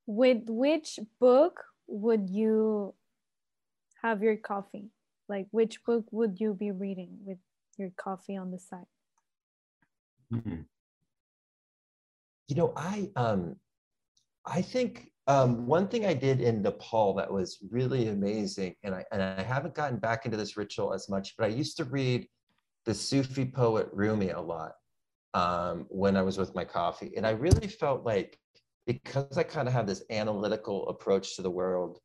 With 0.05 0.43
which 0.49 0.99
book 1.19 1.65
would 1.87 2.29
you 2.29 2.95
have 4.03 4.23
your 4.23 4.37
coffee? 4.37 4.91
Like, 5.31 5.47
which 5.53 5.83
book 5.83 6.05
would 6.11 6.39
you 6.41 6.53
be 6.53 6.73
reading 6.73 7.21
with 7.25 7.39
your 7.79 7.91
coffee 7.97 8.37
on 8.37 8.51
the 8.51 8.59
side? 8.59 8.93
Mhm. 10.31 10.67
You 12.49 12.57
know, 12.57 12.75
I 12.77 13.11
um, 13.17 13.57
I 14.45 14.61
think 14.61 15.11
um, 15.27 15.67
one 15.67 15.89
thing 15.89 16.07
I 16.07 16.15
did 16.15 16.41
in 16.41 16.63
Nepal 16.63 17.15
that 17.15 17.33
was 17.33 17.59
really 17.71 18.09
amazing, 18.09 18.75
and 18.83 18.95
I 18.95 19.05
and 19.13 19.23
I 19.23 19.43
haven't 19.43 19.75
gotten 19.75 19.99
back 19.99 20.25
into 20.25 20.37
this 20.37 20.57
ritual 20.57 20.93
as 20.95 21.09
much, 21.09 21.35
but 21.37 21.45
I 21.45 21.49
used 21.49 21.77
to 21.79 21.85
read 21.85 22.29
the 22.85 22.95
Sufi 22.95 23.45
poet 23.45 23.89
Rumi 23.93 24.31
a 24.31 24.41
lot 24.41 24.73
um, 25.35 25.87
when 25.89 26.17
I 26.17 26.23
was 26.23 26.39
with 26.39 26.55
my 26.55 26.65
coffee, 26.65 27.13
and 27.17 27.27
I 27.27 27.31
really 27.31 27.69
felt 27.69 28.05
like 28.05 28.39
because 28.87 29.37
I 29.37 29.43
kind 29.43 29.67
of 29.67 29.75
have 29.75 29.87
this 29.87 30.05
analytical 30.11 30.89
approach 30.89 31.35
to 31.37 31.43
the 31.43 31.51
world, 31.51 31.99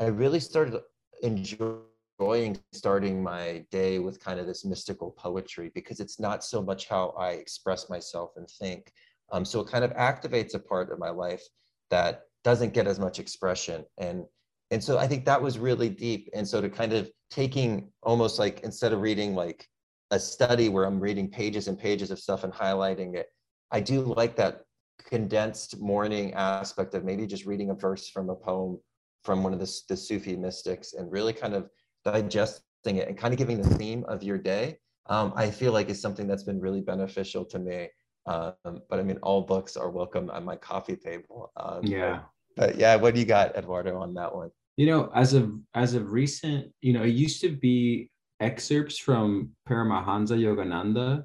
I 0.00 0.06
really 0.06 0.40
started 0.40 0.80
enjoying 1.22 2.58
starting 2.72 3.22
my 3.22 3.64
day 3.70 3.98
with 3.98 4.18
kind 4.18 4.40
of 4.40 4.46
this 4.46 4.64
mystical 4.64 5.12
poetry 5.12 5.70
because 5.74 6.00
it's 6.00 6.18
not 6.18 6.44
so 6.44 6.60
much 6.60 6.88
how 6.88 7.10
I 7.18 7.30
express 7.30 7.88
myself 7.88 8.32
and 8.36 8.48
think. 8.48 8.92
Um, 9.32 9.44
so 9.44 9.60
it 9.60 9.68
kind 9.68 9.84
of 9.84 9.92
activates 9.94 10.54
a 10.54 10.58
part 10.58 10.90
of 10.90 10.98
my 10.98 11.10
life 11.10 11.42
that 11.90 12.22
doesn't 12.44 12.74
get 12.74 12.86
as 12.86 12.98
much 13.00 13.18
expression. 13.18 13.84
And 13.98 14.24
and 14.70 14.82
so 14.82 14.98
I 14.98 15.06
think 15.06 15.24
that 15.24 15.40
was 15.40 15.58
really 15.58 15.88
deep. 15.88 16.28
And 16.34 16.46
so 16.46 16.60
to 16.60 16.68
kind 16.68 16.92
of 16.92 17.10
taking 17.30 17.90
almost 18.02 18.38
like 18.38 18.60
instead 18.60 18.92
of 18.92 19.00
reading 19.00 19.34
like 19.34 19.68
a 20.10 20.18
study 20.18 20.68
where 20.68 20.84
I'm 20.84 21.00
reading 21.00 21.28
pages 21.28 21.68
and 21.68 21.78
pages 21.78 22.10
of 22.10 22.18
stuff 22.18 22.44
and 22.44 22.52
highlighting 22.52 23.14
it, 23.14 23.26
I 23.70 23.80
do 23.80 24.00
like 24.02 24.36
that 24.36 24.62
condensed 25.02 25.80
morning 25.80 26.32
aspect 26.34 26.94
of 26.94 27.04
maybe 27.04 27.26
just 27.26 27.44
reading 27.44 27.70
a 27.70 27.74
verse 27.74 28.08
from 28.08 28.30
a 28.30 28.34
poem 28.34 28.78
from 29.22 29.42
one 29.42 29.52
of 29.52 29.60
the, 29.60 29.80
the 29.88 29.96
Sufi 29.96 30.36
mystics 30.36 30.94
and 30.94 31.10
really 31.10 31.32
kind 31.32 31.54
of 31.54 31.68
digesting 32.04 32.62
it 32.84 33.08
and 33.08 33.16
kind 33.16 33.32
of 33.32 33.38
giving 33.38 33.60
the 33.60 33.74
theme 33.76 34.04
of 34.08 34.22
your 34.22 34.38
day. 34.38 34.78
Um, 35.06 35.32
I 35.36 35.50
feel 35.50 35.72
like 35.72 35.88
is 35.88 36.00
something 36.00 36.26
that's 36.26 36.42
been 36.42 36.60
really 36.60 36.80
beneficial 36.80 37.44
to 37.46 37.58
me. 37.58 37.88
Um, 38.26 38.80
but 38.88 38.98
I 38.98 39.02
mean, 39.02 39.18
all 39.22 39.42
books 39.42 39.76
are 39.76 39.90
welcome 39.90 40.30
at 40.34 40.42
my 40.42 40.56
coffee 40.56 40.96
table. 40.96 41.52
Um, 41.56 41.84
Yeah. 41.84 42.20
But, 42.56 42.76
yeah, 42.76 42.96
what 42.96 43.14
do 43.14 43.20
you 43.20 43.26
got, 43.26 43.56
Eduardo, 43.56 43.98
on 43.98 44.14
that 44.14 44.34
one? 44.34 44.50
You 44.76 44.86
know, 44.86 45.10
as 45.14 45.34
of 45.34 45.52
as 45.74 45.94
of 45.94 46.12
recent, 46.12 46.72
you 46.80 46.92
know, 46.92 47.02
it 47.02 47.14
used 47.14 47.40
to 47.42 47.50
be 47.50 48.10
excerpts 48.40 48.98
from 48.98 49.50
Paramahansa 49.68 50.36
Yogananda. 50.36 51.24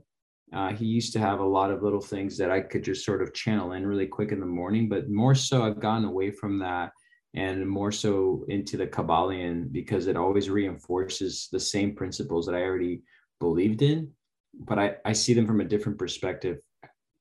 Uh, 0.54 0.74
he 0.74 0.86
used 0.86 1.14
to 1.14 1.20
have 1.20 1.40
a 1.40 1.46
lot 1.46 1.72
of 1.72 1.84
little 1.84 2.02
things 2.02 2.38
that 2.38 2.52
I 2.52 2.62
could 2.62 2.84
just 2.84 3.06
sort 3.06 3.22
of 3.22 3.34
channel 3.34 3.74
in 3.74 3.86
really 3.86 4.08
quick 4.08 4.32
in 4.32 4.40
the 4.40 4.46
morning, 4.46 4.90
but 4.90 5.10
more 5.10 5.36
so 5.36 5.64
I've 5.64 5.80
gotten 5.80 6.06
away 6.06 6.32
from 6.32 6.60
that 6.60 6.92
and 7.36 7.68
more 7.68 7.92
so 7.92 8.46
into 8.48 8.78
the 8.78 8.88
Kybalion 8.88 9.72
because 9.72 10.08
it 10.08 10.18
always 10.18 10.50
reinforces 10.50 11.48
the 11.52 11.60
same 11.60 11.96
principles 11.96 12.46
that 12.48 12.56
I 12.56 12.64
already 12.64 13.02
believed 13.40 13.84
in, 13.84 14.12
but 14.54 14.80
I, 14.80 14.96
I 15.06 15.14
see 15.14 15.34
them 15.34 15.46
from 15.46 15.62
a 15.62 15.66
different 15.66 16.00
perspective 16.00 16.58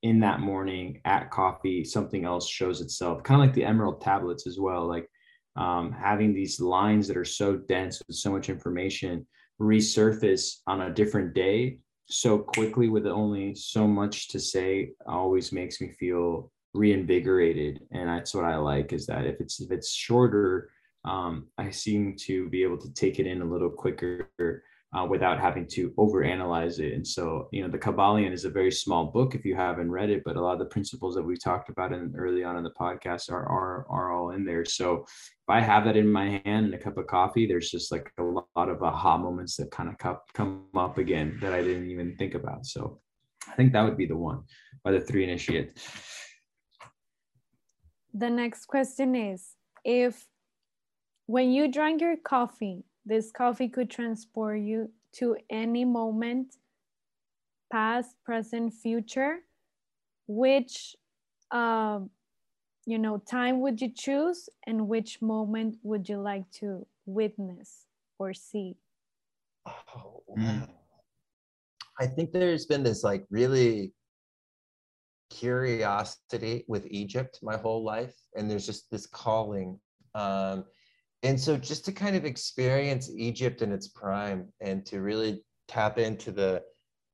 in 0.03 0.21
that 0.21 0.41
morning 0.41 1.01
at 1.05 1.31
coffee 1.31 1.85
something 1.85 2.25
else 2.25 2.49
shows 2.49 2.81
itself. 2.81 3.23
Kind 3.23 3.41
of 3.41 3.47
like 3.47 3.55
the 3.55 3.65
emerald 3.65 4.01
tablets 4.01 4.47
as 4.47 4.59
well 4.59 4.87
like 4.87 5.09
um, 5.57 5.91
having 5.93 6.33
these 6.33 6.61
lines 6.61 7.09
that 7.09 7.17
are 7.17 7.25
so 7.25 7.57
dense 7.57 8.01
with 8.07 8.17
so 8.17 8.31
much 8.31 8.49
information 8.49 9.27
resurface 9.61 10.59
on 10.69 10.83
a 10.83 10.95
different 10.95 11.35
day 11.35 11.79
so 12.09 12.39
quickly 12.39 12.89
with 12.89 13.07
only 13.07 13.55
so 13.55 13.87
much 13.87 14.29
to 14.29 14.39
say 14.39 14.93
always 15.07 15.53
makes 15.53 15.81
me 15.81 15.93
feel 15.99 16.51
reinvigorated. 16.75 17.81
And 17.91 18.09
that's 18.09 18.35
what 18.35 18.45
i 18.45 18.57
like 18.57 18.93
is 18.93 19.07
that 19.07 19.27
if 19.27 19.41
it's 19.41 19.61
if 19.61 19.71
it's 19.71 19.93
shorter 19.93 20.71
um, 21.05 21.49
i 21.59 21.71
seem 21.71 22.17
to 22.21 22.49
be 22.51 22.63
able 22.63 22.79
to 22.79 22.93
take 22.95 23.19
it 23.19 23.27
in 23.27 23.43
a 23.43 23.45
little 23.45 23.71
quicker 23.71 24.31
uh, 24.97 25.05
without 25.05 25.39
having 25.39 25.67
to 25.67 25.91
overanalyze 25.99 26.79
it. 26.79 26.95
And 26.95 27.07
so, 27.07 27.49
you 27.53 27.63
know, 27.63 27.69
the 27.69 27.79
Kybalion 27.79 28.33
is 28.33 28.47
a 28.47 28.51
very 28.51 28.71
small 28.71 29.07
book 29.07 29.35
if 29.35 29.45
you 29.45 29.55
haven't 29.55 29.91
read 29.91 30.09
it, 30.09 30.23
but 30.25 30.37
a 30.37 30.41
lot 30.41 30.55
of 30.55 30.59
the 30.61 30.65
principles 30.65 31.15
that 31.15 31.23
we 31.23 31.37
talked 31.37 31.69
about 31.69 31.93
in 31.93 32.15
early 32.17 32.43
on 32.43 32.57
in 32.57 32.65
the 32.65 32.71
podcast 32.71 33.31
are 33.31 33.47
are 33.47 33.87
are 33.91 34.13
all 34.13 34.31
in 34.31 34.45
there. 34.45 34.65
So 34.65 35.05
if 35.05 35.49
I 35.49 35.61
have 35.61 35.85
that 35.85 35.97
in 35.97 36.11
my 36.11 36.43
hand 36.45 36.67
and 36.67 36.75
a 36.75 36.79
cup 36.79 36.97
of 36.97 37.07
coffee, 37.07 37.47
there's 37.47 37.71
just 37.71 37.93
like 37.93 38.11
a 38.19 38.23
lot 38.23 38.69
of 38.69 38.83
aha 38.83 39.19
moments 39.19 39.57
that 39.57 39.71
kind 39.71 39.91
of 39.91 39.99
come 39.99 40.19
come 40.33 40.65
up 40.75 40.97
again 40.97 41.39
that 41.43 41.53
I 41.53 41.63
didn't 41.63 41.91
even 41.91 42.17
think 42.17 42.35
about. 42.35 42.65
So 42.65 43.01
I 43.47 43.55
think 43.55 43.73
that 43.75 43.83
would 43.83 43.99
be 43.99 44.07
the 44.07 44.17
one 44.17 44.45
by 44.85 44.93
the 44.93 45.01
three 45.01 45.25
initiates. 45.25 45.75
The 48.15 48.31
next 48.31 48.67
question 48.67 49.15
is 49.15 49.55
if 49.85 50.27
when 51.27 51.53
you 51.53 51.71
drank 51.71 52.01
your 52.01 52.17
coffee, 52.17 52.85
this 53.09 53.33
coffee 53.33 53.69
could 53.69 53.89
transport 53.91 54.61
you 54.61 54.91
to 55.15 55.37
any 55.49 55.85
moment, 55.85 56.57
past, 57.73 58.15
present, 58.25 58.73
future, 58.75 59.39
which 60.27 60.95
um, 61.51 62.11
you 62.87 62.99
know 62.99 63.17
time 63.19 63.61
would 63.61 63.81
you 63.81 63.91
choose 63.95 64.49
and 64.67 64.89
which 64.89 65.23
moment 65.23 65.77
would 65.83 66.09
you 66.09 66.19
like 66.21 66.51
to 66.61 66.87
witness 67.07 67.87
or 68.19 68.35
see? 68.35 68.77
Oh, 69.67 70.23
Mm. 70.37 70.61
wow. 70.61 70.69
I 72.01 72.07
think 72.07 72.31
there's 72.33 72.67
been 72.67 72.83
this 72.85 73.03
like 73.03 73.27
really 73.31 73.93
curiosity 75.31 76.65
with 76.69 76.87
Egypt 76.91 77.39
my 77.43 77.57
whole 77.57 77.83
life, 77.83 78.15
and 78.37 78.51
there's 78.51 78.67
just 78.67 78.91
this 78.91 79.07
calling. 79.07 79.81
Um, 80.15 80.65
and 81.23 81.39
so 81.39 81.57
just 81.57 81.85
to 81.87 81.93
kind 81.93 82.17
of 82.17 82.25
experience 82.25 83.11
Egypt 83.15 83.63
in 83.63 83.73
its 83.73 83.89
prime 83.89 84.49
and 84.61 84.87
to 84.87 85.01
really 85.01 85.43
tap 85.67 85.99
into 85.99 86.31
the, 86.31 86.63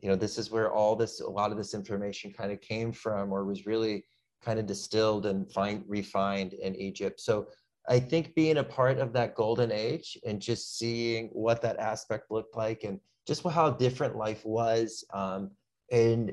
you 0.01 0.09
know, 0.09 0.17
this 0.17 0.39
is 0.39 0.51
where 0.51 0.73
all 0.73 0.95
this, 0.95 1.21
a 1.21 1.29
lot 1.29 1.51
of 1.51 1.57
this 1.57 1.75
information 1.75 2.33
kind 2.33 2.53
of 2.53 2.61
came 2.61 2.93
from 2.93 3.33
or 3.33 3.45
was 3.45 3.67
really 3.67 4.05
kind 4.43 4.59
of 4.59 4.67
distilled 4.67 5.27
and 5.27 5.51
find, 5.51 5.85
refined 5.89 6.53
in 6.53 6.77
Egypt. 6.77 7.21
So 7.21 7.49
I 7.89 7.99
think 7.99 8.35
being 8.35 8.59
a 8.59 8.65
part 8.65 8.99
of 8.99 9.13
that 9.15 9.35
golden 9.35 9.73
age 9.73 10.19
and 10.27 10.41
just 10.41 10.79
seeing 10.79 11.29
what 11.33 11.63
that 11.63 11.79
aspect 11.79 12.31
looked 12.31 12.57
like 12.57 12.85
and 12.85 13.01
just 13.27 13.43
how 13.47 13.71
different 13.71 14.17
life 14.17 14.45
was 14.45 15.05
um, 15.15 15.51
and 15.91 16.33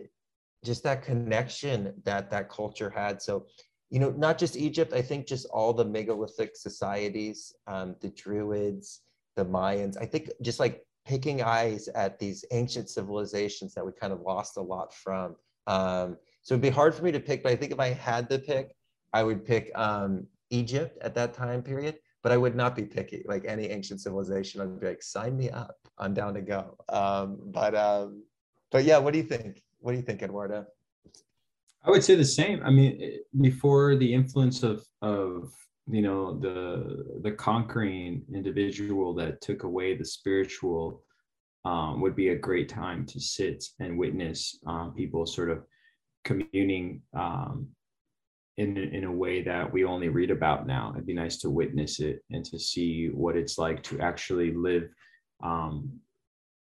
just 0.64 0.84
that 0.84 1.04
connection 1.04 1.94
that 2.04 2.30
that 2.32 2.50
culture 2.50 2.90
had. 2.90 3.22
So, 3.22 3.48
you 3.92 4.00
know, 4.00 4.12
not 4.12 4.38
just 4.38 4.56
Egypt, 4.56 4.94
I 4.94 5.02
think 5.02 5.28
just 5.28 5.46
all 5.48 5.74
the 5.74 5.84
megalithic 5.86 6.56
societies, 6.56 7.54
um, 7.68 7.96
the 8.00 8.10
Druids, 8.10 9.02
the 9.36 9.46
Mayans, 9.46 9.98
I 10.02 10.06
think 10.06 10.32
just 10.42 10.60
like 10.62 10.84
picking 11.06 11.44
eyes 11.44 11.90
at 11.90 12.18
these 12.18 12.46
ancient 12.52 12.90
civilizations 12.90 13.74
that 13.74 13.86
we 13.86 13.92
kind 13.92 14.14
of 14.14 14.22
lost 14.22 14.56
a 14.56 14.62
lot 14.62 14.94
from. 14.94 15.36
Um, 15.68 16.18
so 16.42 16.56
it'd 16.56 16.62
be 16.62 16.70
hard 16.70 16.96
for 16.96 17.04
me 17.04 17.12
to 17.12 17.20
pick, 17.20 17.44
but 17.44 17.52
I 17.52 17.56
think 17.58 17.74
if 17.74 17.80
I 17.80 17.90
had 17.90 18.30
to 18.30 18.40
pick, 18.40 18.74
I 19.12 19.24
would 19.24 19.46
pick 19.46 19.72
um, 19.76 20.26
Egypt 20.52 20.98
at 21.02 21.14
that 21.16 21.34
time 21.34 21.62
period, 21.62 21.98
but 22.24 22.32
I 22.32 22.38
would 22.38 22.56
not 22.56 22.78
be 22.78 22.84
picky 22.84 23.24
like 23.28 23.44
any 23.46 23.66
ancient 23.66 24.00
civilization. 24.00 24.62
I'd 24.62 24.80
be 24.80 24.88
like, 24.88 25.04
sign 25.04 25.36
me 25.36 25.50
up. 25.50 25.76
I'm 25.98 26.14
down 26.14 26.34
to 26.36 26.42
go. 26.42 26.78
Um, 26.88 27.40
but 27.48 27.76
um, 27.76 28.24
but 28.72 28.86
yeah, 28.86 28.98
what 29.00 29.12
do 29.12 29.20
you 29.20 29.26
think? 29.26 29.62
What 29.80 29.92
do 29.92 29.98
you 29.98 30.04
think, 30.04 30.22
Eduardo? 30.22 30.66
I 31.84 31.90
would 31.90 32.04
say 32.04 32.16
the 32.16 32.26
same. 32.26 32.62
I 32.64 32.70
mean, 32.70 33.20
before 33.40 33.96
the 33.96 34.14
influence 34.14 34.64
of 34.64 34.86
of 35.02 35.52
you 35.88 36.02
know 36.02 36.40
the 36.40 37.20
the 37.24 37.32
conquering 37.32 38.24
individual 38.34 39.14
that 39.16 39.42
took 39.42 39.64
away 39.64 39.96
the 39.96 40.06
spiritual 40.06 41.04
um, 41.66 42.02
would 42.02 42.16
be 42.16 42.30
a 42.30 42.36
great 42.36 42.70
time 42.70 43.06
to 43.08 43.20
sit 43.20 43.64
and 43.80 43.98
witness 43.98 44.60
um, 44.66 44.94
people 44.96 45.26
sort 45.26 45.50
of 45.50 45.64
communing 46.24 47.02
um, 47.14 47.68
in, 48.58 48.78
in 48.78 49.04
a 49.06 49.12
way 49.12 49.42
that 49.42 49.72
we 49.72 49.84
only 49.84 50.10
read 50.10 50.32
about 50.32 50.68
now. 50.68 50.92
It'd 50.94 51.06
be 51.06 51.14
nice 51.14 51.38
to 51.38 51.50
witness 51.50 52.00
it 52.00 52.24
and 52.32 52.44
to 52.46 52.60
see 52.60 53.08
what 53.08 53.36
it's 53.36 53.58
like 53.58 53.82
to 53.84 54.00
actually 54.00 54.54
live 54.54 54.90
um, 55.44 56.00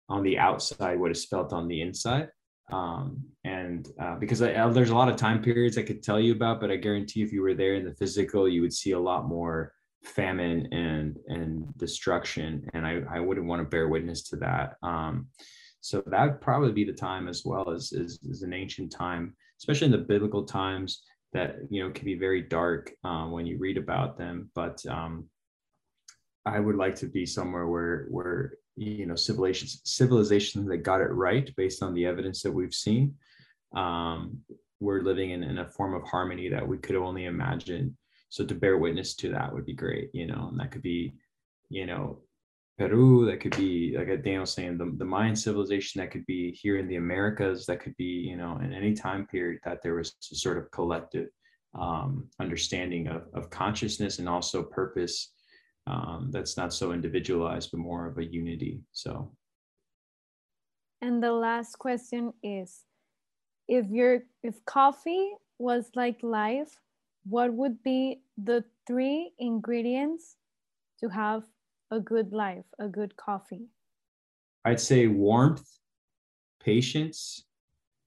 on 0.10 0.24
the 0.24 0.38
outside, 0.38 1.00
what 1.00 1.12
is 1.12 1.26
felt 1.26 1.54
on 1.54 1.68
the 1.68 1.82
inside. 1.82 2.30
Um, 2.72 3.24
and 3.44 3.88
uh, 4.00 4.16
because 4.16 4.42
I, 4.42 4.54
uh, 4.54 4.70
there's 4.70 4.90
a 4.90 4.96
lot 4.96 5.10
of 5.10 5.16
time 5.16 5.42
periods 5.42 5.78
I 5.78 5.84
could 5.84 6.04
tell 6.04 6.20
you 6.20 6.34
about, 6.34 6.60
but 6.60 6.70
I 6.70 6.76
guarantee 6.76 7.22
if 7.22 7.32
you 7.32 7.42
were 7.42 7.54
there 7.54 7.76
in 7.76 7.86
the 7.86 7.96
physical, 7.96 8.48
you 8.48 8.62
would 8.62 8.74
see 8.74 8.92
a 8.92 9.00
lot 9.00 9.28
more 9.28 9.74
famine 10.04 10.68
and 10.72 11.18
and 11.28 11.76
destruction 11.78 12.66
and 12.74 12.86
i 12.86 13.02
i 13.10 13.20
wouldn't 13.20 13.48
want 13.48 13.60
to 13.60 13.68
bear 13.68 13.88
witness 13.88 14.24
to 14.24 14.36
that. 14.38 14.76
Um 14.84 15.28
so 15.82 16.04
that 16.08 16.42
probably 16.42 16.72
be 16.72 16.86
the 16.86 16.94
time 16.94 17.28
as 17.28 17.44
well 17.46 17.70
as 17.72 17.94
is, 17.94 18.20
is 18.24 18.42
an 18.42 18.54
ancient 18.54 18.92
time 18.92 19.36
especially 19.60 19.86
in 19.86 19.92
the 19.92 19.98
biblical 19.98 20.44
times 20.44 21.04
that 21.34 21.58
you 21.70 21.84
know 21.84 21.92
can 21.92 22.06
be 22.06 22.16
very 22.16 22.42
dark 22.42 22.92
um, 23.04 23.32
when 23.32 23.46
you 23.46 23.58
read 23.58 23.78
about 23.78 24.18
them. 24.18 24.50
But 24.56 24.86
um 24.88 25.26
i 26.46 26.60
would 26.60 26.76
like 26.76 26.96
to 26.96 27.08
be 27.08 27.26
somewhere 27.26 27.68
where 27.68 28.08
where 28.10 28.54
you 28.78 29.06
know 29.06 29.16
civilizations 29.16 29.82
civilizations 29.84 30.68
that 30.68 30.78
got 30.78 31.02
it 31.02 31.12
right 31.12 31.54
based 31.56 31.84
on 31.84 31.94
the 31.94 32.06
evidence 32.06 32.42
that 32.44 32.52
we've 32.52 32.74
seen. 32.74 33.16
Um 33.76 34.40
we're 34.80 35.02
living 35.02 35.32
in, 35.32 35.44
in 35.44 35.58
a 35.58 35.70
form 35.72 35.96
of 35.96 36.04
harmony 36.04 36.50
that 36.50 36.68
we 36.68 36.78
could 36.78 36.96
only 36.96 37.26
imagine. 37.26 37.98
So 38.30 38.46
to 38.46 38.54
bear 38.54 38.78
witness 38.78 39.16
to 39.16 39.30
that 39.32 39.52
would 39.52 39.66
be 39.66 39.74
great 39.74 40.10
you 40.14 40.28
know 40.28 40.50
and 40.52 40.60
that 40.60 40.72
could 40.72 40.84
be 40.84 41.14
you 41.70 41.86
know 41.86 42.20
peru 42.78 43.26
that 43.26 43.40
could 43.40 43.56
be 43.58 43.96
like 43.98 44.08
daniel 44.24 44.46
saying 44.46 44.78
the, 44.78 44.94
the 44.98 45.06
mayan 45.06 45.36
civilization 45.36 46.00
that 46.00 46.12
could 46.12 46.26
be 46.26 46.52
here 46.52 46.78
in 46.78 46.88
the 46.88 46.96
americas 46.96 47.66
that 47.66 47.80
could 47.80 47.96
be 47.98 48.04
you 48.30 48.38
know 48.38 48.58
in 48.64 48.72
any 48.74 48.94
time 48.94 49.26
period 49.28 49.60
that 49.66 49.82
there 49.82 49.96
was 49.96 50.14
a 50.32 50.36
sort 50.36 50.58
of 50.58 50.70
collective 50.72 51.28
um, 51.78 52.28
understanding 52.40 53.08
of, 53.08 53.24
of 53.34 53.50
consciousness 53.50 54.20
and 54.20 54.28
also 54.28 54.64
purpose 54.64 55.34
um, 55.88 56.30
that's 56.32 56.58
not 56.58 56.74
so 56.74 56.92
individualized 56.92 57.70
but 57.72 57.80
more 57.80 58.06
of 58.06 58.18
a 58.18 58.26
unity 58.26 58.82
so 58.92 59.32
and 61.02 61.24
the 61.24 61.32
last 61.32 61.78
question 61.80 62.34
is 62.44 62.84
if 63.68 63.86
your 63.90 64.24
if 64.44 64.64
coffee 64.66 65.32
was 65.60 65.90
like 65.96 66.18
life 66.22 66.80
what 67.30 67.54
would 67.54 67.84
be 67.84 68.22
the 68.38 68.64
three 68.86 69.32
ingredients 69.38 70.38
to 71.00 71.10
have 71.10 71.44
a 71.92 72.00
good 72.00 72.32
life, 72.32 72.66
a 72.80 72.88
good 72.88 73.16
coffee? 73.18 73.68
I'd 74.66 74.80
say 74.80 75.08
warmth, 75.08 75.66
patience, 76.64 77.44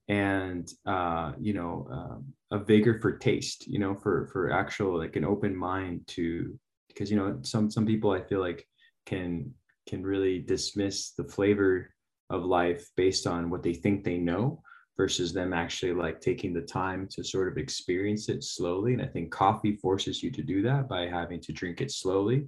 and 0.07 0.71
uh, 0.85 1.33
you 1.39 1.53
know 1.53 1.87
uh, 1.91 2.57
a 2.57 2.63
vigor 2.63 2.99
for 2.99 3.17
taste. 3.17 3.67
You 3.67 3.79
know, 3.79 3.95
for 3.95 4.27
for 4.31 4.51
actual 4.51 4.97
like 4.97 5.15
an 5.15 5.25
open 5.25 5.55
mind 5.55 6.07
to 6.07 6.57
because 6.93 7.09
you 7.09 7.17
know 7.17 7.39
some 7.41 7.69
some 7.69 7.85
people 7.85 8.11
I 8.11 8.21
feel 8.21 8.39
like 8.39 8.67
can 9.05 9.53
can 9.87 10.03
really 10.03 10.39
dismiss 10.39 11.11
the 11.11 11.23
flavor 11.23 11.93
of 12.29 12.45
life 12.45 12.87
based 12.95 13.27
on 13.27 13.49
what 13.49 13.63
they 13.63 13.73
think 13.73 14.03
they 14.03 14.17
know 14.17 14.61
versus 14.97 15.33
them 15.33 15.53
actually 15.53 15.93
like 15.93 16.21
taking 16.21 16.53
the 16.53 16.61
time 16.61 17.07
to 17.09 17.23
sort 17.23 17.47
of 17.47 17.57
experience 17.57 18.29
it 18.29 18.43
slowly. 18.43 18.93
And 18.93 19.01
I 19.01 19.07
think 19.07 19.31
coffee 19.31 19.75
forces 19.75 20.21
you 20.21 20.31
to 20.31 20.43
do 20.43 20.61
that 20.61 20.87
by 20.87 21.07
having 21.07 21.41
to 21.41 21.51
drink 21.51 21.81
it 21.81 21.91
slowly, 21.91 22.47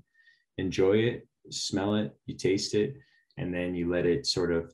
enjoy 0.58 0.98
it, 0.98 1.28
smell 1.50 1.96
it, 1.96 2.16
you 2.26 2.36
taste 2.36 2.76
it, 2.76 2.96
and 3.38 3.54
then 3.54 3.74
you 3.74 3.90
let 3.90 4.06
it 4.06 4.26
sort 4.28 4.52
of 4.52 4.74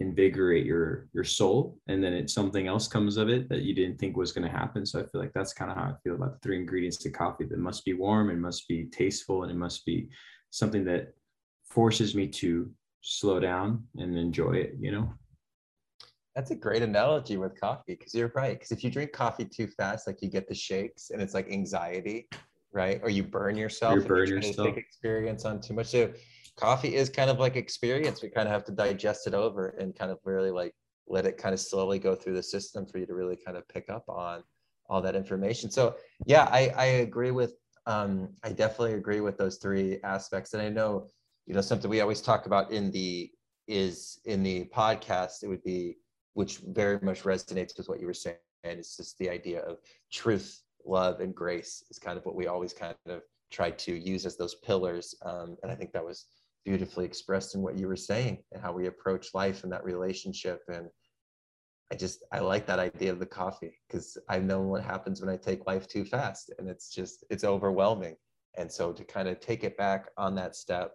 invigorate 0.00 0.64
your 0.64 1.08
your 1.12 1.24
soul 1.24 1.76
and 1.88 2.02
then 2.02 2.12
it 2.12 2.30
something 2.30 2.68
else 2.68 2.86
comes 2.86 3.16
of 3.16 3.28
it 3.28 3.48
that 3.48 3.62
you 3.62 3.74
didn't 3.74 3.98
think 3.98 4.16
was 4.16 4.32
going 4.32 4.48
to 4.48 4.58
happen. 4.58 4.86
So 4.86 5.00
i 5.00 5.02
feel 5.02 5.20
like 5.20 5.32
that's 5.32 5.52
kind 5.52 5.70
of 5.70 5.76
how 5.76 5.84
i 5.84 5.94
feel 6.04 6.14
about 6.14 6.34
the 6.34 6.38
three 6.40 6.58
ingredients 6.58 6.98
to 6.98 7.10
coffee. 7.10 7.44
That 7.44 7.58
must 7.58 7.84
be 7.84 7.94
warm 7.94 8.30
and 8.30 8.40
must 8.40 8.68
be 8.68 8.86
tasteful 8.86 9.42
and 9.42 9.50
it 9.50 9.56
must 9.56 9.84
be 9.84 10.08
something 10.50 10.84
that 10.84 11.14
forces 11.64 12.14
me 12.14 12.28
to 12.28 12.70
slow 13.00 13.40
down 13.40 13.84
and 13.96 14.16
enjoy 14.16 14.52
it 14.52 14.74
you 14.78 14.92
know? 14.92 15.12
That's 16.34 16.52
a 16.52 16.54
great 16.54 16.82
analogy 16.82 17.36
with 17.36 17.60
coffee 17.60 17.96
because 17.96 18.14
you're 18.14 18.30
right. 18.36 18.52
Because 18.52 18.70
if 18.70 18.84
you 18.84 18.90
drink 18.92 19.10
coffee 19.10 19.44
too 19.44 19.66
fast, 19.66 20.06
like 20.06 20.22
you 20.22 20.28
get 20.28 20.46
the 20.46 20.54
shakes 20.54 21.10
and 21.10 21.20
it's 21.20 21.34
like 21.34 21.50
anxiety, 21.50 22.28
right? 22.72 23.00
Or 23.02 23.10
you 23.10 23.22
burn 23.22 23.56
yourself. 23.56 23.94
You 23.94 24.02
burn 24.02 24.28
yourself. 24.28 24.76
experience 24.76 25.44
on 25.44 25.60
too 25.60 25.74
much. 25.74 25.86
So 25.86 26.12
coffee 26.56 26.94
is 26.94 27.08
kind 27.08 27.30
of 27.30 27.38
like 27.38 27.56
experience. 27.56 28.22
We 28.22 28.28
kind 28.28 28.48
of 28.48 28.52
have 28.52 28.64
to 28.64 28.72
digest 28.72 29.26
it 29.26 29.34
over 29.34 29.68
and 29.78 29.96
kind 29.96 30.10
of 30.10 30.18
really 30.24 30.50
like 30.50 30.74
let 31.08 31.26
it 31.26 31.38
kind 31.38 31.54
of 31.54 31.60
slowly 31.60 31.98
go 31.98 32.14
through 32.14 32.34
the 32.34 32.42
system 32.42 32.86
for 32.86 32.98
you 32.98 33.06
to 33.06 33.14
really 33.14 33.36
kind 33.36 33.56
of 33.56 33.66
pick 33.68 33.88
up 33.88 34.04
on 34.08 34.42
all 34.88 35.00
that 35.02 35.14
information. 35.14 35.70
So 35.70 35.96
yeah, 36.26 36.48
I, 36.50 36.72
I 36.76 36.84
agree 36.86 37.30
with 37.30 37.54
um, 37.86 38.28
I 38.44 38.50
definitely 38.50 38.94
agree 38.94 39.22
with 39.22 39.38
those 39.38 39.56
three 39.56 39.98
aspects. 40.04 40.52
And 40.52 40.62
I 40.62 40.68
know, 40.68 41.08
you 41.46 41.54
know, 41.54 41.62
something 41.62 41.90
we 41.90 42.02
always 42.02 42.20
talk 42.20 42.44
about 42.44 42.70
in 42.70 42.90
the 42.90 43.30
is 43.66 44.20
in 44.26 44.42
the 44.42 44.66
podcast, 44.66 45.42
it 45.42 45.48
would 45.48 45.62
be 45.62 45.96
which 46.34 46.58
very 46.68 46.98
much 47.00 47.22
resonates 47.22 47.76
with 47.78 47.88
what 47.88 47.98
you 48.00 48.06
were 48.06 48.14
saying. 48.14 48.36
And 48.62 48.78
it's 48.78 48.96
just 48.96 49.16
the 49.18 49.30
idea 49.30 49.60
of 49.60 49.78
truth, 50.12 50.62
love, 50.84 51.20
and 51.20 51.34
grace 51.34 51.84
is 51.90 51.98
kind 51.98 52.18
of 52.18 52.24
what 52.24 52.34
we 52.34 52.46
always 52.46 52.72
kind 52.72 52.94
of 53.06 53.22
try 53.50 53.70
to 53.70 53.94
use 53.94 54.26
as 54.26 54.36
those 54.36 54.56
pillars. 54.56 55.14
Um, 55.24 55.56
and 55.62 55.72
I 55.72 55.74
think 55.74 55.92
that 55.92 56.04
was 56.04 56.26
beautifully 56.64 57.04
expressed 57.04 57.54
in 57.54 57.62
what 57.62 57.78
you 57.78 57.86
were 57.86 57.96
saying 57.96 58.42
and 58.52 58.62
how 58.62 58.72
we 58.72 58.86
approach 58.86 59.34
life 59.34 59.64
and 59.64 59.72
that 59.72 59.84
relationship. 59.84 60.62
And 60.68 60.88
I 61.90 61.96
just, 61.96 62.24
I 62.32 62.40
like 62.40 62.66
that 62.66 62.78
idea 62.78 63.10
of 63.10 63.18
the 63.18 63.26
coffee 63.26 63.78
because 63.86 64.18
I 64.28 64.38
know 64.38 64.60
what 64.60 64.82
happens 64.82 65.20
when 65.20 65.30
I 65.30 65.36
take 65.36 65.66
life 65.66 65.88
too 65.88 66.04
fast 66.04 66.52
and 66.58 66.68
it's 66.68 66.90
just, 66.90 67.24
it's 67.30 67.44
overwhelming. 67.44 68.16
And 68.58 68.70
so 68.70 68.92
to 68.92 69.04
kind 69.04 69.28
of 69.28 69.40
take 69.40 69.64
it 69.64 69.76
back 69.78 70.08
on 70.18 70.34
that 70.34 70.56
step, 70.56 70.92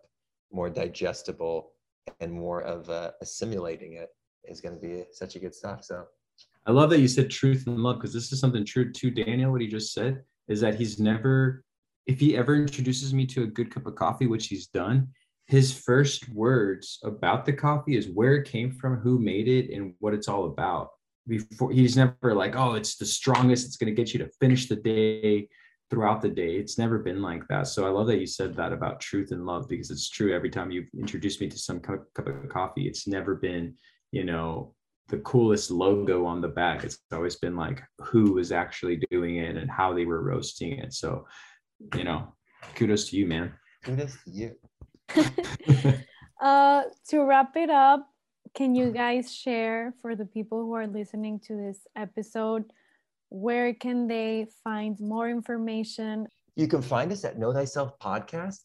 more 0.52 0.70
digestible 0.70 1.72
and 2.20 2.32
more 2.32 2.62
of 2.62 2.90
assimilating 3.22 3.94
it 3.94 4.10
is 4.44 4.62
going 4.62 4.76
to 4.76 4.82
be 4.82 5.06
such 5.12 5.36
a 5.36 5.40
good 5.40 5.56
stuff. 5.56 5.84
So 5.84 6.06
I 6.66 6.72
love 6.72 6.90
that 6.92 7.00
you 7.00 7.08
said 7.08 7.30
truth 7.30 7.68
and 7.68 7.78
love 7.78 7.98
because 7.98 8.14
this 8.14 8.32
is 8.32 8.40
something 8.40 8.66
true 8.66 8.92
to 8.92 9.12
Daniel. 9.12 9.52
What 9.52 9.62
he 9.62 9.68
just 9.68 9.94
said 9.94 10.24
is 10.48 10.62
that 10.62 10.76
he's 10.76 11.00
never, 11.00 11.64
if 12.06 12.20
he 12.20 12.38
ever 12.38 12.56
introduces 12.56 13.14
me 13.14 13.26
to 13.28 13.44
a 13.44 13.48
good 13.48 13.74
cup 13.74 13.86
of 13.86 13.96
coffee, 13.96 14.28
which 14.28 14.48
he's 14.48 14.68
done, 14.68 15.10
his 15.48 15.78
first 15.78 16.30
words 16.30 17.00
about 17.04 17.46
the 17.46 17.54
coffee 17.54 17.98
is 17.98 18.08
where 18.08 18.36
it 18.36 18.48
came 18.48 18.72
from, 18.72 18.98
who 18.98 19.20
made 19.20 19.48
it, 19.48 19.74
and 19.74 19.94
what 20.00 20.14
it's 20.14 20.30
all 20.30 20.46
about. 20.46 20.90
Before 21.28 21.72
he's 21.72 21.98
never 21.98 22.34
like, 22.34 22.56
oh, 22.56 22.76
it's 22.76 22.96
the 22.96 23.06
strongest. 23.06 23.66
It's 23.66 23.78
going 23.78 23.94
to 23.94 24.02
get 24.02 24.14
you 24.14 24.20
to 24.20 24.32
finish 24.40 24.68
the 24.68 24.76
day 24.76 25.48
throughout 25.90 26.22
the 26.22 26.30
day. 26.30 26.56
It's 26.56 26.78
never 26.78 27.00
been 27.00 27.22
like 27.22 27.48
that. 27.50 27.68
So 27.68 27.86
I 27.86 27.90
love 27.90 28.08
that 28.08 28.20
you 28.20 28.26
said 28.26 28.56
that 28.56 28.74
about 28.74 29.00
truth 29.00 29.32
and 29.32 29.46
love 29.46 29.68
because 29.68 29.92
it's 29.92 30.10
true. 30.10 30.34
Every 30.34 30.50
time 30.50 30.72
you've 30.72 30.90
introduced 30.98 31.40
me 31.40 31.50
to 31.50 31.58
some 31.58 31.80
cup, 31.80 32.06
cup 32.14 32.28
of 32.28 32.50
coffee, 32.50 32.88
it's 32.88 33.08
never 33.08 33.36
been 33.36 33.76
you 34.12 34.24
know 34.24 34.74
the 35.10 35.20
coolest 35.20 35.72
logo 35.72 36.26
on 36.26 36.42
the 36.42 36.48
back. 36.48 36.84
It's 36.84 37.00
always 37.12 37.36
been 37.36 37.56
like 37.56 37.82
who 38.00 38.34
was 38.34 38.52
actually 38.52 39.02
doing 39.12 39.38
it 39.38 39.58
and 39.58 39.70
how 39.70 39.94
they 39.94 40.06
were 40.06 40.24
roasting 40.24 40.80
it. 40.80 40.94
So 40.94 41.26
you 41.96 42.04
know 42.04 42.34
kudos 42.76 43.10
to 43.10 43.18
you 43.18 43.28
man. 43.28 43.54
Kudos 43.84 44.18
to 44.24 44.32
you. 44.32 44.56
Uh 46.42 46.84
to 47.08 47.24
wrap 47.24 47.56
it 47.56 47.70
up 47.70 48.10
can 48.54 48.76
you 48.76 48.92
guys 48.92 49.34
share 49.34 49.94
for 50.02 50.14
the 50.16 50.26
people 50.26 50.62
who 50.62 50.74
are 50.74 50.88
listening 50.88 51.40
to 51.48 51.56
this 51.56 51.88
episode 51.96 52.66
where 53.30 53.74
can 53.74 54.08
they 54.08 54.46
find 54.64 55.00
more 55.00 55.28
information? 55.28 56.28
You 56.56 56.68
can 56.68 56.84
find 56.84 57.12
us 57.12 57.26
at 57.26 57.40
know 57.40 57.52
thyself 57.52 57.98
podcast 58.00 58.60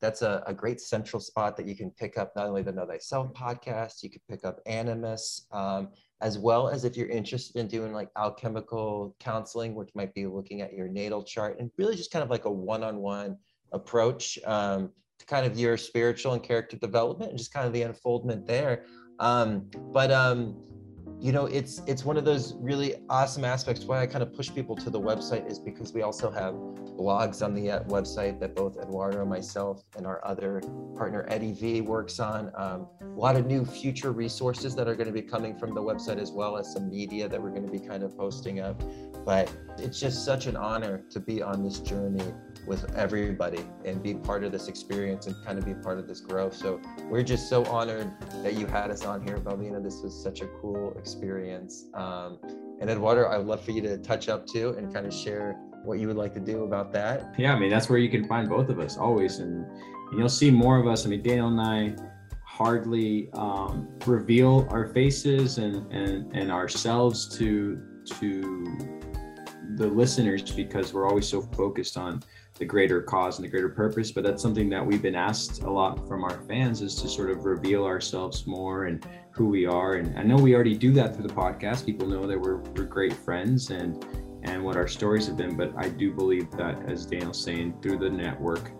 That's 0.00 0.22
a, 0.22 0.42
a, 0.46 0.54
great 0.54 0.80
central 0.80 1.20
spot 1.20 1.56
that 1.56 1.66
you 1.66 1.76
can 1.76 1.90
pick 1.92 2.18
up 2.18 2.32
not 2.36 2.46
only 2.46 2.62
the 2.62 2.72
Know 2.72 2.86
Thyself 2.86 3.32
podcast, 3.32 4.02
you 4.02 4.10
can 4.10 4.20
pick 4.28 4.44
up 4.44 4.60
Animus, 4.66 5.46
um, 5.52 5.88
as 6.20 6.38
well 6.38 6.68
as 6.68 6.84
if 6.84 6.96
you're 6.96 7.08
interested 7.08 7.58
in 7.58 7.68
doing 7.68 7.92
like 7.92 8.10
alchemical 8.16 9.14
counseling, 9.20 9.74
which 9.74 9.90
might 9.94 10.14
be 10.14 10.26
looking 10.26 10.60
at 10.60 10.72
your 10.72 10.88
natal 10.88 11.22
chart 11.22 11.58
and 11.60 11.70
really 11.78 11.96
just 11.96 12.10
kind 12.10 12.22
of 12.22 12.30
like 12.30 12.44
a 12.44 12.50
one 12.50 12.82
on 12.82 12.98
one 12.98 13.36
approach 13.72 14.38
um, 14.46 14.90
to 15.18 15.26
kind 15.26 15.46
of 15.46 15.58
your 15.58 15.76
spiritual 15.76 16.32
and 16.32 16.42
character 16.42 16.76
development 16.76 17.30
and 17.30 17.38
just 17.38 17.52
kind 17.52 17.66
of 17.66 17.72
the 17.72 17.82
unfoldment 17.82 18.46
there. 18.46 18.84
Um, 19.18 19.70
but 19.92 20.10
um, 20.10 20.62
you 21.20 21.32
know 21.32 21.46
it's 21.46 21.80
it's 21.86 22.04
one 22.04 22.16
of 22.16 22.24
those 22.24 22.54
really 22.58 22.96
awesome 23.08 23.44
aspects 23.44 23.84
why 23.84 24.02
i 24.02 24.06
kind 24.06 24.22
of 24.22 24.34
push 24.34 24.52
people 24.52 24.76
to 24.76 24.90
the 24.90 25.00
website 25.00 25.50
is 25.50 25.58
because 25.58 25.92
we 25.92 26.02
also 26.02 26.30
have 26.30 26.54
blogs 26.96 27.42
on 27.44 27.54
the 27.54 27.70
uh, 27.70 27.82
website 27.84 28.38
that 28.38 28.54
both 28.54 28.76
eduardo 28.78 29.24
myself 29.24 29.82
and 29.96 30.06
our 30.06 30.24
other 30.24 30.60
partner 30.94 31.26
eddie 31.28 31.52
v 31.52 31.76
works 31.80 32.20
on. 32.20 32.52
Um, 32.54 32.86
a 33.00 33.18
lot 33.18 33.36
of 33.36 33.46
new 33.46 33.64
future 33.64 34.12
resources 34.12 34.74
that 34.76 34.88
are 34.88 34.94
going 34.94 35.06
to 35.06 35.12
be 35.12 35.22
coming 35.22 35.56
from 35.56 35.74
the 35.74 35.80
website 35.80 36.18
as 36.18 36.30
well 36.32 36.56
as 36.56 36.72
some 36.72 36.90
media 36.90 37.28
that 37.28 37.40
we're 37.40 37.50
going 37.50 37.66
to 37.66 37.72
be 37.72 37.78
kind 37.78 38.02
of 38.02 38.16
posting 38.16 38.60
up. 38.60 38.82
But 39.24 39.50
it's 39.78 39.98
just 39.98 40.24
such 40.24 40.46
an 40.46 40.56
honor 40.56 41.02
to 41.10 41.20
be 41.20 41.42
on 41.42 41.62
this 41.62 41.80
journey 41.80 42.32
with 42.66 42.94
everybody 42.96 43.64
and 43.84 44.02
be 44.02 44.14
part 44.14 44.44
of 44.44 44.52
this 44.52 44.68
experience 44.68 45.26
and 45.26 45.36
kind 45.44 45.58
of 45.58 45.64
be 45.64 45.74
part 45.74 45.98
of 45.98 46.08
this 46.08 46.20
growth. 46.20 46.54
So 46.54 46.80
we're 47.08 47.22
just 47.22 47.48
so 47.48 47.64
honored 47.66 48.10
that 48.42 48.54
you 48.54 48.66
had 48.66 48.90
us 48.90 49.04
on 49.04 49.22
here, 49.22 49.38
Balbina. 49.38 49.82
This 49.82 50.02
was 50.02 50.20
such 50.20 50.40
a 50.40 50.46
cool 50.60 50.92
experience. 50.98 51.86
Um, 51.94 52.38
and 52.80 52.90
Eduardo, 52.90 53.24
I 53.24 53.38
would 53.38 53.46
love 53.46 53.64
for 53.64 53.70
you 53.70 53.82
to 53.82 53.98
touch 53.98 54.28
up 54.28 54.46
too 54.46 54.74
and 54.76 54.92
kind 54.92 55.06
of 55.06 55.14
share 55.14 55.52
what 55.84 55.98
you 55.98 56.08
would 56.08 56.16
like 56.16 56.34
to 56.34 56.40
do 56.40 56.64
about 56.64 56.92
that. 56.92 57.34
Yeah, 57.38 57.54
I 57.54 57.58
mean 57.58 57.70
that's 57.70 57.88
where 57.88 57.98
you 57.98 58.10
can 58.10 58.26
find 58.26 58.48
both 58.48 58.68
of 58.68 58.80
us 58.80 58.98
always, 58.98 59.38
and, 59.38 59.64
and 59.64 60.18
you'll 60.18 60.28
see 60.28 60.50
more 60.50 60.78
of 60.78 60.86
us. 60.86 61.06
I 61.06 61.08
mean, 61.08 61.22
Daniel 61.22 61.48
and 61.48 61.60
I 61.60 61.96
hardly 62.44 63.30
um, 63.34 63.88
reveal 64.06 64.66
our 64.70 64.88
faces 64.88 65.58
and, 65.58 65.90
and 65.92 66.34
and 66.36 66.50
ourselves 66.50 67.28
to 67.38 67.80
to 68.18 68.78
the 69.76 69.86
listeners 69.86 70.42
because 70.42 70.92
we're 70.92 71.06
always 71.06 71.26
so 71.26 71.42
focused 71.42 71.96
on 71.96 72.22
the 72.58 72.64
greater 72.64 73.02
cause 73.02 73.38
and 73.38 73.44
the 73.44 73.50
greater 73.50 73.68
purpose 73.68 74.10
but 74.10 74.24
that's 74.24 74.42
something 74.42 74.68
that 74.70 74.84
we've 74.84 75.02
been 75.02 75.14
asked 75.14 75.62
a 75.62 75.70
lot 75.70 76.06
from 76.08 76.24
our 76.24 76.40
fans 76.48 76.80
is 76.80 76.94
to 76.94 77.08
sort 77.08 77.30
of 77.30 77.44
reveal 77.44 77.84
ourselves 77.84 78.46
more 78.46 78.84
and 78.84 79.06
who 79.30 79.46
we 79.46 79.66
are. 79.66 79.94
And 79.94 80.18
i 80.18 80.22
know 80.22 80.36
we 80.36 80.54
already 80.54 80.76
do 80.76 80.92
that 80.92 81.14
through 81.14 81.26
the 81.26 81.34
podcast. 81.34 81.84
People 81.84 82.08
know 82.08 82.26
that 82.26 82.40
we're, 82.40 82.56
we're 82.56 82.84
great 82.84 83.12
friends 83.12 83.70
and 83.70 84.04
and 84.46 84.62
what 84.62 84.76
our 84.76 84.88
stories 84.88 85.26
have 85.26 85.36
been 85.36 85.56
but 85.56 85.72
i 85.76 85.88
do 85.88 86.12
believe 86.12 86.50
that 86.52 86.78
as 86.88 87.04
daniel's 87.04 87.42
saying 87.42 87.74
through 87.82 87.98
the 87.98 88.08
network 88.08 88.70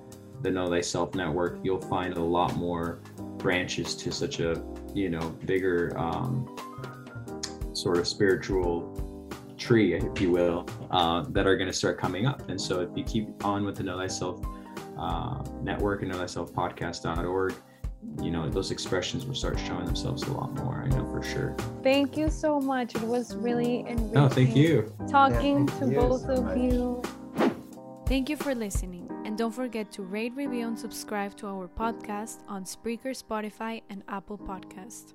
the 0.42 0.50
know 0.50 0.68
thyself 0.68 1.14
network 1.14 1.58
you'll 1.62 1.80
find 1.80 2.16
a 2.16 2.22
lot 2.22 2.54
more 2.56 3.00
branches 3.38 3.94
to 3.94 4.12
such 4.12 4.40
a 4.40 4.62
you 4.94 5.10
know 5.10 5.30
bigger 5.44 5.92
um, 5.98 6.56
sort 7.72 7.98
of 7.98 8.06
spiritual 8.06 9.05
tree, 9.56 9.94
if 9.94 10.20
you 10.20 10.30
will, 10.30 10.66
uh, 10.90 11.22
that 11.30 11.46
are 11.46 11.56
going 11.56 11.68
to 11.68 11.76
start 11.76 11.98
coming 11.98 12.26
up. 12.26 12.48
And 12.48 12.60
so 12.60 12.80
if 12.80 12.90
you 12.96 13.04
keep 13.04 13.44
on 13.44 13.64
with 13.64 13.76
the 13.76 13.82
Know 13.82 13.96
Thyself 13.98 14.44
uh, 14.98 15.42
network 15.62 16.02
and 16.02 16.10
Know 16.10 16.18
Thyself 16.18 16.52
podcast.org, 16.52 17.54
you 18.22 18.30
know, 18.30 18.48
those 18.48 18.70
expressions 18.70 19.26
will 19.26 19.34
start 19.34 19.58
showing 19.58 19.84
themselves 19.84 20.22
a 20.24 20.32
lot 20.32 20.52
more. 20.54 20.82
I 20.84 20.88
know 20.88 21.04
for 21.10 21.22
sure. 21.22 21.56
Thank 21.82 22.16
you 22.16 22.30
so 22.30 22.60
much. 22.60 22.94
It 22.94 23.02
was 23.02 23.34
really 23.34 23.80
enriching. 23.80 24.12
No, 24.12 24.28
thank 24.28 24.54
you. 24.54 24.92
Talking 25.08 25.66
Yeah, 25.66 25.74
thank 25.74 25.80
to 25.80 25.86
you 25.90 26.00
both 26.08 26.20
so 26.22 26.32
of 26.34 26.44
much. 26.44 26.58
you. 26.58 27.02
Thank 28.06 28.28
you 28.30 28.36
for 28.36 28.54
listening. 28.54 29.10
And 29.24 29.36
don't 29.36 29.50
forget 29.52 29.90
to 29.92 30.02
rate, 30.02 30.32
review, 30.36 30.68
and 30.68 30.78
subscribe 30.78 31.36
to 31.38 31.48
our 31.48 31.66
podcast 31.66 32.38
on 32.46 32.64
Spreaker, 32.64 33.10
Spotify, 33.20 33.82
and 33.90 34.04
Apple 34.08 34.38
Podcast. 34.38 35.14